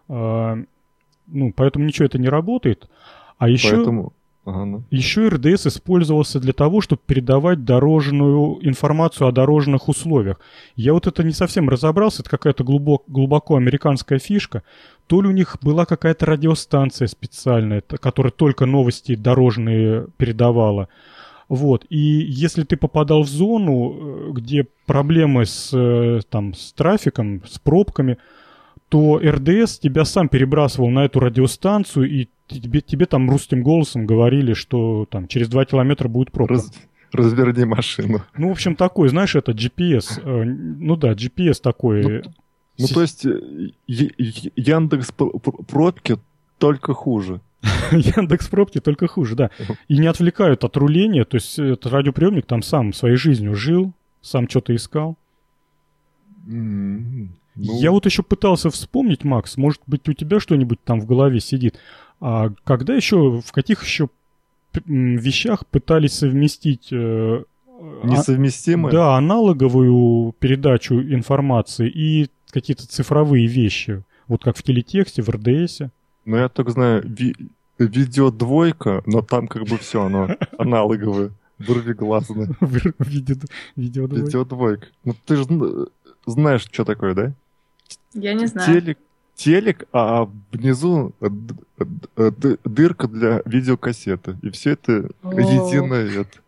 э, 0.08 0.64
ну, 1.28 1.52
поэтому 1.54 1.84
ничего 1.84 2.06
это 2.06 2.18
не 2.18 2.28
работает. 2.28 2.88
А 3.38 3.48
еще... 3.48 3.76
Поэтому... 3.76 4.12
Ага, 4.48 4.64
ну. 4.64 4.82
Еще 4.90 5.28
РДС 5.28 5.66
использовался 5.66 6.40
для 6.40 6.54
того, 6.54 6.80
чтобы 6.80 7.02
передавать 7.04 7.66
дорожную 7.66 8.58
информацию 8.66 9.28
о 9.28 9.32
дорожных 9.32 9.88
условиях. 9.90 10.40
Я 10.74 10.94
вот 10.94 11.06
это 11.06 11.22
не 11.22 11.32
совсем 11.32 11.68
разобрался, 11.68 12.22
это 12.22 12.30
какая-то 12.30 12.64
глубок, 12.64 13.04
глубоко 13.08 13.56
американская 13.56 14.18
фишка. 14.18 14.62
То 15.06 15.20
ли 15.20 15.28
у 15.28 15.32
них 15.32 15.58
была 15.60 15.84
какая-то 15.84 16.24
радиостанция 16.24 17.08
специальная, 17.08 17.82
которая 17.82 18.30
только 18.30 18.64
новости 18.64 19.16
дорожные 19.16 20.06
передавала. 20.16 20.88
Вот. 21.50 21.84
И 21.90 21.98
если 21.98 22.62
ты 22.62 22.78
попадал 22.78 23.24
в 23.24 23.28
зону, 23.28 23.92
э, 23.92 24.30
где 24.32 24.66
проблемы 24.86 25.44
с, 25.44 25.70
э, 25.74 26.20
там, 26.30 26.54
с 26.54 26.72
трафиком, 26.72 27.42
с 27.46 27.58
пробками, 27.58 28.16
то 28.88 29.18
РДС 29.22 29.78
тебя 29.78 30.04
сам 30.04 30.28
перебрасывал 30.28 30.88
на 30.90 31.04
эту 31.04 31.20
радиостанцию, 31.20 32.10
и 32.10 32.28
тебе, 32.46 32.80
тебе 32.80 33.06
там 33.06 33.28
русским 33.30 33.62
голосом 33.62 34.06
говорили, 34.06 34.54
что 34.54 35.06
там 35.10 35.28
через 35.28 35.48
2 35.48 35.64
километра 35.66 36.08
будет 36.08 36.32
пробка. 36.32 36.54
Раз- 36.54 36.72
разверни 37.12 37.64
машину. 37.64 38.22
Ну, 38.36 38.48
в 38.48 38.52
общем, 38.52 38.76
такой, 38.76 39.08
знаешь, 39.08 39.34
это 39.34 39.52
GPS. 39.52 40.20
э, 40.22 40.44
ну 40.44 40.96
да, 40.96 41.12
GPS 41.12 41.60
такой. 41.62 42.22
Ну, 42.78 42.86
Си- 42.86 42.94
то 42.94 43.00
есть 43.02 43.26
э, 43.26 43.40
Яндекс 43.86 45.12
пр- 45.12 45.38
пр- 45.38 45.64
пробки 45.66 46.16
только 46.58 46.94
хуже. 46.94 47.40
Яндекс 47.90 48.48
пробки 48.48 48.80
только 48.80 49.06
хуже, 49.08 49.34
да. 49.34 49.50
И 49.88 49.98
не 49.98 50.06
отвлекают 50.06 50.64
от 50.64 50.76
руления, 50.76 51.24
то 51.24 51.36
есть 51.36 51.58
этот 51.58 51.86
радиоприемник 51.86 52.46
там 52.46 52.62
сам 52.62 52.92
своей 52.92 53.16
жизнью 53.16 53.54
жил, 53.54 53.92
сам 54.22 54.48
что-то 54.48 54.74
искал. 54.74 55.16
Ну, 57.58 57.80
Я 57.80 57.90
вот 57.90 58.06
еще 58.06 58.22
пытался 58.22 58.70
вспомнить, 58.70 59.24
Макс, 59.24 59.56
может 59.56 59.80
быть, 59.86 60.08
у 60.08 60.12
тебя 60.12 60.38
что-нибудь 60.40 60.78
там 60.84 61.00
в 61.00 61.06
голове 61.06 61.40
сидит. 61.40 61.78
А 62.20 62.50
когда 62.64 62.94
еще, 62.94 63.40
в 63.44 63.52
каких 63.52 63.82
еще 63.84 64.08
вещах 64.86 65.66
пытались 65.66 66.12
совместить 66.14 66.88
э, 66.92 67.42
а- 67.80 68.06
Несовместимые? 68.06 68.92
да, 68.92 69.16
аналоговую 69.16 70.32
передачу 70.38 71.00
информации 71.00 71.88
и 71.88 72.28
какие-то 72.50 72.86
цифровые 72.86 73.46
вещи, 73.46 74.02
вот 74.26 74.42
как 74.44 74.56
в 74.56 74.62
телетексте, 74.62 75.22
в 75.22 75.28
РДСе. 75.28 75.90
Ну, 76.24 76.36
я 76.36 76.48
только 76.48 76.70
знаю, 76.72 77.02
ви- 77.04 77.36
видео 77.78 78.30
двойка, 78.30 79.02
но 79.06 79.22
там 79.22 79.48
как 79.48 79.64
бы 79.64 79.78
все, 79.78 80.04
оно 80.04 80.28
аналоговое, 80.58 81.30
виде 83.00 83.34
видео 83.76 84.06
Видео 84.06 84.44
двойка. 84.44 84.86
Ну, 85.04 85.14
ты 85.26 85.36
же 85.36 85.44
знаешь, 86.26 86.66
что 86.70 86.84
такое, 86.84 87.14
да? 87.14 87.32
Я 88.14 88.34
не 88.34 88.46
знаю. 88.46 88.80
Телек, 88.80 88.98
телек, 89.34 89.88
а 89.92 90.28
внизу 90.52 91.12
д- 91.20 91.54
д- 92.16 92.58
дырка 92.64 93.06
для 93.08 93.42
видеокассеты. 93.44 94.36
И 94.42 94.50
все 94.50 94.70
это 94.72 95.10
О. 95.22 95.32
единое 95.38 96.20
это. 96.22 96.38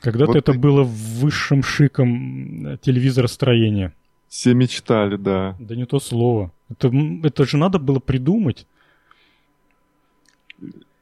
Когда-то 0.00 0.26
Вот 0.32 0.36
это 0.36 0.52
ты- 0.52 0.58
было 0.58 0.82
высшим 0.84 1.62
шиком 1.62 2.66
э, 2.66 2.78
телевизоростроения. 2.80 3.94
Все 4.28 4.54
мечтали, 4.54 5.16
да. 5.16 5.56
Да 5.58 5.74
не 5.74 5.86
то 5.86 5.98
слово. 6.00 6.52
Это, 6.70 6.90
это 7.24 7.44
же 7.46 7.56
надо 7.56 7.78
было 7.78 7.98
придумать. 7.98 8.66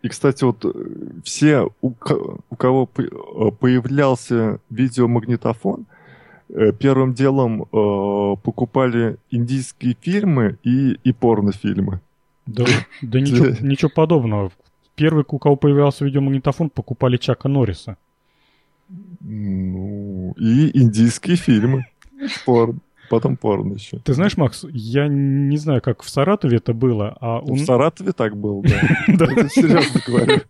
И, 0.03 0.09
кстати, 0.09 0.45
вот 0.45 0.65
э, 0.65 0.71
все, 1.25 1.69
у, 1.81 1.89
у 2.51 2.57
кого 2.57 2.89
э, 2.99 3.03
появлялся 3.59 4.61
видеомагнитофон, 4.71 5.87
первым 6.79 7.15
делом 7.15 7.63
э, 7.63 8.37
покупали 8.43 9.17
индийские 9.31 9.97
фильмы 10.01 10.59
и, 10.63 10.99
и 11.03 11.13
порнофильмы. 11.13 12.01
Да, 12.47 12.65
да 13.03 13.21
ничего, 13.21 13.47
ничего 13.61 13.91
подобного. 13.95 14.53
Первый, 14.95 15.25
у 15.29 15.39
кого 15.39 15.57
появлялся 15.57 16.05
видеомагнитофон, 16.05 16.71
покупали 16.71 17.17
Чака 17.17 17.49
Норриса. 17.49 17.97
Ну, 19.21 20.33
и 20.39 20.79
индийские 20.79 21.37
фильмы. 21.37 21.87
Порно. 22.45 22.79
Потом 23.09 23.37
порно 23.37 23.75
еще. 23.75 23.99
Ты 23.99 24.15
знаешь, 24.15 24.37
Макс, 24.37 24.65
я 24.69 25.07
не 25.09 25.57
знаю, 25.59 25.81
как 25.81 26.03
в 26.03 26.11
Саратове 26.11 26.57
это 26.57 26.73
было, 26.75 27.17
а 27.21 27.39
у... 27.41 27.55
В 27.55 27.65
Саратове 27.65 28.13
так 28.13 28.37
было, 28.37 28.63
да. 28.63 29.49
Серьезно 29.49 30.01
говорю. 30.07 30.41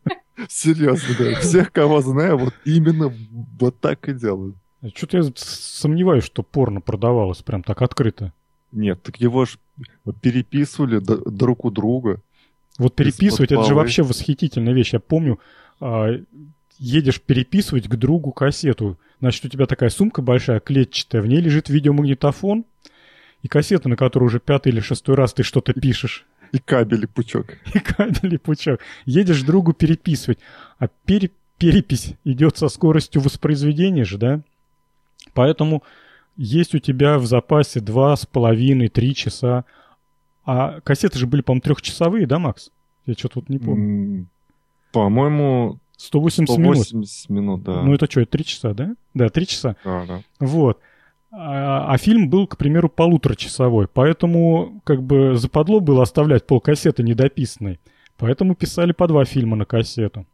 Серьезно, 0.48 1.14
да. 1.18 1.40
Всех, 1.40 1.72
кого 1.72 2.00
знаю, 2.00 2.38
вот 2.38 2.54
именно 2.64 3.12
вот 3.58 3.78
так 3.80 4.08
и 4.08 4.14
делают. 4.14 4.56
Что-то 4.94 5.18
я 5.18 5.24
сомневаюсь, 5.36 6.24
что 6.24 6.42
порно 6.42 6.80
продавалось 6.80 7.42
прям 7.42 7.62
так 7.62 7.82
открыто. 7.82 8.32
Нет, 8.72 9.02
так 9.02 9.16
его 9.20 9.46
ж 9.46 9.58
переписывали 10.20 10.98
друг 10.98 11.64
у 11.64 11.70
друга. 11.70 12.20
Вот 12.78 12.94
переписывать, 12.94 13.52
это 13.52 13.64
же 13.64 13.74
вообще 13.74 14.02
восхитительная 14.02 14.74
вещь. 14.74 14.92
Я 14.92 15.00
помню, 15.00 15.40
а, 15.80 16.10
едешь 16.78 17.20
переписывать 17.20 17.88
к 17.88 17.96
другу 17.96 18.32
кассету. 18.32 18.98
Значит, 19.20 19.46
у 19.46 19.48
тебя 19.48 19.66
такая 19.66 19.88
сумка 19.88 20.20
большая, 20.20 20.60
клетчатая, 20.60 21.22
в 21.22 21.26
ней 21.26 21.40
лежит 21.40 21.70
видеомагнитофон 21.70 22.64
и 23.42 23.48
кассета, 23.48 23.88
на 23.88 23.96
которой 23.96 24.24
уже 24.24 24.40
пятый 24.40 24.72
или 24.72 24.80
шестой 24.80 25.14
раз 25.14 25.32
ты 25.32 25.42
что-то 25.42 25.72
пишешь. 25.72 26.26
И 26.52 26.58
кабели 26.58 27.06
пучок. 27.06 27.46
И 27.74 27.78
кабель 27.78 28.34
и 28.34 28.38
пучок. 28.38 28.80
Едешь 29.04 29.42
другу 29.42 29.72
переписывать. 29.72 30.38
А 30.78 30.88
пере- 31.04 31.30
перепись 31.58 32.14
идет 32.24 32.56
со 32.56 32.68
скоростью 32.68 33.20
воспроизведения 33.20 34.04
же, 34.04 34.16
да? 34.16 34.42
Поэтому 35.36 35.82
есть 36.36 36.74
у 36.74 36.78
тебя 36.78 37.18
в 37.18 37.26
запасе 37.26 37.80
два 37.80 38.16
с 38.16 38.26
половиной, 38.26 38.88
три 38.88 39.14
часа. 39.14 39.64
А 40.44 40.80
кассеты 40.80 41.18
же 41.18 41.26
были, 41.26 41.42
по-моему, 41.42 41.60
трехчасовые, 41.60 42.26
да, 42.26 42.38
Макс? 42.38 42.70
Я 43.04 43.14
что-то 43.14 43.40
вот 43.40 43.48
не 43.48 43.58
помню. 43.58 44.26
По-моему, 44.92 45.78
180 45.98 46.58
минут. 46.58 46.76
180 46.78 47.30
минут, 47.30 47.62
да. 47.62 47.82
Ну 47.82 47.92
это 47.94 48.10
что, 48.10 48.22
это 48.22 48.30
три 48.32 48.44
часа, 48.44 48.72
да? 48.74 48.94
Да, 49.14 49.28
три 49.28 49.46
часа. 49.46 49.76
Да, 49.84 50.06
да. 50.06 50.22
Вот. 50.40 50.80
А, 51.30 51.92
а 51.92 51.98
фильм 51.98 52.30
был, 52.30 52.46
к 52.46 52.56
примеру, 52.56 52.88
полуторачасовой. 52.88 53.88
Поэтому 53.88 54.80
как 54.84 55.02
бы 55.02 55.36
западло 55.36 55.80
было 55.80 56.02
оставлять 56.02 56.46
полкассеты 56.46 57.02
недописанной. 57.02 57.78
Поэтому 58.16 58.54
писали 58.54 58.92
по 58.92 59.06
два 59.06 59.26
фильма 59.26 59.56
на 59.56 59.66
кассету. 59.66 60.24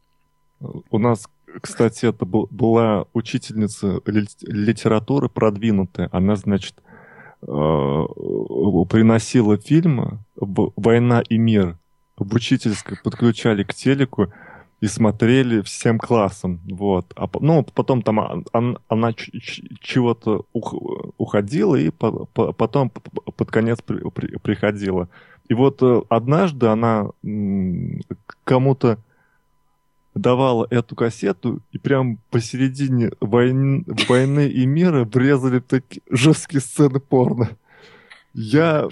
У 0.91 0.99
нас, 0.99 1.29
кстати, 1.61 2.07
это 2.07 2.24
был- 2.24 2.49
была 2.51 3.07
учительница 3.12 4.01
ли- 4.07 4.27
литературы 4.43 5.29
продвинутая. 5.29 6.09
Она, 6.12 6.37
значит, 6.37 6.74
э, 7.43 7.47
приносила 8.91 9.57
фильмы 9.57 10.19
в 10.37 10.73
«Война 10.77 11.23
и 11.29 11.39
мир» 11.39 11.79
в 12.16 12.35
учительской, 12.35 12.97
подключали 13.03 13.65
к 13.65 13.74
телеку 13.74 14.33
и 14.81 14.87
смотрели 14.87 15.61
всем 15.62 15.99
классом. 15.99 16.61
Вот. 16.70 17.07
А, 17.16 17.29
ну, 17.41 17.65
потом 17.74 18.03
там 18.03 18.20
а- 18.20 18.43
она 18.89 19.12
ч- 19.12 19.33
чего-то 19.81 20.45
ух- 20.53 21.12
уходила 21.19 21.77
и 21.77 21.91
по- 21.91 22.27
по- 22.27 22.53
потом 22.53 22.91
под 22.91 23.51
конец 23.51 23.81
при- 23.85 24.09
при- 24.11 24.39
приходила. 24.39 25.09
И 25.49 25.55
вот 25.55 25.83
э, 25.83 26.03
однажды 26.09 26.66
она 26.66 27.11
кому-то 28.45 28.99
давала 30.14 30.66
эту 30.70 30.94
кассету, 30.94 31.60
и 31.72 31.78
прям 31.78 32.18
посередине 32.30 33.12
войн- 33.20 33.84
войны 34.09 34.48
и 34.48 34.66
мира 34.66 35.05
врезали 35.05 35.60
такие 35.60 36.02
жесткие 36.10 36.60
сцены 36.60 37.01
порно. 37.01 37.51
Я 38.34 38.89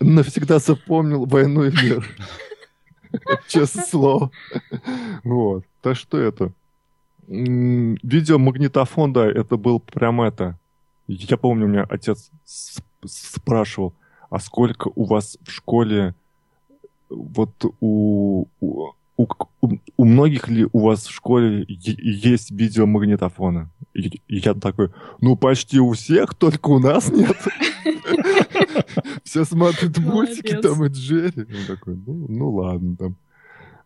навсегда 0.00 0.58
запомнил 0.58 1.26
войну 1.26 1.64
и 1.64 1.70
мир. 1.70 2.06
Честное 3.48 3.84
слово. 3.84 4.30
Вот. 5.24 5.64
Так 5.82 5.96
что 5.96 6.18
это. 6.18 6.52
Видеомагнитофон, 7.26 9.12
да, 9.12 9.26
это 9.26 9.56
был 9.56 9.80
прям 9.80 10.22
это. 10.22 10.58
Я 11.06 11.36
помню, 11.36 11.66
у 11.66 11.68
меня 11.68 11.86
отец 11.88 12.30
спрашивал, 13.04 13.94
а 14.30 14.38
сколько 14.38 14.90
у 14.94 15.04
вас 15.04 15.38
в 15.42 15.50
школе 15.50 16.14
вот 17.08 17.64
у, 17.80 18.46
у, 18.60 18.92
у, 19.18 19.26
у 19.96 20.04
многих 20.04 20.48
ли 20.48 20.66
у 20.72 20.80
вас 20.80 21.06
в 21.06 21.12
школе 21.12 21.66
есть 21.68 22.50
видеомагнитофоны? 22.50 23.68
И 23.92 24.22
я 24.28 24.54
такой, 24.54 24.90
ну 25.20 25.36
почти 25.36 25.80
у 25.80 25.92
всех, 25.92 26.34
только 26.34 26.68
у 26.68 26.78
нас 26.78 27.10
нет. 27.10 27.36
Все 29.24 29.44
смотрят 29.44 29.98
мультики 29.98 30.56
там 30.56 30.84
и 30.84 30.88
Джерри. 30.88 31.42
Он 31.42 31.66
такой, 31.66 31.96
ну, 32.06 32.26
ну 32.28 32.50
ладно 32.50 32.96
там. 32.96 33.16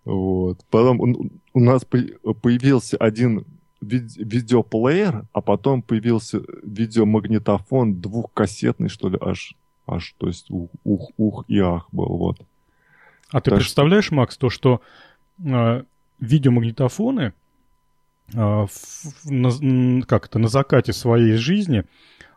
Вот. 0.05 0.59
Потом 0.71 1.01
у 1.55 1.61
нас 1.61 1.85
появился 1.85 2.97
один 2.99 3.47
видеоплеер, 3.81 5.25
а 5.33 5.41
потом 5.41 5.83
появился 5.83 6.43
видеомагнитофон 6.63 8.01
двухкассетный, 8.01 8.89
что 8.89 9.09
ли, 9.09 9.19
аж, 9.21 9.55
аж, 9.87 10.15
то 10.19 10.29
есть 10.29 10.51
ух, 10.51 10.71
ух, 10.85 11.11
ух 11.17 11.45
и 11.49 11.59
ах 11.59 11.89
был, 11.91 12.07
вот. 12.07 12.39
А 13.33 13.41
ты 13.41 13.51
так 13.51 13.61
представляешь, 13.61 14.07
что... 14.07 14.15
Макс, 14.15 14.37
то, 14.37 14.51
что 14.51 14.83
видеомагнитофоны 15.39 17.33
э, 18.33 18.37
в, 18.37 19.31
на, 19.31 20.03
как 20.03 20.27
это, 20.27 20.39
на 20.39 20.49
закате 20.49 20.93
своей 20.93 21.35
жизни 21.35 21.85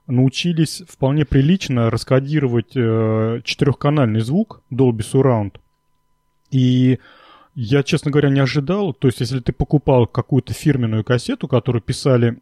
научились 0.08 0.84
вполне 0.88 1.26
прилично 1.26 1.90
раскодировать 1.90 2.76
э, 2.76 3.42
четырехканальный 3.44 4.22
звук 4.22 4.62
Dolby 4.72 5.00
Surround. 5.00 5.60
И 6.52 7.00
я, 7.56 7.84
честно 7.84 8.12
говоря, 8.12 8.30
не 8.30 8.40
ожидал. 8.40 8.94
То 8.94 9.08
есть, 9.08 9.20
если 9.20 9.40
ты 9.40 9.54
покупал 9.54 10.08
какую-то 10.08 10.54
фирменную 10.54 11.04
кассету, 11.04 11.48
которую 11.48 11.82
писали 11.82 12.38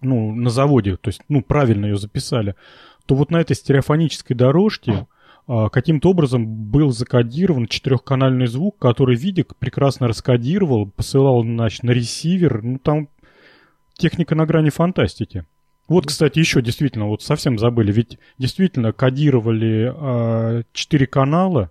ну, 0.00 0.34
на 0.34 0.50
заводе, 0.50 0.96
то 0.96 1.08
есть, 1.08 1.22
ну, 1.28 1.42
правильно 1.42 1.86
ее 1.86 1.96
записали, 1.96 2.54
то 3.06 3.14
вот 3.14 3.30
на 3.30 3.38
этой 3.38 3.56
стереофонической 3.56 4.36
дорожке 4.36 4.92
а, 4.92 5.06
каким-то 5.48 6.10
образом 6.10 6.46
был 6.46 6.90
закодирован 6.90 7.66
четырехканальный 7.68 8.46
звук, 8.46 8.76
который 8.78 9.16
Видик 9.16 9.56
прекрасно 9.56 10.06
раскодировал, 10.06 10.86
посылал, 10.86 11.42
значит, 11.42 11.84
на 11.84 11.92
ресивер. 11.92 12.62
Ну, 12.62 12.78
там 12.78 13.08
техника 13.94 14.34
на 14.34 14.44
грани 14.44 14.68
фантастики. 14.68 15.44
Вот, 15.88 16.06
кстати, 16.06 16.38
еще 16.38 16.60
действительно, 16.60 17.06
вот 17.06 17.22
совсем 17.22 17.58
забыли, 17.58 17.92
ведь 17.92 18.18
действительно 18.36 18.92
кодировали 18.92 19.90
а, 19.94 20.62
четыре 20.74 21.06
э, 21.06 21.08
канала 21.08 21.70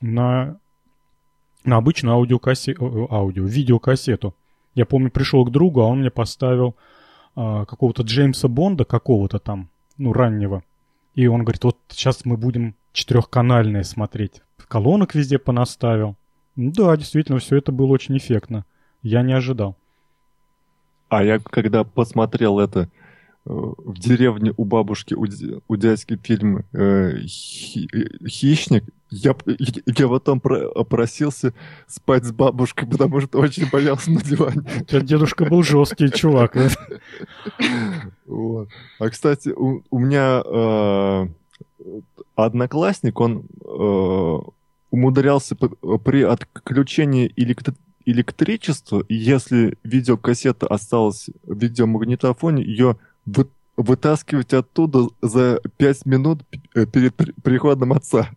на, 0.00 0.58
на 1.64 1.76
обычную 1.76 2.14
аудиокассету, 2.14 3.08
аудио, 3.10 3.44
видеокассету. 3.44 4.34
Я 4.74 4.86
помню, 4.86 5.10
пришел 5.10 5.44
к 5.44 5.50
другу, 5.50 5.82
а 5.82 5.86
он 5.86 6.00
мне 6.00 6.10
поставил 6.10 6.76
э, 7.36 7.64
какого-то 7.68 8.04
Джеймса 8.04 8.48
Бонда, 8.48 8.86
какого-то 8.86 9.38
там, 9.38 9.68
ну, 9.98 10.14
раннего. 10.14 10.62
И 11.18 11.26
он 11.26 11.42
говорит, 11.42 11.64
вот 11.64 11.76
сейчас 11.88 12.24
мы 12.24 12.36
будем 12.36 12.76
четырехканальные 12.92 13.82
смотреть. 13.82 14.40
Колонок 14.68 15.16
везде 15.16 15.40
понаставил. 15.40 16.14
Да, 16.54 16.96
действительно, 16.96 17.40
все 17.40 17.56
это 17.56 17.72
было 17.72 17.88
очень 17.88 18.16
эффектно. 18.16 18.64
Я 19.02 19.22
не 19.22 19.32
ожидал. 19.32 19.76
А 21.08 21.24
я 21.24 21.40
когда 21.40 21.82
посмотрел 21.82 22.60
это 22.60 22.82
э, 22.82 22.86
в 23.46 23.98
деревне 23.98 24.54
у 24.56 24.64
бабушки, 24.64 25.14
у, 25.14 25.76
дядьки 25.76 26.16
фильм 26.22 26.64
э, 26.72 27.22
«Хищник», 27.26 28.84
я, 29.10 29.34
я 29.86 30.08
потом 30.08 30.40
про, 30.40 30.84
просился 30.84 31.54
спать 31.86 32.24
с 32.24 32.32
бабушкой, 32.32 32.88
потому 32.88 33.20
что 33.20 33.38
очень 33.38 33.68
боялся 33.70 34.10
на 34.10 34.20
диване. 34.20 34.62
Дедушка 34.90 35.44
был 35.44 35.62
жесткий 35.62 36.10
чувак. 36.10 36.56
Вот. 38.26 38.68
А, 38.98 39.08
кстати, 39.08 39.48
у, 39.48 39.82
у 39.90 39.98
меня 39.98 40.42
э, 40.44 41.28
одноклассник, 42.36 43.18
он 43.20 43.46
э, 43.64 44.38
умудрялся 44.90 45.56
при 45.56 46.22
отключении 46.22 47.32
электричества, 48.04 49.04
если 49.08 49.76
видеокассета 49.82 50.66
осталась 50.66 51.28
в 51.42 51.58
видеомагнитофоне, 51.58 52.62
ее 52.62 52.98
вы, 53.26 53.48
вытаскивать 53.76 54.54
оттуда 54.54 55.08
за 55.22 55.60
5 55.76 56.06
минут 56.06 56.42
э, 56.74 56.86
перед 56.86 57.14
приходом 57.42 57.92
отца. 57.92 58.30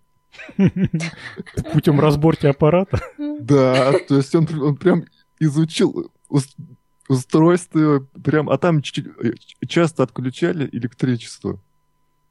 Путем 1.74 2.00
разборки 2.00 2.46
аппарата? 2.46 3.00
Да, 3.18 3.94
то 4.08 4.18
есть 4.18 4.34
он, 4.36 4.48
он 4.62 4.76
прям 4.76 5.06
изучил 5.40 6.12
устройство, 7.08 8.08
прям, 8.24 8.50
а 8.50 8.58
там 8.58 8.82
часто 9.68 10.04
отключали 10.04 10.70
электричество. 10.72 11.60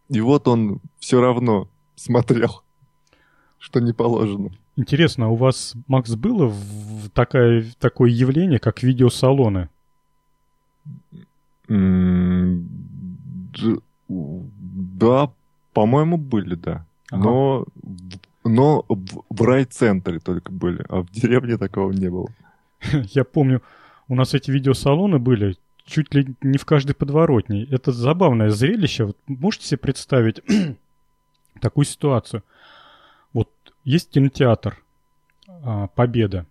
И 0.09 0.21
вот 0.21 0.49
он 0.49 0.81
все 0.99 1.21
равно 1.21 1.69
смотрел, 1.97 2.63
что 3.59 3.81
не 3.81 3.93
положено. 3.93 4.51
Интересно, 4.77 5.27
а 5.27 5.29
у 5.29 5.35
вас, 5.35 5.75
Макс, 5.87 6.15
было 6.15 6.47
в 6.47 7.11
такое, 7.11 7.67
такое 7.79 8.11
явление, 8.11 8.59
как 8.59 8.83
видеосалоны? 8.83 9.69
Да, 14.09 15.33
по-моему, 15.75 16.17
были, 16.17 16.55
да. 16.55 16.87
Ага. 17.11 17.23
Но, 17.23 17.65
но 18.45 18.85
в, 18.89 19.25
в 19.29 19.43
райцентре 19.43 20.19
только 20.19 20.53
были, 20.53 20.85
а 20.89 21.03
в 21.03 21.11
деревне 21.11 21.57
такого 21.57 21.93
не 21.93 22.09
было. 22.09 22.29
Я 23.13 23.25
помню, 23.25 23.63
у 24.09 24.15
нас 24.15 24.35
эти 24.35 24.51
видеосалоны 24.51 25.19
были 25.19 25.57
чуть 25.85 26.15
ли 26.15 26.35
не 26.41 26.59
в 26.59 26.65
каждой 26.65 26.95
подворотне. 26.95 27.65
Это 27.65 27.93
забавное 27.93 28.51
зрелище. 28.51 29.05
Вот 29.07 29.17
можете 29.27 29.67
себе 29.67 29.79
представить 29.79 30.41
такую 31.61 31.85
ситуацию? 31.85 32.43
Вот 33.33 33.49
есть 33.85 34.11
кинотеатр 34.11 34.83
а, 35.49 35.89
Победа 35.89 36.47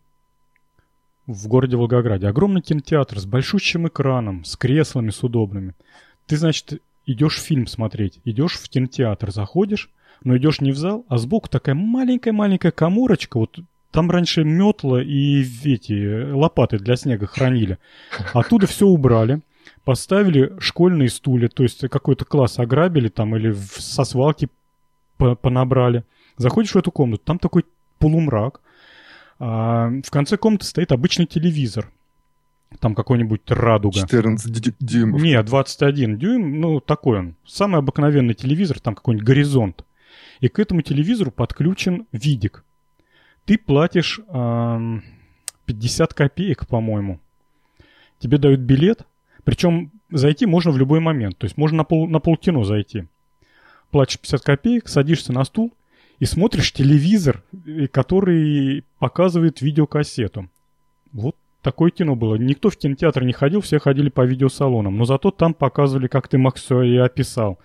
в 1.26 1.48
городе 1.48 1.78
Волгограде. 1.78 2.28
Огромный 2.28 2.62
кинотеатр 2.62 3.20
с 3.20 3.26
большущим 3.26 3.88
экраном, 3.88 4.44
с 4.44 4.58
креслами, 4.58 5.12
с 5.12 5.24
удобными. 5.24 5.74
Ты, 6.26 6.38
значит, 6.38 6.82
идешь 7.06 7.40
фильм 7.40 7.68
смотреть, 7.68 8.20
идешь 8.26 8.54
в 8.54 8.68
кинотеатр, 8.70 9.32
заходишь, 9.32 9.90
но 10.24 10.38
идешь 10.38 10.62
не 10.62 10.72
в 10.72 10.78
зал, 10.78 11.06
а 11.08 11.18
сбоку 11.18 11.50
такая 11.50 11.76
маленькая-маленькая 11.76 12.72
коморочка, 12.72 13.38
вот 13.38 13.60
там 13.92 14.12
раньше 14.12 14.44
метла 14.44 15.02
и 15.02 15.42
эти 15.64 16.32
лопаты 16.32 16.78
для 16.78 16.96
снега 16.96 17.26
хранили. 17.26 17.78
Оттуда 18.34 18.68
все 18.68 18.86
убрали, 18.86 19.42
поставили 19.84 20.54
школьные 20.60 21.10
стулья, 21.10 21.48
то 21.48 21.64
есть 21.64 21.88
какой-то 21.90 22.26
класс 22.26 22.60
ограбили 22.60 23.10
там 23.10 23.36
или 23.36 23.54
со 23.54 24.04
свалки 24.04 24.50
понабрали. 25.18 26.04
Заходишь 26.38 26.72
в 26.72 26.78
эту 26.78 26.92
комнату, 26.92 27.24
там 27.26 27.40
такой 27.40 27.66
полумрак. 27.98 28.62
А 29.40 29.90
в 30.06 30.12
конце 30.12 30.38
комнаты 30.38 30.66
стоит 30.66 30.92
обычный 30.92 31.26
телевизор. 31.26 31.92
Там 32.80 32.94
какой-нибудь 32.94 33.42
радуга. 33.48 33.96
14 34.00 34.76
дюймов. 34.80 35.22
Не, 35.22 35.42
21 35.42 36.18
дюйм, 36.18 36.60
ну 36.60 36.80
такой 36.80 37.20
он. 37.20 37.36
Самый 37.46 37.80
обыкновенный 37.80 38.36
телевизор, 38.36 38.80
там 38.80 38.96
какой-нибудь 38.96 39.26
горизонт. 39.26 39.84
И 40.40 40.48
к 40.48 40.60
этому 40.60 40.82
телевизору 40.82 41.32
подключен 41.32 42.08
видик. 42.12 42.64
Ты 43.46 43.58
платишь 43.58 44.20
э, 44.28 45.00
50 45.66 46.14
копеек, 46.14 46.68
по-моему. 46.68 47.20
Тебе 48.20 48.38
дают 48.38 48.62
билет, 48.62 49.06
причем 49.44 49.92
зайти 50.10 50.46
можно 50.46 50.72
в 50.72 50.78
любой 50.78 51.00
момент. 51.00 51.38
То 51.38 51.46
есть 51.46 51.58
можно 51.58 51.80
на, 51.80 51.84
пол, 51.84 52.08
на 52.08 52.20
полкино 52.20 52.64
зайти. 52.64 53.06
Платишь 53.92 54.20
50 54.20 54.42
копеек, 54.42 54.88
садишься 54.88 55.34
на 55.34 55.44
стул 55.44 55.74
и 56.20 56.26
смотришь 56.26 56.74
телевизор, 56.74 57.44
который 57.92 58.84
показывает 59.00 59.62
видеокассету. 59.62 60.50
Вот 61.12 61.36
такое 61.62 61.92
кино 61.92 62.16
было. 62.16 62.36
Никто 62.36 62.70
в 62.70 62.78
кинотеатр 62.78 63.24
не 63.24 63.34
ходил, 63.34 63.62
все 63.62 63.80
ходили 63.80 64.10
по 64.10 64.26
видеосалонам. 64.26 64.98
Но 64.98 65.06
зато 65.06 65.32
там 65.32 65.54
показывали, 65.54 66.08
как 66.08 66.28
ты, 66.28 66.38
Макс, 66.38 66.62
все 66.62 66.84
и 66.84 66.98
описал. 66.98 67.58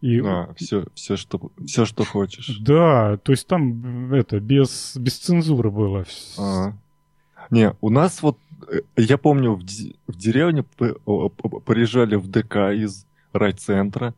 И... 0.00 0.20
Да, 0.20 0.50
все, 0.56 0.84
все, 0.94 1.16
что, 1.16 1.50
все, 1.64 1.84
что 1.84 2.04
хочешь. 2.04 2.58
Да, 2.60 3.16
то 3.18 3.32
есть 3.32 3.46
там 3.46 4.12
это 4.14 4.38
без, 4.38 4.96
без 4.96 5.18
цензуры 5.18 5.70
было. 5.70 6.04
А. 6.38 6.72
Не, 7.50 7.74
у 7.80 7.90
нас 7.90 8.22
вот, 8.22 8.38
э, 8.70 8.82
я 8.96 9.18
помню, 9.18 9.54
в, 9.54 9.62
в 9.62 10.16
деревне 10.16 10.62
приезжали 10.62 12.14
в 12.14 12.28
ДК 12.28 12.72
из 12.74 13.06
райцентра. 13.32 14.14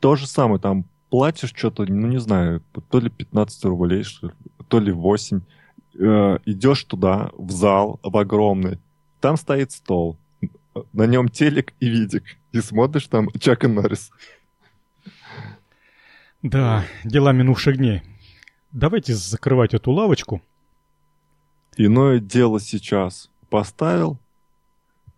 То 0.00 0.16
же 0.16 0.26
самое, 0.26 0.60
там 0.60 0.84
платишь 1.08 1.52
что-то, 1.54 1.84
ну 1.86 2.08
не 2.08 2.18
знаю, 2.20 2.62
то 2.90 2.98
ли 2.98 3.08
15 3.08 3.64
рублей, 3.66 4.04
то 4.68 4.80
ли 4.80 4.90
8. 4.90 5.40
Э, 5.98 6.38
идешь 6.44 6.84
туда, 6.84 7.30
в 7.38 7.52
зал, 7.52 8.00
в 8.02 8.16
огромный. 8.16 8.78
Там 9.20 9.36
стоит 9.36 9.70
стол 9.72 10.16
на 10.92 11.06
нем 11.06 11.28
телек 11.28 11.72
и 11.80 11.88
видик. 11.88 12.24
И 12.56 12.60
смотришь 12.62 13.06
там 13.06 13.28
Чака 13.38 13.68
Норрис. 13.68 14.10
Да, 16.42 16.84
дела 17.04 17.32
минувших 17.32 17.76
дней. 17.76 18.02
Давайте 18.72 19.14
закрывать 19.14 19.74
эту 19.74 19.90
лавочку. 19.90 20.40
Иное 21.76 22.18
дело 22.18 22.58
сейчас. 22.58 23.30
Поставил 23.50 24.18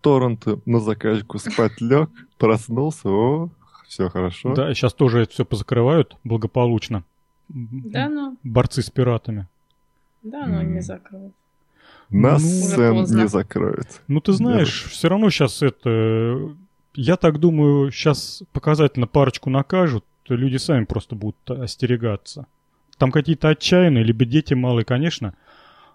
торренты 0.00 0.60
на 0.66 0.80
заказчику 0.80 1.38
спать 1.38 1.80
лег, 1.80 2.10
проснулся, 2.38 3.08
о, 3.08 3.50
все 3.86 4.08
хорошо. 4.08 4.54
Да, 4.54 4.74
сейчас 4.74 4.94
тоже 4.94 5.20
это 5.20 5.32
все 5.32 5.44
позакрывают 5.44 6.16
благополучно. 6.24 7.04
Да, 7.48 8.08
ну, 8.08 8.36
борцы 8.42 8.82
с 8.82 8.90
пиратами. 8.90 9.46
да, 10.22 10.46
но 10.46 10.62
не 10.62 10.80
закроют. 10.80 11.34
Нас 12.10 12.42
Ну, 12.42 12.48
Сэм 12.48 12.96
не 13.16 13.28
закроет. 13.28 14.02
Ну, 14.08 14.20
ты 14.20 14.32
знаешь, 14.32 14.84
все 14.90 15.08
равно 15.08 15.30
сейчас 15.30 15.62
это... 15.62 16.56
Я 17.00 17.16
так 17.16 17.38
думаю, 17.38 17.92
сейчас 17.92 18.42
показательно 18.52 19.06
парочку 19.06 19.50
накажут, 19.50 20.04
то 20.24 20.34
люди 20.34 20.56
сами 20.56 20.84
просто 20.84 21.14
будут 21.14 21.48
остерегаться. 21.48 22.46
Там 22.96 23.12
какие-то 23.12 23.50
отчаянные, 23.50 24.02
либо 24.02 24.24
дети 24.24 24.54
малые, 24.54 24.84
конечно. 24.84 25.34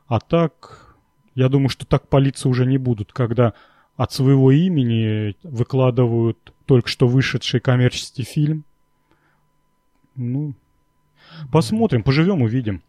А 0.08 0.22
так, 0.22 0.96
я 1.36 1.50
думаю, 1.50 1.68
что 1.68 1.86
так 1.86 2.08
палиться 2.08 2.48
уже 2.48 2.66
не 2.66 2.78
будут, 2.78 3.12
когда 3.12 3.54
от 3.98 4.14
своего 4.14 4.54
имени 4.54 5.36
выкладывают 5.44 6.38
только 6.68 6.88
что 6.88 7.06
вышедший 7.10 7.60
коммерческий 7.60 8.24
фильм. 8.24 8.64
Ну, 10.16 10.54
посмотрим, 11.52 12.04
поживем, 12.04 12.44
увидим. 12.44 12.82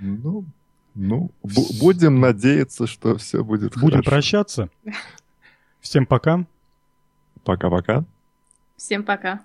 Ну, 0.00 0.44
ну 0.94 1.30
бу- 1.42 1.80
будем 1.80 2.20
надеяться, 2.20 2.86
что 2.86 3.16
все 3.16 3.42
будет 3.42 3.72
Будем 3.72 4.02
хорошо. 4.02 4.10
прощаться. 4.10 4.68
Всем 5.80 6.04
пока. 6.04 6.44
Пока-пока. 7.46 8.04
Всем 8.76 9.04
пока. 9.04 9.40